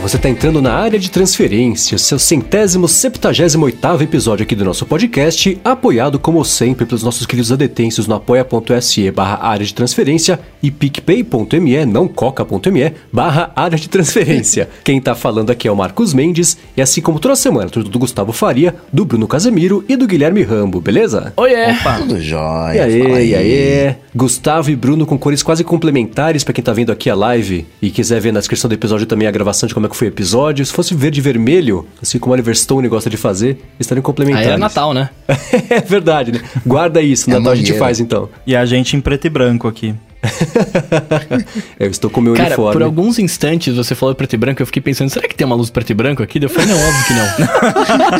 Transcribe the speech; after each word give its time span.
você 0.00 0.16
está 0.16 0.30
entrando 0.30 0.62
na 0.62 0.72
área 0.72 0.98
de 0.98 1.10
transferência, 1.10 1.98
seu 1.98 2.18
centésimo, 2.18 2.88
septagésimo 2.88 3.66
oitavo 3.66 4.02
episódio 4.02 4.44
aqui 4.44 4.56
do 4.56 4.64
nosso 4.64 4.86
podcast, 4.86 5.60
apoiado 5.62 6.18
como 6.18 6.42
sempre 6.42 6.86
pelos 6.86 7.02
nossos 7.02 7.26
queridos 7.26 7.52
adetêncios 7.52 8.06
no 8.06 8.14
apoia.se 8.14 9.10
barra 9.10 9.46
área 9.46 9.64
de 9.64 9.74
transferência 9.74 10.40
e 10.62 10.70
picpay.me, 10.70 11.84
não 11.84 12.08
coca.me, 12.08 12.94
barra 13.12 13.52
área 13.54 13.76
de 13.76 13.90
transferência. 13.90 14.70
Quem 14.82 14.96
está 14.96 15.14
falando 15.14 15.50
aqui 15.50 15.68
é 15.68 15.72
o 15.72 15.76
Marcos 15.76 16.14
Mendes, 16.14 16.56
e 16.74 16.80
assim 16.80 17.02
como 17.02 17.20
toda 17.20 17.36
semana, 17.36 17.68
tudo 17.68 17.90
do 17.90 17.98
Gustavo 17.98 18.32
Faria, 18.32 18.74
do 18.90 19.04
Bruno 19.04 19.28
Casemiro 19.28 19.84
e 19.86 19.96
do 19.96 20.06
Guilherme 20.06 20.42
Rambo, 20.42 20.80
beleza? 20.80 21.34
Oiê! 21.36 21.72
Opa. 21.72 21.98
Tudo 21.98 22.18
jóia. 22.18 22.74
E 22.74 22.80
aí, 22.80 23.30
e 23.30 23.34
aí? 23.34 23.96
Gustavo 24.14 24.70
e 24.70 24.76
Bruno 24.76 25.04
com 25.04 25.18
cores 25.18 25.42
quase 25.42 25.62
complementares 25.62 26.42
para 26.42 26.54
quem 26.54 26.64
tá 26.64 26.72
vendo 26.72 26.90
aqui 26.90 27.10
a 27.10 27.14
live 27.14 27.66
e 27.82 27.90
quiser 27.90 28.20
ver 28.20 28.32
na 28.32 28.40
descrição 28.40 28.68
do 28.68 28.74
episódio 28.74 29.06
também 29.06 29.28
a 29.28 29.30
gravação 29.30 29.66
de 29.66 29.74
como 29.74 29.86
é 29.86 29.88
que 29.88 29.96
foi 30.00 30.08
o 30.08 30.10
episódio. 30.10 30.64
Se 30.64 30.72
fosse 30.72 30.94
verde 30.94 31.20
e 31.20 31.22
vermelho, 31.22 31.86
assim 32.02 32.18
como 32.18 32.32
o 32.32 32.34
Oliver 32.34 32.56
Stone 32.56 32.88
gosta 32.88 33.10
de 33.10 33.18
fazer, 33.18 33.58
estariam 33.78 34.02
complementares. 34.02 34.48
Aí 34.48 34.54
é 34.54 34.58
Natal, 34.58 34.94
né? 34.94 35.10
é 35.68 35.80
verdade, 35.80 36.32
né? 36.32 36.40
Guarda 36.66 37.02
isso, 37.02 37.30
É 37.30 37.34
Natal 37.34 37.52
a 37.52 37.54
gente 37.56 37.74
faz 37.74 38.00
então. 38.00 38.28
E 38.46 38.56
a 38.56 38.64
gente 38.64 38.96
em 38.96 39.00
preto 39.00 39.26
e 39.26 39.30
branco 39.30 39.68
aqui. 39.68 39.94
Eu 41.78 41.90
estou 41.90 42.10
com 42.10 42.20
o 42.20 42.22
meu 42.22 42.34
Cara, 42.34 42.48
uniforme. 42.48 42.72
por 42.72 42.82
alguns 42.82 43.18
instantes 43.18 43.74
você 43.74 43.94
falou 43.94 44.14
preto 44.14 44.34
e 44.34 44.36
branco, 44.36 44.60
eu 44.62 44.66
fiquei 44.66 44.82
pensando, 44.82 45.08
será 45.10 45.26
que 45.26 45.34
tem 45.34 45.46
uma 45.46 45.56
luz 45.56 45.70
preto 45.70 45.90
e 45.90 45.94
branco 45.94 46.22
aqui? 46.22 46.38
Eu 46.42 46.48
falei, 46.50 46.68
não, 46.68 46.76
óbvio 46.78 47.04
que 47.06 47.12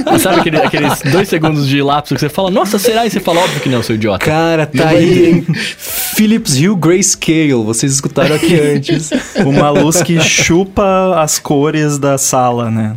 não. 0.08 0.18
Sabe 0.18 0.40
aquele- 0.40 0.56
aqueles 0.58 1.00
dois 1.12 1.28
segundos 1.28 1.66
de 1.68 1.82
lapso 1.82 2.14
que 2.14 2.20
você 2.20 2.28
fala, 2.28 2.50
nossa, 2.50 2.78
será? 2.78 3.04
E 3.06 3.10
você 3.10 3.20
fala, 3.20 3.40
óbvio 3.40 3.60
que 3.60 3.68
não, 3.68 3.82
seu 3.82 3.94
idiota. 3.96 4.24
Cara, 4.24 4.66
tá 4.66 4.88
aí 4.88 5.30
em 5.30 5.42
Philips 5.54 6.56
Hue 6.58 6.74
Grayscale. 6.76 7.52
Vocês 7.64 7.92
escutaram 7.92 8.34
aqui 8.34 8.54
antes. 8.60 9.10
Uma 9.44 9.70
luz 9.70 10.02
que 10.02 10.18
chupa 10.20 11.20
as 11.20 11.38
cores 11.38 11.98
da 11.98 12.16
sala, 12.18 12.70
né? 12.70 12.96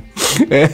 É. 0.50 0.70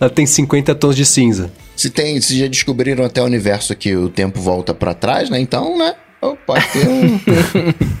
Ela 0.00 0.10
tem 0.10 0.26
50 0.26 0.74
tons 0.74 0.94
de 0.94 1.04
cinza. 1.04 1.50
Se 1.76 1.88
tem, 1.88 2.20
se 2.20 2.38
já 2.38 2.46
descobriram 2.46 3.04
até 3.04 3.22
o 3.22 3.24
universo 3.24 3.74
que 3.74 3.96
o 3.96 4.08
tempo 4.10 4.38
volta 4.40 4.74
pra 4.74 4.92
trás, 4.92 5.30
né? 5.30 5.40
Então, 5.40 5.78
né? 5.78 5.94
Oh, 6.20 6.36
Pode 6.36 6.66
ter 6.72 6.88
um, 6.88 7.20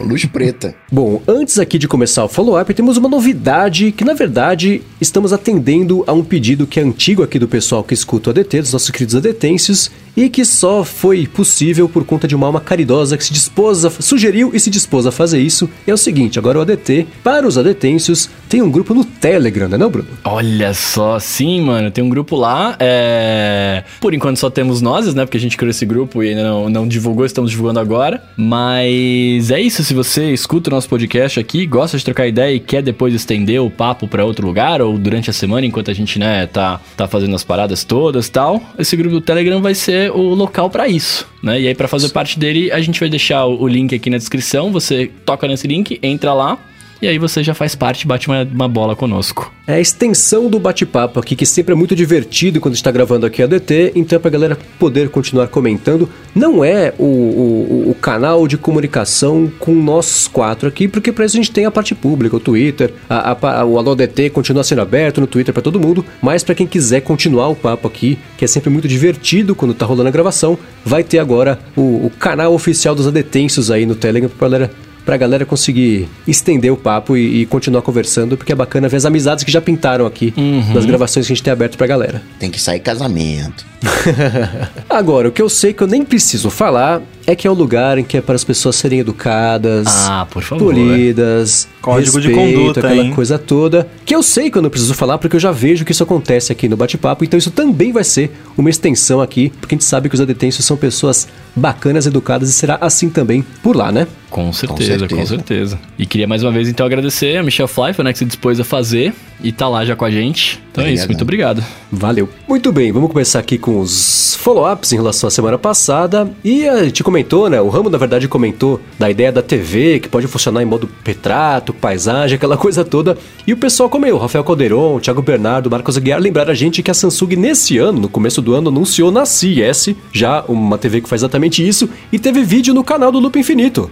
luz 0.06 0.24
preta. 0.24 0.74
Bom, 0.90 1.22
antes 1.26 1.58
aqui 1.58 1.78
de 1.78 1.88
começar 1.88 2.24
o 2.24 2.28
follow-up, 2.28 2.72
temos 2.74 2.96
uma 2.96 3.08
novidade 3.08 3.92
que, 3.92 4.04
na 4.04 4.14
verdade, 4.14 4.82
estamos 5.00 5.32
atendendo 5.32 6.04
a 6.06 6.12
um 6.12 6.24
pedido 6.24 6.66
que 6.66 6.80
é 6.80 6.82
antigo 6.82 7.22
aqui 7.22 7.38
do 7.38 7.48
pessoal 7.48 7.82
que 7.82 7.94
escuta 7.94 8.30
o 8.30 8.32
ADT, 8.32 8.60
dos 8.60 8.72
nossos 8.72 8.90
queridos 8.90 9.14
adetêncios, 9.14 9.90
e 10.16 10.28
que 10.28 10.44
só 10.44 10.84
foi 10.84 11.26
possível 11.26 11.88
por 11.88 12.04
conta 12.04 12.26
de 12.26 12.34
uma 12.34 12.46
alma 12.46 12.60
caridosa 12.60 13.16
que 13.16 13.24
se 13.24 13.32
dispôs 13.32 13.84
a, 13.84 13.90
sugeriu 13.90 14.50
e 14.54 14.60
se 14.60 14.70
dispôs 14.70 15.06
a 15.06 15.12
fazer 15.12 15.40
isso. 15.40 15.68
É 15.86 15.92
o 15.92 15.96
seguinte, 15.96 16.38
agora 16.38 16.58
o 16.58 16.62
ADT, 16.62 17.06
para 17.22 17.46
os 17.46 17.56
adetêncios, 17.56 18.28
tem 18.48 18.62
um 18.62 18.70
grupo 18.70 18.94
no 18.94 19.04
Telegram, 19.04 19.68
não 19.68 19.76
é 19.76 19.78
não, 19.78 19.90
Bruno? 19.90 20.08
Olha 20.24 20.74
só, 20.74 21.18
sim, 21.18 21.60
mano, 21.60 21.90
tem 21.90 22.02
um 22.02 22.08
grupo 22.08 22.36
lá, 22.36 22.76
é... 22.78 23.84
Por 24.00 24.14
enquanto 24.14 24.38
só 24.38 24.50
temos 24.50 24.80
nós, 24.80 25.12
né, 25.14 25.24
porque 25.24 25.36
a 25.36 25.40
gente 25.40 25.56
criou 25.56 25.70
esse 25.70 25.86
grupo 25.86 26.22
e 26.22 26.30
ainda 26.30 26.42
não, 26.42 26.68
não 26.68 26.88
divulgou, 26.88 27.24
estamos 27.24 27.50
divulgando 27.50 27.80
agora. 27.80 28.22
Mas 28.36 29.50
é 29.50 29.60
isso, 29.60 29.82
se 29.84 29.94
você 29.94 30.32
escuta 30.32 30.70
o 30.70 30.74
nosso 30.74 30.88
podcast 30.88 31.38
aqui, 31.38 31.66
gosta 31.66 31.96
de 31.96 32.04
trocar 32.04 32.26
ideia 32.26 32.54
e 32.54 32.60
quer 32.60 32.82
depois 32.82 33.14
estender 33.14 33.60
o 33.60 33.70
papo 33.70 34.08
pra 34.08 34.24
outro 34.24 34.46
lugar, 34.46 34.82
ou 34.82 34.98
durante 34.98 35.30
a 35.30 35.32
semana, 35.32 35.66
enquanto 35.66 35.90
a 35.90 35.94
gente, 35.94 36.18
né, 36.18 36.46
tá, 36.46 36.80
tá 36.96 37.06
fazendo 37.06 37.34
as 37.34 37.44
paradas 37.44 37.84
todas 37.84 38.28
tal, 38.28 38.62
esse 38.78 38.96
grupo 38.96 39.14
do 39.14 39.20
Telegram 39.20 39.60
vai 39.60 39.74
ser 39.74 39.99
o 40.08 40.34
local 40.34 40.70
pra 40.70 40.86
isso, 40.86 41.26
né? 41.42 41.60
E 41.60 41.66
aí, 41.66 41.74
pra 41.74 41.88
fazer 41.88 42.10
parte 42.10 42.38
dele, 42.38 42.70
a 42.70 42.80
gente 42.80 43.00
vai 43.00 43.08
deixar 43.08 43.44
o 43.44 43.66
link 43.66 43.94
aqui 43.94 44.08
na 44.08 44.16
descrição, 44.16 44.70
você 44.70 45.10
toca 45.26 45.48
nesse 45.48 45.66
link, 45.66 45.98
entra 46.02 46.32
lá, 46.32 46.56
e 47.02 47.08
aí 47.08 47.18
você 47.18 47.42
já 47.42 47.54
faz 47.54 47.74
parte, 47.74 48.06
bate 48.06 48.28
uma, 48.28 48.42
uma 48.42 48.68
bola 48.68 48.94
conosco. 48.94 49.52
É 49.66 49.74
a 49.74 49.80
extensão 49.80 50.50
do 50.50 50.58
bate-papo 50.58 51.20
aqui, 51.20 51.36
que 51.36 51.46
sempre 51.46 51.72
é 51.72 51.76
muito 51.76 51.94
divertido 51.94 52.60
quando 52.60 52.74
está 52.74 52.90
gravando 52.90 53.24
aqui 53.24 53.42
a 53.42 53.46
DT, 53.46 53.92
então 53.94 54.16
é 54.16 54.18
pra 54.18 54.30
galera 54.30 54.58
poder 54.78 55.08
continuar 55.10 55.46
comentando. 55.48 56.08
Não 56.34 56.64
é 56.64 56.92
o, 56.98 57.04
o, 57.04 57.90
o 57.90 57.94
canal 57.94 58.48
de 58.48 58.56
comunicação 58.58 59.50
com 59.60 59.72
nós 59.74 60.26
quatro 60.26 60.68
aqui, 60.68 60.88
porque 60.88 61.12
para 61.12 61.24
isso 61.24 61.36
a 61.36 61.40
gente 61.40 61.52
tem 61.52 61.66
a 61.66 61.70
parte 61.70 61.94
pública, 61.94 62.36
o 62.36 62.40
Twitter, 62.40 62.92
a, 63.08 63.30
a- 63.32 63.64
o 63.64 63.78
Alô 63.78 63.94
DT 63.94 64.30
continua 64.30 64.64
sendo 64.64 64.80
aberto 64.82 65.20
no 65.20 65.26
Twitter 65.26 65.54
para 65.54 65.62
todo 65.62 65.78
mundo, 65.80 66.04
mas 66.20 66.42
para 66.42 66.54
quem 66.54 66.66
quiser 66.66 67.00
continuar 67.02 67.48
o 67.48 67.54
papo 67.56 67.86
aqui, 67.86 68.18
que 68.36 68.44
é 68.44 68.48
sempre 68.48 68.70
muito 68.70 68.88
divertido 68.88 69.54
quando 69.54 69.72
tá 69.74 69.86
rolando 69.86 70.08
a 70.08 70.12
gravação, 70.12 70.58
vai 70.84 71.04
ter 71.04 71.18
agora 71.20 71.58
o, 71.76 72.06
o 72.06 72.12
canal 72.18 72.52
oficial 72.54 72.94
dos 72.94 73.06
adetêncios 73.06 73.70
aí 73.70 73.86
no 73.86 73.94
Telegram 73.94 74.28
pra 74.28 74.48
galera 74.48 74.70
pra 75.04 75.16
galera 75.16 75.44
conseguir 75.44 76.08
estender 76.26 76.72
o 76.72 76.76
papo 76.76 77.16
e, 77.16 77.42
e 77.42 77.46
continuar 77.46 77.82
conversando, 77.82 78.36
porque 78.36 78.52
é 78.52 78.54
bacana 78.54 78.88
ver 78.88 78.96
as 78.96 79.04
amizades 79.04 79.44
que 79.44 79.50
já 79.50 79.60
pintaram 79.60 80.06
aqui 80.06 80.32
nas 80.74 80.84
gravações 80.84 81.26
que 81.26 81.32
a 81.32 81.36
gente 81.36 81.44
tem 81.44 81.52
aberto 81.52 81.76
pra 81.76 81.86
galera. 81.86 82.22
Tem 82.38 82.50
que 82.50 82.60
sair 82.60 82.80
casamento. 82.80 83.69
Agora, 84.88 85.28
o 85.28 85.32
que 85.32 85.40
eu 85.40 85.48
sei 85.48 85.72
que 85.72 85.82
eu 85.82 85.86
nem 85.86 86.04
preciso 86.04 86.50
falar 86.50 87.00
é 87.26 87.34
que 87.34 87.46
é 87.46 87.50
um 87.50 87.54
lugar 87.54 87.96
em 87.98 88.04
que 88.04 88.16
é 88.16 88.20
para 88.20 88.34
as 88.34 88.42
pessoas 88.44 88.76
serem 88.76 88.98
educadas, 88.98 89.86
Ah, 89.88 90.26
por 90.30 90.42
favor. 90.42 90.64
polidas, 90.64 91.68
Código 91.80 92.20
de 92.20 92.28
respeito, 92.28 92.58
conduta, 92.60 92.80
aquela 92.80 93.02
hein? 93.04 93.12
coisa 93.14 93.38
toda. 93.38 93.86
Que 94.04 94.14
eu 94.14 94.22
sei 94.22 94.50
que 94.50 94.58
eu 94.58 94.62
não 94.62 94.70
preciso 94.70 94.94
falar 94.94 95.18
porque 95.18 95.36
eu 95.36 95.40
já 95.40 95.52
vejo 95.52 95.84
que 95.84 95.92
isso 95.92 96.02
acontece 96.02 96.50
aqui 96.52 96.68
no 96.68 96.76
bate-papo, 96.76 97.24
então 97.24 97.38
isso 97.38 97.50
também 97.50 97.92
vai 97.92 98.04
ser 98.04 98.30
uma 98.56 98.68
extensão 98.68 99.20
aqui, 99.20 99.50
porque 99.60 99.74
a 99.74 99.76
gente 99.76 99.84
sabe 99.84 100.08
que 100.08 100.14
os 100.14 100.20
adetêncios 100.20 100.64
são 100.64 100.76
pessoas 100.76 101.28
bacanas, 101.54 102.06
educadas 102.06 102.48
e 102.48 102.52
será 102.52 102.78
assim 102.80 103.08
também 103.08 103.44
por 103.62 103.76
lá, 103.76 103.92
né? 103.92 104.06
Com 104.28 104.52
certeza, 104.52 104.92
com 105.08 105.08
certeza, 105.08 105.26
certeza. 105.36 105.78
E 105.98 106.06
queria 106.06 106.26
mais 106.26 106.42
uma 106.42 106.52
vez 106.52 106.68
então 106.68 106.84
agradecer 106.86 107.36
a 107.36 107.42
Michelle 107.42 107.68
Pfeiffer, 107.68 108.04
né, 108.04 108.12
que 108.12 108.18
se 108.18 108.24
dispôs 108.24 108.58
a 108.60 108.64
fazer 108.64 109.12
e 109.42 109.52
tá 109.52 109.68
lá 109.68 109.84
já 109.84 109.94
com 109.96 110.04
a 110.04 110.10
gente. 110.10 110.60
Então 110.70 110.84
é 110.84 110.92
isso, 110.92 111.04
Obrigadão. 111.04 111.08
muito 111.08 111.22
obrigado. 111.22 111.64
Valeu. 111.90 112.28
Muito 112.48 112.72
bem, 112.72 112.92
vamos 112.92 113.10
começar 113.10 113.38
aqui 113.40 113.58
com 113.58 113.80
os 113.80 114.36
follow-ups 114.36 114.92
em 114.92 114.96
relação 114.96 115.28
à 115.28 115.30
semana 115.30 115.58
passada. 115.58 116.30
E 116.44 116.68
a 116.68 116.84
gente 116.84 117.02
comentou, 117.02 117.50
né? 117.50 117.60
O 117.60 117.68
Ramo, 117.68 117.90
na 117.90 117.98
verdade, 117.98 118.28
comentou 118.28 118.80
da 118.98 119.10
ideia 119.10 119.32
da 119.32 119.42
TV, 119.42 120.00
que 120.00 120.08
pode 120.08 120.26
funcionar 120.26 120.62
em 120.62 120.66
modo 120.66 120.88
retrato, 121.04 121.74
paisagem, 121.74 122.36
aquela 122.36 122.56
coisa 122.58 122.84
toda. 122.84 123.18
E 123.46 123.52
o 123.52 123.56
pessoal 123.56 123.88
comeu. 123.88 124.16
Rafael 124.18 124.44
Calderon, 124.44 125.00
Thiago 125.00 125.22
Bernardo, 125.22 125.70
Marcos 125.70 125.96
Aguiar 125.96 126.20
lembraram 126.20 126.52
a 126.52 126.54
gente 126.54 126.82
que 126.82 126.90
a 126.90 126.94
Samsung, 126.94 127.36
nesse 127.36 127.78
ano, 127.78 128.00
no 128.00 128.08
começo 128.08 128.40
do 128.40 128.54
ano, 128.54 128.68
anunciou 128.68 129.10
na 129.10 129.26
CES 129.26 129.94
já 130.12 130.44
uma 130.46 130.78
TV 130.78 131.00
que 131.00 131.08
faz 131.08 131.22
exatamente 131.22 131.66
isso. 131.66 131.88
E 132.12 132.18
teve 132.18 132.42
vídeo 132.42 132.72
no 132.72 132.84
canal 132.84 133.10
do 133.10 133.18
Loop 133.18 133.38
Infinito. 133.38 133.90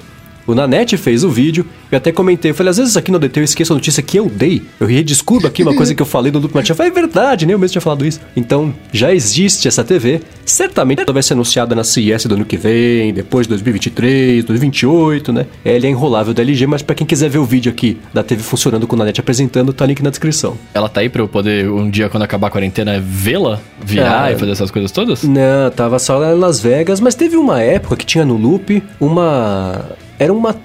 O 0.49 0.55
Nanete 0.55 0.97
fez 0.97 1.25
o 1.25 1.31
vídeo, 1.31 1.67
eu 1.93 1.99
até 1.99 2.11
comentei, 2.11 2.51
eu 2.51 2.55
falei, 2.55 2.71
às 2.71 2.79
vezes 2.79 2.97
aqui 2.97 3.13
no 3.13 3.19
DT 3.19 3.41
eu 3.41 3.45
esqueço 3.45 3.71
a 3.75 3.77
notícia 3.77 4.03
que 4.03 4.19
eu 4.19 4.31
dei. 4.31 4.63
Eu 4.81 4.87
redescubro 4.87 5.47
aqui 5.47 5.63
uma 5.63 5.77
coisa 5.77 5.95
que 5.95 6.01
eu 6.01 6.07
falei 6.07 6.33
no. 6.33 6.43
Eu 6.43 6.75
falei, 6.75 6.91
é 6.91 6.95
verdade, 6.95 7.45
né? 7.45 7.53
Eu 7.53 7.59
mesmo 7.59 7.73
tinha 7.73 7.83
falado 7.83 8.07
isso. 8.07 8.19
Então, 8.35 8.75
já 8.91 9.13
existe 9.13 9.69
essa 9.69 9.85
TV. 9.85 10.23
Certamente 10.47 11.03
ela 11.03 11.13
vai 11.13 11.23
ser 11.23 11.35
anunciada 11.35 11.75
na 11.75 11.85
CES 11.85 12.25
do 12.25 12.35
ano 12.35 12.47
que 12.47 12.57
vem, 12.57 13.13
depois 13.13 13.47
de 13.47 13.51
2023, 13.51 14.43
2028, 14.45 15.33
né? 15.35 15.47
Ela 15.63 15.85
é 15.87 15.91
enrolável 15.91 16.33
da 16.33 16.41
LG, 16.41 16.67
mas 16.67 16.81
pra 16.81 16.95
quem 16.95 17.07
quiser 17.07 17.29
ver 17.29 17.39
o 17.39 17.45
vídeo 17.45 17.71
aqui 17.71 17.99
da 18.15 18.23
TV 18.23 18.43
funcionando 18.43 18.87
com 18.87 18.97
o 18.97 18.99
Nanete 18.99 19.21
apresentando, 19.21 19.71
tá 19.75 19.85
link 19.85 20.03
na 20.03 20.09
descrição. 20.09 20.57
Ela 20.73 20.89
tá 20.89 21.01
aí 21.03 21.11
pra 21.11 21.21
eu 21.21 21.29
poder, 21.29 21.69
um 21.71 21.91
dia, 21.91 22.09
quando 22.09 22.23
acabar 22.23 22.47
a 22.47 22.51
quarentena, 22.51 22.99
vê-la, 22.99 23.61
virar 23.85 24.25
Ah, 24.25 24.33
e 24.33 24.39
fazer 24.39 24.53
essas 24.53 24.71
coisas 24.71 24.91
todas? 24.91 25.23
Não, 25.25 25.71
tava 25.77 25.99
só 25.99 26.17
lá 26.17 26.33
em 26.33 26.39
Las 26.39 26.59
Vegas, 26.59 27.01
mas 27.01 27.15
teve 27.15 27.37
uma 27.37 27.61
época 27.61 27.97
que 27.97 28.07
tinha 28.07 28.25
no 28.25 28.39
Loop 28.39 28.83
uma. 28.99 29.85
Era 30.19 30.33
uma. 30.33 30.57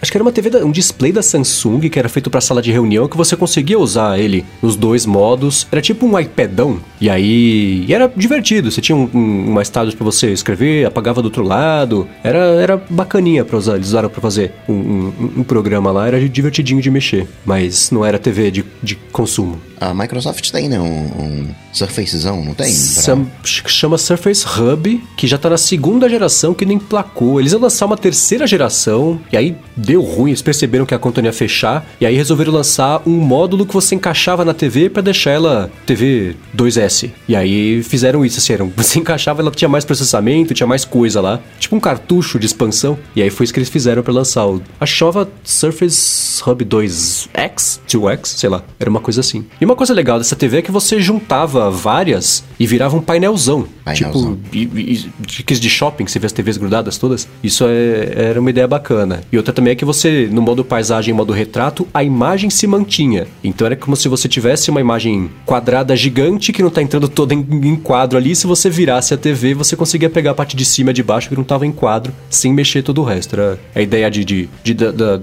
Acho 0.00 0.10
que 0.10 0.16
era 0.16 0.24
uma 0.24 0.32
TV, 0.32 0.50
da- 0.50 0.64
um 0.64 0.72
display 0.72 1.12
da 1.12 1.22
Samsung 1.22 1.78
que 1.88 1.96
era 1.96 2.08
feito 2.08 2.28
pra 2.28 2.40
sala 2.40 2.60
de 2.60 2.72
reunião 2.72 3.06
que 3.06 3.16
você 3.16 3.36
conseguia 3.36 3.78
usar 3.78 4.18
ele 4.18 4.44
nos 4.60 4.74
dois 4.74 5.06
modos. 5.06 5.64
Era 5.70 5.80
tipo 5.80 6.04
um 6.04 6.18
iPadão. 6.18 6.80
E 7.00 7.08
aí. 7.08 7.84
E 7.86 7.94
era 7.94 8.12
divertido. 8.16 8.68
Você 8.70 8.80
tinha 8.80 8.96
um, 8.96 9.08
um, 9.14 9.50
uma 9.50 9.62
estádio 9.62 9.96
pra 9.96 10.04
você 10.04 10.32
escrever, 10.32 10.86
apagava 10.86 11.22
do 11.22 11.26
outro 11.26 11.44
lado. 11.44 12.08
Era, 12.24 12.38
era 12.38 12.82
bacaninha 12.90 13.44
pra 13.44 13.56
usar. 13.56 13.76
Eles 13.76 13.88
usaram 13.88 14.08
pra 14.08 14.20
fazer 14.20 14.52
um- 14.68 15.12
um 15.36 15.44
programa 15.44 15.92
lá. 15.92 16.08
Era 16.08 16.28
divertidinho 16.28 16.82
de 16.82 16.90
mexer. 16.90 17.28
Mas 17.46 17.92
não 17.92 18.04
era 18.04 18.18
TV 18.18 18.50
de, 18.50 18.64
de 18.82 18.96
consumo. 19.12 19.60
A 19.82 19.92
Microsoft 19.94 20.50
tem, 20.50 20.68
né? 20.68 20.78
Um, 20.78 20.84
um 20.86 21.48
Surfacezão, 21.72 22.44
não 22.44 22.54
tem? 22.54 22.70
Sam- 22.70 23.26
chama 23.42 23.98
Surface 23.98 24.44
Hub, 24.46 25.02
que 25.16 25.26
já 25.26 25.36
tá 25.38 25.50
na 25.50 25.56
segunda 25.56 26.08
geração, 26.08 26.54
que 26.54 26.64
nem 26.66 26.78
placou. 26.78 27.40
Eles 27.40 27.52
iam 27.52 27.60
lançar 27.60 27.86
uma 27.86 27.96
terceira 27.96 28.46
geração, 28.46 29.18
e 29.32 29.36
aí 29.36 29.56
deu 29.76 30.02
ruim, 30.02 30.30
eles 30.30 30.42
perceberam 30.42 30.84
que 30.86 30.94
a 30.94 30.98
conta 30.98 31.20
ia 31.20 31.32
fechar, 31.32 31.84
e 32.00 32.06
aí 32.06 32.14
resolveram 32.14 32.52
lançar 32.52 33.02
um 33.06 33.10
módulo 33.16 33.66
que 33.66 33.72
você 33.72 33.94
encaixava 33.94 34.44
na 34.44 34.54
TV 34.54 34.88
pra 34.90 35.02
deixar 35.02 35.30
ela 35.32 35.70
TV 35.86 36.36
2S. 36.56 37.10
E 37.26 37.34
aí 37.34 37.82
fizeram 37.82 38.24
isso, 38.24 38.38
assim, 38.38 38.52
era 38.52 38.64
você 38.76 38.98
encaixava, 39.00 39.40
ela 39.42 39.50
tinha 39.50 39.68
mais 39.68 39.84
processamento, 39.84 40.54
tinha 40.54 40.66
mais 40.66 40.84
coisa 40.84 41.20
lá, 41.20 41.40
tipo 41.58 41.74
um 41.74 41.80
cartucho 41.80 42.38
de 42.38 42.46
expansão, 42.46 42.96
e 43.16 43.22
aí 43.22 43.30
foi 43.30 43.44
isso 43.44 43.52
que 43.52 43.58
eles 43.58 43.68
fizeram 43.70 44.02
pra 44.02 44.12
lançar 44.12 44.46
o... 44.46 44.60
Que 44.78 44.86
chamava 44.86 45.28
Surface 45.42 46.42
Hub 46.46 46.64
2X, 46.64 47.80
2X, 47.88 48.26
sei 48.26 48.48
lá, 48.50 48.62
era 48.78 48.90
uma 48.90 49.00
coisa 49.00 49.20
assim. 49.20 49.44
E 49.60 49.64
uma 49.64 49.71
uma 49.72 49.76
coisa 49.76 49.94
legal 49.94 50.18
dessa 50.18 50.36
TV 50.36 50.58
é 50.58 50.62
que 50.62 50.70
você 50.70 51.00
juntava 51.00 51.70
várias 51.70 52.44
e 52.60 52.66
virava 52.66 52.96
um 52.96 53.00
painelzão. 53.00 53.66
Painelzão. 53.84 54.38
Tipo, 54.50 54.56
e, 54.56 54.62
e, 54.62 55.10
de, 55.18 55.60
de 55.60 55.70
shopping, 55.70 56.06
você 56.06 56.18
vê 56.18 56.26
as 56.26 56.32
TVs 56.32 56.58
grudadas 56.58 56.98
todas. 56.98 57.26
Isso 57.42 57.64
é, 57.66 58.12
era 58.14 58.40
uma 58.40 58.50
ideia 58.50 58.68
bacana. 58.68 59.22
E 59.32 59.36
outra 59.36 59.52
também 59.52 59.72
é 59.72 59.74
que 59.74 59.84
você, 59.84 60.28
no 60.30 60.42
modo 60.42 60.64
paisagem 60.64 61.12
e 61.12 61.16
modo 61.16 61.32
retrato, 61.32 61.88
a 61.92 62.04
imagem 62.04 62.50
se 62.50 62.66
mantinha. 62.66 63.26
Então 63.42 63.66
era 63.66 63.74
como 63.74 63.96
se 63.96 64.08
você 64.08 64.28
tivesse 64.28 64.70
uma 64.70 64.80
imagem 64.80 65.30
quadrada 65.46 65.96
gigante 65.96 66.52
que 66.52 66.62
não 66.62 66.70
tá 66.70 66.82
entrando 66.82 67.08
toda 67.08 67.32
em, 67.32 67.40
em 67.40 67.76
quadro 67.76 68.18
ali. 68.18 68.36
Se 68.36 68.46
você 68.46 68.68
virasse 68.68 69.14
a 69.14 69.16
TV, 69.16 69.54
você 69.54 69.74
conseguia 69.74 70.10
pegar 70.10 70.32
a 70.32 70.34
parte 70.34 70.54
de 70.54 70.66
cima 70.66 70.90
e 70.90 70.94
de 70.94 71.02
baixo 71.02 71.30
que 71.30 71.36
não 71.36 71.44
tava 71.44 71.66
em 71.66 71.72
quadro, 71.72 72.12
sem 72.28 72.52
mexer 72.52 72.82
todo 72.82 73.00
o 73.00 73.04
resto. 73.04 73.34
Era 73.34 73.58
a 73.74 73.80
ideia 73.80 74.10
de, 74.10 74.22
de, 74.22 74.48
de 74.62 74.74
da, 74.74 74.90
da 74.92 75.20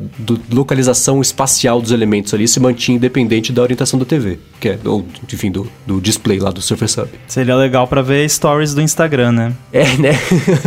localização 0.52 1.22
espacial 1.22 1.80
dos 1.80 1.92
elementos 1.92 2.34
ali 2.34 2.48
se 2.48 2.60
mantinha 2.60 2.95
independente 2.95 3.54
da 3.54 3.62
orientação 3.62 4.00
da 4.00 4.06
TV. 4.06 4.38
Que 4.59 4.69
é, 4.69 4.80
ou, 4.83 5.06
enfim, 5.31 5.50
do, 5.50 5.71
do 5.88 6.01
display 6.01 6.38
lá 6.38 6.51
do 6.51 6.62
Surface 6.62 7.00
Hub. 7.00 7.09
Seria 7.27 7.56
legal 7.56 7.88
pra 7.88 8.01
ver 8.01 8.30
stories 8.30 8.74
do 8.74 8.81
Instagram, 8.81 9.31
né? 9.31 9.53
É, 9.71 9.86
né? 9.95 10.12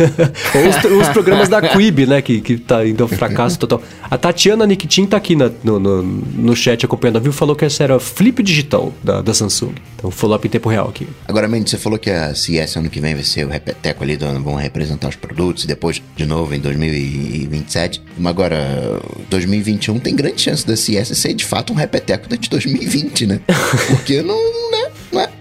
Ou 0.55 0.67
os, 0.99 1.01
os 1.03 1.09
programas 1.09 1.47
da 1.47 1.61
Quib, 1.61 1.99
né? 2.07 2.19
Que, 2.19 2.41
que 2.41 2.57
tá 2.57 2.83
indo 2.83 3.03
ao 3.03 3.07
fracasso 3.07 3.59
total. 3.59 3.83
A 4.09 4.17
Tatiana 4.17 4.65
Nikitin 4.65 5.05
tá 5.05 5.17
aqui 5.17 5.35
na- 5.35 5.51
no, 5.63 5.79
no, 5.79 6.01
no 6.01 6.55
chat 6.55 6.83
acompanhando 6.83 7.17
a 7.17 7.19
viu 7.19 7.31
falou 7.31 7.55
que 7.55 7.65
essa 7.65 7.83
era 7.83 7.99
flip 7.99 8.41
digital 8.41 8.91
da, 9.03 9.21
da 9.21 9.31
Samsung. 9.31 9.73
Então, 9.95 10.09
follow-up 10.09 10.47
em 10.47 10.49
tempo 10.49 10.69
real 10.69 10.89
aqui. 10.89 11.07
Agora, 11.27 11.47
Mendes, 11.47 11.69
você 11.69 11.77
falou 11.77 11.99
que 11.99 12.09
a 12.09 12.33
CS 12.33 12.75
ano 12.77 12.89
que 12.89 12.99
vem 12.99 13.13
vai 13.13 13.23
ser 13.23 13.45
o 13.45 13.49
repeteco 13.49 14.03
ali, 14.03 14.17
do 14.17 14.25
ano, 14.25 14.43
vão 14.43 14.55
representar 14.55 15.07
os 15.09 15.15
produtos 15.15 15.65
e 15.65 15.67
depois, 15.67 16.01
de 16.15 16.25
novo, 16.25 16.55
em 16.55 16.59
2027. 16.59 18.01
Mas 18.17 18.29
agora, 18.31 18.99
2021 19.29 19.99
tem 19.99 20.15
grande 20.15 20.41
chance 20.41 20.65
da 20.65 20.75
CS 20.75 21.09
ser 21.17 21.33
de 21.33 21.45
fato 21.45 21.71
um 21.73 21.75
repeteco 21.75 22.27
da 22.27 22.35
de 22.35 22.49
2020, 22.49 23.27
né? 23.27 23.39
Porque 23.87 24.21
não, 24.21 24.37
né? 24.71 24.91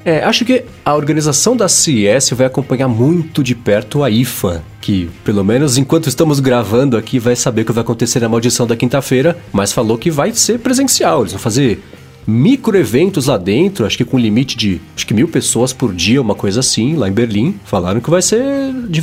É. 0.05 0.19
É, 0.19 0.25
acho 0.25 0.45
que 0.45 0.65
a 0.85 0.95
organização 0.95 1.57
da 1.57 1.69
CES 1.69 2.31
vai 2.31 2.47
acompanhar 2.47 2.89
muito 2.89 3.43
de 3.43 3.55
perto 3.55 4.03
a 4.03 4.11
IFA, 4.11 4.63
que, 4.81 5.09
pelo 5.25 5.45
menos 5.45 5.79
enquanto 5.79 6.09
estamos 6.09 6.41
gravando 6.41 6.97
aqui, 6.97 7.19
vai 7.19 7.37
saber 7.37 7.63
o 7.63 7.65
que 7.65 7.73
vai 7.73 7.83
acontecer 7.83 8.21
na 8.21 8.29
maldição 8.29 8.67
da 8.67 8.77
quinta-feira, 8.77 9.39
mas 9.53 9.73
falou 9.73 9.97
que 9.97 10.11
vai 10.11 10.33
ser 10.35 10.59
presencial. 10.59 11.21
Eles 11.21 11.33
vão 11.33 11.41
fazer 11.41 11.81
micro 12.27 12.77
eventos 12.77 13.27
lá 13.27 13.37
dentro, 13.37 13.85
acho 13.87 13.97
que 13.97 14.05
com 14.05 14.19
limite 14.19 14.57
de 14.57 14.81
acho 14.97 15.07
que 15.07 15.15
mil 15.15 15.29
pessoas 15.29 15.73
por 15.73 15.93
dia, 15.93 16.21
uma 16.21 16.35
coisa 16.35 16.61
assim, 16.61 16.95
lá 16.97 17.09
em 17.09 17.13
Berlim. 17.13 17.55
Falaram 17.65 18.01
que 18.01 18.11
vai 18.11 18.23
ser, 18.23 18.43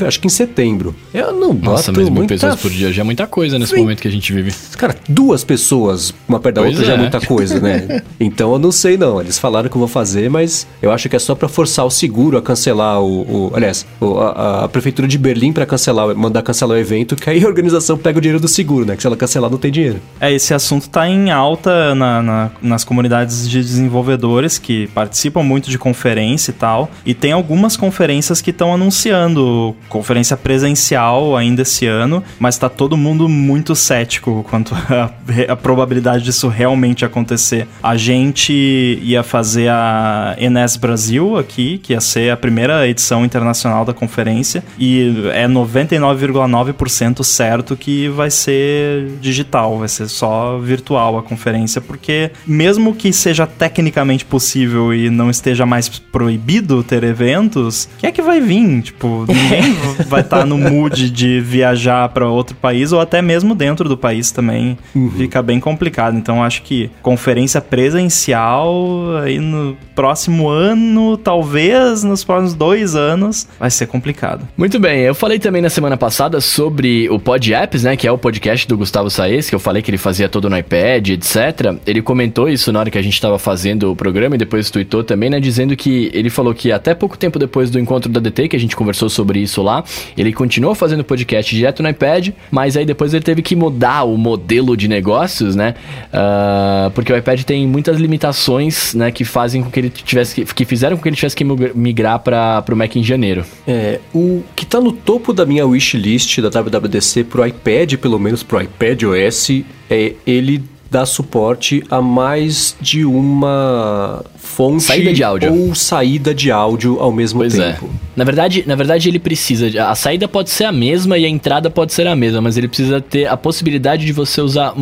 acho 0.07 0.19
que 0.19 0.27
em 0.27 0.29
setembro. 0.29 0.95
Eu 1.13 1.33
não 1.33 1.53
boto 1.53 1.71
Nossa, 1.71 1.91
mas 1.91 2.03
mil 2.05 2.13
muita 2.13 2.33
pessoas 2.33 2.55
por 2.59 2.71
dia 2.71 2.91
já 2.91 3.01
é 3.01 3.05
muita 3.05 3.27
coisa 3.27 3.57
nesse 3.59 3.73
Sim. 3.73 3.81
momento 3.81 4.01
que 4.01 4.07
a 4.07 4.11
gente 4.11 4.31
vive. 4.33 4.53
Cara, 4.77 4.95
duas 5.07 5.43
pessoas, 5.43 6.13
uma 6.27 6.39
perto 6.39 6.55
da 6.55 6.61
Pois 6.61 6.73
outra, 6.73 6.85
já 6.87 6.93
é 6.93 6.95
é. 6.95 6.99
muita 6.99 7.19
coisa, 7.21 7.59
né? 7.59 8.01
então 8.19 8.53
eu 8.53 8.59
não 8.59 8.71
sei 8.71 8.97
não. 8.97 9.19
Eles 9.19 9.37
falaram 9.37 9.69
que 9.69 9.77
vão 9.77 9.87
fazer, 9.87 10.29
mas 10.29 10.67
eu 10.81 10.91
acho 10.91 11.09
que 11.09 11.15
é 11.15 11.19
só 11.19 11.35
pra 11.35 11.47
forçar 11.49 11.85
o 11.85 11.89
seguro 11.91 12.37
a 12.37 12.41
cancelar 12.41 13.01
o. 13.01 13.47
o- 13.47 13.51
aliás, 13.55 13.85
o- 13.99 14.17
a, 14.19 14.65
a 14.65 14.67
prefeitura 14.69 15.07
de 15.07 15.17
Berlim 15.17 15.51
pra 15.51 15.65
cancelar, 15.65 16.15
mandar 16.15 16.41
cancelar 16.41 16.77
o 16.77 16.79
evento, 16.79 17.15
que 17.15 17.29
aí 17.29 17.43
a 17.43 17.47
organização 17.47 17.97
pega 17.97 18.17
o 18.17 18.21
dinheiro 18.21 18.39
do 18.39 18.47
seguro, 18.47 18.85
né? 18.85 18.95
Que 18.95 19.01
se 19.01 19.07
ela 19.07 19.17
cancelar, 19.17 19.49
não 19.49 19.57
tem 19.57 19.71
dinheiro. 19.71 19.99
É, 20.19 20.31
esse 20.31 20.53
assunto 20.53 20.89
tá 20.89 21.07
em 21.09 21.31
alta 21.31 21.93
na- 21.95 22.21
na- 22.21 22.51
nas 22.61 22.83
comunidades 22.83 23.08
de 23.47 23.61
desenvolvedores 23.61 24.57
que 24.57 24.87
participam 24.87 25.43
muito 25.43 25.69
de 25.69 25.77
conferência 25.77 26.51
e 26.51 26.53
tal. 26.53 26.91
E 27.05 27.13
tem 27.13 27.31
algumas 27.31 27.75
conferências 27.75 28.41
que 28.41 28.51
estão 28.51 28.73
anunciando 28.73 29.75
conferência 29.87 30.37
presencial 30.37 31.35
ainda 31.35 31.61
esse 31.61 31.85
ano, 31.85 32.23
mas 32.39 32.57
tá 32.57 32.69
todo 32.69 32.97
mundo 32.97 33.27
muito 33.27 33.75
cético 33.75 34.45
quanto 34.49 34.75
à 35.47 35.55
probabilidade 35.55 36.23
disso 36.23 36.47
realmente 36.47 37.05
acontecer. 37.05 37.67
A 37.81 37.97
gente 37.97 38.53
ia 39.01 39.23
fazer 39.23 39.69
a 39.69 40.35
Enes 40.37 40.75
Brasil 40.75 41.37
aqui, 41.37 41.77
que 41.77 41.93
ia 41.93 42.01
ser 42.01 42.31
a 42.31 42.37
primeira 42.37 42.87
edição 42.87 43.25
internacional 43.25 43.85
da 43.85 43.93
conferência, 43.93 44.63
e 44.77 45.13
é 45.33 45.47
99,9% 45.47 47.23
certo 47.23 47.75
que 47.75 48.07
vai 48.09 48.29
ser 48.29 49.07
digital, 49.21 49.77
vai 49.79 49.87
ser 49.87 50.07
só 50.07 50.57
virtual 50.59 51.17
a 51.17 51.23
conferência, 51.23 51.81
porque 51.81 52.31
mesmo 52.45 52.93
que 52.99 53.13
seja 53.13 53.47
tecnicamente 53.47 54.25
possível 54.25 54.93
e 54.93 55.09
não 55.09 55.29
esteja 55.29 55.65
mais 55.65 55.87
proibido 55.87 56.83
ter 56.83 57.03
eventos, 57.03 57.89
quem 57.97 58.09
é 58.09 58.11
que 58.11 58.21
vai 58.21 58.41
vir? 58.41 58.81
Tipo, 58.81 59.25
ninguém 59.27 59.73
vai 60.07 60.21
estar 60.21 60.45
no 60.45 60.57
mood 60.57 61.09
de 61.09 61.39
viajar 61.39 62.09
para 62.09 62.27
outro 62.27 62.55
país 62.55 62.91
ou 62.91 62.99
até 62.99 63.21
mesmo 63.21 63.55
dentro 63.55 63.87
do 63.87 63.97
país 63.97 64.31
também 64.31 64.77
fica 65.17 65.41
bem 65.41 65.59
complicado. 65.59 66.17
Então 66.17 66.43
acho 66.43 66.61
que 66.61 66.91
conferência 67.01 67.61
presencial 67.61 69.17
aí 69.23 69.39
no 69.39 69.77
próximo 69.95 70.49
ano, 70.49 71.17
talvez 71.17 72.03
nos 72.03 72.23
próximos 72.23 72.53
dois 72.53 72.95
anos, 72.95 73.47
vai 73.59 73.69
ser 73.69 73.87
complicado. 73.87 74.47
Muito 74.57 74.79
bem, 74.79 75.01
eu 75.01 75.15
falei 75.15 75.39
também 75.39 75.61
na 75.61 75.69
semana 75.69 75.95
passada 75.95 76.41
sobre 76.41 77.09
o 77.09 77.19
Pod 77.19 77.53
Apps, 77.53 77.83
né, 77.83 77.95
que 77.95 78.07
é 78.07 78.11
o 78.11 78.17
podcast 78.17 78.67
do 78.67 78.77
Gustavo 78.77 79.09
Saez, 79.09 79.49
que 79.49 79.55
eu 79.55 79.59
falei 79.59 79.81
que 79.81 79.89
ele 79.89 79.97
fazia 79.97 80.27
todo 80.27 80.49
no 80.49 80.57
iPad, 80.57 81.09
etc. 81.09 81.75
Ele 81.85 82.01
comentou 82.01 82.49
isso 82.49 82.71
na 82.71 82.79
hora 82.79 82.88
que 82.89 82.97
a 82.97 83.01
gente 83.01 83.13
estava 83.13 83.37
fazendo 83.39 83.91
o 83.91 83.95
programa 83.95 84.35
e 84.35 84.37
depois 84.37 84.69
tweetou 84.69 85.03
também, 85.03 85.29
né, 85.29 85.39
dizendo 85.39 85.75
que 85.75 86.09
ele 86.13 86.29
falou 86.29 86.53
que 86.53 86.71
até 86.71 86.93
pouco 86.93 87.17
tempo 87.17 87.39
depois 87.39 87.69
do 87.69 87.79
encontro 87.79 88.11
da 88.11 88.19
DT, 88.19 88.49
que 88.49 88.55
a 88.55 88.59
gente 88.59 88.75
conversou 88.75 89.09
sobre 89.09 89.39
isso 89.39 89.61
lá, 89.61 89.83
ele 90.17 90.33
continuou 90.33 90.75
fazendo 90.75 91.03
podcast 91.03 91.55
direto 91.55 91.83
no 91.83 91.89
iPad, 91.89 92.29
mas 92.51 92.75
aí 92.77 92.85
depois 92.85 93.13
ele 93.13 93.23
teve 93.23 93.41
que 93.41 93.55
mudar 93.55 94.03
o 94.03 94.17
modelo 94.17 94.75
de 94.75 94.87
negócios, 94.87 95.55
né, 95.55 95.75
ah, 96.13 96.91
porque 96.93 97.11
o 97.11 97.17
iPad 97.17 97.41
tem 97.43 97.67
muitas 97.67 97.97
limitações, 97.97 98.93
né, 98.93 99.11
que 99.11 99.23
fazem 99.23 99.63
com 99.63 99.69
que 99.69 99.79
ele 99.79 99.89
tivesse 99.89 100.35
que, 100.35 100.53
que 100.53 100.65
fizeram 100.65 100.97
com 100.97 101.03
que 101.03 101.09
ele 101.09 101.15
tivesse 101.15 101.35
que 101.35 101.43
migrar 101.43 102.19
para 102.19 102.63
o 102.71 102.75
Mac 102.75 102.95
em 102.95 103.03
janeiro. 103.03 103.45
É, 103.67 103.99
o 104.13 104.43
que 104.55 104.65
tá 104.65 104.79
no 104.79 104.91
topo 104.91 105.33
da 105.33 105.45
minha 105.45 105.65
wishlist 105.65 106.39
da 106.41 106.49
WWDC 106.49 107.23
pro 107.23 107.45
iPad, 107.45 107.95
pelo 107.95 108.19
menos 108.19 108.43
pro 108.43 108.61
iPad 108.61 109.03
OS, 109.03 109.63
é 109.89 110.13
ele 110.25 110.63
dá 110.91 111.05
suporte 111.05 111.83
a 111.89 112.01
mais 112.01 112.75
de 112.81 113.05
uma 113.05 114.23
fonte 114.37 114.83
Saída 114.83 115.13
de 115.13 115.23
áudio. 115.23 115.53
ou 115.53 115.75
saída 115.75 116.33
de 116.33 116.51
áudio 116.51 116.97
ao 116.99 117.11
mesmo 117.11 117.39
Pois 117.41 117.53
tempo. 117.53 117.85
é. 117.85 118.09
Na 118.15 118.23
verdade, 118.25 118.63
na 118.67 118.75
verdade, 118.75 119.07
ele 119.07 119.19
precisa. 119.19 119.69
de- 119.69 119.79
A 119.79 119.95
saída 119.95 120.27
pode 120.27 120.49
ser 120.49 120.65
a 120.65 120.71
mesma 120.71 121.17
e 121.17 121.25
a 121.25 121.29
entrada 121.29 121.69
pode 121.69 121.93
ser 121.93 122.05
a 122.07 122.15
mesma, 122.15 122.41
mas 122.41 122.57
ele 122.57 122.67
precisa 122.67 122.99
ter 122.99 123.27
a 123.27 123.37
possibilidade 123.37 124.05
de 124.05 124.11
você 124.11 124.41
usar 124.41 124.73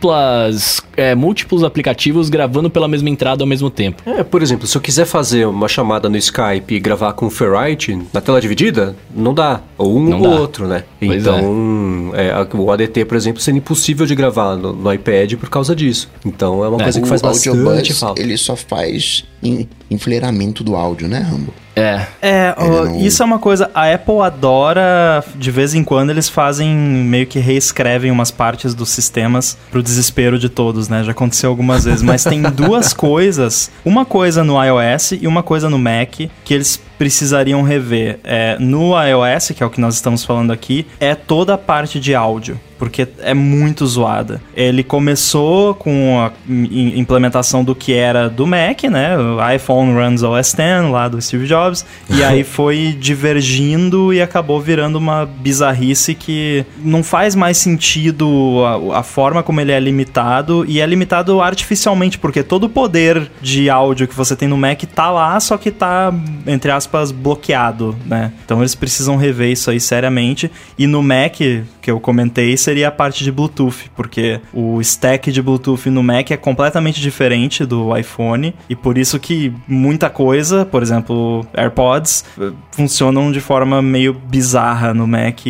múltiplas, 0.00 0.80
é, 0.96 1.14
múltiplos 1.14 1.62
aplicativos 1.62 2.28
gravando 2.28 2.70
pela 2.70 2.88
mesma 2.88 3.08
entrada 3.10 3.42
ao 3.42 3.46
mesmo 3.46 3.70
tempo. 3.70 4.02
É, 4.06 4.22
por 4.24 4.42
exemplo, 4.42 4.66
se 4.66 4.76
eu 4.76 4.80
quiser 4.80 5.04
fazer 5.06 5.46
uma 5.46 5.68
chamada 5.68 6.08
no 6.08 6.16
Skype 6.16 6.74
e 6.74 6.80
gravar 6.80 7.12
com 7.12 7.26
o 7.26 7.30
Ferrite 7.30 7.98
na 8.12 8.20
tela 8.20 8.40
dividida, 8.40 8.96
não 9.14 9.34
dá. 9.34 9.60
Ou 9.76 9.96
um 9.98 10.04
Não 10.08 10.18
ou 10.20 10.28
dá. 10.30 10.40
outro, 10.40 10.66
né? 10.66 10.84
Pois 10.98 11.22
então, 11.22 12.12
é, 12.14 12.32
o 12.56 12.70
ADT, 12.72 13.04
por 13.04 13.16
exemplo, 13.16 13.40
seria 13.40 13.58
impossível 13.58 14.06
de 14.06 14.14
gravar 14.14 14.56
no, 14.56 14.72
no 14.72 14.92
iPad 14.92 15.34
por 15.34 15.49
causa 15.50 15.74
disso. 15.76 16.08
Então 16.24 16.64
é 16.64 16.68
uma 16.68 16.80
É, 16.80 16.84
coisa 16.84 17.00
que 17.00 17.08
faz 17.08 17.20
o 17.20 17.24
bastante 17.24 17.92
falta. 17.94 18.20
ele 18.22 18.36
só 18.36 18.54
faz 18.56 19.24
em- 19.42 19.68
enfileiramento 19.90 20.62
do 20.62 20.76
áudio, 20.76 21.08
né, 21.08 21.18
Rambo? 21.20 21.52
É. 21.76 22.06
É, 22.20 22.54
não- 22.58 22.98
isso 23.00 23.22
é 23.22 23.26
uma 23.26 23.38
coisa. 23.38 23.70
A 23.74 23.92
Apple 23.92 24.20
adora, 24.20 25.24
de 25.36 25.50
vez 25.50 25.72
em 25.74 25.82
quando, 25.84 26.10
eles 26.10 26.28
fazem 26.28 26.68
meio 26.74 27.26
que 27.26 27.38
reescrevem 27.38 28.10
umas 28.10 28.30
partes 28.30 28.74
dos 28.74 28.90
sistemas 28.90 29.56
pro 29.70 29.82
desespero 29.82 30.38
de 30.38 30.48
todos, 30.48 30.88
né? 30.88 31.02
Já 31.04 31.12
aconteceu 31.12 31.48
algumas 31.48 31.84
vezes. 31.84 32.02
Mas 32.02 32.24
tem 32.24 32.42
duas 32.52 32.92
coisas: 32.92 33.70
uma 33.84 34.04
coisa 34.04 34.42
no 34.44 34.62
iOS 34.62 35.12
e 35.12 35.26
uma 35.26 35.42
coisa 35.42 35.70
no 35.70 35.78
Mac 35.78 36.10
que 36.44 36.54
eles 36.54 36.80
precisariam 36.98 37.62
rever. 37.62 38.18
É, 38.24 38.58
no 38.58 38.92
iOS, 39.02 39.52
que 39.56 39.62
é 39.62 39.66
o 39.66 39.70
que 39.70 39.80
nós 39.80 39.94
estamos 39.94 40.22
falando 40.24 40.52
aqui, 40.52 40.86
é 40.98 41.14
toda 41.14 41.54
a 41.54 41.58
parte 41.58 41.98
de 41.98 42.14
áudio. 42.14 42.60
Porque 42.78 43.06
é 43.20 43.34
muito 43.34 43.86
zoada. 43.86 44.40
Ele 44.56 44.82
começou 44.82 45.74
com 45.74 46.18
a 46.18 46.32
im- 46.48 46.98
implementação 46.98 47.62
do 47.62 47.74
que 47.74 47.92
era 47.92 48.26
do 48.28 48.46
Mac, 48.46 48.84
né? 48.84 49.18
O 49.18 49.50
iPhone 49.54 49.79
runs 49.84 50.22
OS 50.22 50.54
X, 50.54 50.90
lá 50.90 51.08
do 51.08 51.20
Steve 51.20 51.46
Jobs. 51.46 51.84
E 52.08 52.22
aí 52.24 52.44
foi 52.44 52.96
divergindo 52.98 54.12
e 54.12 54.20
acabou 54.20 54.60
virando 54.60 54.96
uma 54.96 55.26
bizarrice 55.26 56.14
que 56.14 56.64
não 56.78 57.02
faz 57.02 57.34
mais 57.34 57.56
sentido 57.56 58.62
a, 58.92 59.00
a 59.00 59.02
forma 59.02 59.42
como 59.42 59.60
ele 59.60 59.72
é 59.72 59.80
limitado. 59.80 60.64
E 60.66 60.80
é 60.80 60.86
limitado 60.86 61.40
artificialmente, 61.40 62.18
porque 62.18 62.42
todo 62.42 62.64
o 62.64 62.68
poder 62.68 63.30
de 63.40 63.70
áudio 63.70 64.06
que 64.06 64.14
você 64.14 64.36
tem 64.36 64.48
no 64.48 64.56
Mac 64.56 64.82
tá 64.94 65.10
lá, 65.10 65.38
só 65.40 65.56
que 65.56 65.70
tá, 65.70 66.12
entre 66.46 66.70
aspas, 66.70 67.10
bloqueado, 67.12 67.96
né? 68.06 68.32
Então 68.44 68.60
eles 68.60 68.74
precisam 68.74 69.16
rever 69.16 69.50
isso 69.50 69.70
aí 69.70 69.80
seriamente. 69.80 70.50
E 70.78 70.86
no 70.86 71.02
Mac, 71.02 71.40
que 71.80 71.90
eu 71.90 72.00
comentei 72.00 72.56
seria 72.56 72.88
a 72.88 72.90
parte 72.90 73.24
de 73.24 73.32
Bluetooth, 73.32 73.90
porque 73.96 74.40
o 74.52 74.80
stack 74.80 75.30
de 75.32 75.42
Bluetooth 75.42 75.88
no 75.90 76.02
Mac 76.02 76.30
é 76.30 76.36
completamente 76.36 77.00
diferente 77.00 77.64
do 77.64 77.96
iPhone 77.96 78.54
e 78.68 78.76
por 78.76 78.98
isso 78.98 79.18
que 79.18 79.52
muita 79.66 80.10
coisa, 80.10 80.64
por 80.64 80.82
exemplo, 80.82 81.46
AirPods, 81.54 82.24
eh, 82.40 82.50
funcionam 82.72 83.32
de 83.32 83.40
forma 83.40 83.80
meio 83.82 84.12
bizarra 84.12 84.92
no 84.94 85.06
Mac. 85.06 85.46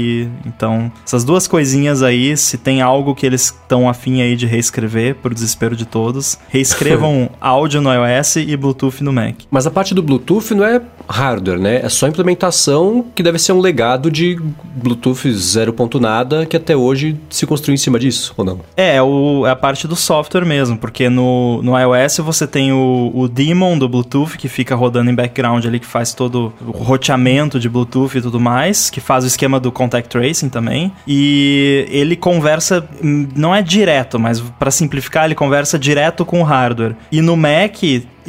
Então, 0.47 0.91
essas 1.05 1.25
duas 1.25 1.47
coisinhas 1.47 2.03
aí, 2.03 2.37
se 2.37 2.59
tem 2.59 2.81
algo 2.81 3.15
que 3.15 3.27
eles 3.27 3.47
estão 3.47 3.89
afim 3.89 4.21
aí 4.21 4.37
de 4.37 4.47
reescrever, 4.47 5.17
pro 5.17 5.35
desespero 5.35 5.77
de 5.77 5.87
todos, 5.87 6.39
reescrevam 6.49 7.31
áudio 7.41 7.81
no 7.81 7.91
iOS 7.93 8.37
e 8.37 8.57
Bluetooth 8.57 9.03
no 9.03 9.13
Mac. 9.13 9.35
Mas 9.51 9.67
a 9.67 9.71
parte 9.71 9.95
do 9.95 10.03
Bluetooth 10.03 10.55
não 10.55 10.65
é 10.65 10.81
hardware, 11.09 11.59
né? 11.59 11.81
É 11.83 11.89
só 11.89 12.07
implementação 12.07 13.05
que 13.15 13.23
deve 13.23 13.39
ser 13.39 13.53
um 13.53 13.61
legado 13.61 14.11
de 14.11 14.39
Bluetooth 14.77 15.33
0. 15.33 15.75
nada 16.01 16.21
que 16.49 16.57
até 16.57 16.77
hoje 16.77 17.17
se 17.29 17.47
construiu 17.47 17.75
em 17.75 17.79
cima 17.79 17.99
disso, 17.99 18.33
ou 18.37 18.45
não? 18.45 18.61
É, 18.77 18.97
é, 18.97 19.03
o, 19.03 19.47
é 19.47 19.51
a 19.51 19.57
parte 19.57 19.87
do 19.87 19.97
software 19.97 20.45
mesmo, 20.45 20.77
porque 20.77 21.09
no, 21.09 21.63
no 21.63 21.79
iOS 21.79 22.19
você 22.19 22.47
tem 22.47 22.73
o, 22.73 23.11
o 23.15 23.29
daemon 23.29 23.79
do 23.79 23.89
Bluetooth 23.89 24.37
que 24.37 24.49
fica 24.49 24.75
rodando 24.75 25.11
em 25.11 25.15
background 25.15 25.65
ali, 25.65 25.79
que 25.79 25.87
faz 25.87 26.15
todo 26.15 26.53
o 26.67 26.71
roteamento 26.71 27.59
de 27.59 27.69
Bluetooth 27.69 28.17
e 28.17 28.23
tudo 28.23 28.41
mais, 28.41 28.91
que 28.91 29.01
faz 29.01 29.25
o 29.25 29.27
esquema 29.27 29.61
do 29.61 29.71
contact 29.71 30.09
tracing 30.09 30.49
também. 30.49 30.93
E 31.07 31.87
ele 31.91 32.17
conversa, 32.17 32.87
não 33.03 33.55
é 33.55 33.63
direto, 33.63 34.19
mas 34.19 34.41
para 34.41 34.71
simplificar, 34.71 35.25
ele 35.25 35.35
conversa 35.35 35.79
direto 35.79 36.25
com 36.25 36.41
o 36.41 36.45
hardware. 36.45 36.95
E 37.11 37.21
no 37.21 37.37
Mac 37.37 37.83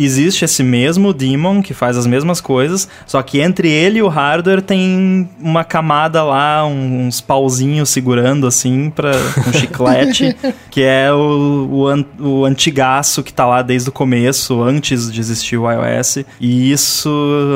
existe 0.03 0.45
esse 0.45 0.63
mesmo 0.63 1.13
daemon 1.13 1.61
que 1.61 1.73
faz 1.73 1.97
as 1.97 2.05
mesmas 2.05 2.41
coisas, 2.41 2.87
só 3.05 3.21
que 3.21 3.39
entre 3.39 3.69
ele 3.69 3.99
e 3.99 4.01
o 4.01 4.07
hardware 4.07 4.61
tem 4.61 5.29
uma 5.39 5.63
camada 5.63 6.23
lá, 6.23 6.65
uns 6.65 7.21
pauzinhos 7.21 7.89
segurando 7.89 8.47
assim 8.47 8.89
para 8.89 9.11
um 9.47 9.53
chiclete, 9.57 10.35
que 10.69 10.81
é 10.81 11.11
o, 11.11 11.67
o, 11.71 11.87
an, 11.87 12.05
o 12.19 12.45
antigaço 12.45 13.23
que 13.23 13.33
tá 13.33 13.45
lá 13.45 13.61
desde 13.61 13.89
o 13.89 13.91
começo, 13.91 14.61
antes 14.61 15.11
de 15.11 15.19
existir 15.19 15.57
o 15.57 15.69
iOS, 15.69 16.19
e 16.39 16.71
isso 16.71 17.09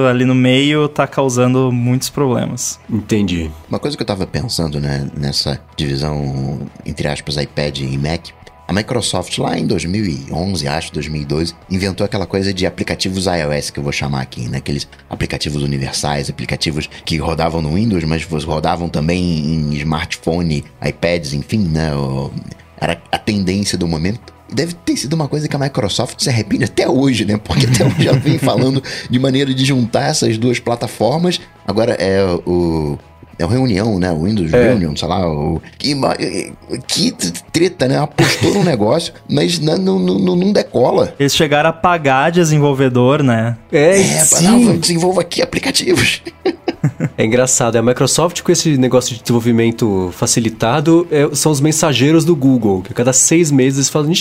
ali 0.10 0.26
no 0.26 0.36
meio 0.36 0.88
tá 0.88 1.08
causando 1.08 1.72
muitos 1.72 2.10
problemas. 2.10 2.80
Entendi. 2.90 3.50
Uma 3.70 3.80
coisa 3.80 3.96
que 3.98 4.04
eu 4.04 4.08
tava 4.08 4.26
pensando, 4.28 4.80
né, 4.80 5.08
nessa 5.16 5.60
divisão 5.76 6.60
entre 6.86 7.08
aspas 7.08 7.38
iPad 7.38 7.80
e 7.80 7.98
Mac, 7.98 8.28
Microsoft, 8.76 9.38
lá 9.38 9.58
em 9.58 9.66
2011, 9.66 10.68
acho, 10.68 10.94
2012, 10.94 11.54
inventou 11.70 12.04
aquela 12.04 12.26
coisa 12.26 12.54
de 12.54 12.66
aplicativos 12.66 13.26
iOS, 13.26 13.70
que 13.70 13.80
eu 13.80 13.84
vou 13.84 13.94
chamar 13.94 14.22
aqui, 14.22 14.50
né? 14.50 14.58
Aqueles 14.58 14.86
aplicativos 15.10 15.64
universais, 15.64 16.30
aplicativos 16.30 16.90
que 17.06 17.18
rodavam 17.18 17.62
no 17.62 17.74
Windows, 17.74 18.04
mas 18.04 18.26
rodavam 18.44 18.90
também 18.90 19.22
em 19.22 19.74
smartphone, 19.76 20.66
iPads, 20.86 21.34
enfim, 21.34 21.60
né? 21.60 21.92
Era 22.78 23.02
a 23.10 23.18
tendência 23.18 23.78
do 23.78 23.88
momento. 23.88 24.36
Deve 24.52 24.74
ter 24.74 24.98
sido 24.98 25.14
uma 25.14 25.28
coisa 25.28 25.48
que 25.48 25.56
a 25.56 25.60
Microsoft 25.60 26.22
se 26.22 26.30
arrepende 26.30 26.66
até 26.66 26.88
hoje, 26.88 27.24
né? 27.26 27.38
Porque 27.38 27.66
até 27.66 27.86
hoje 27.86 28.08
ela 28.08 28.20
vem 28.20 28.38
falando 28.38 28.84
de 29.10 29.18
maneira 29.18 29.54
de 29.54 29.64
juntar 29.64 30.10
essas 30.10 30.38
duas 30.38 30.60
plataformas. 30.60 31.40
Agora 31.66 31.94
é 31.94 32.24
o 32.46 32.98
é 33.38 33.46
o 33.46 33.48
Reunião, 33.48 34.00
né? 34.00 34.12
O 34.12 34.24
Windows 34.24 34.54
é. 34.54 34.70
Reunion, 34.70 34.96
sei 34.96 35.08
lá. 35.08 35.28
O, 35.28 35.62
que, 35.78 35.96
que 36.88 37.12
treta, 37.52 37.88
né? 37.88 38.00
Apostou 38.00 38.54
no 38.54 38.64
negócio, 38.66 39.14
mas 39.30 39.60
não, 39.60 39.78
não, 39.78 40.00
não, 40.00 40.36
não, 40.36 40.54
decola. 40.54 41.14
Eles 41.20 41.36
chegaram 41.36 41.70
a 41.70 41.74
pagar 41.74 42.32
desenvolvedor, 42.32 43.22
né? 43.22 43.58
É, 43.72 44.00
é 44.00 44.24
sim. 44.24 44.44
Não, 44.44 44.78
desenvolva 44.78 45.22
aqui 45.22 45.42
aplicativos. 45.42 46.22
É 47.18 47.24
engraçado, 47.26 47.76
é 47.76 47.80
a 47.80 47.82
Microsoft 47.82 48.42
com 48.42 48.52
esse 48.52 48.78
negócio 48.78 49.16
de 49.16 49.22
desenvolvimento 49.22 50.10
facilitado 50.12 51.08
é, 51.10 51.30
são 51.34 51.52
os 51.52 51.62
mensageiros 51.62 52.26
do 52.26 52.36
Google, 52.36 52.82
que 52.82 52.92
a 52.92 52.96
cada 52.96 53.14
seis 53.14 53.52
meses 53.52 53.90
falam, 53.90 54.12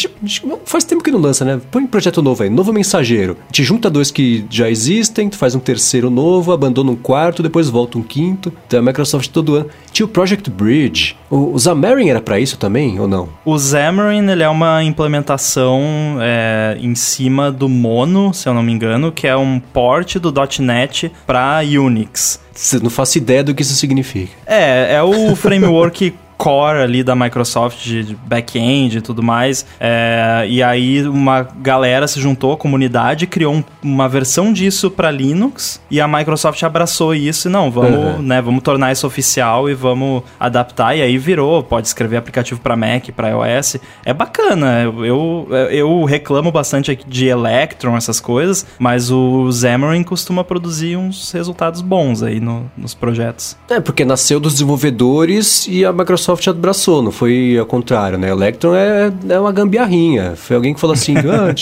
faz 0.65 0.85
tempo 0.85 1.03
que 1.03 1.11
não 1.11 1.19
lança, 1.19 1.45
né? 1.45 1.61
Põe 1.71 1.83
um 1.83 1.87
projeto 1.87 2.23
novo 2.23 2.43
aí, 2.43 2.51
novo 2.51 2.73
mensageiro. 2.73 3.37
Te 3.51 3.65
junta 3.65 3.91
dois 3.91 4.11
que 4.11 4.45
já 4.49 4.71
existem, 4.71 5.29
tu 5.29 5.37
faz 5.37 5.55
um 5.55 5.61
terceiro 5.61 6.11
novo, 6.11 6.53
abandona 6.53 6.91
um 6.91 6.97
quarto, 6.97 7.43
depois 7.43 7.69
volta 7.69 7.99
um 7.99 8.03
quinto. 8.03 8.53
Então 8.67 8.79
a 8.79 8.83
Microsoft 8.83 9.31
todo 9.31 9.57
ano. 9.57 9.67
Tinha 9.93 10.07
o 10.07 10.09
Project 10.09 10.51
Bridge. 10.51 11.17
O, 11.31 11.55
o 11.55 11.59
Xamarin 11.59 12.09
era 12.09 12.21
para 12.21 12.39
isso 12.39 12.57
também, 12.59 12.99
ou 12.99 13.09
não? 13.09 13.29
O 13.45 13.59
Xamarin, 13.59 14.29
ele 14.29 14.43
é 14.43 14.49
uma 14.49 14.83
implementação 14.83 15.83
é, 16.21 16.77
em 16.81 16.95
cima 16.95 17.51
do 17.51 17.69
Mono, 17.69 18.33
se 18.33 18.49
eu 18.49 18.55
não 18.55 18.63
me 18.63 18.73
engano, 18.73 19.13
que 19.13 19.27
é 19.27 19.37
um 19.37 19.61
port 19.61 20.17
do 20.17 20.33
.NET 20.61 21.11
para 21.27 21.61
Unix. 21.61 22.45
Você 22.55 22.79
não 22.79 22.91
faço 22.91 23.19
ideia 23.19 23.43
do 23.43 23.55
que 23.55 23.63
isso 23.63 23.75
significa. 23.75 24.33
É, 24.47 24.95
é 24.95 25.03
o 25.03 25.35
framework 25.35 26.15
core 26.37 26.79
ali 26.79 27.03
da 27.03 27.15
Microsoft 27.15 27.85
de 27.85 28.17
back-end 28.27 28.99
e 28.99 29.01
tudo 29.01 29.23
mais. 29.23 29.65
É, 29.79 30.45
e 30.49 30.63
aí 30.63 31.07
uma 31.07 31.47
galera 31.61 32.07
se 32.07 32.21
juntou, 32.21 32.53
a 32.53 32.57
comunidade, 32.57 33.27
criou 33.27 33.55
um, 33.55 33.65
uma 33.83 34.09
versão 34.09 34.53
disso 34.53 34.91
para 34.91 35.11
Linux 35.11 35.81
e 35.91 36.01
a 36.01 36.09
Microsoft 36.09 36.63
abraçou 36.63 37.15
isso 37.15 37.49
e 37.49 37.51
não, 37.51 37.71
vamos, 37.71 37.99
uhum. 37.99 38.23
né, 38.23 38.43
vamos 38.43 38.63
tornar 38.63 38.93
isso 38.93 39.07
oficial 39.07 39.69
e 39.69 39.75
vamos 39.75 40.23
adaptar. 40.39 40.97
E 40.97 41.03
aí 41.03 41.17
virou, 41.19 41.63
pode 41.63 41.87
escrever 41.87 42.17
aplicativo 42.17 42.61
para 42.61 42.77
Mac, 42.77 43.09
para 43.15 43.29
iOS. 43.29 43.77
É 44.05 44.13
bacana. 44.13 44.83
Eu, 44.83 45.49
eu 45.71 46.05
reclamo 46.05 46.51
bastante 46.51 46.99
de 47.07 47.27
Electron, 47.27 47.97
essas 47.97 48.21
coisas, 48.21 48.67
mas 48.79 49.11
o 49.11 49.51
Xamarin 49.53 50.03
costuma 50.03 50.45
produzir 50.45 50.97
uns 50.97 51.31
resultados 51.33 51.81
bons 51.81 52.23
aí 52.23 52.41
no, 52.41 52.71
nos 52.77 52.95
projetos. 52.95 53.57
É, 53.71 53.81
porque 53.81 54.05
nasceu 54.05 54.39
dos 54.41 54.55
desenvolvedores 54.55 55.67
e 55.69 55.85
a 55.85 55.93
Microsoft 55.93 56.24
Microsoft 56.25 56.49
abraçou, 56.49 57.03
não 57.03 57.13
foi 57.13 57.59
ao 57.59 57.67
contrário, 57.67 58.17
né? 58.17 58.33
O 58.33 58.37
Electron 58.37 58.75
é, 58.75 59.13
é 59.29 59.39
uma 59.39 59.53
gambiarrinha. 59.53 60.35
Foi 60.37 60.57
alguém 60.57 60.73
que 60.73 60.81
falou 60.81 60.95
assim, 60.95 61.15
ah, 61.29 61.55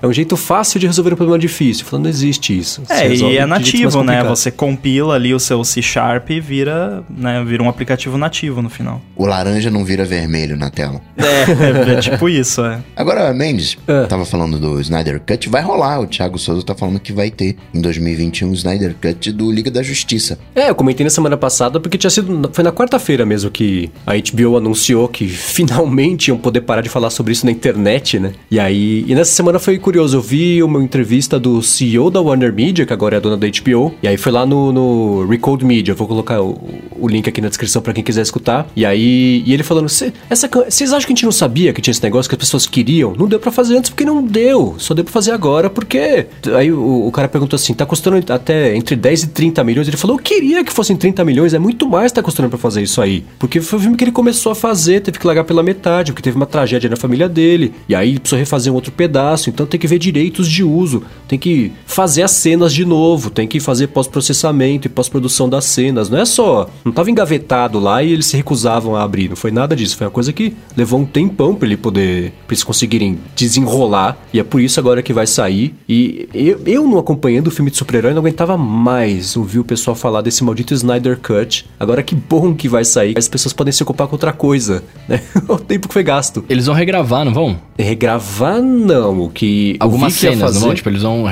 é 0.00 0.06
um 0.06 0.12
jeito 0.12 0.36
fácil 0.36 0.78
de 0.78 0.86
resolver 0.86 1.12
um 1.12 1.16
problema 1.16 1.38
difícil. 1.38 1.84
Falando, 1.84 2.04
não 2.04 2.10
existe 2.10 2.56
isso. 2.56 2.82
É, 2.88 3.12
e 3.12 3.36
é 3.36 3.46
nativo, 3.46 4.02
né? 4.02 4.22
Você 4.24 4.50
compila 4.50 5.14
ali 5.14 5.34
o 5.34 5.40
seu 5.40 5.62
C 5.64 5.82
Sharp 5.82 6.30
e 6.30 6.40
vira, 6.40 7.02
né, 7.08 7.42
vira 7.44 7.62
um 7.62 7.68
aplicativo 7.68 8.16
nativo 8.16 8.62
no 8.62 8.70
final. 8.70 9.00
O 9.16 9.26
laranja 9.26 9.70
não 9.70 9.84
vira 9.84 10.04
vermelho 10.04 10.56
na 10.56 10.70
tela. 10.70 11.00
É, 11.58 11.92
é 11.94 12.00
tipo 12.00 12.28
isso, 12.28 12.64
é. 12.64 12.78
Agora, 12.96 13.32
Mendes, 13.32 13.76
é. 13.86 14.04
tava 14.06 14.24
falando 14.24 14.58
do 14.58 14.80
Snyder 14.80 15.20
Cut, 15.20 15.48
vai 15.48 15.62
rolar. 15.62 16.00
O 16.00 16.06
Thiago 16.06 16.38
Souza 16.38 16.64
tá 16.64 16.74
falando 16.74 17.00
que 17.00 17.12
vai 17.12 17.30
ter 17.30 17.56
em 17.74 17.80
2021 17.80 18.50
o 18.50 18.54
Snyder 18.54 18.94
Cut 19.00 19.32
do 19.32 19.50
Liga 19.50 19.70
da 19.70 19.82
Justiça. 19.82 20.38
É, 20.54 20.70
eu 20.70 20.74
comentei 20.74 21.04
na 21.04 21.10
semana 21.10 21.36
passada 21.36 21.80
porque 21.80 21.98
tinha 21.98 22.10
sido. 22.10 22.50
Foi 22.52 22.62
na 22.62 22.72
quarta-feira 22.72 23.26
mesmo 23.26 23.50
que 23.50 23.90
a 24.06 24.12
HBO 24.14 24.56
anunciou 24.56 25.08
que 25.08 25.26
finalmente 25.28 26.28
iam 26.28 26.38
poder 26.38 26.60
parar 26.62 26.80
de 26.80 26.88
falar 26.88 27.10
sobre 27.10 27.32
isso 27.32 27.44
na 27.44 27.52
internet, 27.52 28.18
né? 28.18 28.32
E 28.50 28.60
aí. 28.60 29.04
E 29.06 29.14
nessa 29.14 29.32
semana 29.32 29.58
foi 29.58 29.78
curioso, 29.88 30.18
eu 30.18 30.20
vi 30.20 30.62
uma 30.62 30.84
entrevista 30.84 31.40
do 31.40 31.62
CEO 31.62 32.10
da 32.10 32.20
Warner 32.20 32.52
Media, 32.52 32.84
que 32.84 32.92
agora 32.92 33.16
é 33.16 33.16
a 33.16 33.20
dona 33.20 33.38
da 33.38 33.46
HBO, 33.46 33.94
e 34.02 34.06
aí 34.06 34.18
foi 34.18 34.30
lá 34.30 34.44
no, 34.44 34.70
no 34.70 35.26
Recode 35.26 35.64
Media, 35.64 35.94
vou 35.94 36.06
colocar 36.06 36.42
o, 36.42 36.58
o 37.00 37.08
link 37.08 37.26
aqui 37.26 37.40
na 37.40 37.48
descrição 37.48 37.80
para 37.80 37.94
quem 37.94 38.04
quiser 38.04 38.20
escutar. 38.20 38.68
E 38.76 38.84
aí, 38.84 39.42
e 39.46 39.54
ele 39.54 39.62
falando, 39.62 39.88
vocês 39.88 40.92
acham 40.92 41.06
que 41.06 41.06
a 41.06 41.14
gente 41.14 41.24
não 41.24 41.32
sabia 41.32 41.72
que 41.72 41.80
tinha 41.80 41.92
esse 41.92 42.02
negócio 42.02 42.28
que 42.28 42.34
as 42.34 42.38
pessoas 42.38 42.66
queriam? 42.66 43.14
Não 43.18 43.26
deu 43.26 43.40
para 43.40 43.50
fazer 43.50 43.78
antes 43.78 43.88
porque 43.88 44.04
não 44.04 44.22
deu, 44.22 44.74
só 44.76 44.92
deu 44.92 45.04
para 45.04 45.12
fazer 45.12 45.32
agora 45.32 45.70
porque... 45.70 46.26
Aí 46.54 46.70
o, 46.70 47.06
o, 47.06 47.10
cara 47.10 47.26
perguntou 47.26 47.56
assim, 47.56 47.72
tá 47.72 47.86
custando 47.86 48.22
até 48.30 48.76
entre 48.76 48.94
10 48.94 49.22
e 49.22 49.26
30 49.28 49.64
milhões? 49.64 49.88
Ele 49.88 49.96
falou, 49.96 50.18
eu 50.18 50.22
queria 50.22 50.62
que 50.62 50.72
fossem 50.72 50.98
30 50.98 51.24
milhões, 51.24 51.54
é 51.54 51.58
muito 51.58 51.88
mais 51.88 52.12
tá 52.12 52.22
custando 52.22 52.50
para 52.50 52.58
fazer 52.58 52.82
isso 52.82 53.00
aí. 53.00 53.24
Porque 53.38 53.58
foi 53.62 53.78
o 53.78 53.82
filme 53.82 53.96
que 53.96 54.04
ele 54.04 54.12
começou 54.12 54.52
a 54.52 54.54
fazer, 54.54 55.00
teve 55.00 55.18
que 55.18 55.26
largar 55.26 55.44
pela 55.44 55.62
metade, 55.62 56.12
porque 56.12 56.22
teve 56.22 56.36
uma 56.36 56.44
tragédia 56.44 56.90
na 56.90 56.96
família 56.96 57.26
dele, 57.26 57.72
e 57.88 57.94
aí 57.94 58.18
precisou 58.18 58.38
refazer 58.38 58.70
um 58.70 58.76
outro 58.76 58.92
pedaço, 58.92 59.48
então 59.48 59.64
tem 59.64 59.77
tem 59.78 59.80
que 59.80 59.86
ver 59.86 59.98
direitos 59.98 60.48
de 60.48 60.64
uso, 60.64 61.04
tem 61.28 61.38
que 61.38 61.72
fazer 61.86 62.22
as 62.22 62.32
cenas 62.32 62.74
de 62.74 62.84
novo, 62.84 63.30
tem 63.30 63.46
que 63.46 63.60
fazer 63.60 63.86
pós-processamento 63.88 64.88
e 64.88 64.90
pós-produção 64.90 65.48
das 65.48 65.66
cenas. 65.66 66.10
Não 66.10 66.18
é 66.18 66.24
só. 66.24 66.68
Não 66.84 66.90
estava 66.90 67.10
engavetado 67.10 67.78
lá 67.78 68.02
e 68.02 68.12
eles 68.12 68.26
se 68.26 68.36
recusavam 68.36 68.96
a 68.96 69.02
abrir. 69.04 69.28
Não 69.28 69.36
foi 69.36 69.52
nada 69.52 69.76
disso. 69.76 69.96
Foi 69.96 70.06
uma 70.06 70.10
coisa 70.10 70.32
que 70.32 70.54
levou 70.76 70.98
um 70.98 71.04
tempão 71.04 71.54
para 71.54 71.68
ele 71.68 71.76
poder. 71.76 72.32
pra 72.46 72.54
eles 72.54 72.64
conseguirem 72.64 73.18
desenrolar. 73.36 74.18
E 74.32 74.40
é 74.40 74.42
por 74.42 74.60
isso 74.60 74.80
agora 74.80 75.02
que 75.02 75.12
vai 75.12 75.26
sair. 75.26 75.74
E 75.88 76.28
eu, 76.34 76.60
eu 76.66 76.88
não 76.88 76.98
acompanhando 76.98 77.46
o 77.46 77.50
filme 77.50 77.70
de 77.70 77.76
super-herói, 77.76 78.12
não 78.12 78.20
aguentava 78.20 78.56
mais 78.56 79.36
ouvir 79.36 79.60
o 79.60 79.64
pessoal 79.64 79.94
falar 79.94 80.22
desse 80.22 80.42
maldito 80.42 80.74
Snyder 80.74 81.18
Cut. 81.18 81.66
Agora 81.78 82.02
que 82.02 82.14
bom 82.14 82.54
que 82.54 82.68
vai 82.68 82.84
sair. 82.84 83.16
As 83.16 83.28
pessoas 83.28 83.52
podem 83.52 83.72
se 83.72 83.82
ocupar 83.82 84.08
com 84.08 84.14
outra 84.14 84.32
coisa, 84.32 84.82
né? 85.06 85.20
o 85.46 85.58
tempo 85.58 85.86
que 85.86 85.94
foi 85.94 86.02
gasto. 86.02 86.44
Eles 86.48 86.66
vão 86.66 86.74
regravar, 86.74 87.24
não 87.24 87.32
vão? 87.32 87.58
Regravar 87.78 88.60
não. 88.60 89.20
O 89.20 89.28
que 89.28 89.67
algumas 89.80 90.14
cenas, 90.14 90.40
fazer... 90.40 90.58
não 90.60 90.66
vão? 90.66 90.74
Tipo, 90.74 90.88
eles 90.88 91.02
vão 91.02 91.24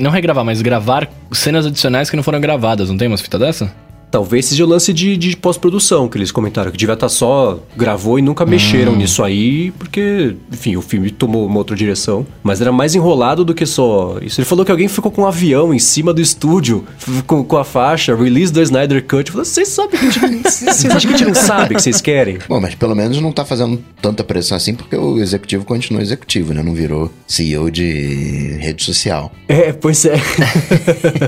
não 0.00 0.10
regravar, 0.10 0.44
mas 0.44 0.62
gravar 0.62 1.08
cenas 1.32 1.66
adicionais 1.66 2.10
que 2.10 2.16
não 2.16 2.22
foram 2.22 2.40
gravadas, 2.40 2.88
não 2.88 2.96
tem 2.96 3.08
umas 3.08 3.20
fitas 3.20 3.40
dessa? 3.40 3.74
Talvez 4.14 4.44
seja 4.44 4.64
o 4.64 4.68
lance 4.68 4.92
de, 4.92 5.16
de 5.16 5.36
pós-produção 5.36 6.08
que 6.08 6.16
eles 6.16 6.30
comentaram, 6.30 6.70
que 6.70 6.76
devia 6.76 6.94
estar 6.94 7.08
só 7.08 7.58
gravou 7.76 8.16
e 8.16 8.22
nunca 8.22 8.46
mexeram 8.46 8.94
nisso 8.94 9.24
aí, 9.24 9.72
porque, 9.72 10.36
enfim, 10.52 10.76
o 10.76 10.82
filme 10.82 11.10
tomou 11.10 11.44
uma 11.44 11.58
outra 11.58 11.74
direção. 11.74 12.24
Mas 12.40 12.60
era 12.60 12.70
mais 12.70 12.94
enrolado 12.94 13.44
do 13.44 13.52
que 13.52 13.66
só 13.66 14.18
isso. 14.22 14.40
Ele 14.40 14.46
falou 14.46 14.64
que 14.64 14.70
alguém 14.70 14.86
ficou 14.86 15.10
com 15.10 15.22
um 15.22 15.26
avião 15.26 15.74
em 15.74 15.80
cima 15.80 16.14
do 16.14 16.20
estúdio 16.20 16.84
com, 17.26 17.42
com 17.42 17.56
a 17.56 17.64
faixa 17.64 18.14
Release 18.14 18.52
do 18.52 18.62
Snyder 18.62 19.04
Cut. 19.04 19.32
Falou, 19.32 19.44
vocês 19.44 19.66
sabem 19.66 19.98
que 19.98 20.06
a 20.06 20.10
gente. 20.10 20.44
Vocês 20.44 20.86
acham 20.86 21.10
que 21.10 21.14
a 21.14 21.18
gente 21.18 21.26
não 21.26 21.34
sabe 21.34 21.72
o 21.72 21.76
que 21.76 21.82
vocês 21.82 22.00
querem? 22.00 22.38
Bom, 22.48 22.60
mas 22.60 22.74
pelo 22.74 22.94
menos 22.94 23.20
não 23.20 23.32
tá 23.32 23.44
fazendo 23.44 23.82
tanta 24.00 24.22
pressão 24.22 24.56
assim, 24.56 24.74
porque 24.74 24.94
o 24.94 25.18
executivo 25.18 25.64
continua 25.64 26.00
executivo, 26.00 26.54
né? 26.54 26.62
Não 26.62 26.74
virou 26.74 27.10
CEO 27.26 27.70
de 27.70 28.56
rede 28.60 28.84
social. 28.84 29.32
É, 29.48 29.72
pois 29.72 30.04
é. 30.04 30.14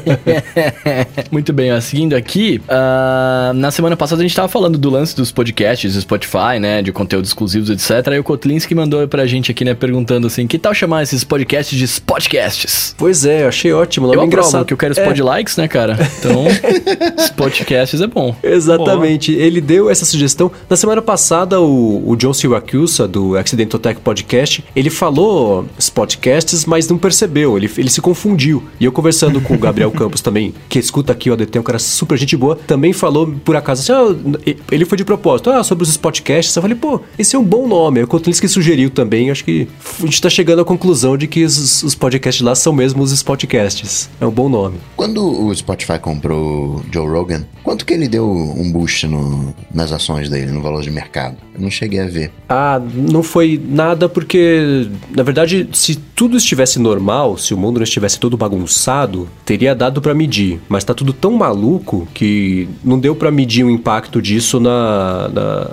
Muito 1.33 1.53
bem, 1.53 1.73
ó, 1.73 1.81
seguindo 1.81 2.15
aqui, 2.15 2.61
ah, 2.79 3.53
na 3.55 3.71
semana 3.71 3.97
passada 3.97 4.21
a 4.21 4.25
gente 4.25 4.37
tava 4.37 4.49
falando 4.49 4.77
do 4.77 4.91
lance 4.91 5.17
dos 5.17 5.33
podcasts, 5.33 5.95
do 5.95 6.01
Spotify, 6.01 6.59
né, 6.61 6.83
de 6.83 6.93
conteúdos 6.93 7.31
exclusivos, 7.31 7.71
etc. 7.71 8.09
Aí 8.13 8.19
o 8.19 8.25
Kotlinski 8.25 8.75
mandou 8.75 9.07
pra 9.09 9.27
gente 9.27 9.51
aqui, 9.51 9.65
né, 9.65 9.75
perguntando 9.75 10.27
assim, 10.27 10.47
que 10.47 10.59
tal 10.59 10.75
chamar 10.75 11.03
esses 11.03 11.25
podcasts 11.25 11.79
de 11.79 12.01
podcasts? 12.03 12.95
Pois 12.99 13.25
é, 13.25 13.45
eu 13.45 13.49
achei 13.49 13.73
ótimo. 13.73 14.13
Eu 14.13 14.23
engraçado. 14.25 14.65
que 14.67 14.73
eu 14.73 14.77
quero 14.77 14.93
os 14.93 14.99
É. 14.99 15.05
podlikes, 15.05 15.57
né, 15.57 15.67
cara? 15.69 15.97
Então, 16.19 16.45
os 17.19 17.31
podcasts 17.31 18.01
é 18.01 18.07
bom. 18.07 18.35
Exatamente. 18.43 19.33
Ele 19.33 19.61
deu 19.61 19.89
essa 19.89 20.05
sugestão. 20.05 20.51
Na 20.69 20.77
semana 20.77 21.01
passada, 21.01 21.61
o, 21.61 22.03
o 22.11 22.17
John 22.17 22.33
Siracusa, 22.35 23.09
do 23.09 23.37
Accidental 23.37 23.79
Tech 23.81 24.01
Podcast, 24.01 24.65
ele 24.75 24.91
falou 24.91 25.67
os 25.79 25.89
podcasts, 25.89 26.65
mas 26.65 26.89
não 26.89 26.99
percebeu. 26.99 27.57
Ele, 27.57 27.71
ele 27.79 27.91
se 27.91 28.01
confundiu. 28.01 28.63
E 28.81 28.85
eu 28.85 28.93
conversando 28.93 29.41
com 29.41 29.55
o 29.55 29.59
Gabriel 29.59 29.91
Campos 29.97 30.21
também, 30.21 30.55
que 30.69 30.79
escuta 30.79 31.13
aqui 31.13 31.31
o 31.31 31.33
ADT, 31.33 31.59
um 31.59 31.63
cara 31.63 31.79
super 31.79 32.17
gente 32.19 32.37
boa, 32.37 32.57
também 32.67 32.93
falou 32.93 33.27
por 33.45 33.57
acaso 33.57 33.81
assim, 33.93 33.93
ah, 33.93 34.53
ele 34.71 34.85
foi 34.85 34.99
de 34.99 35.05
propósito, 35.05 35.51
ah, 35.51 35.63
sobre 35.63 35.85
os 35.85 35.97
podcasts. 35.97 36.55
Eu 36.55 36.63
falei, 36.63 36.77
pô, 36.77 37.01
esse 37.19 37.37
é 37.37 37.39
um 37.39 37.45
bom 37.45 37.67
nome. 37.67 37.99
Aí 38.01 38.05
O 38.05 38.09
Kotlinski 38.09 38.49
sugeriu 38.49 38.91
também. 38.91 39.31
Acho 39.31 39.45
que 39.45 39.69
a 40.03 40.07
gente 40.07 40.21
tá 40.21 40.29
chegando 40.31 40.61
à 40.63 40.65
conclusão 40.65 41.17
de 41.17 41.27
que 41.27 41.45
os, 41.45 41.83
os 41.83 41.95
podcasts 41.95 42.43
lá 42.45 42.55
são 42.55 42.73
mesmo 42.73 43.03
os 43.03 43.23
podcasts. 43.23 44.09
É 44.21 44.27
um 44.27 44.31
bom 44.31 44.49
nome. 44.49 44.77
Quando 44.97 45.23
o 45.25 45.55
Spotify 45.55 45.99
comprou 45.99 46.83
Joe 46.93 47.09
Rogan, 47.09 47.45
quanto 47.63 47.85
que 47.85 47.95
ele 47.95 48.09
deu 48.09 48.29
um 48.29 48.71
boost 48.73 49.07
no- 49.07 49.55
nas 49.73 49.93
ações 49.93 50.29
dele, 50.29 50.51
no 50.53 50.61
valor 50.61 50.83
de 50.83 50.91
mercado? 50.91 51.37
Eu 51.57 51.63
não 51.63 51.71
cheguei 51.71 52.01
a 52.01 52.07
ver. 52.07 52.31
Ah, 52.49 52.81
não 52.95 53.23
foi 53.23 53.59
nada 53.67 54.09
porque, 54.09 54.87
na 55.17 55.23
verdade, 55.23 55.67
se 55.73 55.97
tudo 56.15 56.37
estivesse 56.37 56.79
normal, 56.79 57.39
se 57.39 57.55
o 57.55 57.57
mundo 57.57 57.77
não 57.79 57.85
estivesse 57.85 58.21
todo 58.21 58.37
bagunçado, 58.37 59.27
teria 59.45 59.75
dado 59.75 60.03
pra 60.03 60.15
medir. 60.15 60.61
Mas 60.69 60.85
tá 60.85 60.93
tudo 60.93 61.13
tão 61.13 61.33
maluco 61.33 62.07
que 62.13 62.69
não 62.85 62.99
deu 62.99 63.15
pra 63.17 63.31
medir 63.31 63.65
o 63.65 63.71
impacto 63.71 64.21
disso 64.21 64.61
na, 64.61 65.29
na- 65.33 65.71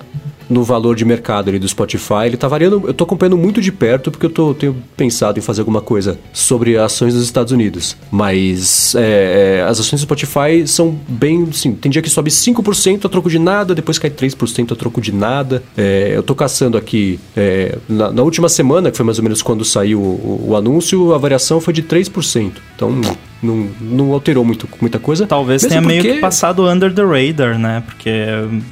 no 0.53 0.63
valor 0.63 0.95
de 0.95 1.03
mercado 1.03 1.50
ali 1.50 1.60
do 1.60 1.67
Spotify. 1.67 2.25
Ele 2.25 2.38
tá 2.38 2.48
variando, 2.48 2.83
eu 2.86 2.93
tô 2.93 3.03
acompanhando 3.03 3.38
muito 3.38 3.60
de 3.60 3.72
perto 3.72 4.12
porque 4.12 4.25
eu 4.25 4.29
tô, 4.29 4.53
tenho 4.53 4.75
pensado 4.95 5.39
em 5.39 5.41
fazer 5.41 5.62
alguma 5.62 5.81
coisa 5.81 6.17
sobre 6.31 6.77
ações 6.77 7.13
dos 7.13 7.24
Estados 7.24 7.51
Unidos. 7.51 7.98
Mas 8.12 8.95
é, 8.95 9.60
é, 9.60 9.63
as 9.63 9.79
ações 9.79 10.01
do 10.01 10.05
Spotify 10.05 10.65
são 10.65 10.98
bem, 11.07 11.48
assim, 11.50 11.74
tem 11.74 11.91
dia 11.91 12.01
que 12.01 12.10
sobe 12.10 12.29
5% 12.29 13.05
a 13.05 13.10
troco 13.10 13.29
de 13.29 13.39
nada, 13.39 13.75
depois 13.75 13.98
cai 13.98 14.10
3% 14.10 14.72
a 14.72 14.75
troco 14.75 15.01
de 15.01 15.12
nada. 15.12 15.63
É, 15.75 16.12
eu 16.15 16.24
tô 16.24 16.36
caçando 16.36 16.77
aqui, 16.77 17.19
é, 17.36 17.77
na, 17.89 18.12
na 18.12 18.22
última 18.22 18.48
semana, 18.48 18.91
que 18.91 18.98
foi 18.98 19.05
mais 19.05 19.17
ou 19.17 19.24
menos 19.24 19.41
quando 19.41 19.65
saiu 19.65 20.00
o, 20.00 20.50
o 20.50 20.55
anúncio, 20.55 21.13
a 21.13 21.17
variação 21.17 21.60
foi 21.60 21.74
de 21.74 21.83
3%. 21.83 22.53
Então 22.75 23.01
não, 23.43 23.69
não 23.81 24.13
alterou 24.13 24.43
muito, 24.45 24.67
muita 24.81 25.00
coisa. 25.00 25.27
Talvez 25.27 25.62
tenha 25.63 25.81
meio 25.81 26.01
porque- 26.01 26.15
que 26.15 26.21
passado 26.21 26.67
under 26.67 26.93
the 26.93 27.01
radar, 27.03 27.57
né? 27.59 27.83
Porque, 27.85 28.12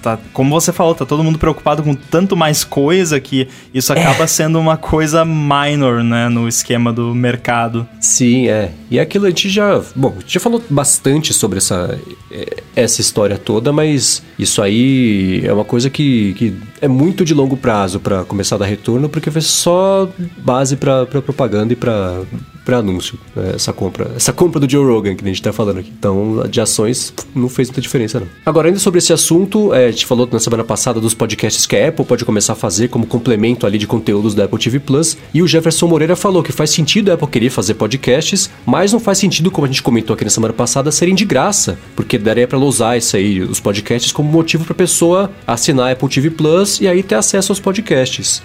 tá, 0.01 0.17
como 0.33 0.49
você 0.49 0.71
falou, 0.71 0.95
tá 0.95 1.05
todo 1.05 1.23
mundo 1.23 1.37
preocupado 1.37 1.83
com 1.83 1.93
tanto 1.93 2.35
mais 2.35 2.63
coisa 2.63 3.19
que 3.19 3.47
isso 3.73 3.91
acaba 3.93 4.25
sendo 4.27 4.59
uma 4.59 4.77
coisa 4.77 5.23
minor, 5.25 6.03
né? 6.03 6.29
No 6.29 6.47
esquema 6.47 6.91
do 6.93 7.13
mercado. 7.13 7.87
Sim, 7.99 8.47
é. 8.47 8.71
E 8.89 8.97
é 8.97 9.01
aquilo 9.01 9.25
a 9.25 9.29
gente 9.29 9.49
já. 9.49 9.81
Bom, 9.95 10.13
a 10.17 10.19
gente 10.21 10.33
já 10.33 10.39
falou 10.39 10.61
bastante 10.69 11.33
sobre 11.33 11.57
essa, 11.57 11.99
eh, 12.31 12.57
essa 12.75 13.01
história 13.01 13.37
toda, 13.37 13.71
mas 13.71 14.21
isso 14.37 14.61
aí 14.61 15.41
é 15.45 15.53
uma 15.53 15.65
coisa 15.65 15.89
que, 15.89 16.33
que 16.33 16.53
é 16.81 16.87
muito 16.87 17.23
de 17.23 17.33
longo 17.33 17.55
prazo 17.57 17.99
para 17.99 18.23
começar 18.25 18.55
a 18.55 18.59
dar 18.59 18.65
retorno, 18.65 19.07
porque 19.09 19.29
foi 19.31 19.41
só 19.41 20.09
base 20.37 20.75
para 20.75 21.05
propaganda 21.05 21.73
e 21.73 21.75
para 21.75 22.21
para 22.63 22.77
anúncio, 22.77 23.17
né, 23.35 23.53
essa 23.55 23.73
compra. 23.73 24.11
Essa 24.15 24.31
compra 24.31 24.59
do 24.59 24.69
Joe 24.69 24.85
Rogan 24.85 25.15
que 25.15 25.23
a 25.23 25.27
gente 25.27 25.41
tá 25.41 25.51
falando 25.51 25.79
aqui. 25.79 25.91
Então, 25.97 26.43
de 26.49 26.61
ações, 26.61 27.13
não 27.35 27.49
fez 27.49 27.69
muita 27.69 27.81
diferença, 27.81 28.19
não. 28.19 28.27
Agora, 28.45 28.67
ainda 28.67 28.79
sobre 28.79 28.99
esse 28.99 29.11
assunto, 29.11 29.73
eh, 29.73 29.87
a 29.87 29.91
gente 29.91 30.05
falou 30.05 30.27
na 30.31 30.39
semana 30.39 30.63
passada 30.63 30.99
dos 30.99 31.13
podcasts 31.13 31.65
que 31.65 31.75
a 31.75 31.89
Apple 31.89 32.05
pode 32.05 32.25
começar 32.25 32.53
a 32.53 32.55
fazer 32.55 32.87
como 32.89 33.05
complemento 33.05 33.65
ali 33.65 33.77
de 33.77 33.87
conteúdos 33.87 34.35
da 34.35 34.45
Apple 34.45 34.59
TV 34.59 34.79
Plus. 34.79 35.17
E 35.33 35.41
o 35.41 35.47
Jefferson 35.47 35.87
Moreira 35.87 36.15
falou 36.15 36.43
que 36.43 36.51
faz 36.51 36.69
sentido 36.69 37.09
a 37.09 37.15
Apple 37.15 37.27
querer 37.27 37.49
fazer 37.49 37.73
podcasts, 37.73 38.49
mas 38.65 38.93
não 38.93 38.99
faz 38.99 39.17
sentido, 39.17 39.51
como 39.51 39.65
a 39.65 39.67
gente 39.67 39.81
comentou 39.81 40.13
aqui 40.13 40.23
na 40.23 40.29
semana 40.29 40.53
passada, 40.53 40.91
serem 40.91 41.15
de 41.15 41.25
graça. 41.25 41.77
Porque 41.95 42.17
daria 42.17 42.47
pra 42.47 42.57
ela 42.57 42.65
usar 42.65 42.97
isso 42.97 43.15
aí, 43.15 43.41
os 43.41 43.59
podcasts, 43.59 44.11
como 44.11 44.31
motivo 44.31 44.65
pra 44.65 44.75
pessoa 44.75 45.31
assinar 45.45 45.89
a 45.89 45.91
Apple 45.91 46.09
TV 46.09 46.29
Plus 46.29 46.79
e 46.79 46.87
aí 46.87 47.03
ter 47.03 47.15
acesso 47.15 47.51
aos 47.51 47.59
podcasts. 47.59 48.41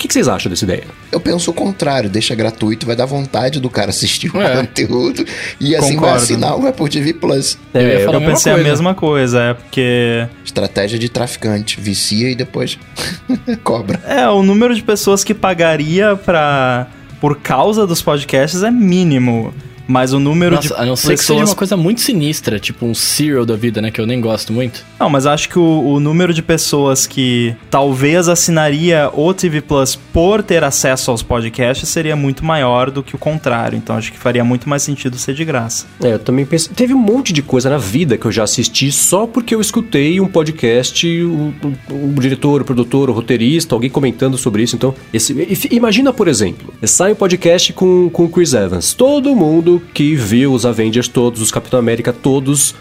Que, 0.00 0.08
que 0.08 0.14
vocês 0.14 0.26
acham 0.28 0.48
dessa 0.50 0.64
ideia? 0.64 0.84
Eu 1.12 1.20
penso 1.20 1.50
o 1.50 1.54
contrário, 1.54 2.08
deixa 2.08 2.34
gratuito, 2.34 2.86
vai 2.86 2.96
dar 2.96 3.04
vontade 3.04 3.60
do 3.60 3.68
cara 3.68 3.90
assistir 3.90 4.34
o 4.34 4.40
É. 4.40 4.56
conteúdo 4.56 5.24
e 5.60 5.76
assim 5.76 5.88
vai 5.88 5.94
Concordo. 5.96 6.16
assinar 6.16 6.56
o 6.58 6.66
Apple 6.66 6.88
TV 6.88 7.12
Plus. 7.14 7.58
Eu 7.74 7.82
ia 7.82 7.88
É, 7.88 8.04
falar 8.04 8.16
Eu 8.16 8.20
mesma 8.20 8.34
pensei 8.34 8.52
a 8.52 8.54
coisa. 8.54 8.68
mesma 8.70 8.94
coisa, 8.94 9.40
é 9.42 9.54
porque 9.54 10.26
Estratégia 10.44 10.98
de 10.98 11.08
traficante, 11.08 11.80
vicia 11.80 12.30
e 12.30 12.34
depois 12.34 12.78
cobra. 13.62 14.00
É, 14.06 14.26
o 14.28 14.42
número 14.42 14.74
de 14.74 14.82
pessoas 14.82 15.22
que 15.22 15.34
pagaria 15.34 16.16
pra, 16.16 16.86
por 17.20 17.36
causa 17.40 17.86
dos 17.86 18.00
podcasts 18.02 18.62
é 18.62 18.70
mínimo. 18.70 19.52
Mas 19.90 20.12
o 20.12 20.20
número 20.20 20.54
Nossa, 20.54 20.68
de 20.68 20.74
a 20.80 20.86
não 20.86 20.94
ser 20.94 21.16
que 21.16 21.24
seja 21.24 21.32
pessoas. 21.34 21.50
uma 21.50 21.56
coisa 21.56 21.76
muito 21.76 22.00
sinistra, 22.00 22.60
tipo 22.60 22.86
um 22.86 22.94
serial 22.94 23.44
da 23.44 23.56
vida, 23.56 23.82
né? 23.82 23.90
Que 23.90 24.00
eu 24.00 24.06
nem 24.06 24.20
gosto 24.20 24.52
muito. 24.52 24.84
Não, 25.00 25.10
mas 25.10 25.26
acho 25.26 25.48
que 25.48 25.58
o, 25.58 25.62
o 25.94 25.98
número 25.98 26.32
de 26.32 26.42
pessoas 26.42 27.08
que 27.08 27.56
talvez 27.68 28.28
assinaria 28.28 29.10
o 29.12 29.34
TV 29.34 29.60
Plus 29.60 29.96
por 29.96 30.42
ter 30.44 30.62
acesso 30.62 31.10
aos 31.10 31.22
podcasts 31.24 31.88
seria 31.88 32.14
muito 32.14 32.44
maior 32.44 32.88
do 32.90 33.02
que 33.02 33.16
o 33.16 33.18
contrário. 33.18 33.76
Então 33.76 33.96
acho 33.96 34.12
que 34.12 34.18
faria 34.18 34.44
muito 34.44 34.68
mais 34.68 34.82
sentido 34.84 35.18
ser 35.18 35.34
de 35.34 35.44
graça. 35.44 35.86
É, 36.02 36.12
eu 36.14 36.18
também 36.20 36.46
penso. 36.46 36.70
Teve 36.72 36.94
um 36.94 36.98
monte 36.98 37.32
de 37.32 37.42
coisa 37.42 37.68
na 37.68 37.78
vida 37.78 38.16
que 38.16 38.26
eu 38.26 38.32
já 38.32 38.44
assisti 38.44 38.92
só 38.92 39.26
porque 39.26 39.54
eu 39.54 39.60
escutei 39.60 40.20
um 40.20 40.28
podcast, 40.28 41.06
o, 41.24 41.52
o- 41.90 42.10
o 42.16 42.20
diretor, 42.20 42.62
o 42.62 42.64
produtor, 42.64 43.10
o 43.10 43.12
roteirista, 43.12 43.74
alguém 43.74 43.90
comentando 43.90 44.38
sobre 44.38 44.62
isso. 44.62 44.76
Então, 44.76 44.94
esse, 45.12 45.34
imagina, 45.70 46.12
por 46.12 46.28
exemplo, 46.28 46.72
sai 46.84 47.12
um 47.12 47.16
podcast 47.16 47.72
com, 47.72 48.08
com 48.10 48.24
o 48.24 48.28
Chris 48.28 48.52
Evans. 48.54 48.94
Todo 48.94 49.34
mundo 49.34 49.79
que 49.80 50.14
viu 50.14 50.52
os 50.52 50.66
Avengers 50.66 51.08
todos, 51.08 51.40
os 51.40 51.50
Capitão 51.50 51.78
América 51.78 52.12
todos, 52.12 52.74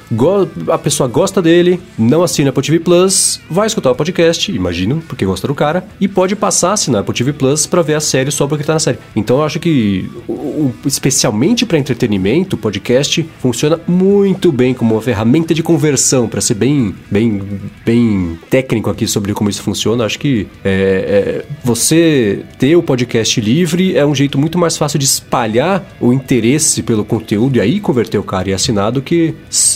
a 0.67 0.77
pessoa 0.77 1.07
gosta 1.07 1.41
dele, 1.41 1.79
não 1.97 2.23
assina 2.23 2.49
Apple 2.49 2.63
TV 2.63 2.79
Plus, 2.79 3.41
vai 3.49 3.67
escutar 3.67 3.91
o 3.91 3.95
podcast, 3.95 4.51
imagino, 4.51 5.01
porque 5.07 5.25
gosta 5.25 5.47
do 5.47 5.55
cara, 5.55 5.85
e 5.99 6.07
pode 6.07 6.35
passar 6.35 6.71
a 6.71 6.73
assinar 6.73 7.01
Apple 7.01 7.13
TV 7.13 7.33
Plus 7.33 7.65
pra 7.65 7.81
ver 7.81 7.95
a 7.95 7.99
série 7.99 8.31
só 8.31 8.47
porque 8.47 8.63
tá 8.63 8.73
na 8.73 8.79
série. 8.79 8.99
Então 9.15 9.38
eu 9.38 9.43
acho 9.43 9.59
que, 9.59 10.09
especialmente 10.85 11.65
pra 11.65 11.77
entretenimento, 11.77 12.55
o 12.55 12.59
podcast 12.59 13.27
funciona 13.39 13.79
muito 13.88 14.51
bem 14.51 14.73
como 14.73 14.95
uma 14.95 15.01
ferramenta 15.01 15.53
de 15.53 15.63
conversão, 15.63 16.27
pra 16.27 16.41
ser 16.41 16.55
bem, 16.55 16.93
bem, 17.09 17.41
bem 17.85 18.39
técnico 18.49 18.89
aqui 18.89 19.07
sobre 19.07 19.33
como 19.33 19.49
isso 19.49 19.62
funciona. 19.62 20.05
Acho 20.05 20.19
que 20.19 20.47
é, 20.63 20.71
é, 20.71 21.45
você 21.63 22.43
ter 22.57 22.75
o 22.75 22.83
podcast 22.83 23.39
livre 23.39 23.95
é 23.95 24.05
um 24.05 24.15
jeito 24.15 24.38
muito 24.38 24.57
mais 24.57 24.77
fácil 24.77 24.99
de 24.99 25.05
espalhar 25.05 25.85
o 25.99 26.13
interesse 26.13 26.81
pelo 26.89 27.06
conteúdo 27.06 27.58
e 27.58 27.62
aí 27.62 27.80
converter 27.80 28.17
o 28.17 28.23
cara 28.23 28.49
e 28.49 28.54
assinar 28.54 28.91
do 28.91 28.99
que 28.99 29.36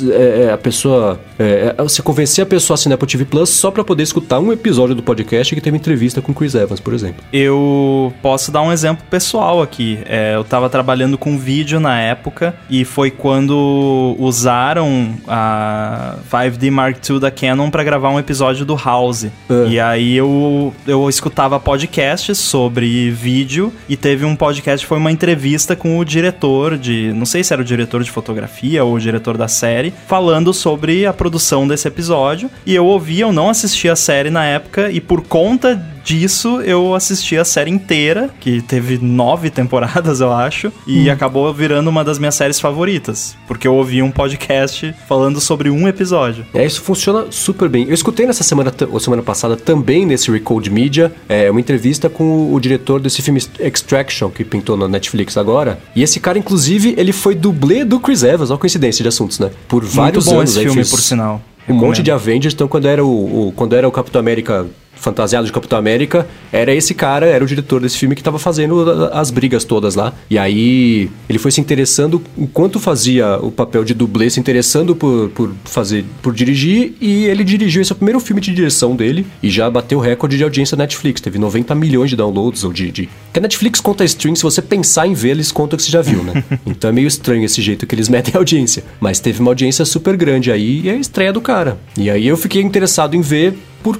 é, 0.09 0.45
é, 0.45 0.51
a 0.51 0.57
pessoa. 0.57 1.19
É, 1.37 1.75
é, 1.77 1.83
você 1.83 2.01
convencer 2.01 2.41
a 2.41 2.45
pessoa 2.45 2.73
a 2.73 2.75
assinar 2.75 2.95
Apple 2.95 3.07
TV 3.07 3.23
Plus 3.23 3.51
só 3.51 3.69
pra 3.69 3.83
poder 3.83 4.01
escutar 4.01 4.39
um 4.39 4.51
episódio 4.51 4.95
do 4.95 5.03
podcast 5.03 5.53
que 5.53 5.61
teve 5.61 5.77
entrevista 5.77 6.23
com 6.23 6.33
Chris 6.33 6.55
Evans, 6.55 6.79
por 6.79 6.91
exemplo. 6.91 7.23
Eu 7.31 8.11
posso 8.19 8.51
dar 8.51 8.63
um 8.63 8.71
exemplo 8.71 9.05
pessoal 9.11 9.61
aqui. 9.61 9.99
É, 10.07 10.33
eu 10.33 10.43
tava 10.43 10.71
trabalhando 10.71 11.15
com 11.15 11.37
vídeo 11.37 11.79
na 11.79 11.99
época 11.99 12.55
e 12.67 12.83
foi 12.83 13.11
quando 13.11 14.15
usaram 14.17 15.13
a 15.27 16.15
5D 16.31 16.71
Mark 16.71 16.97
II 17.07 17.19
da 17.19 17.29
Canon 17.29 17.69
pra 17.69 17.83
gravar 17.83 18.09
um 18.09 18.17
episódio 18.17 18.65
do 18.65 18.75
House. 18.75 19.27
Ah. 19.47 19.65
E 19.67 19.79
aí 19.79 20.15
eu, 20.15 20.73
eu 20.87 21.07
escutava 21.07 21.59
podcasts 21.59 22.39
sobre 22.39 23.11
vídeo 23.11 23.71
e 23.87 23.95
teve 23.95 24.25
um 24.25 24.35
podcast, 24.35 24.83
foi 24.83 24.97
uma 24.97 25.11
entrevista 25.11 25.75
com 25.75 25.99
o 25.99 26.03
diretor 26.03 26.75
de, 26.75 26.92
não 27.15 27.25
sei 27.25 27.43
se 27.43 27.53
era 27.53 27.61
o 27.61 27.65
diretor 27.65 28.03
de 28.03 28.11
fotografia 28.11 28.83
ou 28.83 28.93
o 28.93 28.99
diretor 28.99 29.37
da 29.37 29.47
série, 29.47 29.93
falando 30.07 30.53
sobre 30.53 31.05
a 31.05 31.13
produção 31.13 31.67
desse 31.67 31.87
episódio. 31.87 32.49
E 32.65 32.73
eu 32.73 32.85
ouvi, 32.85 33.19
eu 33.19 33.31
não 33.31 33.49
assisti 33.49 33.89
a 33.89 33.95
série 33.95 34.29
na 34.29 34.45
época 34.45 34.91
e 34.91 34.99
por 34.99 35.21
conta 35.21 35.81
disso, 36.03 36.61
eu 36.61 36.93
assisti 36.93 37.37
a 37.37 37.45
série 37.45 37.71
inteira, 37.71 38.29
que 38.39 38.61
teve 38.61 38.97
nove 39.01 39.49
temporadas, 39.51 40.19
eu 40.21 40.31
acho, 40.31 40.71
e 40.85 41.09
acabou 41.09 41.53
virando 41.53 41.89
uma 41.89 42.03
das 42.03 42.19
minhas 42.19 42.35
séries 42.35 42.59
favoritas, 42.59 43.35
porque 43.47 43.67
eu 43.67 43.75
ouvi 43.75 44.01
um 44.01 44.11
podcast 44.11 44.93
falando 45.07 45.39
sobre 45.39 45.69
um 45.69 45.87
episódio. 45.87 46.45
É, 46.53 46.65
isso 46.65 46.81
funciona 46.81 47.25
super 47.29 47.69
bem. 47.69 47.85
Eu 47.87 47.93
escutei 47.93 48.25
nessa 48.25 48.43
semana, 48.43 48.73
ou 48.91 48.99
semana 48.99 49.21
passada 49.23 49.55
também 49.55 50.05
nesse 50.05 50.29
Recode 50.31 50.69
Media, 50.69 51.11
é, 51.29 51.49
uma 51.49 51.59
entrevista 51.59 52.09
com 52.09 52.53
o, 52.53 52.59
diretor 52.59 52.99
desse 52.99 53.21
filme 53.21 53.41
Extraction, 53.59 54.29
que 54.29 54.43
pintou 54.43 54.75
na 54.77 54.87
Netflix 54.87 55.37
agora. 55.37 55.79
E 55.95 56.01
esse 56.03 56.19
cara, 56.19 56.37
inclusive, 56.37 56.93
ele 56.97 57.11
foi 57.11 57.35
dublê 57.35 57.83
do 57.83 57.99
Chris 57.99 58.23
Evans, 58.23 58.49
olha 58.49 58.57
a 58.57 58.59
coincidência 58.59 59.03
de 59.03 59.09
assuntos, 59.09 59.39
né? 59.39 59.49
Por 59.67 59.83
vários 59.85 60.25
Muito 60.25 60.35
bom 60.35 60.39
anos. 60.41 60.51
esse 60.51 60.59
filme, 60.61 60.75
fez 60.75 60.89
por 60.89 60.99
sinal. 61.01 61.41
Um 61.67 61.73
monte 61.73 61.81
Recomendo. 61.99 62.03
de 62.03 62.11
Avengers, 62.11 62.53
então 62.53 62.67
quando 62.67 62.87
era 62.87 63.03
o, 63.05 63.47
o- 63.47 63.51
quando 63.53 63.73
era 63.75 63.87
o 63.87 63.91
Capitão 63.91 64.19
América 64.19 64.65
fantasiado 64.95 65.45
de 65.45 65.51
Capitão 65.51 65.77
América, 65.77 66.27
era 66.51 66.73
esse 66.73 66.93
cara, 66.93 67.25
era 67.25 67.43
o 67.43 67.47
diretor 67.47 67.81
desse 67.81 67.97
filme 67.97 68.15
que 68.15 68.23
tava 68.23 68.39
fazendo 68.39 69.09
as 69.11 69.29
brigas 69.29 69.63
todas 69.63 69.95
lá. 69.95 70.13
E 70.29 70.37
aí 70.37 71.09
ele 71.27 71.39
foi 71.39 71.51
se 71.51 71.59
interessando 71.59 72.21
enquanto 72.37 72.79
fazia 72.79 73.37
o 73.37 73.51
papel 73.51 73.83
de 73.83 73.93
dublê, 73.93 74.29
se 74.29 74.39
interessando 74.39 74.95
por, 74.95 75.29
por 75.29 75.51
fazer, 75.65 76.05
por 76.21 76.33
dirigir, 76.33 76.93
e 77.01 77.25
ele 77.25 77.43
dirigiu 77.43 77.81
esse 77.81 77.91
é 77.91 77.93
o 77.93 77.97
primeiro 77.97 78.19
filme 78.19 78.41
de 78.41 78.53
direção 78.53 78.95
dele 78.95 79.25
e 79.41 79.49
já 79.49 79.69
bateu 79.69 79.99
o 79.99 80.01
recorde 80.01 80.37
de 80.37 80.43
audiência 80.43 80.77
da 80.77 80.83
Netflix. 80.83 81.21
Teve 81.21 81.37
90 81.37 81.75
milhões 81.75 82.09
de 82.09 82.15
downloads 82.15 82.63
ou 82.63 82.71
de, 82.71 82.91
de... 82.91 83.09
Que 83.31 83.39
a 83.39 83.41
Netflix 83.41 83.81
conta 83.81 84.03
stream, 84.05 84.35
se 84.35 84.43
você 84.43 84.61
pensar 84.61 85.07
em 85.07 85.13
ver, 85.13 85.31
eles 85.31 85.51
contam 85.51 85.75
que 85.75 85.83
você 85.83 85.91
já 85.91 86.01
viu, 86.01 86.23
né? 86.23 86.43
então 86.65 86.89
é 86.89 86.93
meio 86.93 87.07
estranho 87.07 87.43
esse 87.43 87.61
jeito 87.61 87.85
que 87.85 87.95
eles 87.95 88.07
metem 88.07 88.33
a 88.35 88.37
audiência. 88.37 88.83
Mas 88.99 89.19
teve 89.19 89.39
uma 89.39 89.51
audiência 89.51 89.83
super 89.85 90.15
grande 90.15 90.51
aí 90.51 90.81
e 90.81 90.89
é 90.89 90.93
a 90.93 90.97
estreia 90.97 91.33
do 91.33 91.41
cara. 91.41 91.77
E 91.97 92.09
aí 92.09 92.27
eu 92.27 92.37
fiquei 92.37 92.61
interessado 92.61 93.15
em 93.15 93.21
ver 93.21 93.57
por, 93.83 93.99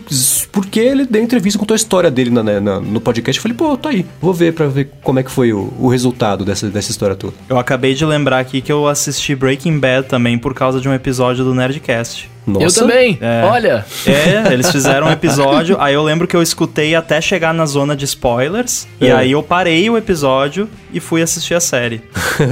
porque 0.52 0.80
ele 0.80 1.06
deu 1.06 1.22
entrevista, 1.22 1.60
contou 1.60 1.74
a 1.74 1.78
história 1.78 2.10
dele 2.10 2.30
na, 2.30 2.42
na- 2.42 2.80
no 2.80 3.02
podcast. 3.02 3.38
Eu 3.38 3.42
falei, 3.44 3.58
pô, 3.58 3.76
tá 3.78 3.90
aí. 3.90 4.06
Vou 4.22 4.34
ver 4.34 4.54
pra 4.54 4.68
ver 4.68 4.90
como 5.04 5.20
é 5.20 5.24
que 5.24 5.30
foi 5.32 5.52
o, 5.54 5.72
o 5.80 5.88
resultado 5.90 6.44
dessa, 6.46 6.70
dessa 6.70 6.90
história 6.92 7.16
toda. 7.16 7.34
Eu 7.50 7.60
acabei 7.60 7.94
de 7.94 8.06
lembrar 8.06 8.40
aqui 8.40 8.62
que 8.62 8.72
eu 8.72 8.88
assisti 8.88 9.36
Breaking 9.36 9.80
Bad 9.80 10.08
também 10.08 10.38
por 10.38 10.54
causa 10.54 10.80
de 10.80 10.88
um 10.88 10.94
episódio 10.94 11.44
do 11.44 11.54
Nerdcast. 11.54 12.30
Nossa. 12.46 12.66
Eu 12.66 12.88
também. 12.88 13.18
É. 13.22 13.44
Olha. 13.46 13.86
É, 14.06 14.54
eles 14.54 14.70
fizeram 14.72 15.08
um 15.08 15.12
episódio, 15.12 15.78
aí 15.80 15.94
eu 15.94 16.04
lembro 16.04 16.28
que 16.28 16.36
eu 16.36 16.42
escutei 16.42 16.94
até 16.96 17.20
chegar 17.22 17.54
na 17.54 17.66
zona 17.66 17.96
de 17.96 18.06
spoilers, 18.06 18.88
e 19.00 19.08
É. 19.08 19.14
aí 19.14 19.32
eu 19.32 19.42
parei 19.42 19.90
o 19.90 19.98
episódio 19.98 20.68
e 20.94 21.00
fui 21.00 21.22
assistir 21.22 21.54
a 21.54 21.60
série. 21.60 22.02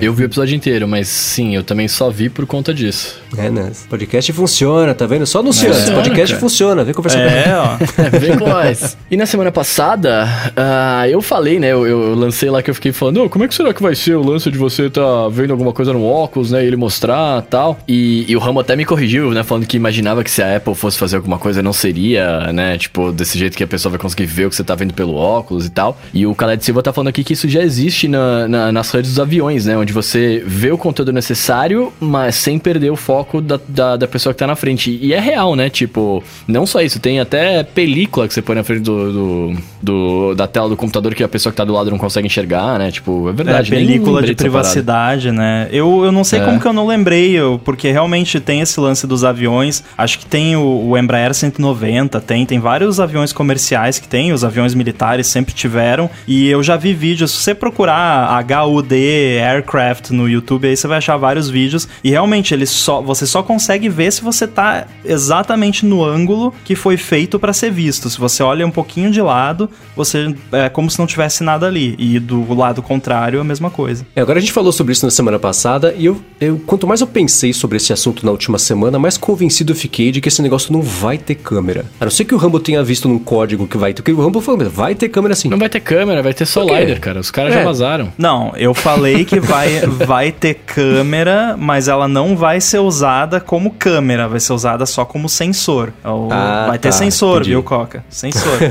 Eu 0.00 0.12
vi 0.12 0.22
o 0.22 0.26
episódio 0.26 0.54
inteiro, 0.54 0.86
mas 0.88 1.08
sim, 1.08 1.54
eu 1.56 1.62
também 1.62 1.86
só 1.88 2.08
vi 2.10 2.28
por 2.28 2.46
conta 2.46 2.72
disso. 2.72 3.20
É, 3.36 3.50
né? 3.50 3.68
Esse 3.70 3.86
podcast 3.86 4.32
funciona, 4.32 4.94
tá 4.94 5.06
vendo? 5.06 5.26
Só 5.26 5.40
anunciando. 5.40 5.70
Esse 5.72 5.80
Funciona, 5.82 6.02
podcast 6.02 6.28
cara. 6.28 6.40
funciona. 6.40 6.84
Vem 6.84 6.94
conversar 6.94 7.18
comigo. 7.18 7.36
É, 7.48 7.56
ó. 7.58 7.76
Vem 8.18 8.38
com 8.38 8.48
nós. 8.48 8.96
E 9.10 9.16
na 9.16 9.26
semana 9.26 9.50
passada, 9.52 10.26
ah, 10.56 11.08
eu 11.08 11.20
falei, 11.22 11.58
né? 11.58 11.68
Eu, 11.72 11.86
eu 11.86 12.14
lancei 12.14 12.50
lá 12.50 12.62
que 12.62 12.70
eu 12.70 12.74
fiquei 12.74 12.92
falando, 12.92 13.22
"Ô, 13.24 13.28
como 13.30 13.44
é 13.44 13.48
que 13.48 13.54
será 13.54 13.72
que 13.74 13.82
vai 13.82 13.94
ser 13.94 14.14
o 14.16 14.22
lance 14.24 14.50
de 14.50 14.58
você 14.58 14.88
tá 14.90 15.28
vendo 15.30 15.50
alguma 15.52 15.72
coisa 15.72 15.92
no 15.92 16.04
óculos, 16.04 16.50
né? 16.50 16.62
E 16.64 16.66
ele 16.66 16.76
mostrar 16.76 17.42
tal. 17.42 17.78
E, 17.88 18.24
e 18.30 18.36
o 18.36 18.38
Ramo 18.38 18.60
até 18.60 18.76
me 18.76 18.84
corrigiu, 18.84 19.01
né? 19.32 19.42
Falando 19.42 19.66
que 19.66 19.76
imaginava 19.76 20.22
que 20.24 20.30
se 20.30 20.42
a 20.42 20.56
Apple 20.56 20.74
fosse 20.74 20.98
fazer 20.98 21.16
alguma 21.16 21.38
coisa, 21.38 21.62
não 21.62 21.72
seria, 21.72 22.52
né? 22.52 22.78
Tipo, 22.78 23.12
desse 23.12 23.38
jeito 23.38 23.56
que 23.56 23.64
a 23.64 23.66
pessoa 23.66 23.90
vai 23.90 23.98
conseguir 23.98 24.26
ver 24.26 24.46
o 24.46 24.50
que 24.50 24.56
você 24.56 24.64
tá 24.64 24.74
vendo 24.74 24.94
pelo 24.94 25.14
óculos 25.14 25.66
e 25.66 25.70
tal. 25.70 25.98
E 26.12 26.26
o 26.26 26.32
Khaled 26.32 26.64
Silva 26.64 26.82
tá 26.82 26.92
falando 26.92 27.08
aqui 27.08 27.24
que 27.24 27.32
isso 27.32 27.48
já 27.48 27.62
existe 27.62 28.08
na, 28.08 28.46
na- 28.48 28.72
nas 28.72 28.90
redes 28.90 29.10
dos 29.10 29.20
aviões, 29.20 29.66
né? 29.66 29.76
Onde 29.76 29.92
você 29.92 30.42
vê 30.46 30.70
o 30.70 30.78
conteúdo 30.78 31.12
necessário, 31.12 31.92
mas 32.00 32.34
sem 32.34 32.58
perder 32.58 32.90
o 32.90 32.96
foco 32.96 33.40
da, 33.40 33.58
da, 33.68 33.96
da 33.96 34.06
pessoa 34.08 34.32
que 34.32 34.38
tá 34.38 34.46
na 34.46 34.56
frente. 34.56 34.98
E 35.00 35.12
é 35.12 35.20
real, 35.20 35.54
né? 35.56 35.68
Tipo, 35.70 36.22
não 36.46 36.66
só 36.66 36.80
isso, 36.80 36.98
tem 37.00 37.20
até 37.20 37.62
película 37.62 38.26
que 38.28 38.34
você 38.34 38.42
põe 38.42 38.54
na 38.56 38.62
frente 38.64 38.82
do, 38.82 39.12
do, 39.12 39.56
do- 39.82 40.34
da 40.34 40.46
tela 40.46 40.68
do 40.68 40.76
computador 40.76 41.14
que 41.14 41.22
a 41.22 41.28
pessoa 41.28 41.50
que 41.52 41.56
tá 41.56 41.64
do 41.64 41.72
lado 41.72 41.90
não 41.90 41.98
consegue 41.98 42.26
enxergar, 42.26 42.78
né? 42.78 42.90
Tipo, 42.90 43.28
é 43.28 43.30
É, 43.30 43.34
verdade. 43.34 43.70
nem 43.70 43.86
película 43.86 44.22
de 44.22 44.34
privacidade, 44.34 45.30
né? 45.32 45.68
Eu, 45.72 46.04
eu 46.04 46.12
não 46.12 46.24
sei 46.24 46.40
É. 46.40 46.44
como 46.44 46.60
que 46.60 46.66
eu 46.66 46.72
não 46.72 46.86
lembrei, 46.86 47.32
eu- 47.32 47.60
porque 47.64 47.90
realmente 47.90 48.38
tem 48.40 48.60
esse 48.60 48.78
lance 48.80 48.91
dos 49.06 49.24
aviões. 49.24 49.82
Acho 49.96 50.18
que 50.18 50.26
tem 50.26 50.56
o, 50.56 50.88
o 50.90 50.98
Embraer 50.98 51.34
190, 51.34 52.20
tem, 52.20 52.44
tem 52.46 52.58
vários 52.58 53.00
aviões 53.00 53.32
comerciais 53.32 53.98
que 53.98 54.06
tem, 54.08 54.32
os 54.32 54.44
aviões 54.44 54.74
militares 54.74 55.26
sempre 55.26 55.54
tiveram. 55.54 56.08
E 56.26 56.48
eu 56.48 56.62
já 56.62 56.76
vi 56.76 56.92
vídeos, 56.94 57.30
se 57.30 57.38
você 57.42 57.54
procurar 57.54 58.44
HUD 58.66 58.94
Aircraft 59.42 60.10
no 60.10 60.28
YouTube, 60.28 60.68
aí 60.68 60.76
você 60.76 60.86
vai 60.86 60.98
achar 60.98 61.16
vários 61.16 61.48
vídeos. 61.48 61.88
E 62.02 62.10
realmente, 62.10 62.52
ele 62.54 62.66
só, 62.66 63.00
você 63.00 63.26
só 63.26 63.42
consegue 63.42 63.88
ver 63.88 64.12
se 64.12 64.22
você 64.22 64.46
tá 64.46 64.86
exatamente 65.04 65.86
no 65.86 66.04
ângulo 66.04 66.52
que 66.64 66.74
foi 66.74 66.96
feito 66.96 67.38
para 67.38 67.52
ser 67.52 67.70
visto. 67.70 68.10
Se 68.10 68.18
você 68.18 68.42
olha 68.42 68.66
um 68.66 68.70
pouquinho 68.70 69.10
de 69.10 69.20
lado, 69.22 69.68
você 69.96 70.34
é 70.52 70.68
como 70.68 70.90
se 70.90 70.98
não 70.98 71.06
tivesse 71.06 71.42
nada 71.44 71.66
ali. 71.66 71.94
E 71.98 72.18
do 72.18 72.52
lado 72.54 72.82
contrário, 72.82 73.40
a 73.40 73.44
mesma 73.44 73.70
coisa. 73.70 74.06
É, 74.14 74.20
agora 74.20 74.38
a 74.38 74.40
gente 74.40 74.52
falou 74.52 74.72
sobre 74.72 74.92
isso 74.92 75.04
na 75.06 75.10
semana 75.10 75.38
passada 75.38 75.94
e 75.96 76.04
eu, 76.06 76.20
eu- 76.40 76.60
quanto 76.66 76.86
mais 76.86 77.00
eu 77.00 77.06
pensei 77.06 77.52
sobre 77.52 77.76
esse 77.76 77.92
assunto 77.92 78.24
na 78.24 78.32
última 78.32 78.58
semana, 78.58 78.81
mais 78.90 79.16
convencido 79.16 79.72
eu 79.72 79.76
fiquei 79.76 80.10
de 80.10 80.20
que 80.20 80.28
esse 80.28 80.42
negócio 80.42 80.72
não 80.72 80.82
vai 80.82 81.18
ter 81.18 81.34
câmera. 81.36 81.84
A 82.00 82.04
não 82.04 82.10
ser 82.10 82.24
que 82.24 82.34
o 82.34 82.38
Rambo 82.38 82.58
tenha 82.60 82.82
visto 82.82 83.08
num 83.08 83.18
código 83.18 83.66
que 83.66 83.76
vai 83.76 83.92
ter. 83.92 84.02
Porque 84.02 84.12
o 84.12 84.22
Rambo 84.22 84.40
falou, 84.40 84.60
"Mas 84.62 84.72
vai 84.72 84.94
ter 84.94 85.08
câmera 85.08 85.34
sim. 85.34 85.48
Não 85.48 85.58
vai 85.58 85.68
ter 85.68 85.80
câmera, 85.80 86.22
vai 86.22 86.34
ter 86.34 86.46
só? 86.46 86.62
LiDAR, 86.62 87.00
cara. 87.00 87.20
Os 87.20 87.30
caras 87.30 87.52
É. 87.54 87.58
já 87.58 87.64
vazaram. 87.64 88.12
Não, 88.18 88.52
eu 88.56 88.74
falei 88.74 89.24
que 89.24 89.38
vai, 89.40 89.80
vai 89.80 90.32
ter 90.32 90.54
câmera, 90.54 91.56
mas 91.58 91.88
ela 91.88 92.08
não 92.08 92.36
vai 92.36 92.60
ser 92.60 92.78
usada 92.78 93.40
como 93.40 93.70
câmera, 93.70 94.28
vai 94.28 94.40
ser 94.40 94.52
usada 94.52 94.86
só 94.86 95.04
como 95.04 95.28
sensor. 95.28 95.92
Ou- 96.04 96.28
Ah, 96.32 96.66
vai 96.68 96.78
ter 96.78 96.88
tá, 96.88 96.92
sensor, 96.92 97.36
entendi. 97.36 97.50
viu, 97.50 97.62
Coca? 97.62 98.04
Sensor. 98.08 98.58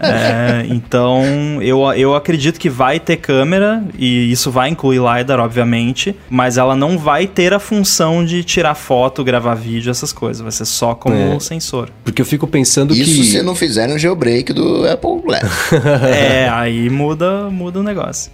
É, 0.00 0.66
então, 0.68 1.22
eu, 1.62 1.80
eu 1.94 2.14
acredito 2.14 2.58
que 2.58 2.68
vai 2.68 2.98
ter 3.00 3.16
câmera, 3.16 3.82
e 3.98 4.30
isso 4.30 4.50
vai 4.50 4.68
incluir 4.70 4.98
LiDAR, 5.00 5.40
obviamente, 5.40 6.14
mas 6.28 6.56
ela 6.58 6.74
não 6.76 6.98
vai 6.98 7.26
ter 7.26 7.52
a 7.52 7.58
função 7.58 8.24
de 8.24 8.42
tirar 8.44 8.74
foto, 8.74 9.13
gravar 9.22 9.54
vídeo, 9.54 9.90
essas 9.90 10.12
coisas. 10.12 10.42
Vai 10.42 10.50
ser 10.50 10.64
só 10.64 10.94
como 10.94 11.14
É. 11.14 11.38
sensor. 11.38 11.90
Porque 12.02 12.22
eu 12.22 12.26
fico 12.26 12.46
pensando 12.46 12.94
Isso 12.94 13.14
que. 13.20 13.24
se 13.24 13.42
não 13.42 13.54
fizerem 13.54 13.94
um 13.94 13.98
jailbreak 13.98 14.52
do 14.52 14.88
Apple 14.88 15.20
Glass. 15.22 15.72
é, 16.04 16.48
aí 16.48 16.88
muda, 16.90 17.50
muda 17.50 17.80
o 17.80 17.82
negócio. 17.82 18.32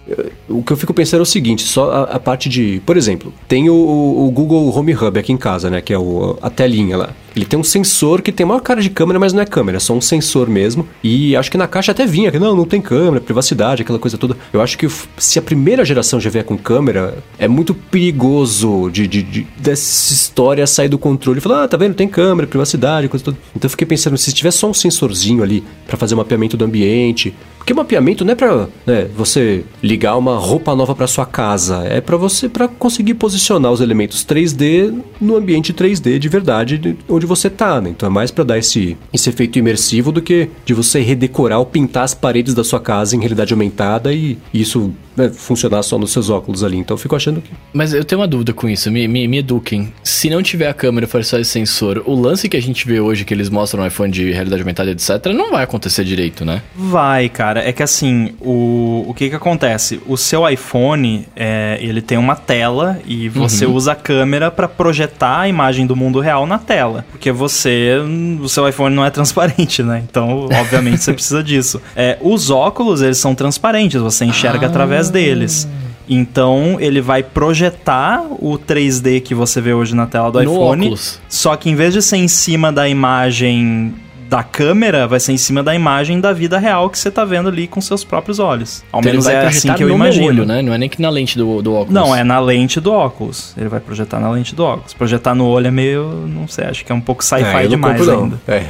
O 0.48 0.62
que 0.62 0.72
eu 0.72 0.76
fico 0.76 0.94
pensando 0.94 1.20
é 1.20 1.22
o 1.22 1.26
seguinte, 1.26 1.62
só 1.62 1.90
a, 1.90 2.02
a 2.04 2.18
parte 2.20 2.48
de... 2.48 2.80
Por 2.86 2.96
exemplo, 2.96 3.32
tem 3.48 3.68
o, 3.68 3.74
o 3.74 4.30
Google 4.30 4.74
Home 4.76 4.94
Hub 4.94 5.18
aqui 5.18 5.32
em 5.32 5.36
casa, 5.36 5.68
né? 5.68 5.80
Que 5.80 5.92
é 5.92 5.98
o, 5.98 6.38
a 6.40 6.48
telinha 6.48 6.96
lá. 6.96 7.10
Ele 7.40 7.46
tem 7.48 7.58
um 7.58 7.64
sensor 7.64 8.20
que 8.20 8.30
tem 8.30 8.44
maior 8.44 8.60
cara 8.60 8.82
de 8.82 8.90
câmera, 8.90 9.18
mas 9.18 9.32
não 9.32 9.40
é 9.40 9.46
câmera, 9.46 9.78
é 9.78 9.80
só 9.80 9.94
um 9.94 10.00
sensor 10.00 10.46
mesmo. 10.48 10.86
E 11.02 11.34
acho 11.34 11.50
que 11.50 11.56
na 11.56 11.66
caixa 11.66 11.90
até 11.92 12.04
vinha, 12.04 12.30
que 12.30 12.38
não, 12.38 12.54
não 12.54 12.66
tem 12.66 12.82
câmera, 12.82 13.18
privacidade, 13.20 13.80
aquela 13.80 13.98
coisa 13.98 14.18
toda. 14.18 14.36
Eu 14.52 14.60
acho 14.60 14.76
que 14.76 14.86
se 15.16 15.38
a 15.38 15.42
primeira 15.42 15.82
geração 15.84 16.20
já 16.20 16.28
vier 16.28 16.44
com 16.44 16.58
câmera, 16.58 17.16
é 17.38 17.48
muito 17.48 17.72
perigoso 17.74 18.90
de, 18.90 19.06
de- 19.06 19.22
de- 19.22 19.46
dessa 19.56 20.12
história 20.12 20.66
sair 20.66 20.88
do 20.88 20.98
controle 20.98 21.38
e 21.38 21.40
falar, 21.40 21.64
ah, 21.64 21.68
tá 21.68 21.76
vendo, 21.76 21.94
tem 21.94 22.06
câmera, 22.06 22.46
privacidade, 22.46 23.08
coisa 23.08 23.24
toda. 23.24 23.38
Então 23.56 23.66
eu 23.66 23.70
fiquei 23.70 23.86
pensando, 23.86 24.18
se 24.18 24.32
tiver 24.32 24.50
só 24.50 24.68
um 24.68 24.74
sensorzinho 24.74 25.42
ali 25.42 25.64
pra 25.86 25.96
fazer 25.96 26.14
mapeamento 26.14 26.56
do 26.56 26.64
ambiente, 26.64 27.34
porque 27.60 27.74
mapeamento 27.74 28.24
não 28.24 28.32
é 28.32 28.34
pra 28.34 28.68
né, 28.86 29.06
você 29.14 29.64
ligar 29.82 30.16
uma 30.16 30.38
roupa 30.38 30.74
nova 30.74 30.94
pra 30.94 31.06
sua 31.06 31.26
casa, 31.26 31.84
é 31.84 32.00
pra 32.00 32.16
você 32.16 32.48
para 32.48 32.66
conseguir 32.66 33.14
posicionar 33.14 33.70
os 33.70 33.82
elementos 33.82 34.24
3D 34.24 34.98
no 35.20 35.36
ambiente 35.36 35.74
3D 35.74 36.18
de 36.18 36.28
verdade 36.28 36.78
de 36.78 36.96
onde 37.06 37.26
você 37.26 37.50
tá, 37.50 37.78
né? 37.78 37.90
Então 37.90 38.06
é 38.06 38.10
mais 38.10 38.30
pra 38.30 38.44
dar 38.44 38.58
esse, 38.58 38.96
esse 39.12 39.28
efeito 39.28 39.58
imersivo 39.58 40.10
do 40.10 40.22
que 40.22 40.48
de 40.64 40.72
você 40.72 41.00
redecorar 41.00 41.58
ou 41.58 41.66
pintar 41.66 42.04
as 42.04 42.14
paredes 42.14 42.54
da 42.54 42.64
sua 42.64 42.80
casa 42.80 43.14
em 43.14 43.20
realidade 43.20 43.52
aumentada 43.52 44.10
e 44.10 44.38
isso 44.54 44.90
né, 45.16 45.28
funcionar 45.28 45.82
só 45.82 45.98
nos 45.98 46.12
seus 46.12 46.30
óculos 46.30 46.62
ali. 46.62 46.76
Então 46.76 46.94
eu 46.94 46.98
fico 46.98 47.16
achando 47.16 47.40
que 47.40 47.50
Mas 47.72 47.92
eu 47.92 48.04
tenho 48.04 48.20
uma 48.20 48.28
dúvida 48.28 48.52
com 48.52 48.68
isso, 48.68 48.90
me, 48.90 49.06
me, 49.06 49.26
me 49.26 49.38
eduquem. 49.38 49.92
Se 50.02 50.30
não 50.30 50.42
tiver 50.42 50.68
a 50.68 50.74
câmera 50.74 51.06
e 51.06 51.08
for 51.08 51.24
só 51.24 51.38
esse 51.38 51.50
sensor, 51.50 52.02
o 52.06 52.14
lance 52.14 52.48
que 52.48 52.56
a 52.56 52.62
gente 52.62 52.86
vê 52.86 53.00
hoje, 53.00 53.24
que 53.24 53.34
eles 53.34 53.48
mostram 53.48 53.82
no 53.82 53.86
iPhone 53.86 54.12
de 54.12 54.30
realidade 54.30 54.62
aumentada, 54.62 54.90
etc., 54.90 55.26
não 55.34 55.50
vai 55.52 55.64
acontecer 55.64 56.04
direito, 56.04 56.44
né? 56.44 56.62
Vai, 56.74 57.28
cara. 57.28 57.66
É 57.66 57.72
que 57.72 57.82
assim, 57.82 58.32
o, 58.40 59.04
o 59.08 59.14
que 59.14 59.28
que 59.28 59.36
acontece? 59.36 60.00
O 60.06 60.16
seu 60.16 60.48
iPhone, 60.48 61.26
é, 61.36 61.78
ele 61.80 62.00
tem 62.00 62.18
uma 62.18 62.36
tela 62.36 62.98
e 63.06 63.28
você 63.28 63.66
usa 63.66 63.92
a 63.92 63.96
câmera 63.96 64.50
pra 64.50 64.68
projetar 64.68 65.40
a 65.40 65.48
imagem 65.48 65.86
do 65.86 65.96
mundo 65.96 66.20
real 66.20 66.46
na 66.46 66.58
tela. 66.58 67.04
Porque 67.10 67.30
você, 67.32 67.96
o 68.40 68.48
seu 68.48 68.68
iPhone 68.68 68.94
não 68.94 69.04
é 69.04 69.10
transparente, 69.10 69.82
né? 69.82 70.02
Então, 70.08 70.48
obviamente, 70.52 71.02
você 71.02 71.12
precisa 71.14 71.42
disso. 71.42 71.80
É, 71.94 72.18
os 72.20 72.50
óculos, 72.50 73.02
eles 73.02 73.18
são 73.18 73.34
transparentes, 73.34 74.00
você 74.00 74.24
enxerga 74.24 74.66
através 74.66 74.99
deles. 75.08 75.66
Então, 76.08 76.76
ele 76.80 77.00
vai 77.00 77.22
projetar 77.22 78.22
o 78.28 78.58
3D 78.58 79.20
que 79.22 79.32
você 79.34 79.60
vê 79.60 79.72
hoje 79.72 79.94
na 79.94 80.06
tela 80.06 80.30
do 80.32 80.42
No 80.42 80.52
iPhone. 80.52 80.86
óculos. 80.86 81.20
Só 81.28 81.54
que 81.54 81.70
em 81.70 81.76
vez 81.76 81.94
de 81.94 82.02
ser 82.02 82.16
em 82.16 82.26
cima 82.26 82.72
da 82.72 82.88
imagem 82.88 83.94
da 84.30 84.44
câmera 84.44 85.08
vai 85.08 85.18
ser 85.18 85.32
em 85.32 85.36
cima 85.36 85.60
da 85.60 85.74
imagem 85.74 86.20
da 86.20 86.32
vida 86.32 86.56
real 86.56 86.88
que 86.88 86.96
você 86.96 87.10
tá 87.10 87.24
vendo 87.24 87.48
ali 87.48 87.66
com 87.66 87.80
seus 87.80 88.04
próprios 88.04 88.38
olhos. 88.38 88.84
Ao 88.92 89.00
Então 89.00 89.10
ele 89.10 89.18
menos 89.18 89.24
vai 89.24 89.34
é 89.34 89.46
assim 89.48 89.74
que 89.74 89.82
eu 89.82 89.90
imagino. 89.90 90.26
olho, 90.28 90.46
né? 90.46 90.62
Não 90.62 90.72
é 90.72 90.78
nem 90.78 90.88
que 90.88 91.02
na 91.02 91.10
lente 91.10 91.36
do, 91.36 91.60
do 91.60 91.74
óculos. 91.74 91.92
Não, 91.92 92.14
é 92.14 92.22
na 92.22 92.38
lente 92.38 92.80
do 92.80 92.92
óculos. 92.92 93.52
Ele 93.58 93.68
vai 93.68 93.80
projetar 93.80 94.20
na 94.20 94.30
lente 94.30 94.54
do 94.54 94.62
óculos. 94.64 94.94
Projetar 94.94 95.34
no 95.34 95.46
olho 95.48 95.66
é 95.66 95.70
meio, 95.72 96.04
não 96.28 96.46
sei, 96.46 96.64
acho 96.66 96.84
que 96.84 96.92
é 96.92 96.94
um 96.94 97.00
pouco 97.00 97.24
sci-fi 97.24 97.64
É, 97.64 97.66
demais 97.66 98.08
ainda. 98.08 98.40
É. 98.46 98.62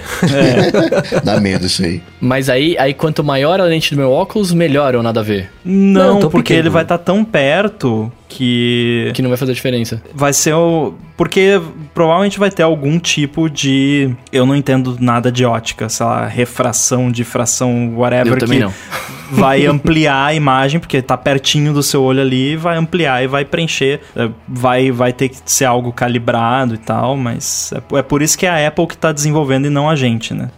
Dá 1.22 1.38
medo 1.38 1.66
isso 1.66 1.84
aí. 1.84 2.02
Mas 2.18 2.48
aí, 2.48 2.76
aí 2.78 2.94
quanto 2.94 3.22
maior 3.22 3.60
a 3.60 3.64
lente 3.64 3.94
do 3.94 3.98
meu 3.98 4.10
óculos, 4.10 4.54
melhor 4.54 4.94
ou 4.96 5.02
nada 5.02 5.20
a 5.20 5.22
ver? 5.22 5.50
Não, 5.62 6.14
Não, 6.14 6.30
porque 6.30 6.38
pequeno. 6.54 6.60
ele 6.60 6.70
vai 6.70 6.82
estar 6.84 6.96
tão 6.98 7.22
perto 7.22 8.10
que 8.30 9.10
Que 9.14 9.20
não 9.20 9.28
vai 9.28 9.36
fazer 9.36 9.52
diferença. 9.52 10.00
vai 10.14 10.32
ser 10.32 10.54
o. 10.54 10.94
Porque 11.16 11.60
provavelmente 11.92 12.38
vai 12.38 12.50
ter 12.50 12.62
algum 12.62 12.98
tipo 12.98 13.50
de. 13.50 14.14
Eu 14.32 14.46
não 14.46 14.56
entendo 14.56 14.96
nada 14.98 15.30
de 15.30 15.44
ótica, 15.44 15.88
sei 15.90 16.06
lá, 16.06 16.26
refração, 16.26 17.10
difração, 17.10 17.94
whatever. 17.96 18.32
Eu 18.32 18.38
também 18.38 18.58
que 18.60 18.64
não. 18.64 18.72
Vai 19.30 19.66
ampliar 19.66 20.26
a 20.26 20.34
imagem, 20.34 20.80
porque 20.80 21.00
tá 21.02 21.16
pertinho 21.16 21.72
do 21.72 21.82
seu 21.82 22.02
olho 22.02 22.20
ali, 22.20 22.56
vai 22.56 22.76
ampliar 22.76 23.22
e 23.22 23.26
vai 23.26 23.44
preencher. 23.44 24.00
É, 24.16 24.28
Vai, 24.48 24.90
vai 24.90 25.12
ter 25.12 25.28
que 25.28 25.38
ser 25.46 25.64
algo 25.64 25.92
calibrado 25.92 26.74
e 26.74 26.78
tal, 26.78 27.16
mas 27.16 27.72
é, 27.72 27.98
é 27.98 28.02
por 28.02 28.20
isso 28.22 28.36
que 28.36 28.46
é 28.46 28.50
a 28.50 28.68
Apple 28.68 28.86
que 28.86 28.96
tá 28.96 29.12
desenvolvendo 29.12 29.66
e 29.66 29.70
não 29.70 29.88
a 29.88 29.94
gente, 29.94 30.34
né? 30.34 30.50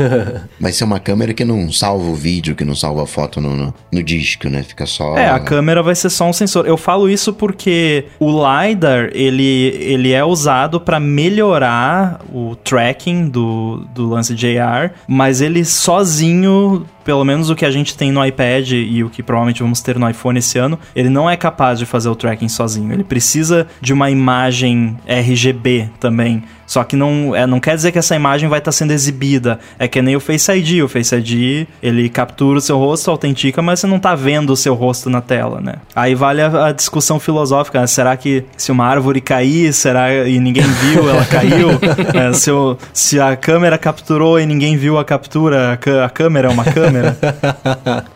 Vai 0.60 0.72
ser 0.72 0.84
uma 0.84 0.98
câmera 0.98 1.32
que 1.32 1.44
não 1.44 1.70
salva 1.70 2.04
o 2.04 2.14
vídeo, 2.14 2.54
que 2.54 2.64
não 2.64 2.74
salva 2.74 3.04
a 3.04 3.06
foto 3.06 3.40
no, 3.40 3.54
no, 3.54 3.74
no 3.92 4.02
disco, 4.02 4.48
né? 4.48 4.62
Fica 4.62 4.86
só. 4.86 5.16
É, 5.16 5.28
a 5.28 5.38
câmera 5.38 5.82
vai 5.82 5.94
ser 5.94 6.10
só 6.10 6.28
um 6.28 6.32
sensor. 6.32 6.66
Eu 6.66 6.76
falo 6.76 7.08
isso 7.08 7.32
porque 7.32 8.06
o 8.18 8.30
LiDAR, 8.30 9.10
ele, 9.12 9.76
ele 9.80 10.12
é 10.12 10.24
usado 10.24 10.80
para 10.80 10.98
melhorar 10.98 12.20
o 12.32 12.56
tracking 12.56 13.28
do, 13.28 13.86
do 13.94 14.08
lance 14.08 14.34
AR, 14.58 14.92
mas 15.06 15.40
ele 15.40 15.64
sozinho, 15.64 16.86
pelo 17.04 17.24
menos 17.24 17.50
o 17.50 17.54
que 17.54 17.64
a 17.64 17.70
gente 17.70 17.96
tem 17.96 18.12
no 18.16 18.24
iPad 18.24 18.72
e 18.72 19.04
o 19.04 19.10
que 19.10 19.22
provavelmente 19.22 19.62
vamos 19.62 19.80
ter 19.80 19.98
no 19.98 20.08
iPhone 20.08 20.38
esse 20.38 20.58
ano, 20.58 20.78
ele 20.94 21.08
não 21.08 21.28
é 21.28 21.36
capaz 21.36 21.78
de 21.78 21.86
fazer 21.86 22.08
o 22.08 22.16
tracking 22.16 22.48
sozinho. 22.48 22.92
Ele 22.92 23.04
precisa 23.04 23.66
de 23.80 23.92
uma 23.92 24.10
imagem 24.10 24.96
RGB 25.06 25.90
também. 26.00 26.42
Só 26.66 26.82
que 26.84 26.96
não, 26.96 27.34
é, 27.34 27.46
não 27.46 27.60
quer 27.60 27.76
dizer 27.76 27.92
que 27.92 27.98
essa 27.98 28.14
imagem 28.16 28.48
vai 28.48 28.58
estar 28.58 28.72
sendo 28.72 28.90
exibida. 28.92 29.58
É 29.78 29.86
que 29.86 30.02
nem 30.02 30.16
o 30.16 30.20
Face 30.20 30.50
ID. 30.52 30.82
O 30.82 30.88
Face 30.88 31.14
ID, 31.14 31.66
ele 31.82 32.08
captura 32.08 32.58
o 32.58 32.60
seu 32.60 32.78
rosto, 32.78 33.10
autentica, 33.10 33.62
mas 33.62 33.80
você 33.80 33.86
não 33.86 33.98
tá 33.98 34.14
vendo 34.14 34.50
o 34.50 34.56
seu 34.56 34.74
rosto 34.74 35.08
na 35.08 35.20
tela, 35.20 35.60
né? 35.60 35.74
Aí 35.94 36.14
vale 36.14 36.42
a, 36.42 36.66
a 36.66 36.72
discussão 36.72 37.20
filosófica. 37.20 37.80
né? 37.80 37.86
Será 37.86 38.16
que 38.16 38.44
se 38.56 38.72
uma 38.72 38.84
árvore 38.86 39.20
cair, 39.20 39.72
será 39.72 40.26
e 40.28 40.38
ninguém 40.40 40.64
viu, 40.64 41.08
ela 41.08 41.24
caiu? 41.30 41.68
É, 42.14 42.32
se, 42.32 42.50
o- 42.50 42.76
se 42.92 43.20
a 43.20 43.36
câmera 43.36 43.78
capturou 43.78 44.40
e 44.40 44.46
ninguém 44.46 44.76
viu 44.76 44.98
a 44.98 45.04
captura, 45.04 45.78
a, 46.00 46.04
a 46.04 46.08
câmera 46.10 46.48
é 46.48 46.50
uma 46.50 46.64
câmera? 46.64 47.16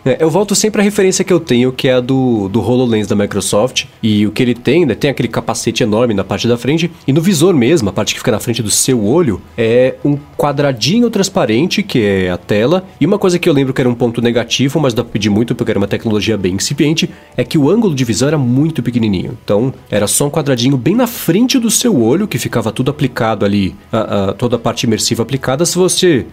É, 0.05 0.17
eu 0.23 0.31
volto 0.31 0.55
sempre 0.55 0.81
à 0.81 0.85
referência 0.85 1.25
que 1.25 1.33
eu 1.33 1.39
tenho, 1.41 1.73
que 1.73 1.87
é 1.89 1.95
a 1.95 2.01
do, 2.01 2.49
do 2.49 2.61
HoloLens 2.61 3.07
da 3.07 3.15
Microsoft. 3.15 3.85
E 4.03 4.27
o 4.27 4.33
que 4.33 4.43
ele 4.43 4.55
tem, 4.55 4.87
né? 4.87 4.95
Tem 4.95 5.11
aquele 5.11 5.29
capacete 5.29 5.83
enorme 5.83 6.15
na 6.15 6.25
parte 6.25 6.49
da 6.49 6.57
frente. 6.57 6.91
E 7.07 7.13
no 7.13 7.21
visor 7.21 7.55
mesmo, 7.55 7.89
a 7.91 7.93
parte 7.93 8.15
que 8.15 8.21
fica 8.21 8.31
na 8.33 8.40
frente 8.41 8.63
do 8.63 8.71
seu 8.71 9.05
olho, 9.05 9.41
é 9.57 9.95
um 10.05 10.19
quadradinho 10.37 11.09
transparente, 11.11 11.83
que 11.83 12.03
é 12.05 12.31
a 12.31 12.37
tela. 12.37 12.85
E 13.01 13.07
uma 13.07 13.19
coisa 13.19 13.39
que 13.39 13.49
eu 13.49 13.53
lembro 13.53 13.73
que 13.73 13.81
era 13.81 13.89
um 13.89 13.95
ponto 13.95 14.21
negativo, 14.23 14.81
mas 14.81 14.95
dá 14.95 15.03
pra 15.05 15.13
pedir 15.13 15.31
muito 15.31 15.55
porque 15.55 15.71
era 15.71 15.79
uma 15.79 15.87
tecnologia 15.89 16.37
bem 16.37 16.55
incipiente, 16.55 17.11
é 17.37 17.45
que 17.45 17.59
o 17.59 17.71
ângulo 17.71 17.95
de 17.95 18.05
visão 18.05 18.29
era 18.29 18.39
muito 18.39 18.83
pequenininho. 18.83 19.37
Então, 19.45 19.73
era 19.91 20.07
só 20.07 20.27
um 20.27 20.31
quadradinho 20.31 20.77
bem 20.77 20.95
na 20.95 21.07
frente 21.07 21.59
do 21.59 21.71
seu 21.71 22.01
olho, 22.03 22.27
que 22.27 22.39
ficava 22.39 22.73
tudo 22.73 22.91
aplicado 22.91 23.45
ali, 23.45 23.75
a- 23.93 24.31
a- 24.31 24.33
toda 24.33 24.57
a 24.57 24.59
parte 24.59 24.85
imersiva 24.85 25.23
aplicada. 25.23 25.65
Se 25.67 25.77
você 25.77 26.27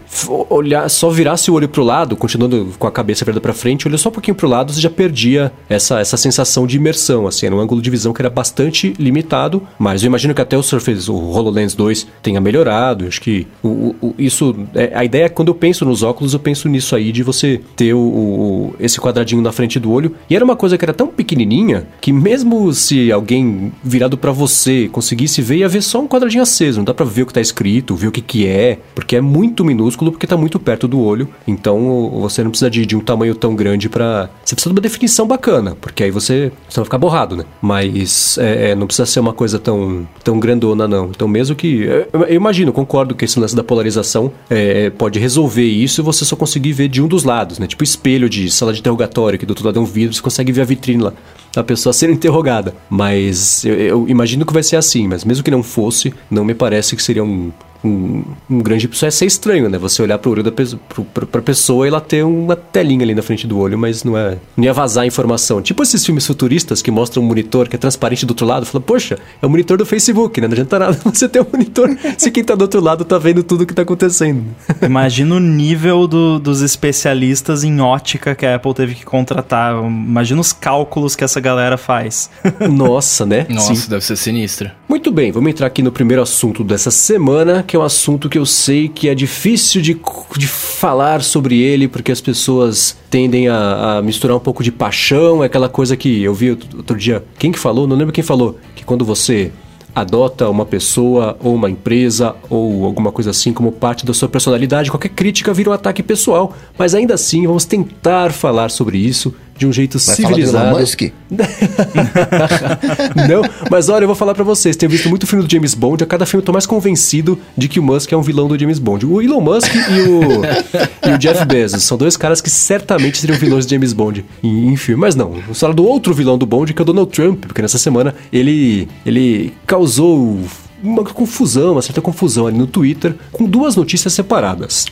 olhar, 0.50 0.88
só 0.88 1.10
virasse 1.10 1.50
o 1.50 1.54
olho 1.54 1.68
pro 1.68 1.82
lado, 1.82 2.16
continuando 2.16 2.68
com 2.78 2.86
a 2.86 2.90
cabeça 2.90 3.24
virada 3.24 3.40
pra 3.40 3.52
frente, 3.52 3.86
olhou 3.86 3.98
só 3.98 4.08
um 4.08 4.12
pouquinho 4.12 4.34
pro 4.34 4.48
lado, 4.48 4.72
você 4.72 4.80
já 4.80 4.90
perdia 4.90 5.52
essa, 5.68 6.00
essa 6.00 6.16
sensação 6.16 6.66
de 6.66 6.76
imersão, 6.76 7.26
assim, 7.26 7.46
era 7.46 7.54
um 7.54 7.60
ângulo 7.60 7.80
de 7.82 7.90
visão 7.90 8.12
que 8.12 8.22
era 8.22 8.30
bastante 8.30 8.94
limitado, 8.98 9.62
mas 9.78 10.02
eu 10.02 10.06
imagino 10.06 10.34
que 10.34 10.40
até 10.40 10.56
o 10.56 10.62
Surface, 10.62 11.10
o 11.10 11.14
HoloLens 11.14 11.74
2 11.74 11.97
tenha 12.22 12.40
melhorado, 12.40 13.06
acho 13.06 13.20
que 13.20 13.46
o, 13.62 13.94
o- 14.00 14.14
isso, 14.18 14.54
é, 14.74 14.92
a 14.94 15.04
ideia 15.04 15.24
é 15.24 15.28
que 15.28 15.34
quando 15.34 15.48
eu 15.48 15.54
penso 15.54 15.84
nos 15.84 16.02
óculos, 16.02 16.32
eu 16.34 16.38
penso 16.40 16.68
nisso 16.68 16.94
aí, 16.94 17.12
de 17.12 17.22
você 17.22 17.60
ter 17.76 17.94
o, 17.94 17.98
o- 17.98 18.74
esse 18.80 19.00
quadradinho 19.00 19.42
na 19.42 19.52
frente 19.52 19.78
do 19.78 19.90
olho, 19.90 20.14
e 20.28 20.34
era 20.36 20.44
uma 20.44 20.56
coisa 20.56 20.76
que 20.78 20.84
era 20.84 20.92
tão 20.94 21.06
pequenininha, 21.08 21.86
que 22.00 22.12
mesmo 22.12 22.72
se 22.72 23.10
alguém 23.12 23.72
virado 23.82 24.16
pra 24.18 24.32
você 24.32 24.88
conseguisse 24.92 25.40
ver, 25.42 25.58
ia 25.58 25.68
ver 25.68 25.82
só 25.82 26.00
um 26.00 26.08
quadradinho 26.08 26.42
aceso, 26.42 26.78
não 26.78 26.84
dá 26.84 26.94
pra 26.94 27.04
ver 27.06 27.22
o 27.22 27.26
que 27.26 27.32
tá 27.34 27.40
escrito, 27.40 27.94
ver 27.94 28.08
o 28.08 28.12
que 28.12 28.20
que 28.20 28.46
é, 28.46 28.78
porque 28.94 29.16
é 29.16 29.20
muito 29.20 29.64
minúsculo, 29.64 30.10
porque 30.12 30.26
tá 30.26 30.36
muito 30.36 30.58
perto 30.58 30.86
do 30.88 31.00
olho, 31.00 31.28
então 31.46 32.10
você 32.20 32.42
não 32.42 32.50
precisa 32.50 32.70
de, 32.70 32.84
de 32.86 32.96
um 32.96 33.00
tamanho 33.00 33.34
tão 33.34 33.54
grande 33.54 33.88
pra... 33.88 34.28
Você 34.44 34.54
precisa 34.54 34.72
de 34.72 34.76
uma 34.78 34.82
definição 34.82 35.26
bacana, 35.26 35.76
porque 35.80 36.02
aí 36.04 36.10
você, 36.10 36.52
você 36.68 36.76
vai 36.76 36.84
ficar 36.84 36.98
borrado, 36.98 37.36
né? 37.36 37.44
Mas 37.60 38.36
é, 38.38 38.70
é, 38.70 38.74
não 38.74 38.86
precisa 38.86 39.06
ser 39.06 39.20
uma 39.20 39.32
coisa 39.32 39.58
tão, 39.58 40.06
tão 40.22 40.38
grandona, 40.38 40.86
não. 40.88 41.06
Então 41.06 41.26
mesmo 41.28 41.54
que... 41.56 41.87
Eu, 41.88 42.22
eu 42.22 42.34
imagino, 42.34 42.72
concordo 42.72 43.14
que 43.14 43.24
esse 43.24 43.38
lance 43.38 43.56
da 43.56 43.64
polarização 43.64 44.30
é, 44.50 44.90
pode 44.90 45.18
resolver 45.18 45.64
isso 45.64 46.00
e 46.00 46.04
você 46.04 46.24
só 46.24 46.36
conseguir 46.36 46.72
ver 46.72 46.88
de 46.88 47.02
um 47.02 47.08
dos 47.08 47.24
lados, 47.24 47.58
né? 47.58 47.66
Tipo 47.66 47.82
espelho 47.82 48.28
de 48.28 48.50
sala 48.50 48.72
de 48.72 48.80
interrogatório, 48.80 49.38
que 49.38 49.46
do 49.46 49.50
outro 49.50 49.64
lado 49.64 49.78
é 49.78 49.82
um 49.82 49.86
vidro, 49.86 50.14
você 50.14 50.22
consegue 50.22 50.52
ver 50.52 50.62
a 50.62 50.64
vitrine 50.64 51.02
lá 51.02 51.12
da 51.54 51.64
pessoa 51.64 51.92
sendo 51.92 52.12
interrogada. 52.12 52.74
Mas 52.88 53.64
eu, 53.64 53.74
eu 53.74 54.08
imagino 54.08 54.44
que 54.44 54.52
vai 54.52 54.62
ser 54.62 54.76
assim, 54.76 55.08
mas 55.08 55.24
mesmo 55.24 55.42
que 55.42 55.50
não 55.50 55.62
fosse, 55.62 56.12
não 56.30 56.44
me 56.44 56.54
parece 56.54 56.94
que 56.94 57.02
seria 57.02 57.24
um, 57.24 57.50
um, 57.84 58.22
um 58.50 58.58
grande. 58.60 58.88
Isso 58.90 59.04
ia 59.04 59.10
ser 59.10 59.26
estranho, 59.26 59.68
né? 59.68 59.78
Você 59.78 60.02
olhar 60.02 60.18
pro 60.18 60.30
olho 60.30 60.42
da 60.42 60.50
pessoa, 60.52 60.80
pro, 60.88 61.04
pra, 61.04 61.26
pra 61.26 61.42
pessoa 61.42 61.86
e 61.86 61.88
ela 61.88 62.00
ter 62.00 62.24
uma 62.24 62.56
telinha 62.56 63.02
ali 63.04 63.14
na 63.14 63.22
frente 63.22 63.46
do 63.46 63.58
olho, 63.58 63.78
mas 63.78 64.04
não 64.04 64.16
é. 64.16 64.36
Não 64.56 64.64
ia 64.64 64.72
vazar 64.72 65.04
a 65.04 65.06
informação. 65.06 65.62
Tipo 65.62 65.82
esses 65.82 66.04
filmes 66.04 66.26
futuristas 66.26 66.82
que 66.82 66.90
mostram 66.90 67.22
um 67.22 67.26
monitor 67.26 67.68
que 67.68 67.76
é 67.76 67.78
transparente 67.78 68.26
do 68.26 68.30
outro 68.30 68.46
lado, 68.46 68.66
fala, 68.66 68.82
poxa, 68.82 69.18
é 69.40 69.46
o 69.46 69.50
monitor 69.50 69.76
do 69.78 69.86
Facebook, 69.86 70.40
né? 70.40 70.46
Não 70.48 70.52
adianta 70.52 70.78
nada 70.78 70.98
você 71.04 71.28
ter 71.28 71.40
um 71.40 71.46
monitor 71.52 71.96
se 72.16 72.30
quem 72.30 72.42
tá 72.44 72.54
do 72.54 72.62
outro 72.62 72.80
lado 72.80 73.04
tá 73.04 73.18
vendo 73.18 73.42
tudo 73.42 73.64
que 73.66 73.74
tá 73.74 73.82
acontecendo. 73.82 74.44
Imagina 74.82 75.34
o 75.36 75.40
nível 75.40 76.06
do- 76.06 76.38
dos 76.38 76.60
especialistas 76.62 77.64
em 77.64 77.80
ótica 77.80 78.34
que 78.34 78.44
a 78.46 78.54
Apple 78.56 78.74
teve 78.74 78.94
que 78.94 79.04
contratar. 79.04 79.74
Imagina 79.84 80.40
os 80.40 80.52
cálculos 80.52 81.14
que 81.14 81.22
essa 81.24 81.40
galera 81.40 81.76
faz. 81.76 82.30
Nossa, 82.70 83.24
né? 83.24 83.46
Nossa, 83.48 83.74
Sim. 83.74 83.90
deve 83.90 84.04
ser 84.04 84.16
sinistro. 84.16 84.70
Muito 84.88 85.10
bem, 85.12 85.30
vamos 85.30 85.50
entrar 85.50 85.66
aqui 85.66 85.82
no 85.82 85.92
primeiro 85.92 86.22
assunto 86.22 86.64
dessa 86.64 86.90
semana, 86.90 87.62
que 87.68 87.76
é 87.76 87.78
um 87.78 87.82
assunto 87.82 88.30
que 88.30 88.38
eu 88.38 88.46
sei 88.46 88.88
que 88.88 89.10
é 89.10 89.14
difícil 89.14 89.82
de, 89.82 90.00
de 90.36 90.46
falar 90.48 91.22
sobre 91.22 91.60
ele, 91.60 91.86
porque 91.86 92.10
as 92.10 92.20
pessoas 92.20 92.96
tendem 93.10 93.46
a, 93.46 93.98
a 93.98 94.02
misturar 94.02 94.34
um 94.34 94.40
pouco 94.40 94.64
de 94.64 94.72
paixão, 94.72 95.42
é 95.42 95.46
aquela 95.46 95.68
coisa 95.68 95.94
que 95.94 96.22
eu 96.22 96.32
vi 96.32 96.50
outro 96.50 96.96
dia. 96.96 97.22
Quem 97.38 97.52
que 97.52 97.58
falou? 97.58 97.86
Não 97.86 97.94
lembro 97.94 98.12
quem 98.12 98.24
falou. 98.24 98.58
Que 98.74 98.84
quando 98.84 99.04
você 99.04 99.52
adota 99.94 100.48
uma 100.48 100.64
pessoa 100.64 101.36
ou 101.42 101.54
uma 101.54 101.68
empresa 101.68 102.34
ou 102.48 102.84
alguma 102.84 103.12
coisa 103.12 103.30
assim 103.30 103.52
como 103.52 103.70
parte 103.70 104.06
da 104.06 104.14
sua 104.14 104.28
personalidade, 104.28 104.90
qualquer 104.90 105.10
crítica 105.10 105.52
vira 105.52 105.70
um 105.70 105.72
ataque 105.74 106.02
pessoal. 106.02 106.54
Mas 106.78 106.94
ainda 106.94 107.14
assim, 107.14 107.46
vamos 107.46 107.66
tentar 107.66 108.32
falar 108.32 108.70
sobre 108.70 108.96
isso 108.96 109.34
de 109.58 109.66
um 109.66 109.72
jeito 109.72 109.98
Vai 109.98 110.16
falar 110.16 110.28
do 110.28 110.34
civilizado. 110.34 110.68
Elon 110.68 110.80
Musk? 110.80 111.02
Não, 113.28 113.42
mas 113.70 113.88
olha, 113.88 114.04
eu 114.04 114.06
vou 114.06 114.16
falar 114.16 114.34
pra 114.34 114.44
vocês. 114.44 114.76
Tenho 114.76 114.90
visto 114.90 115.08
muito 115.08 115.26
filme 115.26 115.44
do 115.44 115.50
James 115.50 115.74
Bond. 115.74 116.04
A 116.04 116.06
cada 116.06 116.24
filme 116.24 116.42
eu 116.42 116.46
tô 116.46 116.52
mais 116.52 116.66
convencido 116.66 117.38
de 117.56 117.68
que 117.68 117.80
o 117.80 117.82
Musk 117.82 118.12
é 118.12 118.16
um 118.16 118.22
vilão 118.22 118.46
do 118.46 118.58
James 118.58 118.78
Bond. 118.78 119.04
O 119.04 119.20
Elon 119.20 119.40
Musk 119.40 119.74
e 119.74 120.00
o, 120.02 121.10
e 121.10 121.14
o 121.14 121.18
Jeff 121.18 121.44
Bezos 121.44 121.82
são 121.82 121.98
dois 121.98 122.16
caras 122.16 122.40
que 122.40 122.48
certamente 122.48 123.18
seriam 123.18 123.38
vilões 123.38 123.66
de 123.66 123.74
James 123.74 123.92
Bond 123.92 124.24
em, 124.42 124.72
em 124.72 124.76
filme. 124.76 125.00
Mas 125.00 125.14
não, 125.14 125.30
vamos 125.32 125.58
falar 125.58 125.74
do 125.74 125.84
outro 125.84 126.14
vilão 126.14 126.38
do 126.38 126.46
Bond, 126.46 126.72
que 126.72 126.80
é 126.80 126.82
o 126.82 126.86
Donald 126.86 127.10
Trump, 127.10 127.46
porque 127.46 127.60
nessa 127.60 127.78
semana 127.78 128.14
ele, 128.32 128.88
ele 129.04 129.52
causou 129.66 130.38
uma 130.82 131.04
confusão, 131.04 131.72
uma 131.72 131.82
certa 131.82 132.00
confusão 132.00 132.46
ali 132.46 132.56
no 132.56 132.66
Twitter, 132.66 133.14
com 133.32 133.44
duas 133.44 133.74
notícias 133.74 134.12
separadas. 134.12 134.86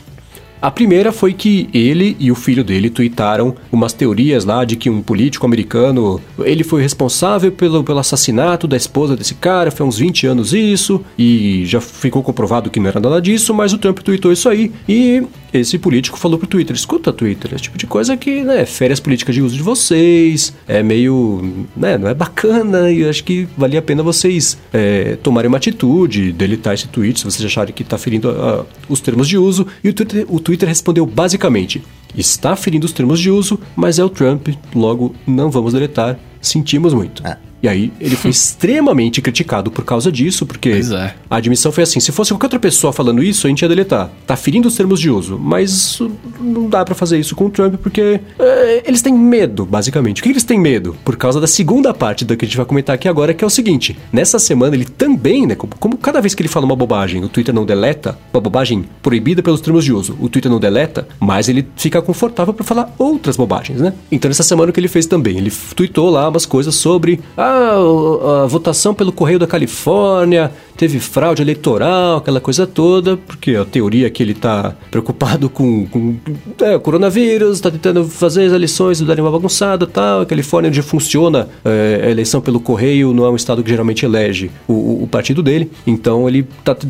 A 0.61 0.71
primeira 0.71 1.11
foi 1.11 1.33
que 1.33 1.69
ele 1.73 2.15
e 2.19 2.31
o 2.31 2.35
filho 2.35 2.63
dele 2.63 2.89
tuitaram 2.89 3.55
umas 3.71 3.93
teorias 3.93 4.43
lá 4.43 4.65
de 4.65 4.75
que 4.75 4.89
um 4.89 5.01
político 5.01 5.45
americano, 5.45 6.19
ele 6.39 6.63
foi 6.63 6.81
responsável 6.81 7.51
pelo, 7.51 7.83
pelo 7.83 7.99
assassinato 7.99 8.67
da 8.67 8.75
esposa 8.75 9.15
desse 9.15 9.35
cara, 9.35 9.69
foi 9.69 9.85
uns 9.85 9.97
20 9.97 10.27
anos 10.27 10.53
isso, 10.53 11.03
e 11.17 11.63
já 11.65 11.79
ficou 11.79 12.23
comprovado 12.23 12.69
que 12.69 12.79
não 12.79 12.87
era 12.87 12.99
nada 12.99 13.21
disso, 13.21 13.53
mas 13.53 13.71
o 13.71 13.77
Trump 13.77 13.99
tweetou 13.99 14.31
isso 14.31 14.49
aí, 14.49 14.71
e 14.89 15.23
esse 15.53 15.77
político 15.77 16.17
falou 16.17 16.37
pro 16.37 16.47
Twitter, 16.47 16.75
escuta 16.75 17.13
Twitter, 17.13 17.53
esse 17.53 17.63
tipo 17.63 17.77
de 17.77 17.87
coisa 17.87 18.17
que, 18.17 18.43
né, 18.43 18.65
fere 18.65 18.93
as 18.93 18.99
políticas 18.99 19.33
de 19.35 19.41
uso 19.41 19.55
de 19.55 19.63
vocês, 19.63 20.53
é 20.67 20.83
meio, 20.83 21.65
né, 21.75 21.97
não 21.97 22.07
é 22.07 22.13
bacana, 22.13 22.91
e 22.91 23.07
acho 23.07 23.23
que 23.23 23.47
valia 23.57 23.79
a 23.79 23.81
pena 23.81 24.03
vocês 24.03 24.57
é, 24.73 25.17
tomarem 25.23 25.47
uma 25.47 25.57
atitude, 25.57 26.31
deletar 26.31 26.73
esse 26.73 26.87
tweet, 26.87 27.19
se 27.19 27.25
vocês 27.25 27.45
acharem 27.45 27.73
que 27.73 27.83
tá 27.83 27.97
ferindo 27.97 28.29
ah, 28.29 28.65
os 28.89 28.99
termos 28.99 29.27
de 29.27 29.37
uso, 29.37 29.67
e 29.83 29.89
o 29.89 29.93
Twitter, 29.93 30.25
o 30.27 30.39
Twitter 30.39 30.67
respondeu 30.67 31.05
basicamente, 31.05 31.81
está 32.15 32.55
ferindo 32.55 32.85
os 32.85 32.91
termos 32.91 33.19
de 33.19 33.29
uso, 33.29 33.59
mas 33.75 33.99
é 33.99 34.03
o 34.03 34.09
Trump, 34.09 34.49
logo 34.75 35.15
não 35.25 35.49
vamos 35.49 35.73
deletar, 35.73 36.19
sentimos 36.41 36.93
muito. 36.93 37.21
Ah, 37.25 37.37
E 37.61 37.67
aí 37.67 37.91
ele 37.99 38.15
foi 38.15 38.29
extremamente 38.31 39.21
criticado 39.21 39.71
por 39.71 39.83
causa 39.83 40.11
disso, 40.11 40.45
porque 40.45 40.69
é. 40.69 41.13
a 41.29 41.35
admissão 41.35 41.71
foi 41.71 41.83
assim: 41.83 41.99
se 41.99 42.11
fosse 42.11 42.31
qualquer 42.31 42.47
outra 42.47 42.59
pessoa 42.59 42.93
falando 42.93 43.23
isso, 43.23 43.47
a 43.47 43.49
gente 43.49 43.61
ia 43.61 43.69
deletar. 43.69 44.09
Tá 44.25 44.35
ferindo 44.35 44.67
os 44.67 44.75
termos 44.75 44.99
de 44.99 45.09
uso. 45.09 45.37
Mas 45.37 45.99
não 46.39 46.69
dá 46.69 46.83
pra 46.85 46.95
fazer 46.95 47.17
isso 47.17 47.35
com 47.35 47.45
o 47.45 47.49
Trump, 47.49 47.75
porque 47.75 48.19
é, 48.39 48.83
eles 48.85 49.01
têm 49.01 49.13
medo, 49.13 49.65
basicamente. 49.65 50.21
O 50.21 50.23
que 50.23 50.29
eles 50.29 50.43
têm 50.43 50.59
medo? 50.59 50.95
Por 51.03 51.15
causa 51.17 51.39
da 51.41 51.47
segunda 51.47 51.93
parte 51.93 52.23
da 52.25 52.35
que 52.35 52.45
a 52.45 52.47
gente 52.47 52.57
vai 52.57 52.65
comentar 52.65 52.95
aqui 52.95 53.07
agora, 53.07 53.33
que 53.33 53.43
é 53.43 53.47
o 53.47 53.49
seguinte: 53.49 53.97
nessa 54.11 54.39
semana 54.39 54.75
ele 54.75 54.85
também, 54.85 55.47
né? 55.47 55.55
Como, 55.55 55.73
como 55.79 55.97
cada 55.97 56.21
vez 56.21 56.35
que 56.35 56.41
ele 56.41 56.49
fala 56.49 56.65
uma 56.65 56.75
bobagem, 56.75 57.23
o 57.23 57.29
Twitter 57.29 57.53
não 57.53 57.65
deleta, 57.65 58.17
uma 58.33 58.41
bobagem 58.41 58.85
proibida 59.01 59.41
pelos 59.41 59.61
termos 59.61 59.83
de 59.83 59.93
uso, 59.93 60.17
o 60.19 60.29
Twitter 60.29 60.51
não 60.51 60.59
deleta, 60.59 61.07
mas 61.19 61.49
ele 61.49 61.67
fica 61.75 62.01
confortável 62.01 62.53
pra 62.53 62.63
falar 62.63 62.93
outras 62.97 63.35
bobagens, 63.35 63.81
né? 63.81 63.93
Então 64.11 64.29
nessa 64.29 64.43
semana 64.43 64.69
o 64.69 64.73
que 64.73 64.79
ele 64.79 64.87
fez 64.87 65.05
também? 65.05 65.37
Ele 65.37 65.51
tweetou 65.75 66.09
lá 66.09 66.29
umas 66.29 66.45
coisas 66.45 66.75
sobre 66.75 67.19
ah, 67.35 67.46
o- 67.79 68.43
a 68.43 68.45
votação 68.47 68.93
pelo 68.93 69.11
Correio 69.11 69.39
da 69.39 69.47
Califórnia, 69.47 70.51
teve 70.75 70.99
fraude 70.99 71.41
eleitoral, 71.41 72.17
aquela 72.17 72.39
coisa 72.39 72.67
toda, 72.67 73.17
porque 73.17 73.55
a 73.55 73.65
teoria 73.65 74.07
é 74.07 74.09
que 74.09 74.21
ele 74.21 74.33
tá 74.33 74.75
preocupado 74.91 75.49
com, 75.49 75.85
com 75.87 76.15
é, 76.61 76.75
o 76.75 76.79
coronavírus, 76.79 77.59
tá 77.59 77.71
tentando 77.71 78.03
fazer 78.05 78.45
as 78.45 78.53
eleições 78.53 79.01
darem 79.01 79.23
uma 79.23 79.31
bagunçada 79.31 79.85
e 79.85 79.87
tal. 79.87 80.21
A 80.21 80.25
Califórnia 80.25 80.69
onde 80.69 80.81
funciona 80.81 81.47
é, 81.65 82.01
a 82.05 82.09
eleição 82.09 82.39
pelo 82.41 82.59
correio, 82.59 83.13
não 83.13 83.25
é 83.25 83.29
um 83.29 83.35
estado 83.35 83.63
que 83.63 83.69
geralmente 83.69 84.05
elege 84.05 84.51
o, 84.67 85.03
o- 85.03 85.07
partido 85.07 85.41
dele. 85.41 85.71
Então 85.85 86.27
ele 86.27 86.45
tá, 86.63 86.75
col- 86.75 86.87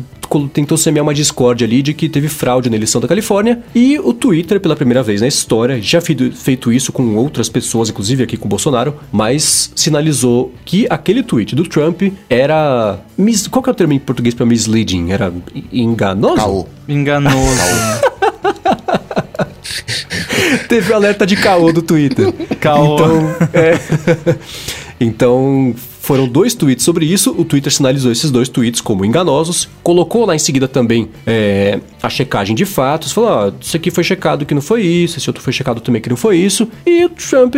tentou 0.52 0.76
semear 0.76 1.02
uma 1.02 1.14
discórdia 1.14 1.66
ali 1.66 1.82
de 1.82 1.94
que 1.94 2.08
teve 2.08 2.28
fraude 2.28 2.68
na 2.68 2.76
eleição 2.76 3.00
da 3.00 3.08
Califórnia. 3.08 3.60
E 3.74 3.98
o 3.98 4.12
Twitter, 4.12 4.60
pela 4.60 4.76
primeira 4.76 5.02
vez 5.02 5.20
na 5.20 5.28
história, 5.28 5.80
já 5.80 6.00
feito, 6.00 6.30
feito 6.32 6.72
isso 6.72 6.92
com 6.92 7.16
outras 7.16 7.48
pessoas, 7.48 7.88
inclusive 7.88 8.22
aqui 8.22 8.36
com 8.36 8.46
o 8.46 8.48
Bolsonaro, 8.48 8.94
mas 9.10 9.72
sinalizou 9.74 10.52
que 10.64 10.86
aquele 10.90 11.22
tweet 11.22 11.54
do 11.54 11.64
Trump 11.64 12.02
era. 12.28 12.98
mis- 13.16 13.46
Qual 13.48 13.62
que 13.62 13.70
é 13.70 13.72
o 13.72 13.74
termo 13.74 13.92
em 13.94 13.98
português 13.98 14.34
para 14.34 14.44
misleading? 14.44 15.10
Era 15.10 15.32
enganoso? 15.72 16.36
Caô. 16.36 16.66
Enganoso. 16.88 17.36
Teve 20.68 20.92
alerta 20.92 21.26
de 21.26 21.36
caô 21.36 21.72
do 21.72 21.82
Twitter. 21.82 22.32
Caô. 22.60 22.94
Então, 22.96 23.30
é. 23.52 23.78
então, 25.00 25.74
foram 26.08 26.26
dois 26.26 26.54
tweets 26.54 26.86
sobre 26.86 27.04
isso. 27.04 27.34
O 27.36 27.44
Twitter 27.44 27.70
sinalizou 27.70 28.10
esses 28.10 28.30
dois 28.30 28.48
tweets 28.48 28.80
como 28.80 29.04
enganosos. 29.04 29.68
Colocou 29.82 30.24
lá 30.24 30.34
em 30.34 30.38
seguida 30.38 30.66
também 30.66 31.10
é, 31.26 31.80
a 32.02 32.08
checagem 32.08 32.56
de 32.56 32.64
fatos. 32.64 33.12
Falou: 33.12 33.28
ó, 33.28 33.52
isso 33.60 33.76
aqui 33.76 33.90
foi 33.90 34.02
checado 34.02 34.46
que 34.46 34.54
não 34.54 34.62
foi 34.62 34.80
isso, 34.86 35.18
esse 35.18 35.28
outro 35.28 35.42
foi 35.42 35.52
checado 35.52 35.82
também 35.82 36.00
que 36.00 36.08
não 36.08 36.16
foi 36.16 36.38
isso. 36.38 36.66
E 36.86 37.04
o 37.04 37.10
Trump 37.10 37.54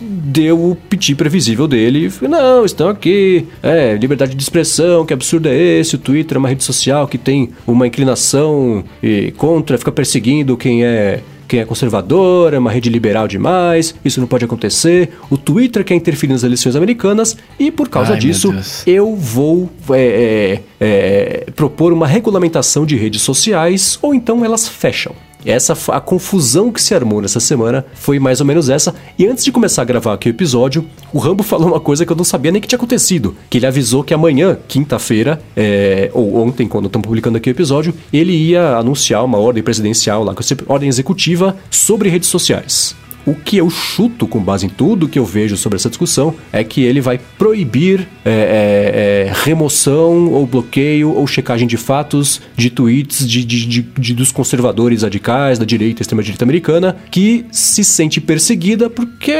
deu 0.00 0.72
o 0.72 0.74
piti 0.74 1.14
previsível 1.14 1.68
dele. 1.68 2.12
E 2.20 2.26
não, 2.26 2.64
estão 2.64 2.88
aqui. 2.88 3.46
É, 3.62 3.94
liberdade 3.94 4.34
de 4.34 4.42
expressão, 4.42 5.06
que 5.06 5.14
absurdo 5.14 5.48
é 5.48 5.56
esse? 5.56 5.94
O 5.94 5.98
Twitter 5.98 6.36
é 6.36 6.40
uma 6.40 6.48
rede 6.48 6.64
social 6.64 7.06
que 7.06 7.16
tem 7.16 7.50
uma 7.64 7.86
inclinação 7.86 8.82
eh, 9.00 9.32
contra, 9.36 9.78
fica 9.78 9.92
perseguindo 9.92 10.56
quem 10.56 10.82
é 10.82 11.20
quem 11.48 11.60
é 11.60 11.64
conservador, 11.64 12.52
é 12.52 12.58
uma 12.58 12.70
rede 12.70 12.90
liberal 12.90 13.26
demais, 13.26 13.94
isso 14.04 14.20
não 14.20 14.28
pode 14.28 14.44
acontecer. 14.44 15.10
O 15.30 15.38
Twitter 15.38 15.82
quer 15.82 15.94
interferir 15.94 16.32
nas 16.32 16.44
eleições 16.44 16.76
americanas 16.76 17.36
e 17.58 17.70
por 17.70 17.88
causa 17.88 18.12
Ai, 18.12 18.18
disso 18.18 18.54
eu 18.86 19.16
vou 19.16 19.70
é, 19.90 20.60
é, 20.78 20.86
é, 21.46 21.50
propor 21.52 21.92
uma 21.92 22.06
regulamentação 22.06 22.84
de 22.84 22.96
redes 22.96 23.22
sociais 23.22 23.98
ou 24.02 24.14
então 24.14 24.44
elas 24.44 24.68
fecham. 24.68 25.14
Essa 25.44 25.76
a 25.92 26.00
confusão 26.00 26.72
que 26.72 26.82
se 26.82 26.94
armou 26.94 27.20
nessa 27.20 27.40
semana 27.40 27.84
foi 27.94 28.18
mais 28.18 28.40
ou 28.40 28.46
menos 28.46 28.68
essa. 28.68 28.94
E 29.18 29.26
antes 29.26 29.44
de 29.44 29.52
começar 29.52 29.82
a 29.82 29.84
gravar 29.84 30.14
aqui 30.14 30.28
o 30.28 30.30
episódio, 30.30 30.84
o 31.12 31.18
Rambo 31.18 31.42
falou 31.42 31.68
uma 31.68 31.80
coisa 31.80 32.04
que 32.04 32.12
eu 32.12 32.16
não 32.16 32.24
sabia 32.24 32.50
nem 32.50 32.60
que 32.60 32.68
tinha 32.68 32.76
acontecido. 32.76 33.36
Que 33.48 33.58
ele 33.58 33.66
avisou 33.66 34.02
que 34.02 34.12
amanhã, 34.12 34.58
quinta-feira, 34.66 35.40
é, 35.56 36.10
ou 36.12 36.36
ontem, 36.36 36.66
quando 36.66 36.86
estamos 36.86 37.06
publicando 37.06 37.38
aqui 37.38 37.48
o 37.48 37.52
episódio, 37.52 37.94
ele 38.12 38.32
ia 38.32 38.76
anunciar 38.76 39.24
uma 39.24 39.38
ordem 39.38 39.62
presidencial 39.62 40.24
lá, 40.24 40.34
ordem 40.66 40.88
executiva 40.88 41.56
sobre 41.70 42.08
redes 42.08 42.28
sociais. 42.28 42.96
O 43.30 43.34
que 43.34 43.58
eu 43.58 43.68
chuto, 43.68 44.26
com 44.26 44.40
base 44.40 44.64
em 44.64 44.68
tudo 44.70 45.06
que 45.08 45.18
eu 45.18 45.24
vejo 45.24 45.56
sobre 45.56 45.76
essa 45.76 45.88
discussão, 45.90 46.34
é 46.50 46.64
que 46.64 46.80
ele 46.82 47.00
vai 47.00 47.18
proibir 47.36 48.08
é, 48.24 48.30
é, 48.30 49.26
é, 49.28 49.32
remoção 49.44 50.32
ou 50.32 50.46
bloqueio 50.46 51.10
ou 51.14 51.26
checagem 51.26 51.68
de 51.68 51.76
fatos 51.76 52.40
de 52.56 52.70
tweets 52.70 53.28
de, 53.28 53.44
de- 53.44 53.66
de- 53.66 53.82
de- 53.98 54.14
dos 54.14 54.32
conservadores 54.32 55.02
radicais, 55.02 55.58
da 55.58 55.64
direita, 55.66 56.02
extrema-direita 56.02 56.44
americana, 56.44 56.96
que 57.10 57.44
se 57.52 57.84
sente 57.84 58.20
perseguida 58.20 58.88
porque 58.88 59.34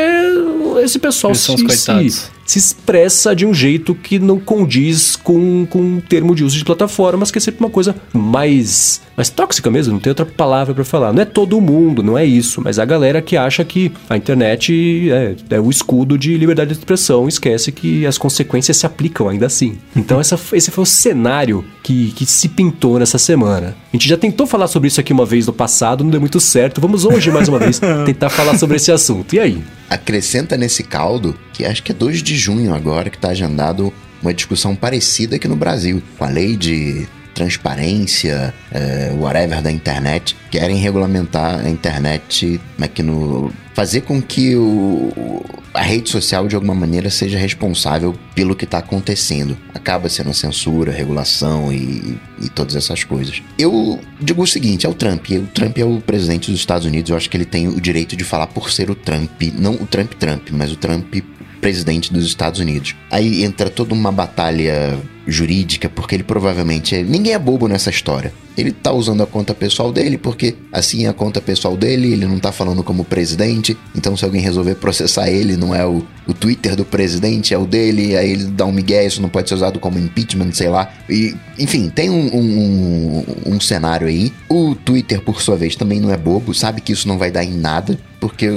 esse 0.83 0.99
pessoal 0.99 1.31
Eles 1.33 1.41
são 1.43 1.57
se, 1.57 1.65
os 1.65 1.69
coitados. 1.87 2.15
se, 2.15 2.31
se 2.49 2.59
expressa 2.59 3.37
de 3.37 3.45
um 3.45 3.53
jeito 3.53 3.95
que 3.95 4.19
não 4.19 4.41
condiz 4.41 5.17
com, 5.17 5.67
com 5.67 5.99
o 5.99 6.01
termo 6.01 6.35
de 6.35 6.43
uso 6.43 6.57
de 6.57 6.65
plataformas, 6.65 7.31
que 7.31 7.37
é 7.37 7.41
sempre 7.43 7.61
uma 7.61 7.69
coisa 7.69 7.95
mais, 8.11 9.03
mais 9.15 9.29
tóxica 9.29 9.71
mesmo, 9.71 9.93
não 9.93 10.01
tem 10.01 10.11
outra 10.11 10.25
palavra 10.25 10.75
pra 10.75 10.83
falar. 10.83 11.13
Não 11.13 11.21
é 11.21 11.27
todo 11.27 11.61
mundo, 11.61 12.03
não 12.03 12.17
é 12.17 12.25
isso, 12.25 12.63
mas 12.65 12.79
a 12.79 12.87
galera 12.87 13.21
que 13.21 13.37
acha 13.37 13.63
que 13.67 13.93
a 14.09 14.17
internet 14.17 15.11
é, 15.11 15.37
é 15.51 15.61
o 15.61 15.69
escudo 15.69 16.17
de 16.17 16.39
liberdade 16.39 16.73
de 16.73 16.79
expressão, 16.79 17.29
esquece 17.29 17.71
que 17.71 18.07
as 18.07 18.17
consequências 18.17 18.79
se 18.79 18.87
aplicam 18.87 19.29
ainda 19.29 19.45
assim. 19.45 19.77
Então 19.95 20.19
essa, 20.19 20.41
esse 20.55 20.71
foi 20.71 20.85
o 20.85 20.87
cenário 20.87 21.63
que, 21.83 22.13
que 22.13 22.25
se 22.25 22.49
pintou 22.49 22.99
nessa 22.99 23.19
semana. 23.19 23.77
A 23.91 23.97
gente 23.97 24.07
já 24.07 24.19
tentou 24.19 24.47
falar 24.47 24.69
sobre 24.69 24.89
isso 24.89 25.01
aqui 25.01 25.15
uma 25.15 25.25
vez 25.25 25.47
no 25.47 25.53
passado, 25.53 26.05
não 26.05 26.11
deu 26.11 26.21
muito 26.21 26.39
certo. 26.39 26.79
Vamos 26.79 27.07
hoje, 27.07 27.31
mais 27.31 27.49
uma 27.49 27.59
vez, 27.59 27.81
tentar 28.05 28.29
falar 28.29 28.59
sobre 28.59 28.77
esse 28.77 28.93
assunto. 28.93 29.35
E 29.35 29.41
aí? 29.41 29.65
Acrescenta 29.89 30.59
nesse 30.59 30.83
caldo, 30.83 31.35
que 31.55 31.65
acho 31.65 31.83
que 31.83 31.93
é 31.93 31.95
2 31.95 32.23
de 32.23 32.37
junho 32.37 32.75
agora, 32.75 33.09
que 33.09 33.17
está 33.17 33.31
agendado 33.31 33.91
uma 34.21 34.35
discussão 34.35 34.77
parecida 34.77 35.37
aqui 35.37 35.49
no 35.49 35.57
Brasil, 35.57 36.03
com 36.19 36.25
a 36.25 36.29
lei 36.29 36.55
de 36.55 37.09
transparência, 37.35 38.53
é, 38.71 39.15
whatever 39.17 39.63
da 39.63 39.71
internet, 39.71 40.37
querem 40.51 40.77
regulamentar 40.77 41.65
a 41.65 41.71
internet, 41.71 42.61
como 42.75 42.85
é 42.85 42.89
que 42.89 43.03
no 43.03 43.51
fazer 43.79 44.01
com 44.01 44.21
que 44.21 44.57
o, 44.57 45.45
a 45.73 45.81
rede 45.83 46.11
social 46.11 46.49
de 46.49 46.57
alguma 46.57 46.75
maneira 46.75 47.09
seja 47.11 47.39
responsável 47.39 48.13
pelo 48.35 48.57
que 48.57 48.65
está 48.65 48.79
acontecendo. 48.79 49.57
Acaba 49.73 50.09
sendo 50.09 50.35
censura, 50.35 50.91
regulação 50.91 51.73
e, 51.73 52.19
e 52.43 52.49
todas 52.49 52.75
essas 52.75 53.05
coisas. 53.05 53.41
Eu 53.57 54.01
digo 54.21 54.43
o 54.43 54.47
seguinte, 54.49 54.85
é 54.85 54.89
o 54.89 54.95
Trump. 54.95 55.31
O 55.31 55.47
Trump 55.55 55.79
é 55.79 55.85
o 55.85 56.01
presidente 56.01 56.51
dos 56.51 56.59
Estados 56.59 56.89
Unidos. 56.89 57.09
Eu 57.09 57.17
acho 57.17 57.31
que 57.31 57.37
ele 57.37 57.45
tem 57.45 57.69
o 57.69 57.81
direito 57.81 58.17
de 58.17 58.25
falar 58.25 58.49
por 58.49 58.69
ser 58.69 58.91
o 58.91 58.97
Trump, 58.97 59.41
não 59.57 59.75
o 59.75 59.87
Trump 59.87 60.13
Trump, 60.15 60.49
mas 60.51 60.73
o 60.73 60.77
Trump 60.77 61.15
presidente 61.61 62.13
dos 62.13 62.27
Estados 62.27 62.59
Unidos. 62.59 62.97
Aí 63.13 63.45
entra 63.45 63.71
toda 63.71 63.95
uma 63.95 64.11
batalha 64.11 64.99
jurídica, 65.31 65.89
porque 65.89 66.15
ele 66.17 66.23
provavelmente 66.23 66.97
é... 66.97 67.03
ninguém 67.03 67.35
é 67.35 67.39
bobo 67.39 67.69
nessa 67.69 67.91
história. 67.91 68.33
Ele 68.57 68.73
tá 68.73 68.91
usando 68.91 69.23
a 69.23 69.27
conta 69.27 69.55
pessoal 69.55 69.93
dele, 69.93 70.17
porque 70.19 70.57
assim 70.73 71.05
é 71.05 71.09
a 71.09 71.13
conta 71.13 71.41
pessoal 71.41 71.77
dele, 71.77 72.13
ele 72.13 72.27
não 72.27 72.39
tá 72.41 72.51
falando 72.51 72.83
como 72.83 73.05
presidente. 73.05 73.77
Então, 73.95 74.17
se 74.17 74.25
alguém 74.25 74.41
resolver 74.41 74.75
processar 74.77 75.29
ele, 75.31 75.57
não 75.57 75.73
é 75.75 75.87
o, 75.87 76.05
o 76.27 76.33
Twitter 76.35 76.75
do 76.75 76.85
presidente, 76.85 77.55
é 77.55 77.59
o 77.59 77.67
dele, 77.67 78.17
aí 78.17 78.33
ele 78.33 78.45
dá 78.47 78.65
um 78.65 78.73
migué, 78.73 79.07
isso 79.07 79.23
não 79.23 79.29
pode 79.29 79.49
ser 79.49 79.55
usado 79.55 79.79
como 79.79 79.99
impeachment, 79.99 80.53
sei 80.53 80.69
lá. 80.71 80.91
E, 81.09 81.37
enfim, 81.59 81.89
tem 81.89 82.11
um, 82.11 82.35
um, 82.35 83.25
um- 83.47 83.55
um 83.55 83.61
cenário 83.61 84.09
aí. 84.09 84.33
O 84.49 84.75
Twitter, 84.75 85.21
por 85.21 85.41
sua 85.43 85.57
vez, 85.57 85.77
também 85.77 86.01
não 86.01 86.11
é 86.13 86.17
bobo, 86.17 86.53
sabe 86.55 86.81
que 86.81 86.93
isso 86.93 87.07
não 87.07 87.19
vai 87.19 87.31
dar 87.31 87.45
em 87.45 87.53
nada, 87.55 87.97
porque 88.19 88.49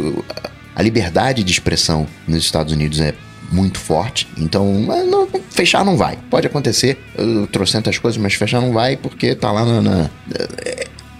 a 0.75 0.81
liberdade 0.81 1.43
de 1.43 1.51
expressão 1.51 2.07
nos 2.27 2.43
Estados 2.43 2.73
Unidos 2.73 2.99
é 3.01 3.13
muito 3.51 3.77
forte, 3.79 4.27
então 4.37 4.73
não- 4.79 5.27
fechar 5.49 5.83
não 5.83 5.97
vai. 5.97 6.17
Pode 6.29 6.47
acontecer, 6.47 6.97
eu 7.17 7.45
trocentas 7.47 7.97
coisas, 7.97 8.21
mas 8.21 8.33
fechar 8.33 8.61
não 8.61 8.71
vai 8.71 8.95
porque 8.97 9.35
tá 9.35 9.51
lá 9.51 9.65
na, 9.65 9.81
na, 9.81 10.09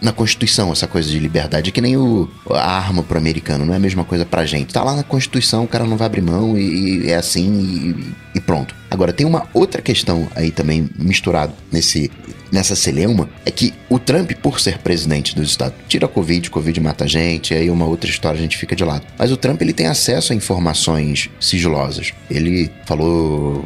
na 0.02 0.12
Constituição 0.12 0.72
essa 0.72 0.88
coisa 0.88 1.10
de 1.10 1.20
liberdade. 1.20 1.72
Que 1.72 1.82
nem 1.82 1.98
o, 1.98 2.30
a 2.50 2.78
arma 2.78 3.04
pro 3.04 3.18
americano, 3.18 3.66
não 3.66 3.74
é 3.74 3.78
a 3.78 3.80
mesma 3.80 4.04
coisa 4.04 4.26
pra 4.26 4.46
gente. 4.46 4.74
Tá 4.74 4.84
lá 4.84 4.96
na 4.96 5.04
Constituição, 5.04 5.64
o 5.64 5.68
cara 5.68 5.86
não 5.86 5.98
vai 5.98 6.06
abrir 6.08 6.22
mão 6.22 6.58
e, 6.58 7.06
e 7.06 7.10
é 7.12 7.16
assim 7.16 7.94
e, 8.34 8.38
e 8.38 8.42
pronto. 8.42 8.74
Agora, 8.90 9.14
tem 9.14 9.26
uma 9.26 9.48
outra 9.54 9.82
questão 9.82 10.28
aí 10.36 10.52
também 10.52 10.90
misturado 10.98 11.54
nesse, 11.72 12.10
nessa 12.52 12.76
celeuma, 12.76 13.30
é 13.46 13.52
que 13.52 13.74
o 13.90 13.98
Trump, 13.98 14.32
por 14.34 14.60
ser 14.60 14.78
presidente 14.80 15.36
dos 15.36 15.50
Estados 15.50 15.78
tira 15.88 16.06
a 16.06 16.10
Covid, 16.10 16.50
Covid 16.50 16.80
mata 16.82 17.06
a 17.06 17.08
gente, 17.08 17.54
aí 17.54 17.70
uma 17.70 17.86
outra 17.86 18.10
história 18.10 18.38
a 18.38 18.42
gente 18.42 18.58
fica 18.58 18.76
de 18.76 18.84
lado. 18.84 19.06
Mas 19.18 19.32
o 19.32 19.38
Trump, 19.38 19.62
ele 19.62 19.74
tem 19.74 19.88
acesso 19.88 20.34
a 20.34 20.36
informações 20.36 21.30
sigilosas. 21.40 22.14
Ele 22.30 22.70
falou... 22.86 23.66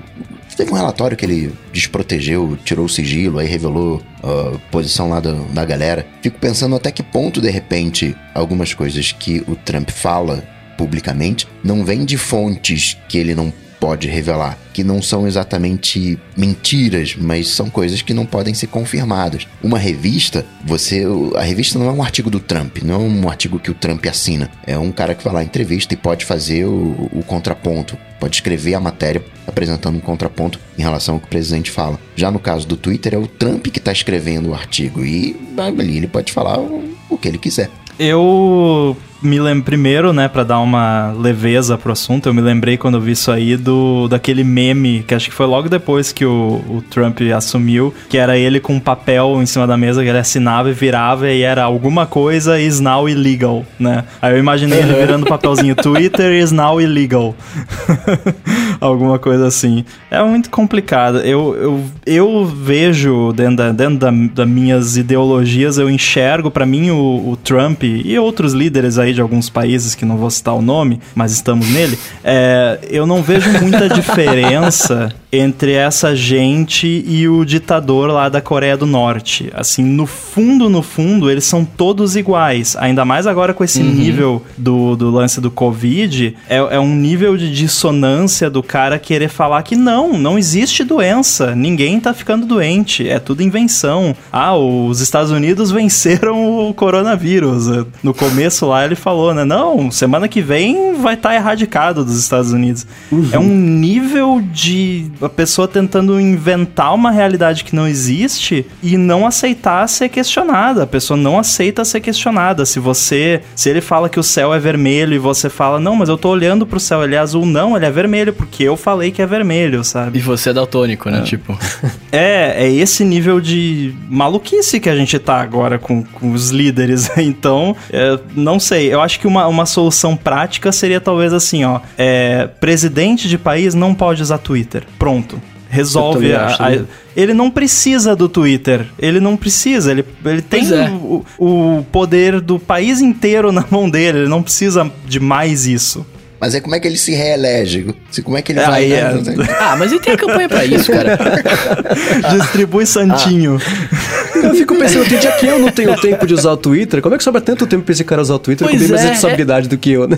Teve 0.55 0.71
um 0.71 0.75
relatório 0.75 1.17
que 1.17 1.25
ele 1.25 1.53
desprotegeu, 1.73 2.57
tirou 2.63 2.85
o 2.85 2.89
sigilo, 2.89 3.39
aí 3.39 3.47
revelou 3.47 4.01
a 4.23 4.57
posição 4.71 5.09
lá 5.09 5.19
do- 5.19 5.43
da 5.53 5.65
galera. 5.65 6.07
Fico 6.21 6.39
pensando 6.39 6.77
até 6.77 6.91
que 6.91 7.03
ponto, 7.03 7.41
de 7.41 7.49
repente, 7.49 8.15
algumas 8.33 8.73
coisas 8.73 9.11
que 9.11 9.43
o 9.49 9.55
Trump 9.57 9.89
fala 9.89 10.47
publicamente 10.77 11.45
não 11.61 11.83
vêm 11.83 12.05
de 12.05 12.17
fontes 12.17 12.97
que 13.09 13.17
ele 13.17 13.35
não 13.35 13.51
pode 13.79 14.07
revelar, 14.07 14.57
que 14.73 14.83
não 14.83 15.01
são 15.01 15.27
exatamente 15.27 16.19
mentiras, 16.35 17.15
mas 17.15 17.49
são 17.49 17.69
coisas 17.69 18.01
que 18.01 18.13
não 18.13 18.25
podem 18.25 18.53
ser 18.53 18.67
confirmadas. 18.67 19.47
Uma 19.63 19.77
revista, 19.77 20.45
você. 20.63 21.05
A 21.35 21.41
revista 21.41 21.77
não 21.79 21.87
é 21.87 21.91
um 21.91 22.01
artigo 22.01 22.29
do 22.29 22.39
Trump, 22.39 22.77
não 22.83 22.95
é 22.95 22.97
um 22.97 23.29
artigo 23.29 23.59
que 23.59 23.71
o 23.71 23.75
Trump 23.75 24.05
assina. 24.07 24.49
É 24.65 24.77
um 24.77 24.91
cara 24.91 25.15
que 25.15 25.23
vai 25.23 25.33
lá 25.33 25.43
entrevista 25.43 25.93
e 25.93 25.97
pode 25.97 26.25
fazer 26.25 26.65
o, 26.65 27.09
o 27.13 27.23
contraponto. 27.25 27.97
Pode 28.19 28.37
escrever 28.37 28.73
a 28.75 28.79
matéria 28.79 29.23
apresentando 29.45 29.97
um 29.97 30.01
contraponto 30.01 30.59
em 30.77 30.81
relação 30.81 31.15
ao 31.15 31.19
que 31.19 31.27
o 31.27 31.29
presidente 31.29 31.69
fala. 31.69 31.99
Já 32.15 32.31
no 32.31 32.39
caso 32.39 32.67
do 32.67 32.77
Twitter, 32.77 33.13
é 33.13 33.17
o 33.17 33.27
Trump 33.27 33.67
que 33.67 33.79
está 33.79 33.91
escrevendo 33.91 34.49
o 34.49 34.55
artigo 34.55 35.05
e 35.05 35.35
ali 35.57 35.97
ele 35.97 36.07
pode 36.07 36.31
falar 36.31 36.59
o, 36.59 36.95
o 37.09 37.17
que 37.17 37.27
ele 37.27 37.37
quiser. 37.37 37.69
Eu 37.97 38.97
me 39.25 39.39
lembro 39.39 39.63
primeiro, 39.63 40.13
né, 40.13 40.27
para 40.27 40.43
dar 40.43 40.59
uma 40.59 41.11
leveza 41.11 41.77
pro 41.77 41.91
assunto, 41.91 42.27
eu 42.27 42.33
me 42.33 42.41
lembrei 42.41 42.77
quando 42.77 42.95
eu 42.95 43.01
vi 43.01 43.11
isso 43.11 43.31
aí 43.31 43.57
do 43.57 44.07
daquele 44.07 44.43
meme, 44.43 45.03
que 45.07 45.13
acho 45.13 45.29
que 45.29 45.35
foi 45.35 45.45
logo 45.45 45.67
depois 45.67 46.11
que 46.11 46.25
o, 46.25 46.63
o 46.69 46.83
Trump 46.89 47.19
assumiu, 47.35 47.93
que 48.09 48.17
era 48.17 48.37
ele 48.37 48.59
com 48.59 48.73
um 48.73 48.79
papel 48.79 49.41
em 49.41 49.45
cima 49.45 49.65
da 49.65 49.77
mesa 49.77 50.03
que 50.03 50.09
ele 50.09 50.17
assinava 50.17 50.69
e 50.69 50.73
virava 50.73 51.29
e 51.29 51.41
era 51.41 51.63
alguma 51.63 52.05
coisa 52.05 52.59
is 52.59 52.79
now 52.79 53.09
illegal, 53.09 53.65
né? 53.79 54.03
Aí 54.21 54.33
eu 54.33 54.39
imaginei 54.39 54.79
ele 54.79 54.93
virando 54.93 55.25
papelzinho 55.25 55.75
Twitter 55.75 56.31
is 56.33 56.51
now 56.51 56.79
illegal. 56.79 57.35
alguma 58.81 59.19
coisa 59.19 59.47
assim. 59.47 59.85
É 60.09 60.21
muito 60.23 60.49
complicado. 60.49 61.19
Eu, 61.19 61.55
eu, 61.55 61.83
eu 62.05 62.45
vejo 62.45 63.31
dentro, 63.33 63.57
da, 63.57 63.71
dentro 63.71 63.97
da, 63.97 64.11
das 64.11 64.47
minhas 64.47 64.97
ideologias, 64.97 65.77
eu 65.77 65.89
enxergo 65.89 66.51
para 66.51 66.65
mim 66.65 66.89
o, 66.91 67.31
o 67.31 67.37
Trump 67.37 67.83
e 67.83 68.17
outros 68.17 68.53
líderes 68.53 68.97
aí 68.97 69.13
de 69.13 69.21
alguns 69.21 69.49
países 69.49 69.95
que 69.95 70.05
não 70.05 70.17
vou 70.17 70.29
citar 70.29 70.55
o 70.55 70.61
nome, 70.61 70.99
mas 71.13 71.31
estamos 71.31 71.67
nele, 71.69 71.97
é, 72.23 72.79
eu 72.89 73.05
não 73.05 73.21
vejo 73.21 73.49
muita 73.61 73.87
diferença 73.89 75.13
entre 75.31 75.73
essa 75.73 76.15
gente 76.15 77.03
e 77.05 77.27
o 77.27 77.43
ditador 77.43 78.09
lá 78.09 78.29
da 78.29 78.41
Coreia 78.41 78.77
do 78.77 78.85
Norte. 78.85 79.51
Assim, 79.53 79.83
no 79.83 80.05
fundo, 80.05 80.69
no 80.69 80.81
fundo, 80.81 81.29
eles 81.29 81.43
são 81.43 81.65
todos 81.65 82.15
iguais. 82.15 82.75
Ainda 82.77 83.03
mais 83.03 83.27
agora 83.27 83.53
com 83.53 83.63
esse 83.63 83.81
uhum. 83.81 83.91
nível 83.91 84.41
do, 84.57 84.95
do 84.95 85.09
lance 85.11 85.41
do 85.41 85.51
Covid, 85.51 86.35
é, 86.49 86.57
é 86.57 86.79
um 86.79 86.95
nível 86.95 87.35
de 87.37 87.51
dissonância 87.51 88.49
do 88.49 88.63
cara 88.65 88.99
querer 88.99 89.29
falar 89.29 89.63
que 89.63 89.75
não, 89.75 90.17
não 90.17 90.37
existe 90.37 90.83
doença, 90.83 91.55
ninguém 91.55 91.99
tá 91.99 92.13
ficando 92.13 92.45
doente, 92.45 93.07
é 93.07 93.19
tudo 93.19 93.43
invenção. 93.43 94.15
Ah, 94.31 94.55
os 94.55 94.99
Estados 94.99 95.31
Unidos 95.31 95.71
venceram 95.71 96.67
o 96.67 96.73
coronavírus. 96.73 97.67
No 98.03 98.13
começo 98.13 98.65
lá 98.65 98.83
ele 98.83 98.95
falou, 98.95 99.33
né? 99.33 99.45
Não, 99.45 99.89
semana 99.89 100.27
que 100.27 100.41
vem 100.41 100.95
vai 100.95 101.13
estar 101.13 101.29
tá 101.29 101.35
erradicado 101.35 102.03
dos 102.03 102.19
Estados 102.19 102.51
Unidos. 102.51 102.85
Uhum. 103.11 103.29
É 103.31 103.39
um 103.39 103.47
nível 103.47 104.41
de 104.51 105.11
a 105.21 105.29
pessoa 105.29 105.67
tentando 105.67 106.19
inventar 106.19 106.93
uma 106.93 107.11
realidade 107.11 107.63
que 107.63 107.75
não 107.75 107.87
existe 107.87 108.65
e 108.81 108.97
não 108.97 109.25
aceitar 109.25 109.87
ser 109.87 110.09
questionada. 110.09 110.83
A 110.83 110.87
pessoa 110.87 111.17
não 111.17 111.37
aceita 111.37 111.85
ser 111.85 111.99
questionada. 111.99 112.65
Se 112.65 112.79
você, 112.79 113.41
se 113.55 113.69
ele 113.69 113.81
fala 113.81 114.09
que 114.09 114.19
o 114.19 114.23
céu 114.23 114.53
é 114.53 114.59
vermelho 114.59 115.13
e 115.13 115.19
você 115.19 115.49
fala, 115.49 115.79
não, 115.79 115.95
mas 115.95 116.09
eu 116.09 116.17
tô 116.17 116.29
olhando 116.29 116.65
pro 116.65 116.79
céu, 116.79 117.03
ele 117.03 117.15
é 117.15 117.19
azul, 117.19 117.45
não, 117.45 117.75
ele 117.75 117.85
é 117.85 117.91
vermelho, 117.91 118.33
porque 118.33 118.54
eu 118.63 118.77
falei 118.77 119.11
que 119.11 119.21
é 119.21 119.25
vermelho, 119.25 119.83
sabe? 119.83 120.19
E 120.19 120.21
você 120.21 120.49
é 120.49 120.53
daltônico, 120.53 121.09
né? 121.09 121.19
É. 121.19 121.21
Tipo. 121.21 121.57
É, 122.11 122.63
é 122.65 122.71
esse 122.71 123.03
nível 123.03 123.41
de 123.41 123.93
maluquice 124.09 124.79
que 124.79 124.89
a 124.89 124.95
gente 124.95 125.19
tá 125.19 125.41
agora 125.41 125.77
com, 125.77 126.01
com 126.01 126.31
os 126.31 126.49
líderes. 126.49 127.09
Então, 127.17 127.75
é, 127.91 128.17
não 128.35 128.59
sei. 128.59 128.93
Eu 128.93 129.01
acho 129.01 129.19
que 129.19 129.27
uma, 129.27 129.47
uma 129.47 129.65
solução 129.65 130.15
prática 130.15 130.71
seria 130.71 131.01
talvez 131.01 131.33
assim, 131.33 131.65
ó. 131.65 131.81
É, 131.97 132.47
presidente 132.59 133.27
de 133.27 133.37
país 133.37 133.73
não 133.73 133.93
pode 133.93 134.21
usar 134.21 134.37
Twitter. 134.37 134.83
Pronto. 134.97 135.41
Resolve 135.69 136.33
a, 136.33 136.47
a, 136.47 136.85
ele 137.15 137.33
não 137.33 137.49
precisa 137.49 138.15
do 138.15 138.29
Twitter. 138.29 138.85
Ele 138.99 139.19
não 139.19 139.35
precisa. 139.35 139.91
Ele, 139.91 140.05
ele 140.23 140.41
tem 140.41 140.61
é. 140.73 140.89
o, 140.89 141.25
o 141.37 141.85
poder 141.91 142.39
do 142.39 142.59
país 142.59 143.01
inteiro 143.01 143.51
na 143.53 143.65
mão 143.69 143.89
dele. 143.89 144.19
Ele 144.19 144.29
não 144.29 144.43
precisa 144.43 144.89
de 145.05 145.19
mais 145.19 145.65
isso. 145.65 146.05
Mas 146.45 146.53
é 146.53 146.59
como 146.59 146.75
é 146.75 146.79
que 146.79 146.87
ele 146.87 146.95
se 146.95 147.11
reelege? 147.11 147.87
Como 148.23 148.37
é 148.37 148.41
que 148.43 148.51
ele 148.51 148.59
ah, 148.59 148.69
vai... 148.69 148.91
É. 148.93 149.11
Ah, 149.59 149.75
mas 149.75 149.91
ele 149.91 149.99
tem 149.99 150.13
a 150.13 150.17
campanha 150.17 150.47
pra 150.47 150.63
isso, 150.63 150.91
cara. 150.91 151.17
Distribui 152.37 152.85
santinho. 152.85 153.59
Ah. 153.59 154.34
Eu 154.45 154.55
fico 154.55 154.75
pensando, 154.75 155.07
tem 155.07 155.19
dia 155.19 155.31
que 155.33 155.45
eu 155.45 155.59
não 155.59 155.71
tenho 155.71 155.95
tempo 155.99 156.25
de 156.25 156.33
usar 156.33 156.51
o 156.51 156.57
Twitter. 156.57 157.01
Como 157.01 157.15
é 157.15 157.17
que 157.17 157.23
sobra 157.23 157.41
tanto 157.41 157.65
tempo 157.67 157.83
pra 157.83 157.91
esse 157.91 158.03
cara 158.03 158.21
usar 158.21 158.35
o 158.35 158.39
Twitter 158.39 158.67
pois 158.67 158.77
com 158.77 158.79
bem 158.79 158.89
mais 158.89 159.05
é, 159.05 159.09
responsabilidade 159.09 159.67
é... 159.67 159.69
do 159.69 159.77
que 159.77 159.91
eu, 159.91 160.07
né? 160.07 160.17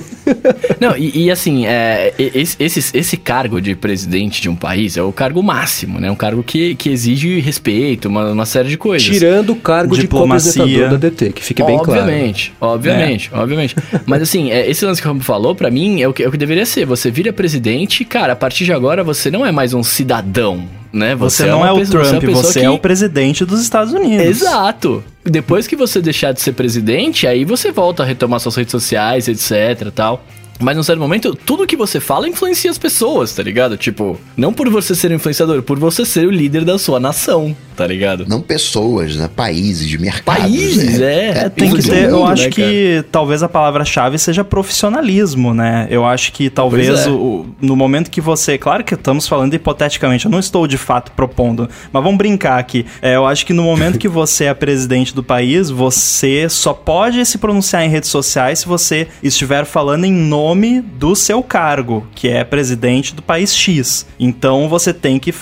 Não, 0.80 0.96
e, 0.98 1.26
e 1.26 1.32
assim, 1.32 1.66
é, 1.66 2.14
esse, 2.18 2.56
esse, 2.60 2.98
esse 2.98 3.18
cargo 3.18 3.62
de 3.62 3.76
presidente 3.76 4.42
de 4.42 4.50
um 4.50 4.56
país 4.56 4.98
é 4.98 5.02
o 5.02 5.12
cargo 5.12 5.42
máximo, 5.42 6.00
né? 6.00 6.10
Um 6.12 6.16
cargo 6.16 6.44
que, 6.44 6.76
que 6.76 6.90
exige 6.90 7.40
respeito, 7.40 8.08
uma, 8.08 8.32
uma 8.32 8.46
série 8.46 8.70
de 8.70 8.78
coisas. 8.78 9.08
Tirando 9.08 9.52
o 9.52 9.56
cargo 9.56 9.96
Diplomacia. 9.96 10.52
de 10.52 10.58
co-apresentador 10.58 11.00
da 11.00 11.10
DT, 11.10 11.34
que 11.34 11.44
fique 11.44 11.64
bem 11.64 11.78
obviamente, 11.78 12.54
claro. 12.60 12.76
Obviamente, 12.76 13.30
obviamente, 13.32 13.32
é. 13.34 13.38
obviamente. 13.38 13.76
Mas 14.06 14.22
assim, 14.22 14.52
é, 14.52 14.70
esse 14.70 14.86
lance 14.86 15.02
que 15.02 15.08
o 15.08 15.12
Rambo 15.12 15.24
falou, 15.24 15.56
pra 15.56 15.70
mim, 15.70 16.02
é 16.02 16.08
o 16.08 16.14
que, 16.14 16.24
é 16.24 16.28
o 16.28 16.32
que 16.32 16.38
deveria 16.38 16.66
ser. 16.66 16.86
Você 16.86 17.10
vira 17.10 17.32
presidente, 17.34 18.04
cara, 18.06 18.34
a 18.34 18.36
partir 18.36 18.66
de 18.66 18.74
agora 18.74 19.04
você 19.04 19.32
não 19.32 19.46
é 19.46 19.52
mais 19.52 19.74
um 19.74 19.84
cidadão, 19.84 20.68
né? 20.92 21.16
Você, 21.16 21.44
você 21.44 21.50
não 21.50 21.66
é, 21.66 21.70
é 21.70 21.72
o 21.72 21.78
pessoa, 21.78 22.04
Trump, 22.04 22.24
você, 22.24 22.30
é, 22.30 22.34
você 22.34 22.60
que... 22.60 22.66
é 22.66 22.70
o 22.70 22.80
presidente 22.80 23.46
dos 23.46 23.62
Estados 23.62 23.94
Unidos. 23.94 24.26
Exato. 24.26 25.04
Depois 25.24 25.68
que 25.68 25.76
você 25.76 26.02
deixar 26.02 26.32
de 26.32 26.42
ser 26.42 26.54
presidente, 26.54 27.28
aí 27.28 27.44
você 27.44 27.72
volta 27.72 28.04
a 28.04 28.06
retomar 28.06 28.40
suas 28.40 28.56
redes 28.56 28.72
sociais, 28.72 29.28
etc, 29.28 29.92
tal. 29.94 30.24
Mas 30.60 30.76
num 30.76 30.84
certo 30.84 31.00
momento, 31.00 31.36
tudo 31.36 31.68
que 31.68 31.76
você 31.76 32.00
fala 32.00 32.28
influencia 32.28 32.72
as 32.72 32.78
pessoas, 32.78 33.34
tá 33.34 33.44
ligado? 33.44 33.78
Tipo, 33.78 34.20
não 34.36 34.52
por 34.52 34.70
você 34.70 34.96
ser 34.96 35.12
influenciador, 35.12 35.62
por 35.62 35.78
você 35.78 36.06
ser 36.06 36.28
o 36.28 36.32
líder 36.32 36.66
da 36.66 36.80
sua 36.80 37.00
nação, 37.00 37.56
tá 37.76 37.86
ligado? 37.86 38.26
Não 38.28 38.42
pessoas, 38.42 39.16
né? 39.16 39.30
Países, 39.34 39.96
mercados. 40.00 40.44
Países, 40.44 41.00
é. 41.00 41.14
é, 41.14 41.30
é 41.46 41.50
tem 41.50 41.74
que 41.74 41.84
ter, 41.84 42.10
eu 42.10 42.26
acho 42.26 42.46
né, 42.46 42.50
que 42.50 43.06
talvez 43.12 43.44
a 43.44 43.50
palavra-chave 43.50 44.18
seja 44.18 44.44
profissionalismo, 44.44 45.54
né? 45.54 45.88
Eu 45.90 46.06
acho 46.06 46.34
que 46.34 46.50
talvez 46.50 47.06
é. 47.06 47.10
o, 47.10 47.46
no 47.62 47.76
momento 47.76 48.10
que 48.10 48.20
você. 48.20 48.58
Claro 48.58 48.84
que 48.84 48.96
estamos 48.96 49.28
falando 49.28 49.54
hipoteticamente, 49.54 50.26
eu 50.26 50.32
não 50.32 50.40
estou 50.40 50.66
de 50.66 50.78
fato 50.78 51.12
propondo, 51.12 51.70
mas 51.92 52.04
vamos 52.04 52.18
brincar 52.18 52.60
aqui. 52.60 52.86
É, 53.02 53.16
eu 53.16 53.28
acho 53.28 53.46
que 53.46 53.54
no 53.54 53.64
momento 53.64 54.00
que 54.00 54.08
você 54.08 54.46
é 54.46 54.54
presidente 54.54 55.14
do 55.14 55.24
país, 55.24 55.70
você 55.70 56.50
só 56.50 56.74
pode 56.74 57.24
se 57.26 57.38
pronunciar 57.38 57.84
em 57.84 57.90
redes 57.90 58.10
sociais 58.10 58.60
se 58.60 58.68
você 58.68 59.08
estiver 59.22 59.66
falando 59.66 60.06
em 60.06 60.12
nome 60.12 60.47
nome 60.48 60.80
do 60.80 61.14
seu 61.14 61.44
cargo, 61.44 62.08
que 62.16 62.30
é 62.30 62.42
presidente 62.44 63.14
do 63.14 63.22
país 63.22 63.54
X. 63.54 64.06
Então 64.18 64.70
você 64.70 64.94
tem 64.94 65.20
que 65.20 65.34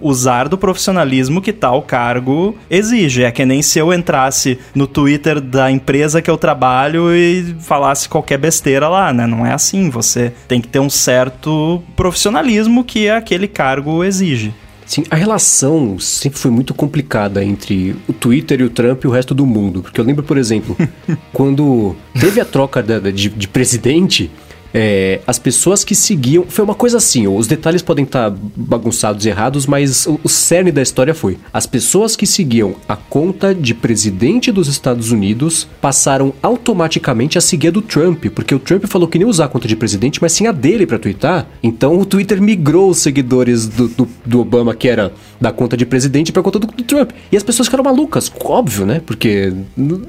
usar 0.00 0.48
do 0.48 0.56
profissionalismo 0.56 1.42
que 1.42 1.52
tal 1.52 1.82
cargo 1.82 2.56
exige. 2.70 3.22
É 3.22 3.30
que 3.30 3.44
nem 3.44 3.60
se 3.60 3.78
eu 3.78 3.92
entrasse 3.92 4.58
no 4.74 4.86
Twitter 4.86 5.40
da 5.40 5.70
empresa 5.70 6.22
que 6.22 6.30
eu 6.30 6.38
trabalho 6.38 7.14
e 7.14 7.54
falasse 7.60 8.08
qualquer 8.08 8.38
besteira 8.38 8.88
lá, 8.88 9.12
né? 9.12 9.26
Não 9.26 9.44
é 9.44 9.52
assim. 9.52 9.90
Você 9.90 10.32
tem 10.48 10.60
que 10.60 10.68
ter 10.68 10.78
um 10.78 10.90
certo 10.90 11.82
profissionalismo 11.94 12.82
que 12.82 13.10
aquele 13.10 13.46
cargo 13.46 14.02
exige. 14.02 14.54
Sim, 14.86 15.02
a 15.10 15.16
relação 15.16 15.98
sempre 15.98 16.38
foi 16.38 16.50
muito 16.50 16.72
complicada 16.72 17.44
entre 17.44 17.96
o 18.06 18.12
Twitter 18.12 18.60
e 18.60 18.64
o 18.64 18.70
Trump 18.70 19.02
e 19.02 19.08
o 19.08 19.10
resto 19.10 19.34
do 19.34 19.44
mundo. 19.44 19.82
Porque 19.82 20.00
eu 20.00 20.04
lembro, 20.04 20.22
por 20.22 20.38
exemplo, 20.38 20.76
quando 21.32 21.96
teve 22.18 22.40
a 22.40 22.44
troca 22.44 22.82
de, 22.82 23.28
de 23.28 23.48
presidente, 23.48 24.30
é, 24.72 25.20
as 25.26 25.38
pessoas 25.38 25.84
que 25.84 25.94
seguiam. 25.94 26.44
Foi 26.48 26.64
uma 26.64 26.74
coisa 26.74 26.98
assim, 26.98 27.26
os 27.26 27.46
detalhes 27.46 27.82
podem 27.82 28.04
estar 28.04 28.30
bagunçados 28.30 29.24
e 29.24 29.28
errados, 29.28 29.66
mas 29.66 30.06
o, 30.06 30.20
o 30.22 30.28
cerne 30.28 30.70
da 30.70 30.82
história 30.82 31.14
foi: 31.14 31.38
as 31.52 31.66
pessoas 31.66 32.16
que 32.16 32.26
seguiam 32.26 32.74
a 32.88 32.96
conta 32.96 33.54
de 33.54 33.74
presidente 33.74 34.52
dos 34.52 34.68
Estados 34.68 35.10
Unidos 35.10 35.66
passaram 35.80 36.32
automaticamente 36.42 37.38
a 37.38 37.40
seguir 37.40 37.68
a 37.68 37.70
do 37.70 37.82
Trump, 37.82 38.26
porque 38.34 38.54
o 38.54 38.58
Trump 38.58 38.84
falou 38.86 39.08
que 39.08 39.18
nem 39.18 39.26
usar 39.26 39.46
a 39.46 39.48
conta 39.48 39.68
de 39.68 39.76
presidente, 39.76 40.20
mas 40.20 40.32
sim 40.32 40.46
a 40.46 40.52
dele 40.52 40.86
para 40.86 40.98
twittar. 40.98 41.46
Então 41.62 41.98
o 41.98 42.04
Twitter 42.04 42.40
migrou 42.40 42.90
os 42.90 42.98
seguidores 42.98 43.66
do, 43.66 43.88
do, 43.88 44.08
do 44.24 44.40
Obama, 44.40 44.74
que 44.74 44.88
era 44.88 45.12
da 45.40 45.52
conta 45.52 45.76
de 45.76 45.84
presidente, 45.84 46.32
pra 46.32 46.42
conta 46.42 46.58
do, 46.58 46.66
do, 46.66 46.82
Trump. 46.82 47.10
E 47.30 47.36
as 47.36 47.42
pessoas 47.42 47.66
ficaram 47.66 47.84
malucas, 47.84 48.32
óbvio, 48.44 48.86
né? 48.86 49.00
Porque 49.04 49.52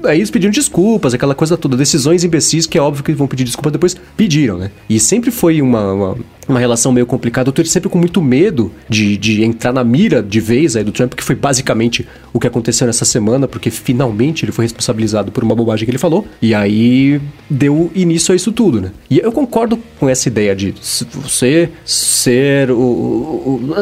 aí 0.04 0.18
eles 0.18 0.30
pediram 0.30 0.52
desculpas, 0.52 1.14
aquela 1.14 1.34
coisa 1.34 1.56
toda, 1.56 1.76
decisões 1.76 2.24
imbecis 2.24 2.66
que 2.66 2.78
é 2.78 2.80
óbvio 2.80 3.04
que 3.04 3.12
vão 3.12 3.26
pedir 3.26 3.44
desculpa 3.44 3.70
depois, 3.70 3.96
pediram 4.16 4.47
né? 4.56 4.70
E 4.88 4.98
sempre 4.98 5.30
foi 5.30 5.60
uma, 5.60 5.92
uma, 5.92 6.16
uma 6.48 6.58
relação 6.58 6.92
meio 6.92 7.06
complicada. 7.06 7.50
O 7.50 7.52
Twitter 7.52 7.72
sempre 7.72 7.88
com 7.88 7.98
muito 7.98 8.22
medo 8.22 8.72
de, 8.88 9.16
de 9.16 9.44
entrar 9.44 9.72
na 9.72 9.84
mira 9.84 10.22
de 10.22 10.40
vez 10.40 10.76
aí 10.76 10.84
do 10.84 10.92
Trump, 10.92 11.14
que 11.14 11.22
foi 11.22 11.34
basicamente 11.34 12.06
o 12.32 12.40
que 12.40 12.46
aconteceu 12.46 12.86
nessa 12.86 13.04
semana, 13.04 13.46
porque 13.46 13.70
finalmente 13.70 14.44
ele 14.44 14.52
foi 14.52 14.64
responsabilizado 14.64 15.32
por 15.32 15.44
uma 15.44 15.54
bobagem 15.54 15.84
que 15.84 15.90
ele 15.90 15.98
falou. 15.98 16.26
E 16.40 16.54
aí 16.54 17.20
deu 17.48 17.90
início 17.94 18.32
a 18.32 18.36
isso 18.36 18.52
tudo, 18.52 18.80
né? 18.80 18.90
E 19.10 19.18
eu 19.18 19.32
concordo 19.32 19.78
com 19.98 20.08
essa 20.08 20.28
ideia 20.28 20.54
de 20.54 20.74
você 21.14 21.70
ser 21.84 22.70
o, 22.70 22.74
o, 22.74 23.74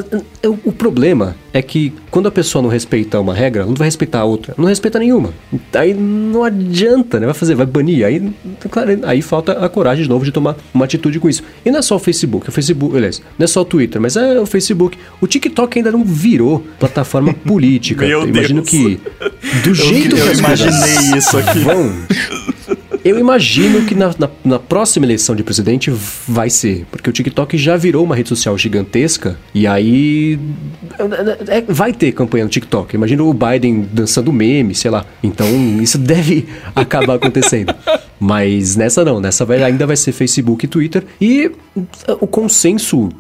o, 0.45 0.59
o 0.65 0.73
problema 0.73 1.37
é 1.53 1.63
que 1.63 1.93
quando 2.11 2.27
a 2.27 2.31
pessoa 2.31 2.61
não 2.61 2.69
respeita 2.69 3.19
uma 3.19 3.33
regra, 3.33 3.65
não 3.65 3.75
vai 3.75 3.87
respeitar 3.87 4.21
a 4.21 4.25
outra. 4.25 4.55
Não 4.59 4.67
respeita 4.67 4.99
nenhuma. 4.99 5.33
Aí 5.73 5.95
não 5.95 6.45
adianta, 6.45 7.19
né? 7.19 7.25
Vai 7.25 7.35
fazer, 7.35 7.55
vai 7.55 7.65
banir. 7.65 8.05
Aí, 8.05 8.31
claro, 8.71 8.91
aí 9.05 9.23
falta 9.23 9.53
a 9.53 9.69
coragem 9.69 10.03
de 10.03 10.09
novo 10.09 10.25
de 10.25 10.33
tomar 10.33 10.57
uma 10.75 10.85
atitude 10.85 11.19
com 11.19 11.29
isso. 11.29 11.43
E 11.65 11.71
não 11.71 11.79
é 11.79 11.83
só 11.83 11.97
o 11.97 11.99
Facebook. 11.99 12.47
Facebook, 12.57 12.97
aliás, 12.97 13.23
não 13.39 13.45
é 13.45 13.47
só 13.47 13.61
o 13.61 13.65
Twitter, 13.65 14.01
mas 14.01 14.17
é 14.17 14.41
o 14.41 14.47
Facebook. 14.47 14.99
O 15.21 15.27
TikTok 15.27 15.79
ainda 15.79 15.93
não 15.93 16.03
virou 16.03 16.67
plataforma 16.81 17.35
política. 17.35 18.07
Meu 18.07 18.23
eu 18.23 18.29
imagino 18.29 18.63
Deus. 18.63 18.71
que 18.71 19.01
do 19.63 19.75
jeito 19.75 20.17
eu 20.17 20.17
que 20.17 20.23
coisas 20.23 20.39
imaginei 20.39 21.19
isso 21.19 21.37
aqui. 21.37 21.59
vão, 21.61 21.93
eu 23.05 23.19
imagino 23.19 23.85
que 23.85 23.95
na, 23.95 24.15
na, 24.19 24.31
na 24.45 24.59
próxima 24.59 25.07
eleição 25.07 25.35
de 25.35 25.43
presidente 25.43 25.91
vai 26.27 26.51
ser, 26.51 26.87
porque 26.91 27.11
o 27.11 27.13
TikTok 27.13 27.57
já 27.59 27.77
virou 27.77 28.05
uma 28.05 28.15
rede 28.15 28.29
social 28.29 28.57
gigantesca 28.57 29.39
e 29.55 29.67
aí 29.67 30.39
é, 31.49 31.61
vai 31.63 31.93
ter 31.93 32.13
campanha 32.13 32.45
no 32.45 32.51
TikTok. 32.51 32.95
Imagina 32.95 33.23
o 33.23 33.33
Biden 33.33 33.87
dançando 33.93 34.33
meme, 34.33 34.75
sei 34.75 34.91
lá. 34.91 35.05
Então 35.23 35.47
isso 35.81 35.99
deve 35.99 36.47
acabar 36.75 37.15
acontecendo. 37.15 37.75
Mas 38.19 38.77
nessa 38.77 39.05
não, 39.05 39.21
nessa 39.21 39.45
vai, 39.45 39.63
ainda 39.63 39.87
vai 39.87 39.97
ser 39.97 40.13
Facebook 40.13 40.65
e 40.65 40.69
Twitter 40.69 41.05
e 41.21 41.51
o 42.21 42.27
consenso 42.27 43.11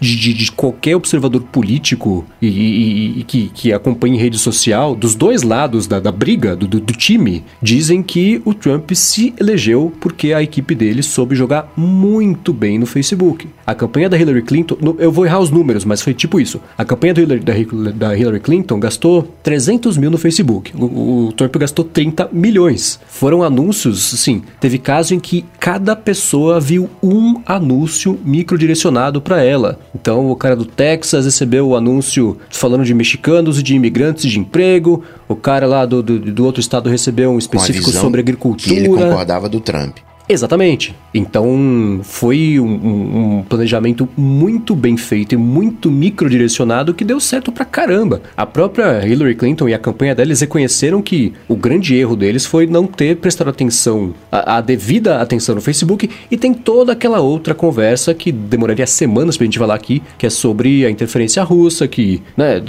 de, 0.00 0.34
de- 0.34 0.52
qualquer 0.52 0.94
observador 0.96 1.42
político 1.42 2.24
e, 2.40 2.46
e- 2.48 3.20
e 3.20 3.22
que, 3.24 3.48
que 3.52 3.72
acompanha 3.72 4.18
rede 4.20 4.38
social, 4.38 4.94
dos 4.94 5.14
dois 5.14 5.42
lados 5.42 5.86
da, 5.86 5.98
da 6.00 6.12
briga, 6.12 6.54
do, 6.56 6.66
do- 6.66 6.80
do 6.80 6.92
time, 6.92 7.44
dizem 7.62 8.02
que 8.02 8.40
o 8.44 8.52
Trump 8.54 8.90
se 8.92 9.32
elegeu 9.38 9.92
porque 10.00 10.32
a 10.32 10.42
equipe 10.42 10.74
dele 10.74 11.02
soube 11.02 11.34
jogar 11.34 11.72
muito 11.76 12.52
bem 12.52 12.78
no 12.78 12.86
Facebook. 12.86 13.48
A 13.66 13.74
campanha 13.74 14.08
da 14.08 14.18
Hillary 14.18 14.42
Clinton, 14.42 14.76
eu 14.98 15.10
vou 15.10 15.24
errar 15.26 15.40
os 15.40 15.50
números, 15.50 15.84
mas 15.84 16.02
foi 16.02 16.12
tipo 16.14 16.38
isso. 16.40 16.60
A 16.76 16.84
campanha 16.84 17.14
Hillary- 17.16 17.40
da, 17.40 17.56
Hillary- 17.58 17.92
da 17.96 18.16
Hillary 18.16 18.40
Clinton 18.40 18.78
gastou 18.80 19.22
300 19.42 19.96
mil 19.96 20.10
no 20.10 20.18
Facebook. 20.18 20.72
O, 20.76 21.26
o 21.28 21.32
Trump 21.32 21.56
gastou 21.56 21.84
30 21.84 22.28
milhões. 22.32 23.00
Foram 23.08 23.42
anúncios, 23.42 24.12
assim, 24.12 24.42
teve 24.60 24.78
caso 24.78 25.14
em 25.14 25.20
que 25.20 25.44
cada 25.58 25.96
pessoa 25.96 26.60
viu 26.60 26.88
um 27.02 27.40
anúncio 27.46 28.18
microdirecionado 28.24 29.20
para 29.20 29.42
ela. 29.42 29.78
Então, 29.94 30.30
o 30.30 30.36
cara 30.36 30.54
do 30.54 30.64
Texas 30.64 31.24
recebeu 31.24 31.68
o 31.68 31.76
anúncio 31.76 32.36
falando 32.50 32.84
de 32.84 32.94
mexicanos 32.94 33.58
e 33.58 33.62
de 33.62 33.74
imigrantes 33.74 34.30
de 34.30 34.38
emprego. 34.38 35.02
O 35.28 35.34
cara 35.34 35.66
lá 35.66 35.84
do, 35.86 36.02
do, 36.02 36.18
do 36.18 36.44
outro 36.44 36.60
estado 36.60 36.88
recebeu 36.88 37.30
um 37.30 37.38
específico 37.38 37.90
sobre 37.90 38.22
que 38.22 38.30
ele 38.30 38.38
agricultura. 38.38 39.06
concordava 39.06 39.48
do 39.48 39.60
Trump. 39.60 39.98
Exatamente. 40.26 40.94
Então 41.12 42.00
foi 42.02 42.58
um, 42.58 42.64
um- 42.66 43.38
um 43.38 43.42
planejamento 43.42 44.08
muito 44.16 44.74
bem 44.74 44.96
feito 44.96 45.34
e 45.34 45.36
muito 45.36 45.90
microdirecionado 45.90 46.94
que 46.94 47.04
deu 47.04 47.20
certo 47.20 47.52
pra 47.52 47.64
caramba. 47.64 48.22
A 48.36 48.46
própria 48.46 49.06
Hillary 49.06 49.34
Clinton 49.34 49.68
e 49.68 49.74
a 49.74 49.78
campanha 49.78 50.14
deles 50.14 50.40
reconheceram 50.40 51.02
que 51.02 51.34
o 51.46 51.54
grande 51.54 51.94
erro 51.94 52.16
deles 52.16 52.46
foi 52.46 52.66
não 52.66 52.86
ter 52.86 53.16
prestado 53.16 53.50
atenção, 53.50 54.14
a, 54.32 54.56
a 54.56 54.60
devida 54.62 55.20
atenção 55.20 55.54
no 55.54 55.60
Facebook 55.60 56.08
e 56.30 56.36
tem 56.38 56.54
toda 56.54 56.92
aquela 56.92 57.20
outra 57.20 57.54
conversa 57.54 58.14
que 58.14 58.32
demoraria 58.32 58.86
semanas 58.86 59.36
pra 59.36 59.44
gente 59.44 59.58
falar 59.58 59.74
aqui, 59.74 60.02
que 60.16 60.26
é 60.26 60.30
sobre 60.30 60.86
a 60.86 60.90
interferência 60.90 61.42
russa, 61.42 61.86
que, 61.86 62.22
né, 62.36 62.62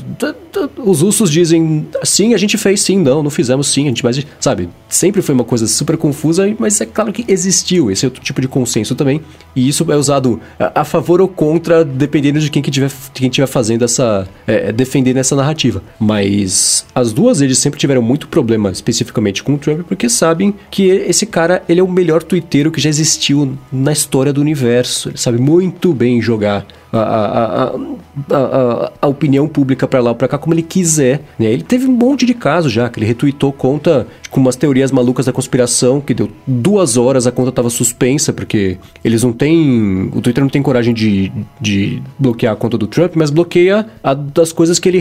os 0.78 1.02
russos 1.02 1.32
dizem 1.32 1.88
sim, 2.04 2.34
a 2.34 2.38
gente 2.38 2.58
fez 2.58 2.82
sim, 2.82 2.98
não, 3.00 3.24
não 3.24 3.30
fizemos 3.30 3.68
sim, 3.68 3.84
a 3.86 3.88
gente 3.88 4.04
mas 4.04 4.26
sabe, 4.40 4.70
sempre 4.90 5.22
foi 5.22 5.34
uma 5.34 5.44
coisa 5.44 5.68
super 5.68 5.96
confusa, 5.98 6.54
mas 6.60 6.80
é 6.82 6.86
claro 6.86 7.12
que 7.14 7.24
existiu 7.48 7.92
esse 7.92 8.06
outro 8.06 8.22
tipo 8.22 8.42
de 8.42 8.48
consenso 8.48 8.96
também, 8.96 9.22
e 9.56 9.68
isso 9.68 9.90
é 9.92 9.96
usado 9.96 10.40
a, 10.60 10.82
a 10.82 10.84
favor 10.84 11.22
ou 11.22 11.28
contra, 11.28 11.84
dependendo 11.84 12.40
de 12.40 12.50
quem 12.50 12.62
que 12.62 12.72
tiver, 12.72 12.92
quem 13.14 13.30
tiver 13.30 13.48
fazendo 13.48 13.86
essa, 13.86 14.28
é, 14.48 14.72
defendendo 14.72 15.18
essa 15.18 15.36
narrativa. 15.36 15.82
Mas 16.00 16.86
as 16.94 17.12
duas 17.14 17.40
redes 17.40 17.58
sempre 17.60 17.80
tiveram 17.80 18.02
muito 18.02 18.28
problema, 18.28 18.72
especificamente 18.72 19.44
com 19.44 19.54
o 19.56 19.58
Trump, 19.58 19.82
porque 19.88 20.10
sabem 20.10 20.54
que 20.72 20.88
esse 20.88 21.26
cara, 21.26 21.64
ele 21.70 21.80
é 21.80 21.84
o 21.84 21.92
melhor 21.92 22.24
twitteiro 22.24 22.72
que 22.72 22.82
já 22.82 22.90
existiu 22.90 23.58
na 23.72 23.92
história 23.92 24.32
do 24.34 24.42
universo, 24.42 25.10
ele 25.10 25.18
sabe 25.18 25.38
muito 25.40 25.94
bem 25.94 26.22
jogar 26.22 26.66
a, 26.92 27.00
a, 27.00 27.64
a, 28.32 28.92
a- 29.02 29.08
opinião 29.08 29.48
pública 29.48 29.88
pra 29.88 30.00
lá 30.02 30.12
ou 30.12 30.16
pra 30.16 30.28
cá 30.28 30.38
como 30.38 30.54
ele 30.54 30.62
quiser. 30.62 31.22
Né? 31.38 31.48
Ele 31.48 31.64
teve 31.64 31.86
um 31.88 31.92
monte 31.92 32.26
de 32.26 32.34
casos 32.34 32.72
já, 32.72 32.90
que 32.90 33.00
ele 33.00 33.06
retweetou 33.06 33.52
conta 33.52 34.08
com 34.36 34.42
umas 34.42 34.58
teorias 34.58 34.92
malucas 34.92 35.26
da 35.26 35.32
conspiração, 35.32 36.02
que 36.02 36.14
deu 36.14 36.30
duas 36.46 36.98
horas, 36.98 37.26
a 37.26 37.32
conta 37.32 37.54
tava 37.54 37.70
suspensa, 37.70 38.34
porque 38.34 38.78
eles 39.02 39.24
não 39.24 39.32
têm. 39.32 40.10
O 40.14 40.20
Twitter 40.20 40.44
não 40.44 40.50
tem 40.50 40.62
coragem 40.62 40.94
de, 40.94 41.32
de 41.62 42.04
bloquear 42.20 42.52
a 42.52 42.56
conta 42.58 42.78
do 42.78 42.86
Trump, 42.86 43.14
mas 43.16 43.30
bloqueia 43.30 43.86
a 44.04 44.14
das 44.14 44.52
coisas 44.52 44.78
que 44.78 44.90
ele 44.90 44.98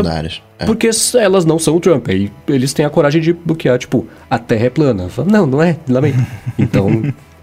secundárias, 0.00 0.42
é. 0.58 0.64
Porque 0.64 0.88
elas 1.18 1.44
não 1.44 1.58
são 1.58 1.76
o 1.76 1.80
Trump. 1.80 2.08
Aí 2.08 2.32
eles 2.48 2.72
têm 2.72 2.86
a 2.86 2.90
coragem 2.90 3.20
de 3.20 3.34
bloquear, 3.34 3.78
tipo, 3.78 4.06
a 4.30 4.38
Terra 4.38 4.64
é 4.64 4.70
plana. 4.70 5.10
Fala, 5.10 5.28
Não, 5.30 5.46
não 5.46 5.62
é, 5.62 5.76
lamento. 5.86 6.24
Então, 6.58 7.02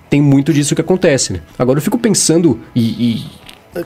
tem 0.09 0.19
muito 0.19 0.51
disso 0.51 0.73
que 0.73 0.81
acontece, 0.81 1.33
né? 1.33 1.41
Agora 1.59 1.77
eu 1.77 1.83
fico 1.83 1.99
pensando 1.99 2.59
e- 2.73 2.81
e 2.81 3.25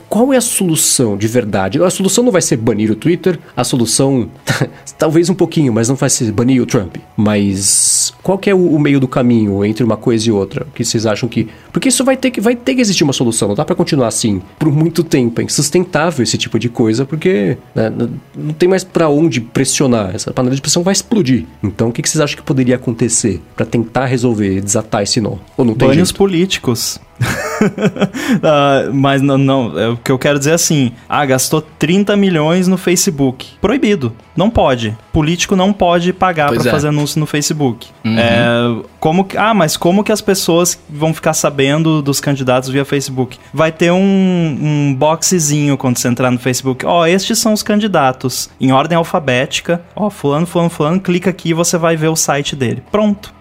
qual 0.08 0.32
é 0.32 0.36
a 0.36 0.40
solução 0.40 1.16
de 1.16 1.26
verdade? 1.26 1.82
A 1.82 1.90
solução 1.90 2.24
não 2.24 2.32
vai 2.32 2.42
ser 2.42 2.56
banir 2.56 2.90
o 2.90 2.94
Twitter, 2.94 3.38
a 3.56 3.64
solução 3.64 4.28
talvez 4.98 5.28
um 5.28 5.34
pouquinho, 5.34 5.72
mas 5.72 5.88
não 5.88 5.96
vai 5.96 6.10
ser 6.10 6.30
banir 6.32 6.62
o 6.62 6.66
Trump. 6.66 6.96
Mas 7.16 8.12
qual 8.22 8.38
que 8.38 8.50
é 8.50 8.54
o, 8.54 8.74
o 8.74 8.78
meio 8.78 9.00
do 9.00 9.08
caminho 9.08 9.64
entre 9.64 9.84
uma 9.84 9.96
coisa 9.96 10.28
e 10.28 10.32
outra? 10.32 10.66
Que 10.74 10.84
vocês 10.84 11.06
acham 11.06 11.28
que 11.28 11.48
porque 11.72 11.88
isso 11.88 12.04
vai 12.04 12.16
ter 12.16 12.30
que 12.30 12.40
vai 12.40 12.54
ter 12.54 12.74
que 12.74 12.80
existir 12.80 13.04
uma 13.04 13.12
solução, 13.12 13.48
não 13.48 13.54
dá 13.54 13.64
pra 13.64 13.74
continuar 13.74 14.08
assim 14.08 14.40
por 14.58 14.70
muito 14.70 15.02
tempo, 15.02 15.40
é 15.40 15.44
insustentável 15.44 16.22
esse 16.22 16.38
tipo 16.38 16.58
de 16.58 16.68
coisa 16.68 17.04
porque 17.04 17.56
né, 17.74 17.92
não 18.36 18.52
tem 18.54 18.68
mais 18.68 18.84
pra 18.84 19.08
onde 19.08 19.40
pressionar, 19.40 20.14
essa 20.14 20.32
panela 20.32 20.54
de 20.54 20.60
pressão 20.60 20.82
vai 20.82 20.92
explodir. 20.92 21.44
Então 21.62 21.88
o 21.88 21.92
que, 21.92 22.02
que 22.02 22.08
vocês 22.08 22.20
acham 22.20 22.36
que 22.36 22.42
poderia 22.42 22.76
acontecer 22.76 23.40
pra 23.56 23.66
tentar 23.66 24.06
resolver, 24.06 24.60
desatar 24.60 25.02
esse 25.02 25.20
nó? 25.20 25.36
Ou 25.56 25.64
não 25.64 25.74
tem 25.74 25.88
Bane 25.88 26.02
os 26.02 26.08
jeito? 26.08 26.18
políticos. 26.18 27.00
Ah, 28.42 28.88
mas 28.92 29.22
não, 29.22 29.38
não, 29.38 29.78
é 29.78 29.88
o 29.88 29.96
que 29.96 30.10
eu 30.10 30.18
quero 30.18 30.38
dizer 30.38 30.52
é 30.52 30.54
assim: 30.54 30.92
ah, 31.08 31.24
gastou 31.24 31.60
30 31.60 32.16
milhões 32.16 32.66
no 32.66 32.76
Facebook. 32.76 33.46
Proibido. 33.60 34.12
Não 34.36 34.50
pode. 34.50 34.96
Político 35.12 35.54
não 35.54 35.72
pode 35.72 36.12
pagar 36.12 36.50
pra 36.50 36.60
é. 36.60 36.70
fazer 36.70 36.88
anúncio 36.88 37.20
no 37.20 37.26
Facebook. 37.26 37.88
É, 38.04 38.84
como 39.02 39.24
que, 39.24 39.36
ah, 39.36 39.52
mas 39.52 39.76
como 39.76 40.04
que 40.04 40.12
as 40.12 40.20
pessoas 40.20 40.78
vão 40.88 41.12
ficar 41.12 41.32
sabendo 41.34 42.00
dos 42.00 42.20
candidatos 42.20 42.68
via 42.70 42.84
Facebook? 42.84 43.36
Vai 43.52 43.72
ter 43.72 43.90
um, 43.90 43.98
um 43.98 44.94
boxezinho 44.94 45.76
quando 45.76 45.98
você 45.98 46.06
entrar 46.06 46.30
no 46.30 46.38
Facebook. 46.38 46.86
Ó, 46.86 47.04
estes 47.04 47.36
são 47.40 47.52
os 47.52 47.64
candidatos. 47.64 48.48
Em 48.60 48.70
ordem 48.70 48.96
alfabética. 48.96 49.82
Ó, 49.96 50.08
fulano, 50.08 50.46
fulano, 50.46 50.70
fulano. 50.70 51.00
Clica 51.00 51.30
aqui 51.30 51.48
e 51.48 51.52
você 51.54 51.76
vai 51.76 51.96
ver 51.96 52.08
o 52.08 52.16
site 52.16 52.54
dele. 52.54 52.80
Pronto. 52.92 53.34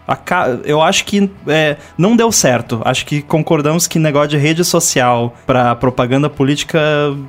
Eu 0.66 0.82
acho 0.82 1.06
que 1.06 1.32
é, 1.48 1.78
não 1.98 2.18
deu 2.18 2.34
certo. 2.34 2.82
Acho 2.84 3.06
que 3.06 3.22
concordamos 3.22 3.88
que 3.88 3.98
negócio 3.98 4.28
de 4.30 4.38
rede 4.38 4.66
social 4.66 5.34
pra 5.48 5.74
propaganda 5.74 6.30
política 6.30 6.82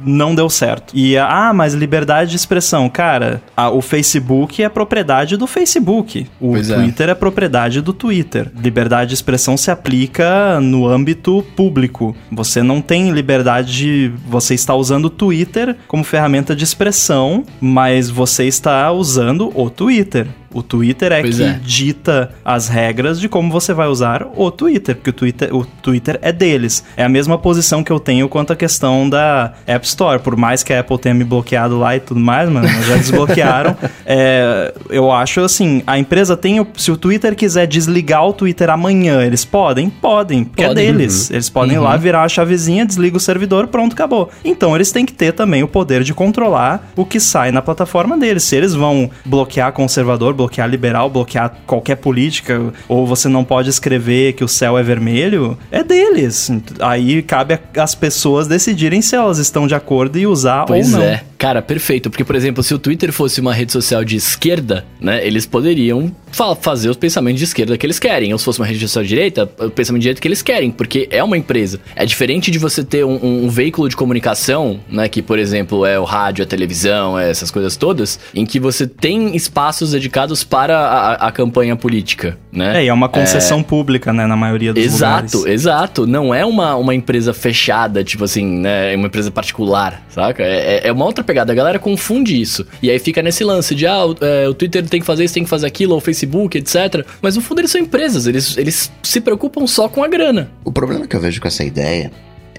não 0.05 0.35
deu 0.35 0.51
certo. 0.51 0.93
E, 0.93 1.17
ah, 1.17 1.53
mas 1.55 1.75
liberdade 1.75 2.31
de 2.31 2.37
expressão. 2.37 2.89
Cara, 2.89 3.41
a- 3.57 3.71
o 3.71 3.81
Facebook 3.81 4.61
é 4.65 4.69
propriedade 4.69 5.37
do 5.37 5.47
Facebook. 5.47 6.27
O 6.41 6.53
Pois 6.53 6.71
é. 6.71 6.75
Twitter 6.75 7.09
é 7.11 7.15
propriedade 7.15 7.81
do 7.81 7.93
Twitter. 7.93 8.22
Liberdade 8.57 9.09
de 9.09 9.15
expressão 9.15 9.57
se 9.57 9.71
aplica 9.71 10.61
no 10.61 10.87
âmbito 10.87 11.45
público. 11.57 12.15
Você 12.31 12.63
não 12.63 12.81
tem 12.81 13.11
liberdade 13.11 13.73
de. 13.73 14.13
Você 14.29 14.55
está 14.55 14.75
usando 14.75 15.07
o 15.07 15.11
Twitter 15.11 15.77
como 15.87 16.05
ferramenta 16.05 16.55
de 16.55 16.65
expressão, 16.65 17.45
mas 17.61 18.11
você 18.11 18.47
está 18.47 18.91
usando 18.93 19.53
o 19.55 19.71
Twitter. 19.71 20.27
O 20.53 20.63
Twitter 20.63 21.13
é 21.13 21.21
Pois 21.23 21.37
que 21.37 21.43
é. 21.43 21.59
dita 21.63 22.31
as 22.45 22.69
regras 22.69 23.19
de 23.21 23.29
como 23.29 23.51
você 23.51 23.73
vai 23.73 23.89
usar 23.89 24.27
o 24.37 24.51
Twitter, 24.51 24.95
porque 24.97 25.11
o 25.11 25.13
Twitter, 25.13 25.55
o 25.55 25.65
Twitter 25.65 26.19
é 26.23 26.33
deles. 26.33 26.85
É 26.97 27.05
a 27.05 27.09
mesma 27.09 27.39
posição 27.39 27.83
que 27.83 27.91
eu 27.93 27.99
tenho 28.01 28.29
quanto 28.29 28.53
à 28.53 28.57
questão 28.57 29.09
da 29.09 29.53
App 29.67 29.87
Store. 29.87 30.19
Por 30.21 30.37
mais 30.37 30.63
que 30.63 30.73
a 30.73 30.81
Apple 30.81 30.99
tenha 30.99 31.15
me 31.15 31.25
bloqueado 31.25 31.79
lá 31.79 31.97
e 31.97 32.01
tudo 32.01 32.21
mais, 32.21 32.49
mano, 32.51 32.69
já 32.83 32.97
desbloquearam. 32.97 33.77
É, 34.05 34.75
eu 34.91 35.11
acho 35.11 35.41
assim, 35.41 35.83
a 35.87 35.99
empresa 35.99 36.37
tem. 36.37 36.61
o- 36.61 36.67
Se 36.77 36.91
o 36.91 36.97
Twitter 36.97 37.35
quiser 37.35 37.67
desligar 37.67 38.27
o 38.27 38.33
Twitter 38.33 38.69
amanhã, 38.69 39.23
eles 39.23 39.45
podem? 39.45 39.89
Podem, 39.89 40.45
porque 40.45 40.67
Podem. 40.67 40.89
é 40.89 40.93
deles. 40.93 41.31
Eles 41.31 41.49
podem 41.49 41.77
ir 41.77 41.79
lá 41.79 41.97
virar 41.97 42.23
a 42.25 42.29
chavezinha, 42.29 42.85
desliga 42.85 43.17
o 43.17 43.21
servidor, 43.21 43.69
pronto, 43.69 43.93
acabou. 43.95 44.29
Então 44.45 44.75
eles 44.75 44.91
têm 44.93 45.07
que 45.07 45.13
ter 45.13 45.33
também 45.33 45.63
o 45.63 45.69
poder 45.69 46.03
de 46.03 46.13
controlar 46.13 46.91
o 46.97 47.05
que 47.07 47.19
sai 47.21 47.51
na 47.53 47.63
plataforma 47.63 48.19
deles. 48.19 48.43
Se 48.45 48.57
eles 48.57 48.75
vão 48.75 49.11
bloquear 49.25 49.73
conservador, 49.73 50.35
bloquear 50.43 50.69
liberal, 50.69 51.09
bloquear 51.09 51.55
qualquer 51.67 51.97
política, 51.97 52.61
ou 52.89 53.07
você 53.07 53.29
não 53.29 53.45
pode 53.45 53.71
escrever 53.71 54.33
que 54.33 54.43
o 54.45 54.49
céu 54.49 54.77
é 54.77 54.83
vermelho, 54.83 55.57
é 55.71 55.83
deles. 55.85 56.51
Aí 56.81 57.23
cabe 57.23 57.59
às 57.77 57.95
pessoas 57.95 58.47
decidirem 58.49 59.01
se 59.01 59.15
elas 59.15 59.39
estão 59.39 59.67
de 59.67 59.75
acordo 59.75 60.19
e 60.19 60.27
usar 60.27 60.65
Pois 60.67 60.93
ou 60.93 60.99
não. 61.01 61.07
é. 61.07 61.23
Cara, 61.43 61.61
perfeito. 61.61 62.09
Porque, 62.09 62.23
por 62.23 62.37
exemplo, 62.37 62.63
se 62.63 62.73
o 62.73 62.79
Twitter 62.79 63.13
fosse 63.13 63.41
uma 63.41 63.53
rede 63.53 63.73
social 63.73 64.05
de 64.05 64.15
esquerda, 64.15 64.85
né? 65.01 65.27
Eles 65.27 65.45
poderiam 65.45 66.15
fa 66.31 66.55
fazer 66.55 66.89
os 66.89 66.97
pensamentos 66.97 67.41
de 67.41 67.45
esquerda 67.45 67.77
que 67.77 67.85
eles 67.85 67.99
querem. 67.99 68.33
Ou 68.33 68.39
se 68.39 68.45
fosse 68.45 68.61
uma 68.61 68.67
rede 68.67 68.79
social 68.79 69.03
de 69.03 69.09
direita, 69.09 69.51
o 69.59 69.69
pensamento 69.69 70.03
de 70.03 70.05
direita 70.05 70.21
que 70.21 70.29
eles 70.29 70.41
querem. 70.41 70.71
Porque 70.71 71.09
é 71.11 71.21
uma 71.21 71.37
empresa. 71.37 71.81
É 71.97 72.07
diferente 72.07 72.49
de 72.49 72.61
você 72.61 72.85
ter 72.85 73.05
um, 73.05 73.19
um, 73.21 73.47
um 73.47 73.49
veículo 73.49 73.89
de 73.89 73.97
comunicação, 73.97 74.79
né? 74.89 75.09
Que, 75.09 75.21
por 75.21 75.37
exemplo, 75.37 75.85
é 75.85 75.99
o 75.99 76.05
rádio, 76.05 76.45
a 76.45 76.47
televisão, 76.47 77.19
é 77.19 77.29
essas 77.29 77.51
coisas 77.51 77.77
todas, 77.77 78.21
em 78.33 78.47
que 78.47 78.61
você 78.61 78.87
tem 78.87 79.35
espaços 79.35 79.91
dedicados 79.91 80.45
para 80.45 80.79
a, 80.79 81.15
a 81.27 81.33
campanha 81.33 81.75
política, 81.75 82.39
né? 82.53 82.83
É, 82.83 82.85
e 82.85 82.89
é 82.89 82.93
uma 82.93 83.09
concessão 83.09 83.59
é... 83.59 83.63
pública, 83.65 84.13
né? 84.13 84.29
Na 84.29 84.37
maioria 84.37 84.73
dos 84.73 84.85
exato, 84.85 85.03
lugares. 85.09 85.35
Exato, 85.35 85.49
exato. 85.49 86.07
Não 86.07 86.33
é 86.33 86.47
uma, 86.47 86.77
uma 86.77 86.95
empresa 86.95 87.35
fechada, 87.35 88.05
tipo 88.05 88.23
assim, 88.23 88.47
né? 88.61 88.95
É 88.95 88.97
uma 88.97 89.09
empresa 89.09 89.33
particular, 89.33 90.07
saca? 90.09 90.45
É, 90.45 90.87
é 90.87 90.93
uma 90.93 91.05
outra 91.05 91.25
pegada. 91.33 91.53
A 91.53 91.57
galera 91.57 91.79
confunde 91.79 92.41
isso. 92.41 92.67
E 92.83 92.91
aí 92.91 92.99
fica 92.99 93.23
nesse 93.23 93.43
lance 93.43 93.75
de, 93.75 93.87
ah, 93.87 94.07
o, 94.07 94.17
é, 94.21 94.49
o 94.49 94.55
Twitter 94.55 94.87
tem 94.87 95.01
que 95.01 95.07
fazer 95.07 95.25
isso, 95.25 95.35
tem 95.35 95.45
que 95.45 95.51
fazer 95.51 95.67
aquilo, 95.67 95.93
ou 95.93 95.99
o 95.99 96.01
Facebook, 96.01 96.59
etc. 96.59 97.05
Mas 97.21 97.37
no 97.37 97.43
fundo 97.43 97.61
eles 97.61 97.71
são 97.71 97.81
empresas, 97.81 98.27
eles, 98.27 98.57
eles 98.57 98.93
se 99.03 99.21
preocupam 99.21 99.67
só 99.67 99.89
com 99.89 100.05
a 100.05 100.09
grana. 100.09 100.51
O 100.65 100.71
problema 100.71 101.07
que 101.07 101.17
eu 101.17 101.21
vejo 101.21 101.41
com 101.41 101.49
essa 101.49 101.65
ideia 101.65 102.13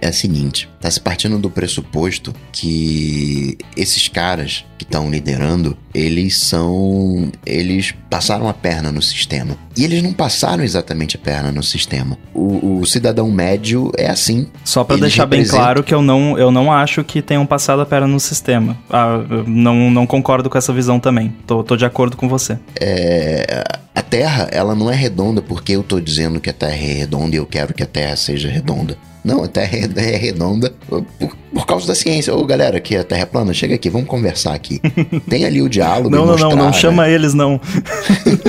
é 0.03 0.09
a 0.09 0.13
seguinte: 0.13 0.69
tá 0.81 0.91
se 0.91 0.99
partindo 0.99 1.39
do 1.39 1.49
pressuposto 1.49 2.33
que 2.51 3.57
esses 3.75 4.07
caras 4.09 4.65
que 4.77 4.83
estão 4.83 5.09
liderando, 5.09 5.77
eles 5.93 6.37
são. 6.37 7.31
Eles 7.45 7.93
passaram 8.09 8.47
a 8.47 8.53
perna 8.53 8.91
no 8.91 9.01
sistema. 9.01 9.57
E 9.75 9.83
eles 9.83 10.03
não 10.03 10.13
passaram 10.13 10.63
exatamente 10.63 11.15
a 11.15 11.19
perna 11.19 11.51
no 11.51 11.63
sistema. 11.63 12.17
O, 12.33 12.79
o 12.79 12.85
cidadão 12.85 13.31
médio 13.31 13.91
é 13.97 14.07
assim. 14.07 14.47
Só 14.63 14.83
para 14.83 14.97
deixar 14.97 15.25
bem 15.25 15.45
claro 15.45 15.83
que 15.83 15.93
eu 15.93 16.01
não, 16.01 16.37
eu 16.37 16.51
não 16.51 16.71
acho 16.71 17.03
que 17.03 17.21
tenham 17.21 17.45
passado 17.45 17.81
a 17.81 17.85
perna 17.85 18.07
no 18.07 18.19
sistema. 18.19 18.77
Ah, 18.89 19.19
não, 19.47 19.89
não 19.89 20.05
concordo 20.05 20.49
com 20.49 20.57
essa 20.57 20.73
visão 20.73 20.99
também. 20.99 21.33
Tô, 21.47 21.63
tô 21.63 21.75
de 21.75 21.85
acordo 21.85 22.17
com 22.17 22.27
você. 22.27 22.59
É, 22.79 23.63
a 23.95 24.01
Terra, 24.01 24.49
ela 24.51 24.75
não 24.75 24.91
é 24.91 24.95
redonda 24.95 25.41
porque 25.41 25.71
eu 25.71 25.81
tô 25.81 25.99
dizendo 25.99 26.39
que 26.39 26.49
a 26.49 26.53
Terra 26.53 26.75
é 26.75 26.93
redonda 26.93 27.35
e 27.35 27.39
eu 27.39 27.45
quero 27.45 27.73
que 27.73 27.81
a 27.81 27.87
Terra 27.87 28.15
seja 28.15 28.49
redonda. 28.49 28.97
Não, 29.23 29.43
a 29.43 29.47
Terra 29.47 29.77
é 29.95 30.15
redonda 30.17 30.73
por, 30.87 31.05
por 31.53 31.65
causa 31.65 31.87
da 31.87 31.95
ciência. 31.95 32.35
Ô, 32.35 32.45
galera, 32.45 32.77
aqui 32.77 32.95
a 32.95 33.03
Terra 33.03 33.21
é 33.21 33.25
plana, 33.25 33.53
chega 33.53 33.75
aqui, 33.75 33.89
vamos 33.89 34.07
conversar 34.07 34.53
aqui. 34.53 34.81
Tem 35.29 35.45
ali 35.45 35.61
o 35.61 35.69
diálogo. 35.69 36.09
não, 36.09 36.25
não, 36.25 36.35
não, 36.35 36.55
não 36.55 36.65
né? 36.67 36.73
chama 36.73 37.07
eles, 37.07 37.33
não. 37.33 37.59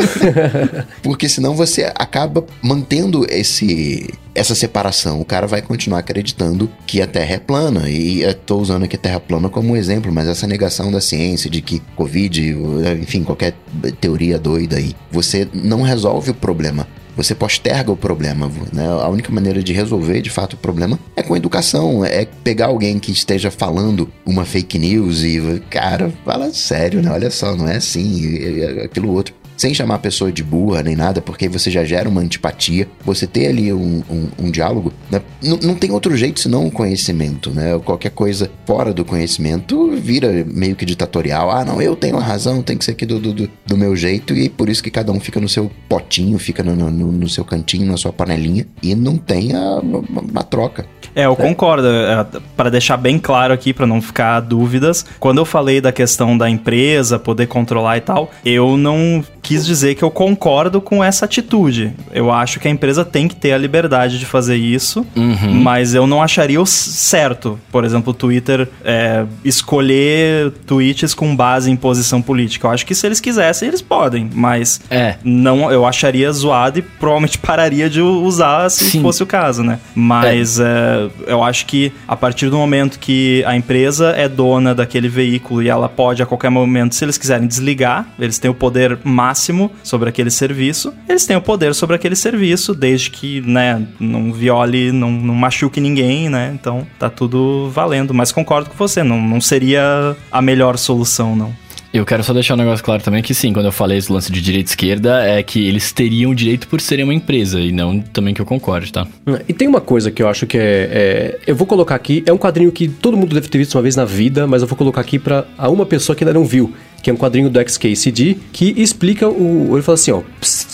Porque 1.03 1.29
senão 1.29 1.55
você 1.55 1.93
acaba 1.95 2.45
mantendo 2.61 3.25
esse 3.31 4.13
essa 4.35 4.55
separação. 4.55 5.21
O 5.21 5.25
cara 5.25 5.47
vai 5.47 5.63
continuar 5.63 6.01
acreditando 6.01 6.69
que 6.87 7.01
a 7.01 7.07
Terra 7.07 7.35
é 7.35 7.39
plana. 7.39 7.89
E 7.89 8.23
estou 8.23 8.61
usando 8.61 8.83
aqui 8.83 8.97
a 8.97 8.99
Terra 8.99 9.21
plana 9.21 9.49
como 9.49 9.73
um 9.73 9.77
exemplo, 9.77 10.13
mas 10.13 10.27
essa 10.27 10.47
negação 10.47 10.91
da 10.91 11.01
ciência 11.01 11.49
de 11.49 11.63
que 11.63 11.81
Covid, 11.95 12.57
enfim, 13.01 13.23
qualquer 13.23 13.55
teoria 14.01 14.37
doida 14.37 14.77
aí, 14.77 14.97
você 15.13 15.47
não 15.55 15.83
resolve 15.83 16.33
o 16.33 16.35
problema 16.35 16.89
você 17.17 17.35
posterga 17.35 17.91
o 17.91 17.97
problema. 17.97 18.51
Né? 18.73 18.87
A 18.87 19.09
única 19.09 19.33
maneira 19.33 19.63
de 19.63 19.73
resolver, 19.73 20.21
de 20.21 20.31
fato, 20.31 20.55
o 20.55 20.59
problema 20.59 20.99
é 21.17 21.23
com 21.23 21.37
educação. 21.37 22.05
É 22.05 22.25
pegar 22.25 22.67
alguém 22.67 22.99
que 22.99 23.13
esteja 23.13 23.51
falando 23.51 24.11
uma 24.25 24.45
fake 24.45 24.79
news 24.79 25.23
e, 25.23 25.63
cara, 25.71 26.13
fala 26.25 26.53
sério, 26.53 27.03
né? 27.03 27.11
Olha 27.11 27.31
só, 27.31 27.55
não 27.57 27.69
é 27.69 27.77
assim, 27.77 28.63
aquilo 28.85 29.13
outro 29.13 29.35
sem 29.57 29.73
chamar 29.75 29.97
a 29.97 29.99
pessoa 29.99 30.33
de 30.33 30.43
burra 30.43 30.83
nem 30.83 30.97
nada, 30.97 31.21
porque 31.21 31.49
você 31.49 31.71
já 31.71 31.85
gera 31.85 32.09
uma 32.09 32.21
antipatia. 32.21 32.89
Você 33.05 33.27
ter 33.27 33.47
ali 33.47 33.73
um, 33.73 34.03
um, 34.11 34.29
um 34.47 34.51
diálogo, 34.51 34.93
né? 35.11 35.23
não, 35.43 35.75
tem 35.75 35.91
outro 35.91 36.17
jeito 36.17 36.41
senão 36.41 36.67
o 36.67 36.71
conhecimento, 36.71 37.51
né? 37.51 37.79
Qualquer 37.85 38.11
coisa 38.11 38.51
fora 38.67 38.93
do 38.93 39.05
conhecimento 39.05 39.93
vira 39.97 40.45
meio 40.47 40.75
que 40.75 40.85
ditatorial. 40.85 41.51
Ah, 41.51 41.65
não, 41.65 41.81
eu 41.81 41.95
tenho 41.95 42.17
a 42.17 42.23
razão, 42.23 42.63
tem 42.63 42.77
que 42.77 42.85
ser 42.85 42.93
aqui 42.93 43.07
do, 43.07 43.19
do, 43.19 43.51
do 43.67 43.77
meu 43.77 43.95
jeito, 43.95 44.35
e 44.35 44.49
por 44.49 44.69
isso 44.69 44.83
que 44.83 44.91
cada 44.91 45.13
um 45.13 45.21
fica 45.21 45.41
no 45.41 45.49
seu 45.49 45.71
potinho, 45.89 46.39
fica 46.39 46.63
no, 46.63 46.75
no, 46.75 47.13
no 47.13 47.29
seu 47.29 47.45
cantinho, 47.45 47.87
na 47.87 47.97
sua 47.97 48.13
panelinha, 48.13 48.67
e 48.83 48.95
não 48.95 49.17
tem 49.17 49.55
a, 49.55 49.81
uma 49.81 50.43
troca. 50.43 50.87
É, 51.15 51.27
eu 51.27 51.33
é. 51.33 51.37
concordo. 51.37 51.87
É, 51.87 52.27
para 52.57 52.71
deixar 52.71 52.97
bem 52.97 53.19
claro 53.19 53.55
aqui, 53.55 53.73
para 53.73 53.87
não 53.87 54.03
ficar 54.03 54.41
dúvidas, 54.41 55.05
quando 55.21 55.39
eu 55.39 55.45
falei 55.45 55.81
da 55.81 55.93
questão 55.93 56.37
da 56.37 56.51
empresa 56.51 57.19
poder 57.19 57.47
controlar 57.47 57.97
e 57.97 58.01
tal, 58.01 58.31
eu 58.45 58.77
não 58.77 59.25
quis 59.45 59.65
dizer 59.67 59.95
que 59.95 60.03
eu 60.03 60.11
concordo 60.11 60.81
com 60.81 61.05
essa 61.05 61.27
atitude. 61.27 61.93
Eu 62.13 62.33
acho 62.33 62.59
que 62.59 62.67
a 62.67 62.71
empresa 62.71 63.05
tem 63.05 63.29
que 63.29 63.37
ter 63.37 63.53
a 63.53 63.59
liberdade 63.59 64.19
de 64.19 64.25
fazer 64.25 64.57
isso, 64.57 65.07
uhum. 65.15 65.61
mas 65.63 65.95
eu 65.95 66.07
não 66.07 66.23
acharia 66.23 66.61
o 66.61 66.65
certo. 66.67 67.61
Por 67.71 67.85
exemplo, 67.85 68.13
o 68.13 68.15
Twitter 68.15 68.67
é, 68.83 69.27
escolher 69.45 70.51
tweets 70.67 71.13
com 71.13 71.37
base 71.37 71.71
em 71.71 71.77
posição 71.77 72.23
política. 72.23 72.67
Eu 72.67 72.71
acho 72.71 72.87
que 72.87 72.95
se 72.95 73.07
eles 73.07 73.21
quisessem, 73.21 73.69
eles 73.69 73.83
podem, 73.83 74.31
mas 74.33 74.81
é. 74.91 75.17
não, 75.23 75.71
eu 75.71 75.85
acharia 75.85 76.33
zoado 76.33 76.79
e 76.79 76.83
provavelmente 76.83 77.37
pararia 77.45 77.91
de 77.91 78.01
usar 78.01 78.71
se 78.71 78.87
Sim. 78.87 79.03
fosse 79.03 79.23
o 79.23 79.27
caso, 79.27 79.63
né? 79.63 79.79
Mas 79.95 80.59
é. 80.59 80.65
É, 80.65 81.11
eu 81.27 81.43
acho 81.43 81.67
que 81.67 81.93
a 82.09 82.17
partir 82.17 82.49
do 82.49 82.57
momento 82.57 82.99
que 82.99 83.45
a 83.47 83.55
empresa 83.55 84.15
é 84.17 84.27
dona 84.27 84.75
daquele 84.75 85.09
veículo 85.09 85.63
e 85.63 85.69
ela 85.69 85.89
pode 85.89 86.23
a 86.23 86.27
qualquer 86.27 86.51
momento, 86.51 86.95
se 86.95 87.05
eles 87.05 87.19
quiserem 87.19 87.47
desligar, 87.47 88.07
eles 88.19 88.39
têm 88.39 88.51
o 88.51 88.55
poder 88.55 88.99
máximo 89.05 89.34
máximo 89.35 89.71
sobre 89.83 90.09
aquele 90.09 90.31
serviço, 90.31 90.95
eles 91.09 91.27
têm 91.27 91.37
o 91.37 91.41
poder 91.41 91.75
sobre 91.75 91.97
aquele 91.97 92.15
serviço, 92.15 92.73
desde 92.73 93.11
que, 93.11 93.41
né, 93.41 93.85
não 93.99 94.33
viole, 94.33 94.93
não, 94.93 95.11
não 95.11 95.35
machuque 95.35 95.81
ninguém, 95.81 96.29
né? 96.29 96.53
Então 96.55 96.87
tá 96.99 97.11
tudo 97.11 97.69
valendo. 97.71 98.15
Mas 98.15 98.31
concordo 98.31 98.71
com 98.71 98.77
você, 98.77 99.03
não, 99.03 99.21
não 99.21 99.41
seria 99.41 100.17
a 100.31 100.41
melhor 100.41 100.79
solução, 100.79 101.35
não. 101.35 101.53
Eu 101.93 102.05
quero 102.05 102.25
só 102.25 102.33
deixar 102.33 102.55
um 102.55 102.57
negócio 102.57 102.85
claro 102.85 103.01
também 103.05 103.23
que 103.23 103.33
sim, 103.33 103.53
quando 103.53 103.67
eu 103.67 103.73
falei 103.73 103.99
esse 103.99 104.13
lance 104.13 104.31
de 104.31 104.41
direita 104.41 104.69
e 104.69 104.73
esquerda, 104.73 105.25
é 105.25 105.41
que 105.45 105.65
eles 105.65 105.93
teriam 105.93 106.35
direito 106.35 106.67
por 106.67 106.81
serem 106.81 107.05
uma 107.05 107.15
empresa, 107.15 107.61
e 107.61 107.71
não 107.71 108.01
também 108.01 108.35
que 108.35 108.41
eu 108.41 108.47
concorde, 108.47 108.93
tá? 108.93 109.07
E 109.49 109.53
tem 109.53 109.69
uma 109.69 109.81
coisa 109.81 110.11
que 110.11 110.21
eu 110.21 110.29
acho 110.29 110.45
que 110.45 110.59
é, 110.59 110.89
é, 110.91 111.41
Eu 111.47 111.55
vou 111.55 111.69
colocar 111.69 111.95
aqui, 111.95 112.25
é 112.27 112.33
um 112.33 112.37
quadrinho 112.37 112.73
que 112.73 112.89
todo 112.89 113.17
mundo 113.17 113.33
deve 113.33 113.47
ter 113.47 113.59
visto 113.59 113.77
uma 113.77 113.83
vez 113.83 113.95
na 113.95 114.05
vida, 114.05 114.45
mas 114.45 114.61
eu 114.61 114.67
vou 114.67 114.77
colocar 114.77 115.01
aqui 115.01 115.21
para 115.21 115.47
uma 115.69 115.87
pessoa 115.87 116.17
que 116.17 116.25
ainda 116.25 116.35
não 116.35 116.45
viu 116.45 116.75
que 117.05 117.11
é 117.11 117.13
um 117.13 117.17
quadrinho 117.19 117.51
do 117.51 117.61
XKCD, 117.61 118.39
que 118.51 118.75
explica 118.79 119.29
o. 119.29 119.75
Ele 119.75 119.83
fala 119.83 119.95
assim, 119.95 120.11
ó, 120.11 120.23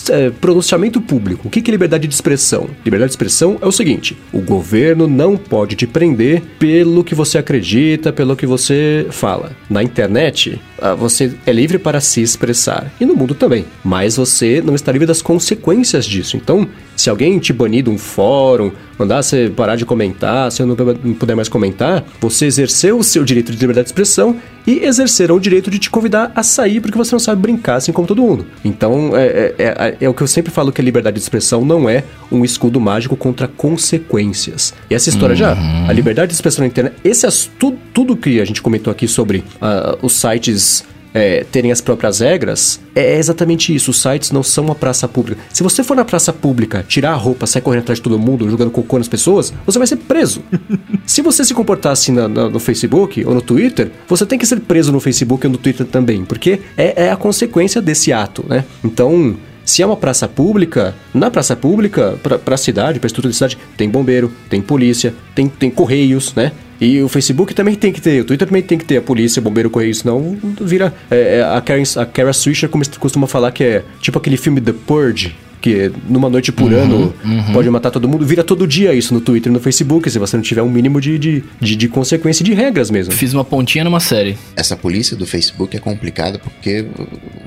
é, 0.09 0.29
pronunciamento 0.29 1.01
público. 1.01 1.49
O 1.49 1.51
que 1.51 1.59
é 1.59 1.71
liberdade 1.71 2.07
de 2.07 2.13
expressão? 2.13 2.69
Liberdade 2.85 3.09
de 3.09 3.13
expressão 3.13 3.57
é 3.61 3.65
o 3.65 3.71
seguinte: 3.71 4.17
o 4.31 4.39
governo 4.39 5.07
não 5.07 5.35
pode 5.35 5.75
te 5.75 5.85
prender 5.85 6.41
pelo 6.57 7.03
que 7.03 7.13
você 7.13 7.37
acredita, 7.37 8.13
pelo 8.13 8.37
que 8.37 8.45
você 8.45 9.05
fala. 9.11 9.51
Na 9.69 9.83
internet, 9.83 10.57
ah, 10.81 10.95
você 10.95 11.33
é 11.45 11.51
livre 11.51 11.77
para 11.77 11.99
se 11.99 12.21
expressar. 12.21 12.89
E 12.99 13.05
no 13.05 13.13
mundo 13.13 13.35
também. 13.35 13.65
Mas 13.83 14.15
você 14.15 14.61
não 14.61 14.73
está 14.73 14.89
livre 14.89 15.05
das 15.05 15.21
consequências 15.21 16.05
disso. 16.05 16.37
Então, 16.37 16.65
se 17.01 17.09
alguém 17.09 17.39
te 17.39 17.51
banir 17.51 17.83
de 17.83 17.89
um 17.89 17.97
fórum, 17.97 18.71
mandar 18.97 19.23
você 19.23 19.51
parar 19.55 19.75
de 19.75 19.85
comentar, 19.85 20.51
se 20.51 20.61
eu 20.61 20.67
não 20.67 20.75
puder 21.15 21.35
mais 21.35 21.49
comentar, 21.49 22.03
você 22.19 22.45
exerceu 22.45 22.99
o 22.99 23.03
seu 23.03 23.23
direito 23.23 23.51
de 23.51 23.57
liberdade 23.57 23.85
de 23.85 23.89
expressão 23.89 24.35
e 24.67 24.85
exercerão 24.85 25.37
o 25.37 25.39
direito 25.39 25.71
de 25.71 25.79
te 25.79 25.89
convidar 25.89 26.31
a 26.35 26.43
sair 26.43 26.79
porque 26.79 26.95
você 26.95 27.11
não 27.13 27.19
sabe 27.19 27.41
brincar 27.41 27.77
assim 27.77 27.91
como 27.91 28.07
todo 28.07 28.21
mundo. 28.21 28.45
Então, 28.63 29.17
é, 29.17 29.25
é, 29.25 29.55
é, 29.57 29.97
é 29.99 30.09
o 30.09 30.13
que 30.13 30.21
eu 30.21 30.27
sempre 30.27 30.51
falo 30.51 30.71
que 30.71 30.79
a 30.79 30.83
liberdade 30.83 31.15
de 31.15 31.23
expressão 31.23 31.65
não 31.65 31.89
é 31.89 32.03
um 32.31 32.45
escudo 32.45 32.79
mágico 32.79 33.17
contra 33.17 33.47
consequências. 33.47 34.71
E 34.87 34.93
essa 34.93 35.09
história 35.09 35.33
uhum. 35.33 35.39
já, 35.39 35.57
a 35.87 35.91
liberdade 35.91 36.27
de 36.27 36.35
expressão 36.35 36.61
na 36.61 36.67
internet, 36.67 36.95
esse 37.03 37.25
é 37.25 37.29
tudo, 37.57 37.79
tudo 37.91 38.15
que 38.15 38.39
a 38.39 38.45
gente 38.45 38.61
comentou 38.61 38.91
aqui 38.91 39.07
sobre 39.07 39.39
uh, 39.39 39.97
os 40.03 40.13
sites 40.13 40.83
é, 41.13 41.43
terem 41.51 41.71
as 41.71 41.81
próprias 41.81 42.19
regras, 42.19 42.79
é 42.95 43.17
exatamente 43.17 43.73
isso. 43.73 43.91
Os 43.91 44.01
sites 44.01 44.31
não 44.31 44.43
são 44.43 44.65
uma 44.65 44.75
praça 44.75 45.07
pública. 45.07 45.41
Se 45.51 45.63
você 45.63 45.83
for 45.83 45.95
na 45.95 46.05
praça 46.05 46.31
pública, 46.31 46.83
tirar 46.87 47.11
a 47.11 47.15
roupa, 47.15 47.45
sair 47.47 47.61
correndo 47.61 47.81
atrás 47.81 47.99
de 47.99 48.03
todo 48.03 48.17
mundo, 48.17 48.49
jogando 48.49 48.71
cocô 48.71 48.97
nas 48.97 49.07
pessoas, 49.07 49.53
você 49.65 49.77
vai 49.77 49.87
ser 49.87 49.97
preso. 49.97 50.41
se 51.05 51.21
você 51.21 51.43
se 51.43 51.53
comportar 51.53 51.93
assim 51.93 52.11
na, 52.11 52.27
na, 52.27 52.49
no 52.49 52.59
Facebook 52.59 53.23
ou 53.25 53.35
no 53.35 53.41
Twitter, 53.41 53.91
você 54.07 54.25
tem 54.25 54.39
que 54.39 54.45
ser 54.45 54.59
preso 54.61 54.91
no 54.91 54.99
Facebook 54.99 55.45
ou 55.45 55.51
no 55.51 55.57
Twitter 55.57 55.85
também, 55.85 56.23
porque 56.25 56.61
é, 56.77 57.05
é 57.05 57.11
a 57.11 57.15
consequência 57.15 57.81
desse 57.81 58.13
ato, 58.13 58.45
né? 58.47 58.63
Então, 58.83 59.35
se 59.65 59.81
é 59.81 59.85
uma 59.85 59.95
praça 59.97 60.27
pública, 60.27 60.95
na 61.13 61.29
praça 61.29 61.55
pública, 61.55 62.17
para 62.23 62.55
a 62.55 62.57
cidade, 62.57 62.99
para 62.99 63.05
a 63.05 63.09
estrutura 63.09 63.31
da 63.31 63.33
cidade, 63.33 63.57
tem 63.77 63.89
bombeiro, 63.89 64.31
tem 64.49 64.61
polícia, 64.61 65.13
tem, 65.35 65.47
tem 65.47 65.69
correios, 65.69 66.33
né? 66.35 66.51
E 66.81 66.99
o 67.03 67.07
Facebook 67.07 67.53
também 67.53 67.75
tem 67.75 67.93
que 67.93 68.01
ter, 68.01 68.21
o 68.21 68.25
Twitter 68.25 68.47
também 68.47 68.63
tem 68.63 68.75
que 68.75 68.85
ter 68.85 68.97
a 68.97 69.01
polícia, 69.03 69.39
bombeiro, 69.39 69.69
correio, 69.69 69.93
senão 69.93 70.35
vira. 70.59 70.91
É, 71.11 71.37
é 71.37 71.43
a, 71.43 71.61
Karen, 71.61 71.83
a 71.95 72.05
Kara 72.07 72.33
Swisher 72.33 72.67
costuma 72.99 73.27
falar 73.27 73.51
que 73.51 73.63
é 73.63 73.85
tipo 73.99 74.17
aquele 74.17 74.35
filme 74.35 74.59
The 74.59 74.73
Purge 74.73 75.35
que 75.61 75.91
numa 76.09 76.29
noite 76.29 76.51
por 76.51 76.71
uhum, 76.71 76.79
ano 76.79 77.13
uhum. 77.23 77.53
pode 77.53 77.69
matar 77.69 77.91
todo 77.91 78.09
mundo. 78.09 78.25
Vira 78.25 78.43
todo 78.43 78.67
dia 78.67 78.93
isso 78.93 79.13
no 79.13 79.21
Twitter 79.21 79.51
e 79.51 79.53
no 79.53 79.59
Facebook, 79.59 80.09
se 80.09 80.17
você 80.17 80.35
não 80.35 80.43
tiver 80.43 80.63
um 80.63 80.69
mínimo 80.69 80.99
de, 80.99 81.17
de, 81.19 81.43
de, 81.59 81.75
de 81.75 81.87
consequência 81.87 82.43
de 82.43 82.53
regras 82.53 82.89
mesmo. 82.89 83.13
Fiz 83.13 83.33
uma 83.33 83.45
pontinha 83.45 83.83
numa 83.83 83.99
série. 83.99 84.37
Essa 84.55 84.75
polícia 84.75 85.15
do 85.15 85.25
Facebook 85.25 85.77
é 85.77 85.79
complicada 85.79 86.39
porque 86.39 86.87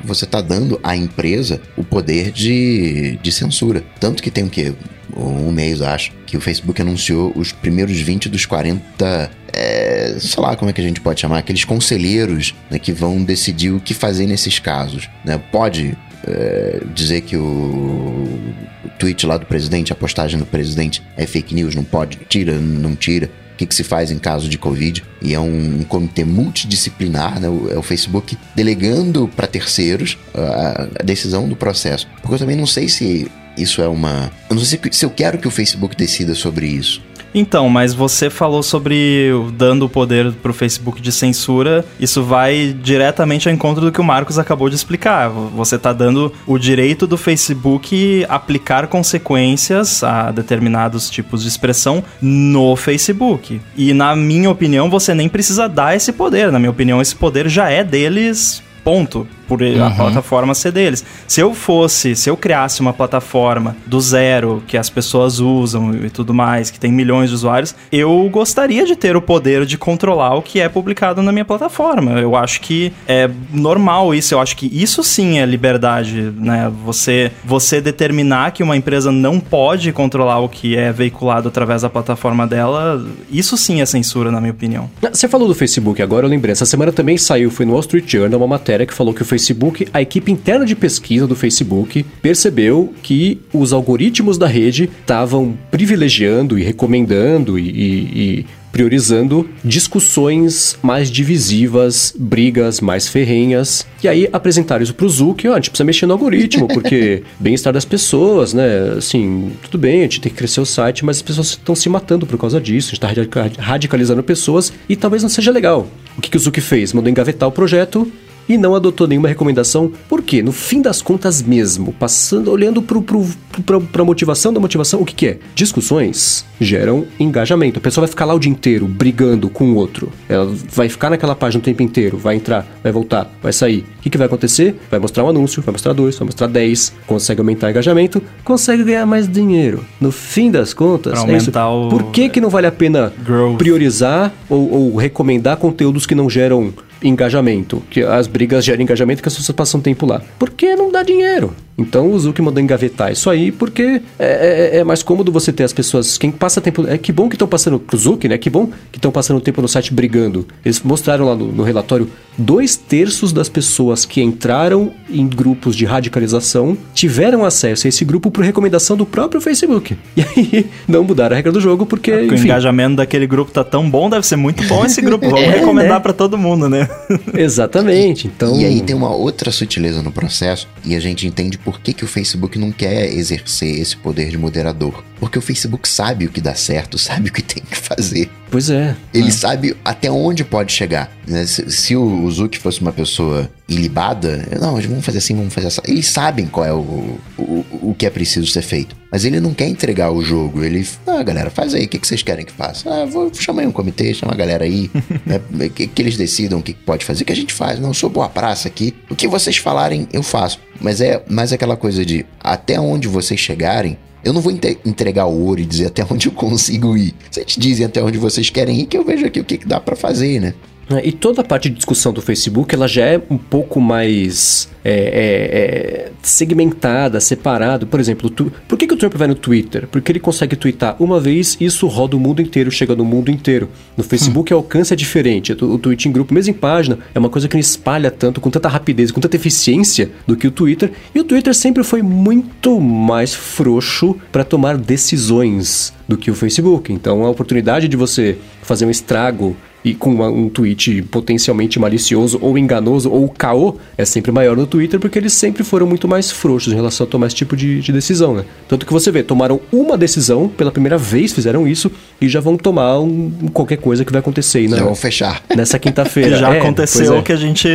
você 0.04 0.24
está 0.24 0.40
dando 0.40 0.78
à 0.82 0.96
empresa 0.96 1.60
o 1.76 1.82
poder 1.82 2.30
de, 2.30 3.18
de 3.20 3.32
censura. 3.32 3.82
Tanto 3.98 4.22
que 4.22 4.30
tem 4.30 4.44
o 4.44 4.50
quê? 4.50 4.72
um 5.16 5.52
mês, 5.52 5.80
acho, 5.80 6.10
que 6.26 6.36
o 6.36 6.40
Facebook 6.40 6.80
anunciou 6.82 7.32
os 7.36 7.52
primeiros 7.52 7.96
20 8.00 8.28
dos 8.28 8.46
40 8.46 9.30
é, 9.52 10.16
sei 10.18 10.42
lá 10.42 10.56
como 10.56 10.68
é 10.68 10.72
que 10.72 10.80
a 10.80 10.84
gente 10.84 11.00
pode 11.00 11.20
chamar, 11.20 11.38
aqueles 11.38 11.64
conselheiros 11.64 12.54
né, 12.68 12.78
que 12.78 12.92
vão 12.92 13.22
decidir 13.22 13.70
o 13.70 13.78
que 13.78 13.94
fazer 13.94 14.26
nesses 14.26 14.58
casos. 14.58 15.08
Né? 15.24 15.40
Pode 15.52 15.96
é, 16.26 16.80
dizer 16.94 17.22
que 17.22 17.36
o, 17.36 18.54
tweet 18.98 19.26
lá 19.26 19.36
do 19.36 19.46
presidente, 19.46 19.92
a 19.92 19.96
postagem 19.96 20.38
do 20.38 20.46
presidente 20.46 21.02
é 21.16 21.26
fake 21.26 21.54
news, 21.54 21.74
não 21.74 21.84
pode, 21.84 22.18
tira, 22.28 22.58
não 22.58 22.94
tira. 22.94 23.30
O 23.52 23.56
que, 23.56 23.66
que, 23.66 23.74
se 23.74 23.84
faz 23.84 24.10
em 24.10 24.18
caso 24.18 24.48
de 24.48 24.58
Covid? 24.58 25.04
E 25.22 25.32
é 25.32 25.38
um, 25.38 25.80
um 25.80 25.84
comitê 25.84 26.24
multidisciplinar, 26.24 27.38
né? 27.38 27.48
O, 27.48 27.70
é 27.70 27.78
o 27.78 27.82
Facebook 27.82 28.36
delegando 28.52 29.28
para 29.28 29.46
terceiros 29.46 30.18
a, 30.34 30.88
a, 30.98 31.02
decisão 31.04 31.48
do 31.48 31.54
processo. 31.54 32.08
Porque 32.20 32.34
eu 32.34 32.38
também 32.38 32.56
não 32.56 32.66
sei 32.66 32.88
se 32.88 33.30
isso 33.56 33.80
é 33.80 33.86
uma. 33.86 34.32
Eu 34.50 34.56
não 34.56 34.62
sei 34.64 34.80
se, 34.82 34.98
se 34.98 35.04
eu 35.04 35.10
quero 35.10 35.38
que 35.38 35.46
o 35.46 35.52
Facebook 35.52 35.94
decida 35.94 36.34
sobre 36.34 36.66
isso. 36.66 37.00
Então, 37.34 37.68
mas 37.68 37.92
você 37.92 38.30
falou 38.30 38.62
sobre 38.62 39.30
dando 39.54 39.86
o 39.86 39.88
poder 39.88 40.32
para 40.32 40.52
o 40.52 40.54
Facebook 40.54 41.02
de 41.02 41.10
censura. 41.10 41.84
Isso 41.98 42.22
vai 42.22 42.76
diretamente 42.80 43.48
ao 43.48 43.54
encontro 43.54 43.84
do 43.84 43.90
que 43.90 44.00
o 44.00 44.04
Marcos 44.04 44.38
acabou 44.38 44.68
de 44.68 44.76
explicar. 44.76 45.28
Você 45.28 45.74
está 45.74 45.92
dando 45.92 46.32
o 46.46 46.56
direito 46.58 47.06
do 47.06 47.16
Facebook 47.16 48.24
aplicar 48.28 48.86
consequências 48.86 50.04
a 50.04 50.30
determinados 50.30 51.10
tipos 51.10 51.42
de 51.42 51.48
expressão 51.48 52.04
no 52.22 52.76
Facebook. 52.76 53.60
E 53.76 53.92
na 53.92 54.14
minha 54.14 54.50
opinião, 54.50 54.88
você 54.88 55.12
nem 55.12 55.28
precisa 55.28 55.68
dar 55.68 55.96
esse 55.96 56.12
poder. 56.12 56.52
Na 56.52 56.60
minha 56.60 56.70
opinião, 56.70 57.02
esse 57.02 57.16
poder 57.16 57.48
já 57.48 57.68
é 57.68 57.82
deles 57.82 58.62
ponto 58.84 59.26
por 59.46 59.62
uhum. 59.62 59.84
a 59.84 59.90
plataforma 59.90 60.54
ser 60.54 60.72
deles. 60.72 61.04
Se 61.26 61.40
eu 61.40 61.54
fosse, 61.54 62.14
se 62.14 62.28
eu 62.28 62.36
criasse 62.36 62.80
uma 62.80 62.92
plataforma 62.92 63.76
do 63.86 64.00
zero 64.00 64.62
que 64.66 64.76
as 64.76 64.90
pessoas 64.90 65.40
usam 65.40 65.94
e 65.94 66.10
tudo 66.10 66.34
mais, 66.34 66.70
que 66.70 66.78
tem 66.78 66.92
milhões 66.92 67.30
de 67.30 67.34
usuários, 67.36 67.74
eu 67.90 68.28
gostaria 68.30 68.84
de 68.84 68.96
ter 68.96 69.16
o 69.16 69.22
poder 69.22 69.64
de 69.66 69.78
controlar 69.78 70.34
o 70.34 70.42
que 70.42 70.60
é 70.60 70.68
publicado 70.68 71.22
na 71.22 71.32
minha 71.32 71.44
plataforma. 71.44 72.12
Eu 72.20 72.36
acho 72.36 72.60
que 72.60 72.92
é 73.06 73.30
normal 73.52 74.14
isso, 74.14 74.34
eu 74.34 74.40
acho 74.40 74.56
que 74.56 74.66
isso 74.72 75.02
sim 75.02 75.38
é 75.38 75.46
liberdade, 75.46 76.32
né? 76.36 76.70
Você 76.84 77.30
você 77.44 77.80
determinar 77.80 78.52
que 78.52 78.62
uma 78.62 78.76
empresa 78.76 79.12
não 79.12 79.38
pode 79.38 79.92
controlar 79.92 80.40
o 80.40 80.48
que 80.48 80.76
é 80.76 80.92
veiculado 80.92 81.48
através 81.48 81.82
da 81.82 81.90
plataforma 81.90 82.46
dela, 82.46 83.04
isso 83.30 83.56
sim 83.56 83.80
é 83.80 83.86
censura 83.86 84.30
na 84.30 84.40
minha 84.40 84.52
opinião. 84.52 84.90
Você 85.12 85.28
falou 85.28 85.46
do 85.46 85.54
Facebook 85.54 86.00
agora, 86.02 86.26
eu 86.26 86.30
lembrei, 86.30 86.52
essa 86.52 86.66
semana 86.66 86.92
também 86.92 87.16
saiu, 87.18 87.50
foi 87.50 87.66
no 87.66 87.72
Wall 87.72 87.80
Street 87.80 88.10
Journal 88.10 88.40
uma 88.40 88.46
matéria 88.46 88.86
que 88.86 88.94
falou 88.94 89.12
que 89.12 89.22
o 89.22 89.24
Facebook, 89.34 89.88
a 89.92 90.00
equipe 90.00 90.30
interna 90.30 90.64
de 90.64 90.76
pesquisa 90.76 91.26
do 91.26 91.34
Facebook 91.34 92.04
percebeu 92.22 92.94
que 93.02 93.40
os 93.52 93.72
algoritmos 93.72 94.38
da 94.38 94.46
rede 94.46 94.88
estavam 95.00 95.58
privilegiando 95.72 96.56
e 96.56 96.62
recomendando 96.62 97.58
e, 97.58 97.68
e, 97.68 98.38
e 98.38 98.46
priorizando 98.70 99.48
discussões 99.64 100.78
mais 100.82 101.10
divisivas, 101.10 102.14
brigas 102.16 102.80
mais 102.80 103.08
ferrenhas. 103.08 103.84
E 104.02 104.08
aí 104.08 104.28
apresentaram 104.32 104.84
isso 104.84 104.94
pro 104.94 105.08
Zuck, 105.08 105.46
ó, 105.48 105.52
a 105.52 105.54
gente 105.56 105.70
precisa 105.70 105.84
mexer 105.84 106.06
no 106.06 106.12
algoritmo, 106.12 106.68
porque 106.68 107.24
bem-estar 107.38 107.72
das 107.72 107.84
pessoas, 107.84 108.52
né? 108.52 108.94
Assim, 108.96 109.50
tudo 109.62 109.78
bem, 109.78 110.00
a 110.00 110.02
gente 110.02 110.20
tem 110.20 110.30
que 110.30 110.38
crescer 110.38 110.60
o 110.60 110.66
site, 110.66 111.04
mas 111.04 111.16
as 111.16 111.22
pessoas 111.22 111.48
estão 111.48 111.74
se 111.74 111.88
matando 111.88 112.24
por 112.24 112.38
causa 112.38 112.60
disso, 112.60 112.92
a 112.92 112.94
gente 112.94 113.22
está 113.26 113.62
radicalizando 113.62 114.22
pessoas 114.22 114.72
e 114.88 114.94
talvez 114.94 115.22
não 115.24 115.30
seja 115.30 115.50
legal. 115.50 115.88
O 116.16 116.20
que, 116.20 116.30
que 116.30 116.36
o 116.36 116.40
Zuck 116.40 116.60
fez? 116.60 116.92
Mandou 116.92 117.10
engavetar 117.10 117.48
o 117.48 117.52
projeto 117.52 118.10
e 118.48 118.56
não 118.56 118.74
adotou 118.74 119.06
nenhuma 119.06 119.28
recomendação, 119.28 119.92
porque 120.08 120.42
no 120.42 120.52
fim 120.52 120.80
das 120.80 121.00
contas 121.00 121.42
mesmo, 121.42 121.92
passando, 121.92 122.50
olhando 122.50 122.82
para 122.82 124.02
a 124.02 124.04
motivação 124.04 124.52
da 124.52 124.60
motivação, 124.60 125.00
o 125.00 125.04
que, 125.04 125.14
que 125.14 125.26
é? 125.26 125.38
Discussões 125.54 126.44
geram 126.60 127.06
engajamento. 127.18 127.78
A 127.78 127.82
pessoa 127.82 128.02
vai 128.02 128.10
ficar 128.10 128.24
lá 128.24 128.34
o 128.34 128.38
dia 128.38 128.50
inteiro 128.50 128.86
brigando 128.86 129.48
com 129.48 129.72
o 129.72 129.74
outro. 129.74 130.10
Ela 130.28 130.52
vai 130.72 130.88
ficar 130.88 131.10
naquela 131.10 131.34
página 131.34 131.60
o 131.60 131.64
tempo 131.64 131.82
inteiro, 131.82 132.16
vai 132.16 132.36
entrar, 132.36 132.66
vai 132.82 132.92
voltar, 132.92 133.30
vai 133.42 133.52
sair. 133.52 133.84
O 133.98 134.02
que, 134.02 134.10
que 134.10 134.18
vai 134.18 134.26
acontecer? 134.26 134.76
Vai 134.90 135.00
mostrar 135.00 135.24
um 135.24 135.28
anúncio, 135.28 135.62
vai 135.62 135.72
mostrar 135.72 135.92
dois, 135.92 136.18
vai 136.18 136.26
mostrar 136.26 136.46
dez, 136.46 136.92
consegue 137.06 137.40
aumentar 137.40 137.68
o 137.68 137.70
engajamento, 137.70 138.22
consegue 138.44 138.84
ganhar 138.84 139.06
mais 139.06 139.28
dinheiro. 139.28 139.84
No 140.00 140.12
fim 140.12 140.50
das 140.50 140.72
contas, 140.74 141.12
pra 141.12 141.22
é 141.22 141.34
aumentar 141.34 141.68
o... 141.70 141.88
por 141.88 142.04
que, 142.10 142.28
que 142.28 142.40
não 142.40 142.50
vale 142.50 142.66
a 142.66 142.72
pena 142.72 143.12
Growth. 143.24 143.58
priorizar 143.58 144.32
ou, 144.48 144.70
ou 144.70 144.96
recomendar 144.96 145.56
conteúdos 145.56 146.06
que 146.06 146.14
não 146.14 146.28
geram 146.28 146.72
engajamento, 147.04 147.82
que 147.90 148.02
as 148.02 148.26
brigas 148.26 148.64
geram 148.64 148.82
engajamento 148.82 149.22
que 149.22 149.28
as 149.28 149.34
pessoas 149.34 149.54
passam 149.54 149.80
tempo 149.80 150.06
lá. 150.06 150.22
Porque 150.38 150.74
não 150.74 150.90
dá 150.90 151.02
dinheiro. 151.02 151.54
Então 151.76 152.10
o 152.10 152.18
Zuki 152.18 152.40
mandou 152.40 152.62
engavetar 152.62 153.12
isso 153.12 153.28
aí, 153.28 153.50
porque 153.50 154.00
é, 154.18 154.70
é, 154.76 154.78
é, 154.78 154.84
mais 154.84 155.02
cômodo 155.02 155.32
você 155.32 155.52
ter 155.52 155.64
as 155.64 155.72
pessoas. 155.72 156.16
Quem 156.16 156.30
passa 156.30 156.60
tempo. 156.60 156.86
É 156.86 156.96
que 156.96 157.12
bom 157.12 157.28
que 157.28 157.34
estão 157.34 157.48
passando. 157.48 157.78
Pro 157.78 157.96
Zuki, 157.96 158.28
né? 158.28 158.38
Que 158.38 158.48
bom 158.48 158.68
que 158.92 158.98
estão 158.98 159.10
passando 159.10 159.40
tempo 159.40 159.60
no 159.60 159.68
site 159.68 159.92
brigando. 159.92 160.46
Eles 160.64 160.80
mostraram 160.80 161.26
lá 161.26 161.34
no, 161.34 161.50
no, 161.50 161.62
relatório: 161.62 162.08
dois 162.38 162.76
terços 162.76 163.32
das 163.32 163.48
pessoas 163.48 164.04
que 164.04 164.22
entraram 164.22 164.92
em 165.10 165.26
grupos 165.26 165.74
de 165.74 165.84
radicalização 165.84 166.76
tiveram 166.94 167.44
acesso 167.44 167.86
a 167.86 167.88
esse 167.88 168.04
grupo 168.04 168.30
por 168.30 168.44
recomendação 168.44 168.96
do 168.96 169.04
próprio 169.04 169.40
Facebook. 169.40 169.96
E 170.16 170.22
aí 170.22 170.66
não 170.86 171.02
mudaram 171.02 171.34
a 171.34 171.36
regra 171.36 171.50
do 171.50 171.60
jogo, 171.60 171.84
porque. 171.86 172.10
É, 172.10 172.18
porque 172.20 172.34
o 172.34 172.38
engajamento 172.44 172.96
daquele 172.96 173.26
grupo 173.26 173.50
tá 173.50 173.64
tão 173.64 173.90
bom, 173.90 174.08
deve 174.08 174.24
ser 174.24 174.36
muito 174.36 174.64
bom 174.68 174.84
esse 174.84 175.00
grupo. 175.02 175.28
Vamos 175.28 175.42
é, 175.44 175.58
recomendar 175.58 175.94
né? 175.94 176.00
para 176.00 176.12
todo 176.12 176.38
mundo, 176.38 176.68
né? 176.68 176.88
Exatamente. 177.34 178.28
Então... 178.28 178.58
E 178.60 178.64
aí 178.64 178.80
tem 178.80 178.94
uma 178.94 179.10
outra 179.10 179.50
sutileza 179.50 180.02
no 180.02 180.12
processo, 180.12 180.68
e 180.84 180.94
a 180.94 181.00
gente 181.00 181.26
entende 181.26 181.58
por 181.64 181.80
que, 181.80 181.92
que 181.92 182.04
o 182.04 182.08
Facebook 182.08 182.58
não 182.58 182.70
quer 182.70 183.12
exercer 183.12 183.80
esse 183.80 183.96
poder 183.96 184.28
de 184.30 184.36
moderador. 184.36 185.02
Porque 185.18 185.38
o 185.38 185.42
Facebook 185.42 185.88
sabe 185.88 186.26
o 186.26 186.30
que 186.30 186.40
dá 186.40 186.54
certo, 186.54 186.98
sabe 186.98 187.30
o 187.30 187.32
que 187.32 187.42
tem 187.42 187.62
que 187.62 187.76
fazer. 187.76 188.30
Pois 188.54 188.70
é. 188.70 188.94
Ele 189.12 189.26
é. 189.26 189.32
sabe 189.32 189.76
até 189.84 190.08
onde 190.08 190.44
pode 190.44 190.70
chegar. 190.70 191.10
Né? 191.26 191.44
Se, 191.44 191.68
se, 191.72 191.96
o 191.96 192.30
Zuki 192.30 192.56
fosse 192.56 192.80
uma 192.80 192.92
pessoa 192.92 193.50
ilibada, 193.68 194.46
não, 194.60 194.80
vamos 194.80 195.04
fazer 195.04 195.18
assim, 195.18 195.34
vamos 195.34 195.52
fazer 195.52 195.66
assim. 195.66 195.80
Eles 195.84 196.06
sabem 196.06 196.46
qual 196.46 196.64
é 196.64 196.72
o, 196.72 197.18
o, 197.36 197.64
o 197.82 197.96
que 197.98 198.06
é 198.06 198.10
preciso 198.10 198.46
ser 198.46 198.62
feito. 198.62 198.94
Mas 199.10 199.24
ele 199.24 199.40
não 199.40 199.52
quer 199.52 199.66
entregar 199.66 200.12
o 200.12 200.22
jogo. 200.22 200.62
Ele, 200.62 200.86
ah, 201.04 201.20
galera, 201.24 201.50
faz 201.50 201.74
aí, 201.74 201.86
o 201.86 201.88
que, 201.88 201.98
que 201.98 202.06
vocês 202.06 202.22
querem 202.22 202.44
que 202.44 202.52
faça? 202.52 202.88
Ah, 202.88 203.04
vou 203.04 203.28
chamar 203.34 203.62
aí 203.62 203.66
um 203.66 203.72
comitê, 203.72 204.14
chama 204.14 204.30
a 204.30 204.36
galera 204.36 204.64
aí, 204.64 204.88
né? 205.26 205.40
que, 205.74 205.88
que 205.88 206.02
eles 206.02 206.16
decidam 206.16 206.60
o 206.60 206.62
que 206.62 206.74
pode 206.74 207.04
fazer, 207.04 207.24
o 207.24 207.26
que 207.26 207.32
a 207.32 207.36
gente 207.36 207.52
faz. 207.52 207.80
Não, 207.80 207.88
eu 207.88 207.94
sou 207.94 208.08
boa 208.08 208.28
praça 208.28 208.68
aqui. 208.68 208.94
O 209.10 209.16
que 209.16 209.26
vocês 209.26 209.56
falarem, 209.56 210.06
eu 210.12 210.22
faço. 210.22 210.60
Mas 210.80 211.00
é 211.00 211.20
mais 211.28 211.52
aquela 211.52 211.76
coisa 211.76 212.04
de 212.04 212.24
até 212.38 212.78
onde 212.78 213.08
vocês 213.08 213.40
chegarem, 213.40 213.98
eu 214.24 214.32
não 214.32 214.40
vou 214.40 214.52
entregar 214.84 215.26
ouro 215.26 215.60
e 215.60 215.64
dizer 215.64 215.86
até 215.86 216.04
onde 216.10 216.28
eu 216.28 216.32
consigo 216.32 216.96
ir. 216.96 217.14
Vocês 217.30 217.54
dizem 217.58 217.86
até 217.86 218.02
onde 218.02 218.18
vocês 218.18 218.50
querem 218.50 218.80
ir, 218.80 218.86
que 218.86 218.96
eu 218.96 219.04
vejo 219.04 219.26
aqui 219.26 219.40
o 219.40 219.44
que, 219.44 219.58
que 219.58 219.66
dá 219.66 219.78
para 219.78 219.94
fazer, 219.94 220.40
né? 220.40 220.54
É, 220.90 221.06
e 221.06 221.12
toda 221.12 221.40
a 221.40 221.44
parte 221.44 221.68
de 221.68 221.76
discussão 221.76 222.12
do 222.12 222.20
Facebook, 222.20 222.74
ela 222.74 222.86
já 222.86 223.04
é 223.04 223.20
um 223.30 223.38
pouco 223.38 223.80
mais 223.80 224.68
é, 224.84 224.92
é, 224.92 224.96
é, 224.96 226.12
segmentada, 226.20 227.18
separada. 227.20 227.86
Por 227.86 227.98
exemplo, 227.98 228.28
tu, 228.28 228.52
por 228.68 228.78
que, 228.78 228.86
que 228.86 228.92
o 228.92 228.96
Trump 228.96 229.14
vai 229.14 229.26
no 229.26 229.34
Twitter? 229.34 229.88
Porque 229.90 230.12
ele 230.12 230.20
consegue 230.20 230.56
twittar 230.56 230.96
uma 231.00 231.18
vez 231.18 231.56
e 231.58 231.64
isso 231.64 231.86
roda 231.86 232.16
o 232.16 232.20
mundo 232.20 232.42
inteiro, 232.42 232.70
chega 232.70 232.94
no 232.94 233.04
mundo 233.04 233.30
inteiro. 233.30 233.70
No 233.96 234.04
Facebook 234.04 234.52
hum. 234.52 234.56
o 234.56 234.60
alcance 234.60 234.92
é 234.92 234.96
diferente. 234.96 235.52
O, 235.52 235.74
o 235.74 235.78
tweet 235.78 236.06
em 236.06 236.12
grupo, 236.12 236.34
mesmo 236.34 236.50
em 236.50 236.58
página, 236.58 236.98
é 237.14 237.18
uma 237.18 237.30
coisa 237.30 237.48
que 237.48 237.54
não 237.54 237.60
espalha 237.60 238.10
tanto, 238.10 238.40
com 238.40 238.50
tanta 238.50 238.68
rapidez, 238.68 239.10
com 239.10 239.20
tanta 239.20 239.36
eficiência 239.36 240.10
do 240.26 240.36
que 240.36 240.46
o 240.46 240.50
Twitter. 240.50 240.92
E 241.14 241.20
o 241.20 241.24
Twitter 241.24 241.54
sempre 241.54 241.82
foi 241.82 242.02
muito 242.02 242.78
mais 242.78 243.34
frouxo 243.34 244.16
para 244.30 244.44
tomar 244.44 244.76
decisões 244.76 245.94
do 246.06 246.18
que 246.18 246.30
o 246.30 246.34
Facebook. 246.34 246.92
Então 246.92 247.24
a 247.24 247.30
oportunidade 247.30 247.88
de 247.88 247.96
você 247.96 248.36
fazer 248.62 248.84
um 248.84 248.90
estrago 248.90 249.56
e 249.84 249.94
com 249.94 250.10
uma, 250.10 250.28
um 250.28 250.48
tweet 250.48 251.02
potencialmente 251.02 251.78
malicioso 251.78 252.38
ou 252.40 252.56
enganoso 252.56 253.10
ou 253.10 253.28
caô 253.28 253.76
é 253.98 254.04
sempre 254.04 254.32
maior 254.32 254.56
no 254.56 254.66
Twitter 254.66 254.98
porque 254.98 255.18
eles 255.18 255.32
sempre 255.34 255.62
foram 255.62 255.86
muito 255.86 256.08
mais 256.08 256.30
frouxos 256.30 256.72
em 256.72 256.76
relação 256.76 257.06
a 257.06 257.10
tomar 257.10 257.26
esse 257.26 257.36
tipo 257.36 257.54
de, 257.56 257.80
de 257.80 257.92
decisão, 257.92 258.34
né? 258.34 258.44
Tanto 258.66 258.86
que 258.86 258.92
você 258.92 259.10
vê, 259.10 259.22
tomaram 259.22 259.60
uma 259.70 259.98
decisão, 259.98 260.48
pela 260.48 260.72
primeira 260.72 260.96
vez 260.96 261.32
fizeram 261.32 261.68
isso 261.68 261.90
e 262.20 262.28
já 262.28 262.40
vão 262.40 262.56
tomar 262.56 262.98
um, 262.98 263.30
qualquer 263.52 263.76
coisa 263.76 264.04
que 264.04 264.12
vai 264.12 264.20
acontecer 264.20 264.58
aí, 264.58 264.68
né? 264.68 264.78
Já 264.78 264.84
vão 264.84 264.94
fechar. 264.94 265.42
Nessa 265.54 265.78
quinta-feira. 265.78 266.36
já 266.38 266.54
é, 266.54 266.60
aconteceu 266.60 267.18
é. 267.18 267.22
que 267.22 267.32
a 267.32 267.36
gente, 267.36 267.68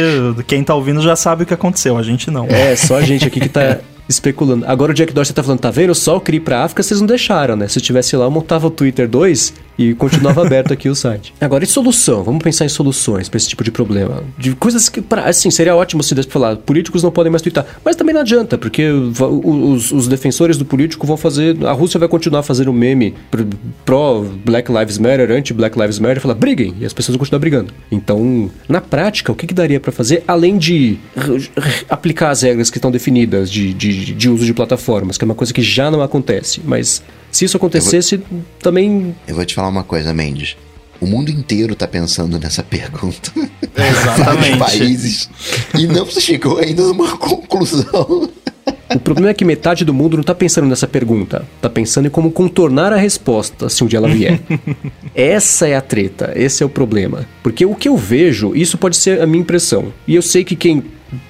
quem 0.47 0.63
tá 0.63 0.73
ouvindo 0.73 1.01
já 1.01 1.15
sabe 1.15 1.43
o 1.43 1.45
que 1.45 1.53
aconteceu, 1.53 1.97
a 1.97 2.03
gente 2.03 2.31
não. 2.31 2.45
É, 2.47 2.75
só 2.75 2.97
a 2.97 3.01
gente 3.03 3.25
aqui 3.27 3.39
que 3.39 3.49
tá 3.49 3.79
especulando. 4.07 4.65
Agora 4.67 4.91
o 4.91 4.95
Jack 4.95 5.13
Dorsey 5.13 5.35
tá 5.35 5.43
falando, 5.43 5.59
tá 5.59 5.69
vendo? 5.69 5.93
Só 5.93 6.17
o 6.17 6.21
CRI 6.21 6.39
pra 6.39 6.63
África 6.63 6.81
vocês 6.81 6.99
não 6.99 7.07
deixaram, 7.07 7.55
né? 7.55 7.67
Se 7.67 7.77
eu 7.77 7.83
tivesse 7.83 8.15
lá, 8.15 8.25
eu 8.25 8.31
montava 8.31 8.65
o 8.67 8.71
Twitter 8.71 9.07
2 9.07 9.53
e 9.79 9.93
continuava 9.93 10.43
aberto 10.45 10.73
aqui 10.73 10.89
o 10.89 10.93
site. 10.93 11.33
Agora, 11.39 11.63
e 11.63 11.67
solução? 11.67 12.21
Vamos 12.21 12.43
pensar 12.43 12.65
em 12.65 12.69
soluções 12.69 13.29
para 13.29 13.37
esse 13.37 13.47
tipo 13.47 13.63
de 13.63 13.71
problema. 13.71 14.21
De 14.37 14.53
coisas 14.53 14.89
que, 14.89 15.01
pra, 15.01 15.23
assim, 15.23 15.49
seria 15.49 15.73
ótimo 15.73 16.03
se 16.03 16.13
desse 16.13 16.27
pra 16.27 16.33
falar, 16.33 16.57
políticos 16.57 17.01
não 17.01 17.11
podem 17.11 17.31
mais 17.31 17.41
twittar. 17.41 17.65
Mas 17.83 17.95
também 17.95 18.13
não 18.13 18.19
adianta, 18.19 18.57
porque 18.57 18.89
os, 18.89 19.91
os 19.93 20.07
defensores 20.09 20.57
do 20.57 20.65
político 20.65 21.07
vão 21.07 21.15
fazer. 21.15 21.55
A 21.65 21.71
Rússia 21.71 21.97
vai 21.97 22.09
continuar 22.09 22.43
fazendo 22.43 22.73
meme 22.73 23.15
pró 23.85 24.25
Black 24.43 24.69
Lives 24.69 24.97
Matter, 24.97 25.31
anti-Black 25.31 25.79
Lives 25.79 25.99
Matter, 25.99 26.19
falar, 26.19 26.35
briguem, 26.35 26.75
e 26.81 26.85
as 26.85 26.91
pessoas 26.91 27.15
vão 27.15 27.19
continuar 27.19 27.39
brigando. 27.39 27.73
Então, 27.89 28.51
na 28.67 28.81
prática, 28.81 29.31
o 29.31 29.35
que, 29.35 29.47
que 29.47 29.53
daria 29.53 29.79
para 29.79 29.93
fazer, 29.93 30.23
além 30.27 30.57
de 30.57 30.97
aplicar 31.89 32.31
as 32.31 32.41
regras 32.41 32.69
que 32.69 32.77
estão 32.77 32.91
definidas 32.91 33.49
de, 33.49 33.73
de, 33.73 34.13
de 34.13 34.29
uso 34.29 34.45
de 34.45 34.53
plataformas, 34.53 35.17
que 35.17 35.23
é 35.23 35.25
uma 35.25 35.35
coisa 35.35 35.53
que 35.53 35.61
já 35.61 35.89
não 35.89 36.01
acontece, 36.01 36.61
mas 36.65 37.01
Se 37.31 37.45
isso 37.45 37.57
acontecesse, 37.57 38.21
também. 38.59 39.15
Eu 39.27 39.35
vou 39.35 39.45
te 39.45 39.55
falar 39.55 39.67
uma 39.67 39.83
coisa, 39.83 40.13
Mendes. 40.13 40.57
O 41.01 41.07
mundo 41.07 41.31
inteiro 41.31 41.75
tá 41.75 41.87
pensando 41.87 42.37
nessa 42.37 42.61
pergunta. 42.61 43.31
Exatamente. 43.75 44.57
Vários 44.57 44.57
países. 44.57 45.29
E 45.77 45.87
não 45.87 46.05
se 46.05 46.19
chegou 46.19 46.57
ainda 46.57 46.83
numa 46.83 47.17
conclusão. 47.17 48.29
O 48.93 48.99
problema 48.99 49.29
é 49.29 49.33
que 49.33 49.45
metade 49.45 49.85
do 49.85 49.93
mundo 49.93 50.17
não 50.17 50.23
tá 50.23 50.33
pensando 50.33 50.67
nessa 50.67 50.87
pergunta. 50.87 51.47
Tá 51.61 51.69
pensando 51.69 52.07
em 52.07 52.09
como 52.09 52.31
contornar 52.31 52.91
a 52.91 52.97
resposta 52.97 53.69
se 53.69 53.83
um 53.83 53.87
dia 53.87 53.97
ela 53.97 54.09
vier. 54.09 54.41
Essa 55.15 55.67
é 55.67 55.75
a 55.75 55.81
treta, 55.81 56.33
esse 56.35 56.63
é 56.63 56.65
o 56.65 56.69
problema. 56.69 57.25
Porque 57.43 57.65
o 57.65 57.75
que 57.75 57.87
eu 57.87 57.95
vejo, 57.95 58.55
isso 58.55 58.77
pode 58.77 58.97
ser 58.97 59.21
a 59.21 59.27
minha 59.27 59.41
impressão. 59.41 59.93
E 60.07 60.15
eu 60.15 60.21
sei 60.21 60.43
que 60.43 60.55
quem 60.55 60.83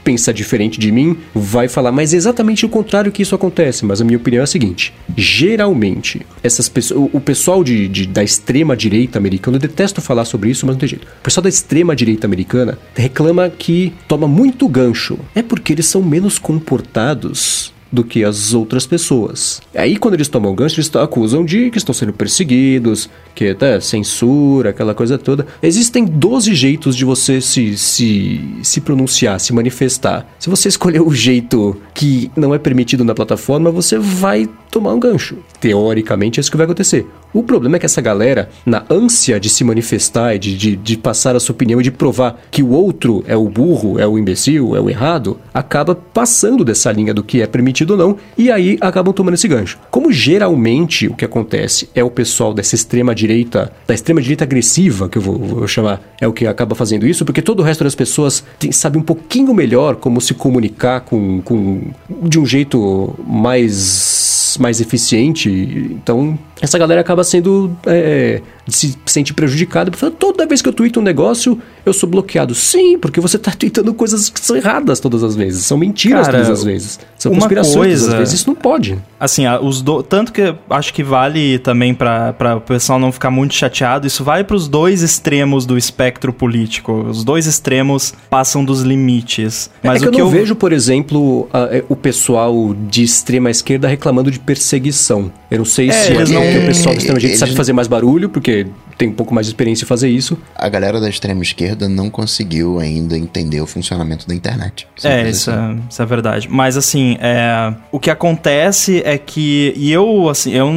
pensa 0.04 0.34
diferente 0.34 0.80
de 0.80 0.92
mim 0.92 1.18
vai 1.34 1.68
falar, 1.68 1.92
mas 1.92 2.14
é 2.14 2.18
exatamente 2.18 2.66
o 2.66 2.70
contrário 2.70 3.12
que 3.12 3.22
isso 3.22 3.36
acontece. 3.36 3.86
Mas 3.86 4.02
a 4.02 4.06
minha 4.06 4.18
opinião 4.18 4.42
é 4.42 4.44
a 4.44 4.48
seguinte: 4.48 4.94
geralmente, 5.16 6.26
essas 6.44 6.70
pessoas, 6.70 7.10
o 7.14 7.20
pessoal 7.20 7.64
de, 7.64 7.88
de, 7.88 8.06
da 8.06 8.24
extrema 8.24 8.76
direita 8.76 9.18
americana, 9.18 9.58
eu 9.58 9.62
detesto 9.62 10.02
falar 10.02 10.26
sobre 10.26 10.50
isso, 10.50 10.66
mas 10.66 10.76
não 10.76 10.80
tem 10.80 10.90
jeito. 10.90 11.08
O 11.20 11.24
pessoal 11.24 11.44
da 11.44 11.50
extrema 11.50 11.96
direita 11.96 12.28
americana 12.28 12.78
reclama 12.96 13.50
que 13.50 13.94
toma 14.08 14.28
muito 14.28 14.68
gancho. 14.68 15.18
É 15.36 15.42
porque 15.42 15.74
eles 15.74 15.86
são 15.86 16.02
menos 16.02 16.38
comportados 16.38 17.74
do 17.92 18.04
que 18.04 18.24
as 18.24 18.54
outras 18.54 18.86
pessoas. 18.86 19.62
Aí 19.76 19.98
quando 19.98 20.14
eles 20.16 20.28
tomam 20.28 20.54
gancho, 20.54 20.76
eles 20.76 20.94
acusam 20.96 21.44
de 21.44 21.70
que 21.70 21.78
estão 21.78 21.94
sendo 21.94 22.14
perseguidos, 22.14 23.10
que 23.36 23.46
é 23.46 23.80
censura, 23.80 24.70
aquela 24.70 24.94
coisa 24.94 25.18
toda. 25.18 25.48
Existem 25.62 26.06
12 26.06 26.54
jeitos 26.54 26.96
de 26.96 27.06
você 27.06 27.42
se, 27.42 27.78
se, 27.78 28.42
se 28.64 28.82
pronunciar, 28.82 29.40
se 29.40 29.54
manifestar. 29.54 30.28
Se 30.40 30.50
você 30.50 30.68
escolher 30.68 31.02
o 31.02 31.14
jeito 31.14 31.76
que 31.94 32.32
não 32.36 32.54
é 32.54 32.60
permitido 32.60 33.04
na 33.04 33.16
plataforma, 33.16 33.72
você 33.72 33.98
vai 33.98 34.48
tomar 34.72 34.94
um 34.94 35.00
gancho. 35.00 35.38
Teoricamente 35.60 36.40
é 36.40 36.42
isso 36.42 36.52
que 36.52 36.58
vai 36.58 36.66
acontecer. 36.66 37.06
O 37.32 37.44
problema 37.44 37.76
é 37.76 37.80
que 37.80 37.86
essa 37.86 38.02
galera, 38.02 38.50
na 38.66 38.84
ânsia 38.90 39.40
de 39.40 39.50
se 39.50 39.64
manifestar 39.64 40.36
e 40.36 40.40
de, 40.40 40.58
de, 40.58 40.76
de, 40.76 40.98
passar 40.98 41.36
a 41.36 41.40
sua 41.40 41.54
opinião 41.54 41.80
e 41.80 41.84
de 41.84 41.92
provar 41.92 42.40
que 42.50 42.64
o 42.64 42.72
outro 42.72 43.24
é 43.28 43.36
o 43.36 43.48
burro, 43.48 44.00
é 44.00 44.08
o 44.08 44.18
imbecil, 44.18 44.76
é 44.76 44.82
o 44.82 44.90
errado, 44.90 45.40
acaba 45.54 45.94
passando 45.94 46.66
dessa 46.66 46.92
linha 46.92 47.14
do 47.14 47.24
que 47.24 47.42
é 47.42 47.48
permitido 47.48 47.92
ou 47.92 47.98
não, 47.98 48.18
e 48.36 48.52
aí 48.52 48.78
acabam 48.82 49.14
tomando 49.14 49.36
esse 49.36 49.48
gancho. 49.48 49.78
Como 49.92 50.12
geralmente 50.12 51.08
o 51.08 51.16
que 51.16 51.24
acontece 51.24 51.88
é 51.94 52.04
o 52.04 52.10
pessoal 52.10 52.54
dessa 52.54 52.74
extrema 52.74 53.14
direita, 53.14 53.72
da 53.86 53.94
extrema 53.94 54.22
direita 54.22 54.44
agressiva, 54.44 55.08
que 55.08 55.18
eu 55.18 55.22
vou, 55.22 55.38
vou 55.38 55.68
chamar, 55.68 56.02
é 56.20 56.28
o 56.28 56.34
que 56.34 56.48
acaba 56.48 56.74
fazendo 56.74 57.06
isso, 57.06 57.24
porque 57.24 57.42
todo 57.42 57.60
o 57.60 57.64
resto 57.64 57.84
das 57.84 57.94
pessoas 57.94 58.44
tem, 58.58 58.72
sabe 58.72 58.98
um 58.98 59.04
pouquinho 59.04 59.54
melhor 59.54 59.98
como 59.98 60.20
se 60.20 60.34
comunicar 60.34 61.02
com, 61.02 61.42
com 61.42 61.82
de 62.24 62.40
um 62.40 62.46
jeito 62.46 63.16
mais, 63.26 64.49
mais 64.58 64.80
eficiente. 64.82 65.50
Então, 65.91 66.38
essa 66.62 66.78
galera 66.78 67.02
acaba 67.02 67.24
sendo. 67.24 67.76
É, 67.86 68.41
se 68.68 68.95
sente 69.06 69.34
prejudicada. 69.34 69.89
Toda 70.20 70.45
vez 70.45 70.62
que 70.62 70.70
eu 70.70 70.74
tweeto 70.74 71.00
um 71.00 71.04
negócio, 71.04 71.60
eu 71.84 71.91
sou 71.91 72.08
bloqueado. 72.08 72.54
Sim, 72.54 73.00
porque 73.00 73.20
você 73.20 73.36
está 73.38 73.52
tweetando 73.52 73.91
coisas 73.95 74.30
que 74.30 74.39
são 74.39 74.56
erradas 74.56 75.00
todas 75.00 75.24
as 75.24 75.36
vezes. 75.36 75.66
São 75.66 75.76
mentiras 75.78 76.28
Cara, 76.28 76.38
todas 76.43 76.60
as 76.60 76.64
vezes. 76.64 77.00
São 77.18 77.32
uma 77.32 77.39
conspirações 77.41 77.76
coisa- 77.76 78.02
todas 78.02 78.14
as 78.14 78.20
vezes. 78.20 78.34
Isso 78.36 78.47
não 78.50 78.56
pode. 78.56 78.97
Assim, 79.20 79.43
os 79.62 79.82
do... 79.82 80.04
tanto 80.04 80.32
que 80.32 80.54
acho 80.70 80.93
que 80.93 81.02
vale 81.04 81.58
também 81.60 81.95
pra 81.95 82.36
o 82.58 82.62
pessoal 82.62 83.00
não 83.00 83.12
ficar 83.12 83.32
muito 83.32 83.54
chateado, 83.56 84.06
isso 84.06 84.24
vai 84.24 84.43
pros 84.43 84.68
dois 84.68 85.02
extremos 85.02 85.66
do 85.66 85.78
espectro 85.78 86.32
político. 86.32 86.93
Os 87.10 87.24
dois 87.24 87.47
extremos 87.47 88.14
passam 88.30 88.64
dos 88.64 88.82
limites. 88.82 89.70
Mas 89.84 90.02
é 90.04 90.06
que 90.06 90.06
o 90.06 90.08
eu 90.08 90.12
que 90.12 90.20
não 90.20 90.28
eu 90.28 90.32
vejo, 90.32 90.56
por 90.56 90.72
exemplo, 90.72 91.50
a- 91.52 91.68
é, 91.72 91.84
o 91.89 91.95
pessoal 91.95 92.74
de 92.88 93.02
extrema 93.04 93.50
esquerda 93.50 93.88
reclamando 93.88 94.30
de 94.30 94.39
perseguição. 94.40 95.32
Eu 95.50 95.60
não 95.60 95.66
sei 95.66 95.90
É, 95.90 95.92
se 95.94 96.12
é 96.12 96.16
eles 96.16 96.30
porque 96.32 96.34
não- 96.34 96.64
o 96.64 96.66
pessoal 96.68 96.96
extrema 96.96 97.20
direita 97.20 97.40
sabe 97.40 97.56
fazer 97.56 97.74
mais 97.74 97.88
barulho, 97.88 98.30
porque 98.30 98.68
tem 99.00 99.08
um 99.08 99.14
pouco 99.14 99.34
mais 99.34 99.47
de 99.47 99.54
experiência 99.54 99.86
em 99.86 99.88
fazer 99.88 100.10
isso. 100.10 100.38
A 100.56 100.68
galera 100.70 101.00
da 101.00 101.10
extrema 101.10 101.41
esquerda 101.41 101.88
não 101.88 102.10
conseguiu 102.10 102.80
ainda 102.80 103.18
entender 103.18 103.62
o 103.62 103.66
funcionamento 103.66 104.28
da 104.28 104.36
internet. 104.36 104.86
É, 105.04 105.18
Simples 105.20 105.38
isso 105.38 105.50
assim. 105.52 105.60
é, 105.60 105.80
isso 105.89 106.02
é 106.02 106.06
verdade. 106.06 106.47
Mas 106.52 106.76
assim, 106.78 107.18
é, 107.22 107.74
o 107.91 108.00
que 108.00 108.12
acontece 108.12 109.02
é 109.06 109.18
que. 109.18 109.74
E 109.78 109.89
eu, 109.91 110.28
assim, 110.30 110.52
eu. 110.52 110.70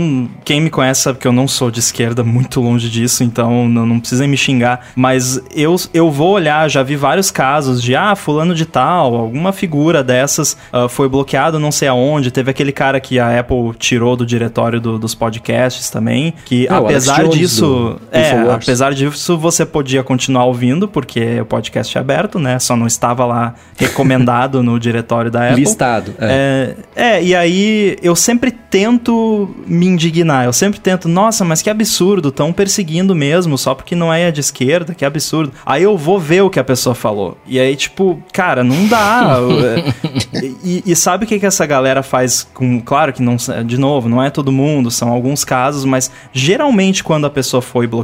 Quem 0.45 0.61
me 0.61 0.71
conhece 0.71 1.03
sabe 1.03 1.19
que 1.19 1.27
eu 1.27 1.33
não 1.33 1.49
sou 1.49 1.69
de 1.71 1.81
esquerda, 1.81 2.23
muito 2.25 2.61
longe 2.61 2.89
disso, 2.89 3.25
então 3.25 3.69
não, 3.69 3.85
não 3.85 3.99
precisem 4.01 4.29
me 4.29 4.37
xingar. 4.37 4.87
Mas 4.95 5.41
eu, 5.55 5.75
eu 5.93 6.09
vou 6.11 6.31
olhar, 6.33 6.71
já 6.71 6.83
vi 6.85 6.95
vários 6.95 7.31
casos 7.31 7.83
de, 7.83 7.97
ah, 7.97 8.15
fulano 8.15 8.55
de 8.55 8.67
tal, 8.67 9.17
alguma 9.17 9.53
figura 9.53 10.03
dessas 10.05 10.57
ah, 10.73 10.89
foi 10.89 11.09
bloqueado 11.09 11.59
não 11.59 11.73
sei 11.73 11.89
aonde. 11.89 12.31
Teve 12.31 12.53
aquele 12.53 12.71
cara 12.71 13.01
que 13.01 13.19
a 13.19 13.41
Apple 13.41 13.73
tirou 13.79 14.15
do 14.17 14.25
diretório 14.25 14.81
do- 14.81 14.97
dos 14.99 15.13
podcasts 15.15 15.91
também. 15.91 16.33
Que 16.45 16.69
Ah, 16.69 16.79
apesar 16.79 17.27
disso. 17.29 17.99
do 17.99 18.12
É, 18.13 18.29
Infowars. 18.29 18.63
apesar 18.63 18.93
disso, 18.93 19.39
você 19.39 19.65
podia 19.65 20.03
continuar 20.03 20.45
ouvindo, 20.45 20.87
porque 20.87 21.41
o 21.41 21.47
podcast 21.47 21.97
é 21.97 22.01
aberto, 22.01 22.39
né? 22.39 22.59
Só 22.59 22.77
não 22.77 22.87
estava 22.87 23.25
lá 23.25 23.55
recomendado 23.77 24.63
no 24.63 24.79
diretório 24.79 25.31
da 25.31 25.49
Apple. 25.49 25.61
Listado. 25.61 26.15
É. 26.21 26.77
É, 26.95 27.17
é, 27.17 27.25
e 27.25 27.35
aí 27.35 27.97
eu 28.03 28.15
sempre 28.15 28.51
tento 28.51 29.55
me 29.67 29.87
indignar. 29.87 30.45
Eu 30.45 30.53
sempre 30.53 30.79
tento, 30.79 31.09
nossa, 31.09 31.45
mas 31.45 31.63
que 31.63 31.71
absurdo, 31.71 32.29
estão 32.29 32.53
perseguindo 32.53 33.15
mesmo, 33.15 33.57
só 33.57 33.75
porque 33.75 33.95
não 33.95 34.13
é 34.13 34.31
de 34.31 34.41
esquerda, 34.41 34.95
que 34.95 35.05
absurdo. 35.05 35.53
Aí 35.65 35.83
eu 35.83 35.97
vou 35.97 36.19
ver 36.21 36.43
o 36.43 36.51
que 36.51 36.61
a 36.61 36.65
pessoa 36.65 36.95
falou. 36.95 37.39
E 37.47 37.59
aí, 37.59 37.75
tipo, 37.77 38.23
cara, 38.33 38.63
não 38.63 38.87
dá. 38.87 39.39
e, 40.63 40.83
e 40.87 40.95
sabe 40.97 41.25
o 41.25 41.29
que, 41.29 41.39
que 41.39 41.47
essa 41.47 41.65
galera 41.65 42.03
faz 42.03 42.47
com. 42.53 42.81
Claro 42.81 43.13
que 43.13 43.23
não. 43.23 43.37
De 43.65 43.79
novo, 43.79 44.09
não 44.09 44.23
é 44.23 44.29
todo 44.31 44.53
mundo, 44.53 44.91
são 44.91 45.09
alguns 45.09 45.45
casos, 45.45 45.85
mas 45.85 46.11
geralmente 46.33 47.03
quando 47.03 47.27
a 47.27 47.31
pessoa 47.31 47.63
foi 47.63 47.87
bloqueada, 47.87 48.02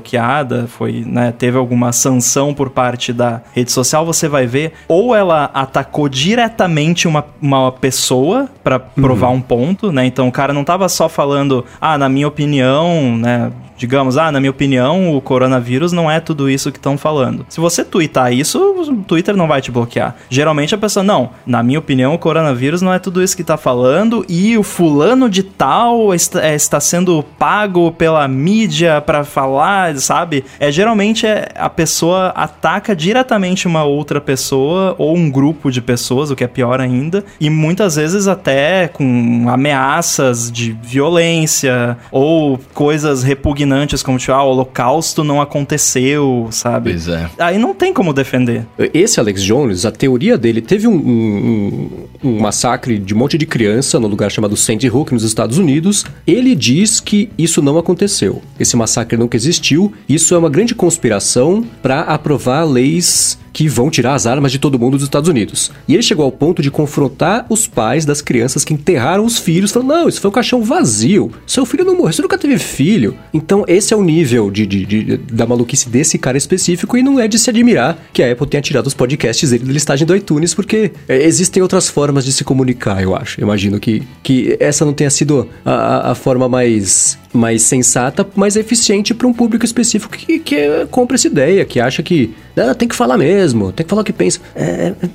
foi, 0.67 1.05
né, 1.07 1.33
teve 1.37 1.57
alguma 1.57 1.93
sanção 1.93 2.55
por 2.55 2.71
parte 2.71 3.13
da 3.13 3.43
rede 3.53 3.73
social, 3.73 4.05
você 4.05 4.29
vai 4.29 4.47
ver, 4.47 4.73
ou 4.87 5.15
ela 5.15 5.51
atacou 5.55 6.09
diretamente 6.09 7.07
uma, 7.07 7.25
uma 7.41 7.73
pessoa 7.73 8.49
pra 8.63 8.79
provar 8.79 9.31
um 9.31 9.41
ponto, 9.41 9.93
né? 9.93 10.07
Então 10.07 10.29
o 10.29 10.33
cara 10.33 10.53
não 10.53 10.65
tava 10.65 10.89
só 10.89 11.09
falando, 11.09 11.65
ah, 11.81 11.99
na 11.99 12.09
minha 12.09 12.29
opinião, 12.29 13.17
né? 13.17 13.51
Digamos, 13.79 14.19
ah, 14.19 14.33
na 14.33 14.41
minha 14.41 14.51
opinião, 14.51 15.15
o 15.15 15.21
coronavírus 15.21 15.93
não 15.93 16.11
é 16.11 16.19
tudo 16.19 16.51
isso 16.51 16.73
que 16.73 16.79
estão 16.79 16.99
falando. 16.99 17.47
Se 17.49 17.61
você 17.61 17.85
twittar 17.85 18.33
isso, 18.33 18.59
o 18.59 19.05
Twitter 19.05 19.37
não 19.37 19.47
vai 19.47 19.63
te 19.63 19.71
bloquear. 19.71 20.17
Geralmente 20.29 20.75
a 20.75 20.79
pessoa, 20.79 21.05
não, 21.05 21.31
na 21.47 21.63
minha 21.63 21.79
opinião, 21.79 22.13
o 22.13 22.19
coronavírus 22.19 22.83
não 22.83 22.93
é 22.93 22.99
tudo 22.99 23.23
isso 23.23 23.37
que 23.37 23.45
tá 23.45 23.57
falando 23.57 24.27
e 24.29 24.59
o 24.59 24.65
fulano 24.65 25.31
de 25.31 25.45
tal 25.45 26.13
está, 26.13 26.45
é, 26.45 26.57
está 26.57 26.81
sendo 26.81 27.25
pago 27.39 27.93
pela 27.93 28.27
mídia 28.27 29.01
pra 29.01 29.23
falar, 29.23 29.97
sabe? 29.99 30.45
É 30.59 30.73
geralmente 30.73 31.25
é, 31.25 31.49
a 31.55 31.71
pessoa 31.71 32.33
ataca 32.35 32.97
diretamente 32.97 33.69
uma 33.69 33.85
outra 33.85 34.21
pessoa 34.21 34.97
ou 34.99 35.17
um 35.17 35.31
grupo 35.31 35.71
de 35.71 35.81
pessoas, 35.81 36.33
o 36.33 36.37
que 36.37 36.43
é 36.43 36.49
pior 36.49 36.81
ainda, 36.81 37.25
e 37.41 37.49
muitas 37.49 37.95
vezes 37.95 38.27
até 38.27 38.89
com 38.89 39.47
ameaças 39.49 40.51
de 40.51 40.73
violência 40.83 41.97
ou 42.11 42.59
coisas 42.75 43.23
repugnantes 43.23 43.68
como 44.05 44.19
tipo, 44.19 44.33
ah, 44.33 44.43
o 44.45 44.49
holocausto 44.51 45.23
não 45.25 45.41
aconteceu, 45.41 46.49
sabe? 46.51 46.91
Pois 46.91 47.09
é. 47.09 47.29
Aí 47.39 47.59
não 47.59 47.75
tem 47.75 47.93
como 47.93 48.13
defender. 48.13 48.67
Esse 48.93 49.21
Alex 49.21 49.43
Jones, 49.43 49.85
a 49.85 49.91
teoria 49.91 50.37
dele, 50.39 50.61
teve 50.61 50.87
um, 50.87 50.95
um- 50.95 51.91
um- 52.25 52.29
um 52.31 52.41
massacre 52.41 52.99
de 52.99 53.15
um 53.15 53.19
monte 53.19 53.39
de 53.39 53.47
criança 53.47 53.99
no 54.01 54.07
lugar 54.09 54.31
chamado 54.31 54.57
Sandy 54.57 54.89
Hook, 54.89 55.13
nos 55.13 55.23
Estados 55.23 55.59
Unidos. 55.59 56.05
Ele 56.27 56.55
diz 56.55 57.01
que 57.01 57.31
isso 57.39 57.63
não 57.63 57.79
aconteceu. 57.79 58.43
Esse 58.59 58.77
massacre 58.77 59.17
nunca 59.17 59.37
existiu. 59.37 59.93
Isso 60.09 60.35
é 60.35 60.39
uma 60.39 60.51
grande 60.51 60.75
conspiração 60.75 61.65
para 61.83 62.01
aprovar 62.03 62.65
leis 62.65 63.39
que 63.53 63.69
vão 63.69 63.91
tirar 63.91 64.15
as 64.15 64.27
armas 64.27 64.53
de 64.53 64.59
todo 64.59 64.79
mundo 64.79 64.95
dos 64.97 65.05
Estados 65.05 65.29
Unidos. 65.29 65.71
E 65.87 65.95
ele 65.95 66.03
chegou 66.03 66.25
ao 66.25 66.33
ponto 66.33 66.63
de 66.63 66.71
confrontar 66.71 67.47
os 67.49 67.67
pais 67.67 68.05
das 68.05 68.21
crianças 68.21 68.65
que 68.65 68.75
enterraram 68.75 69.25
os 69.25 69.39
filhos, 69.39 69.71
falando: 69.71 69.89
não, 69.89 70.09
isso 70.09 70.21
foi 70.21 70.31
um 70.31 70.35
caixão 70.35 70.63
vazio. 70.63 71.31
Seu 71.47 71.65
filho 71.67 71.85
não 71.85 71.97
morreu, 71.97 72.13
você 72.13 72.23
nunca 72.23 72.39
teve 72.39 72.59
filho. 72.59 73.15
Então, 73.33 73.65
esse 73.67 73.93
é 73.93 73.97
o 73.97 74.03
nível 74.03 74.51
de, 74.51 74.67
de- 74.67 74.85
de- 74.87 75.17
da 75.17 75.47
maluquice 75.47 75.89
desse 75.89 76.19
cara 76.19 76.37
específico, 76.39 76.97
e 76.97 77.03
não 77.03 77.19
é 77.21 77.27
de 77.29 77.39
se 77.39 77.51
admirar 77.51 77.99
que 78.13 78.23
a 78.23 78.33
Apple 78.33 78.47
tenha 78.47 78.61
tirado 78.63 78.87
os 78.87 78.95
podcasts 78.95 79.51
dele 79.51 79.65
da 79.65 79.73
listagem 79.73 80.07
do 80.07 80.15
iTunes, 80.17 80.55
porque 80.55 80.93
é, 81.09 81.23
existem 81.25 81.63
outras 81.63 81.89
formas 81.89 82.25
de 82.25 82.33
se 82.33 82.45
comunicar, 82.45 83.03
eu 83.03 83.15
acho. 83.15 83.41
Imagino 83.41 83.79
que, 83.81 84.03
que 84.23 84.57
essa 84.61 84.85
não 84.85 84.93
tenha 84.93 85.11
sido 85.11 85.49
a, 85.65 85.71
a- 85.73 86.13
a 86.13 86.15
forma 86.15 86.49
mais 86.49 87.19
mais 87.33 87.63
sensata, 87.63 88.27
mais 88.35 88.57
eficiente 88.57 89.13
para 89.15 89.27
um 89.27 89.33
público 89.33 89.65
específico 89.65 90.17
que, 90.17 90.39
que 90.39 90.55
é, 90.55 90.87
compra 90.91 91.17
essa 91.17 91.27
ideia, 91.27 91.65
que 91.65 91.81
acha 91.81 92.03
que 92.03 92.35
ah, 92.57 92.75
tem 92.75 92.89
que 92.89 92.97
falar 92.97 93.17
mesmo, 93.17 93.71
tem 93.73 93.85
que 93.85 93.91
falar 93.91 94.03
o 94.03 94.05
que 94.05 94.13
pensa. 94.13 94.41
É, 94.55 94.93
é, 95.03 95.09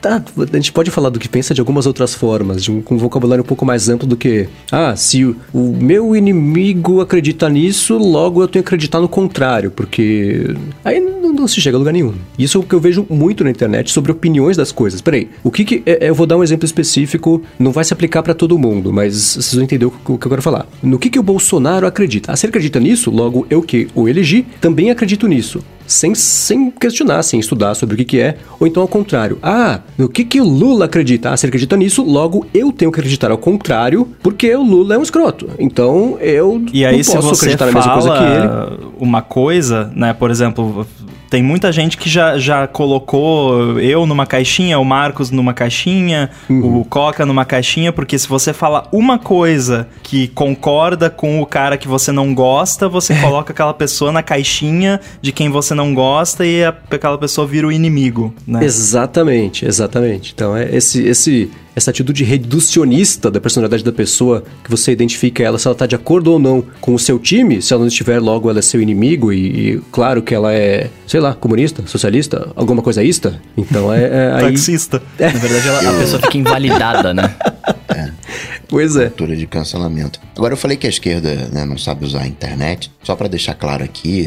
tá, 0.00 0.22
a 0.52 0.56
gente 0.56 0.72
pode 0.72 0.90
falar 0.90 1.08
do 1.10 1.18
que 1.18 1.28
pensa 1.28 1.52
de 1.54 1.60
algumas 1.60 1.86
outras 1.86 2.14
formas, 2.14 2.62
de 2.62 2.70
um, 2.70 2.80
com 2.80 2.94
um 2.94 2.98
vocabulário 2.98 3.42
um 3.42 3.46
pouco 3.46 3.64
mais 3.66 3.88
amplo 3.88 4.06
do 4.06 4.16
que 4.16 4.48
ah, 4.70 4.94
se 4.94 5.24
o, 5.24 5.36
o 5.52 5.76
meu 5.80 6.14
inimigo 6.14 7.00
acredita 7.00 7.48
nisso, 7.48 7.96
logo 7.98 8.42
eu 8.42 8.48
tenho 8.48 8.62
que 8.62 8.68
acreditar 8.68 9.00
no 9.00 9.08
contrário, 9.08 9.70
porque 9.70 10.54
aí 10.84 11.00
não, 11.00 11.32
não 11.32 11.48
se 11.48 11.60
chega 11.60 11.76
a 11.76 11.78
lugar 11.78 11.92
nenhum. 11.92 12.14
Isso 12.38 12.58
é 12.58 12.60
o 12.60 12.64
que 12.64 12.74
eu 12.74 12.80
vejo 12.80 13.06
muito 13.08 13.42
na 13.42 13.50
internet 13.50 13.90
sobre 13.90 14.12
opiniões 14.12 14.56
das 14.56 14.70
coisas. 14.70 15.00
Peraí, 15.00 15.28
o 15.42 15.50
que 15.50 15.64
que. 15.64 15.82
é- 15.86 16.08
Eu 16.08 16.14
vou 16.14 16.26
dar 16.26 16.36
um 16.36 16.42
exemplo 16.44 16.64
específico, 16.64 17.42
não 17.58 17.72
vai 17.72 17.84
se 17.84 17.92
aplicar 17.92 18.22
pra 18.22 18.34
todo 18.34 18.58
mundo, 18.58 18.92
mas 18.92 19.14
vocês 19.34 19.54
vão 19.54 19.64
entender 19.64 19.84
o 19.86 19.90
que 19.90 20.10
eu 20.10 20.18
quero 20.18 20.42
falar. 20.42 20.66
No 20.82 20.98
que 20.98 21.10
que 21.10 21.18
o 21.18 21.22
Bolsonaro 21.38 21.86
acredita? 21.86 22.32
Ah, 22.32 22.36
se 22.36 22.44
ele 22.46 22.50
acredita 22.50 22.80
nisso, 22.80 23.12
logo 23.12 23.46
eu 23.48 23.62
que 23.62 23.86
o 23.94 24.08
elegi, 24.08 24.44
também 24.60 24.90
acredito 24.90 25.28
nisso. 25.28 25.60
Sem, 25.86 26.14
sem 26.14 26.70
questionar, 26.70 27.22
sem 27.22 27.38
estudar 27.40 27.74
sobre 27.74 27.94
o 27.94 27.98
que, 27.98 28.04
que 28.04 28.20
é, 28.20 28.36
ou 28.60 28.66
então 28.66 28.82
ao 28.82 28.88
contrário. 28.88 29.38
Ah, 29.42 29.80
no 29.96 30.06
que, 30.08 30.22
que 30.24 30.38
o 30.40 30.44
Lula 30.44 30.84
acredita? 30.84 31.30
Ah, 31.30 31.36
se 31.36 31.46
ele 31.46 31.50
acredita 31.50 31.76
nisso, 31.76 32.02
logo 32.02 32.44
eu 32.52 32.72
tenho 32.72 32.90
que 32.92 32.98
acreditar 32.98 33.30
ao 33.30 33.38
contrário, 33.38 34.06
porque 34.22 34.52
o 34.54 34.62
Lula 34.62 34.96
é 34.96 34.98
um 34.98 35.02
escroto. 35.02 35.48
Então 35.58 36.18
eu 36.20 36.62
E 36.74 36.84
aí, 36.84 36.96
não 36.98 37.04
se 37.04 37.12
posso 37.14 37.28
você 37.28 37.44
acreditar 37.52 37.66
na 37.66 37.72
mesma 37.72 37.92
coisa 37.94 38.10
que 38.10 38.24
ele. 38.24 38.90
uma 38.98 39.22
coisa, 39.22 39.90
né? 39.94 40.12
Por 40.12 40.30
exemplo, 40.30 40.86
tem 41.30 41.42
muita 41.42 41.70
gente 41.70 41.96
que 41.98 42.08
já, 42.08 42.38
já 42.38 42.66
colocou 42.66 43.78
eu 43.80 44.06
numa 44.06 44.26
caixinha, 44.26 44.78
o 44.78 44.84
Marcos 44.84 45.30
numa 45.30 45.52
caixinha, 45.54 46.30
Uhum. 46.48 46.80
o 46.80 46.84
Coca 46.84 47.24
numa 47.26 47.44
caixinha, 47.44 47.92
porque 47.92 48.18
se 48.18 48.26
você 48.28 48.52
fala 48.52 48.88
uma 48.92 49.18
coisa 49.18 49.86
que 50.02 50.28
concorda 50.28 51.10
com 51.10 51.40
o 51.40 51.46
cara 51.46 51.76
que 51.76 51.86
você 51.88 52.10
não 52.12 52.34
gosta, 52.34 52.88
você 52.88 53.14
coloca 53.20 53.52
aquela 53.52 53.74
pessoa 53.74 54.10
na 54.12 54.22
caixinha 54.22 55.00
de 55.20 55.30
quem 55.32 55.50
você 55.50 55.74
não 55.74 55.94
gosta 55.94 56.46
e 56.46 56.64
a- 56.64 56.74
aquela 56.90 57.18
pessoa 57.18 57.46
vira 57.46 57.66
o 57.66 57.72
inimigo, 57.72 58.34
né? 58.46 58.64
Exatamente, 58.64 59.64
exatamente. 59.66 60.32
Então 60.34 60.56
é 60.56 60.74
esse, 60.74 61.02
esse, 61.06 61.50
essa 61.78 61.90
atitude 61.90 62.22
reducionista 62.24 63.30
da 63.30 63.40
personalidade 63.40 63.82
da 63.82 63.92
pessoa, 63.92 64.42
que 64.62 64.70
você 64.70 64.92
identifica 64.92 65.42
ela 65.42 65.58
se 65.58 65.66
ela 65.66 65.72
está 65.74 65.86
de 65.86 65.94
acordo 65.94 66.32
ou 66.32 66.38
não 66.38 66.62
com 66.80 66.94
o 66.94 66.98
seu 66.98 67.18
time, 67.18 67.62
se 67.62 67.72
ela 67.72 67.80
não 67.80 67.88
estiver, 67.88 68.20
logo 68.20 68.50
ela 68.50 68.58
é 68.58 68.62
seu 68.62 68.80
inimigo, 68.80 69.32
e, 69.32 69.38
e 69.76 69.80
claro 69.90 70.20
que 70.22 70.34
ela 70.34 70.52
é, 70.52 70.90
sei 71.06 71.20
lá, 71.20 71.34
comunista, 71.34 71.82
socialista, 71.86 72.50
alguma 72.54 72.82
coisa 72.82 73.02
ista. 73.02 73.40
Então 73.56 73.92
é. 73.92 74.02
é 74.04 74.32
aí, 74.34 74.44
Taxista. 74.52 75.02
Na 75.18 75.28
verdade, 75.28 75.68
ela- 75.68 75.90
a 75.96 75.98
pessoa 76.00 76.20
fica 76.22 76.36
invalidada, 76.38 77.14
né? 77.14 77.34
pois 78.68 78.96
é. 78.96 79.06
cultura 79.06 79.34
de 79.36 79.46
cancelamento. 79.46 80.20
Agora 80.36 80.52
eu 80.52 80.56
falei 80.58 80.76
que 80.76 80.86
a 80.86 80.90
esquerda 80.90 81.48
né, 81.52 81.64
não 81.64 81.76
sabe 81.78 82.04
usar 82.04 82.22
a 82.22 82.26
internet, 82.26 82.90
só 83.02 83.16
pra 83.16 83.26
deixar 83.28 83.54
claro 83.54 83.82
aqui 83.82 84.26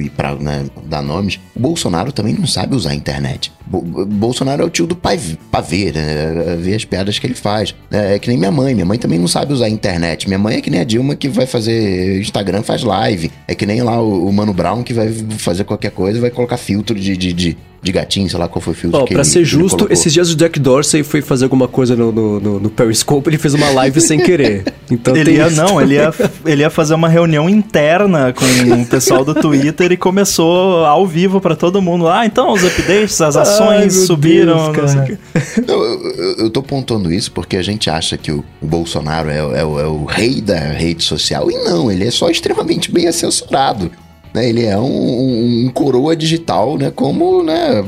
e 0.00 0.10
pra 0.10 0.34
né, 0.34 0.64
dar 0.86 1.02
nomes, 1.02 1.38
o 1.54 1.60
Bolsonaro 1.60 2.10
também 2.12 2.34
não 2.34 2.46
sabe 2.46 2.74
usar 2.74 2.90
a 2.90 2.94
internet. 2.94 3.52
Bo- 3.66 3.80
Bolsonaro 4.06 4.62
é 4.62 4.66
o 4.66 4.70
tio 4.70 4.86
do 4.86 4.96
pai 4.96 5.18
pavê, 5.50 5.92
né? 5.92 6.56
Ver 6.60 6.74
as 6.74 6.84
piadas 6.84 7.18
que 7.18 7.26
ele 7.26 7.34
faz. 7.34 7.74
É, 7.90 8.14
é 8.14 8.18
que 8.18 8.28
nem 8.28 8.36
minha 8.36 8.50
mãe, 8.50 8.74
minha 8.74 8.84
mãe 8.86 8.98
também 8.98 9.18
não 9.18 9.28
sabe 9.28 9.52
usar 9.52 9.66
a 9.66 9.70
internet. 9.70 10.26
Minha 10.26 10.38
mãe 10.38 10.56
é 10.56 10.60
que 10.60 10.68
nem 10.70 10.80
a 10.80 10.84
Dilma 10.84 11.14
que 11.14 11.28
vai 11.28 11.46
fazer 11.46 12.20
Instagram, 12.20 12.62
faz 12.62 12.82
live. 12.82 13.30
É 13.46 13.54
que 13.54 13.64
nem 13.64 13.82
lá 13.82 14.00
o, 14.02 14.26
o 14.28 14.32
Mano 14.32 14.52
Brown 14.52 14.82
que 14.82 14.92
vai 14.92 15.12
fazer 15.38 15.64
qualquer 15.64 15.90
coisa 15.92 16.18
e 16.18 16.20
vai 16.20 16.30
colocar 16.30 16.56
filtro 16.56 16.98
de, 16.98 17.16
de, 17.16 17.32
de, 17.32 17.56
de 17.82 17.90
gatinho, 17.90 18.30
sei 18.30 18.38
lá 18.38 18.46
qual 18.46 18.60
foi 18.60 18.72
o 18.74 18.76
filtro 18.76 19.00
Ó, 19.00 19.04
que 19.04 19.12
pra 19.12 19.22
ele- 19.22 19.28
ser 19.30 19.44
justo, 19.44 19.88
esses 19.90 20.12
dias 20.12 20.30
o 20.30 20.36
Jack 20.36 20.60
Dorsey 20.60 21.02
foi 21.02 21.20
fazer 21.20 21.44
alguma 21.44 21.66
coisa 21.66 21.96
no, 21.96 22.12
no, 22.12 22.38
no- 22.40 22.60
no 22.60 22.70
Periscope, 22.70 23.28
ele 23.28 23.38
fez 23.38 23.54
uma 23.54 23.70
live 23.70 24.00
sem 24.00 24.20
querer. 24.24 24.64
Então 24.88 25.16
Ele 25.16 25.24
tem 25.24 25.34
ia, 25.34 25.50
não, 25.50 25.80
ele 25.80 25.94
ia, 25.94 26.14
ele 26.46 26.62
ia 26.62 26.70
fazer 26.70 26.94
uma 26.94 27.08
reunião 27.08 27.48
interna 27.50 28.32
com 28.32 28.44
o 28.80 28.86
pessoal 28.86 29.24
do 29.24 29.34
Twitter 29.34 29.90
e 29.90 29.96
começou 29.96 30.84
ao 30.84 31.04
vivo 31.06 31.40
pra 31.40 31.56
todo 31.56 31.82
mundo. 31.82 32.06
Ah, 32.08 32.24
então 32.24 32.52
os 32.52 32.62
updates, 32.62 33.20
as 33.20 33.36
Ai, 33.36 33.42
ações 33.42 33.96
meu 33.96 34.06
subiram. 34.06 34.72
Deus, 34.72 34.94
não. 34.94 35.02
Não, 35.66 35.82
eu, 35.84 36.02
eu- 36.12 36.36
eu 36.44 36.50
tô 36.50 36.62
pontuando 36.62 37.12
isso 37.12 37.32
porque 37.32 37.56
a 37.56 37.62
gente 37.62 37.90
acha 37.90 38.16
que 38.16 38.30
o, 38.30 38.44
o 38.60 38.66
Bolsonaro 38.66 39.28
é, 39.28 39.42
o- 39.44 39.54
é 39.56 39.64
o- 39.64 39.80
é 39.80 39.86
o 39.86 40.04
rei 40.04 40.40
da 40.40 40.56
rede 40.58 41.02
social 41.02 41.50
e 41.50 41.54
não, 41.64 41.90
ele 41.90 42.06
é 42.06 42.10
só 42.10 42.30
extremamente 42.30 42.92
bem 42.92 43.08
assessorado. 43.08 43.90
Né? 44.34 44.48
Ele 44.48 44.64
é 44.64 44.78
um, 44.78 44.84
um- 44.84 45.66
um 45.66 45.70
coroa 45.72 46.16
digital, 46.16 46.76
né? 46.78 46.90
Como 46.94 47.42
né, 47.42 47.84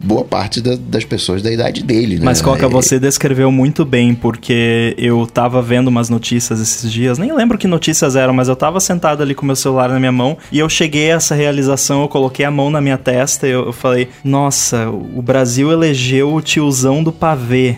boa 0.00 0.24
parte 0.24 0.60
da- 0.60 0.76
das 0.76 1.04
pessoas 1.04 1.42
da 1.42 1.50
idade 1.50 1.82
dele. 1.82 2.18
Né? 2.18 2.24
Mas 2.24 2.40
Coca, 2.40 2.66
É- 2.66 2.68
você 2.68 3.00
descreveu 3.00 3.50
muito 3.50 3.84
bem, 3.84 4.14
porque 4.14 4.94
eu 4.96 5.26
tava 5.26 5.60
vendo 5.60 5.88
umas 5.88 6.08
notícias 6.08 6.60
esses 6.60 6.90
dias, 6.92 7.18
nem 7.18 7.34
lembro 7.34 7.58
que 7.58 7.66
notícias 7.66 8.14
eram, 8.14 8.32
mas 8.32 8.46
eu 8.48 8.54
tava 8.54 8.78
sentado 8.78 9.22
ali 9.22 9.34
com 9.34 9.44
meu 9.44 9.56
celular 9.56 9.88
na 9.88 9.98
minha 9.98 10.12
mão 10.12 10.38
e 10.52 10.58
eu 10.60 10.68
cheguei 10.68 11.10
a 11.10 11.16
essa 11.16 11.34
realização, 11.34 12.02
eu 12.02 12.08
coloquei 12.08 12.44
a 12.44 12.50
mão 12.50 12.70
na 12.70 12.80
minha 12.80 12.96
testa 12.98 13.48
e 13.48 13.50
eu, 13.50 13.66
eu 13.66 13.72
falei, 13.72 14.08
nossa, 14.22 14.88
o 14.88 15.20
Brasil 15.20 15.72
elegeu 15.72 16.32
o 16.32 16.40
tiozão 16.40 17.02
do 17.02 17.10
pavê. 17.12 17.76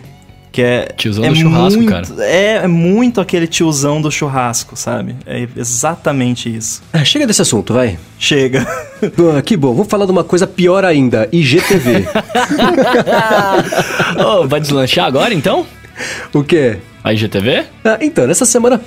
Que 0.53 0.63
é, 0.63 0.89
Tiozão 0.97 1.25
é 1.25 1.29
do 1.29 1.37
churrasco, 1.37 1.79
muito, 1.79 1.93
cara. 1.93 2.07
É, 2.25 2.57
é 2.57 2.67
muito 2.67 3.21
aquele 3.21 3.47
tiozão 3.47 4.03
do 4.03 4.11
churrasco, 4.11 4.77
sabe? 4.77 5.15
É 5.25 5.47
exatamente 5.57 6.55
isso. 6.55 6.83
Ah, 6.93 7.05
chega 7.05 7.27
desse 7.27 7.43
assunto, 7.43 7.73
vai. 7.73 7.99
Chega. 8.19 8.67
Ah, 9.03 9.41
que 9.41 9.57
bom, 9.57 9.73
vamos 9.73 9.89
falar 9.89 10.05
de 10.07 10.13
uma 10.13 10.25
coisa 10.25 10.47
pior 10.47 10.85
ainda, 10.85 11.29
IGTV. 11.33 12.05
Ô, 14.23 14.47
vai 14.47 14.61
deslanchar 14.61 15.07
agora, 15.07 15.33
então? 15.33 15.65
o 16.35 16.43
quê? 16.43 16.79
A 17.03 17.13
IGTV? 17.13 17.65
Ah, 17.85 17.99
então, 18.01 18.27
nessa 18.27 18.45
semana 18.45 18.81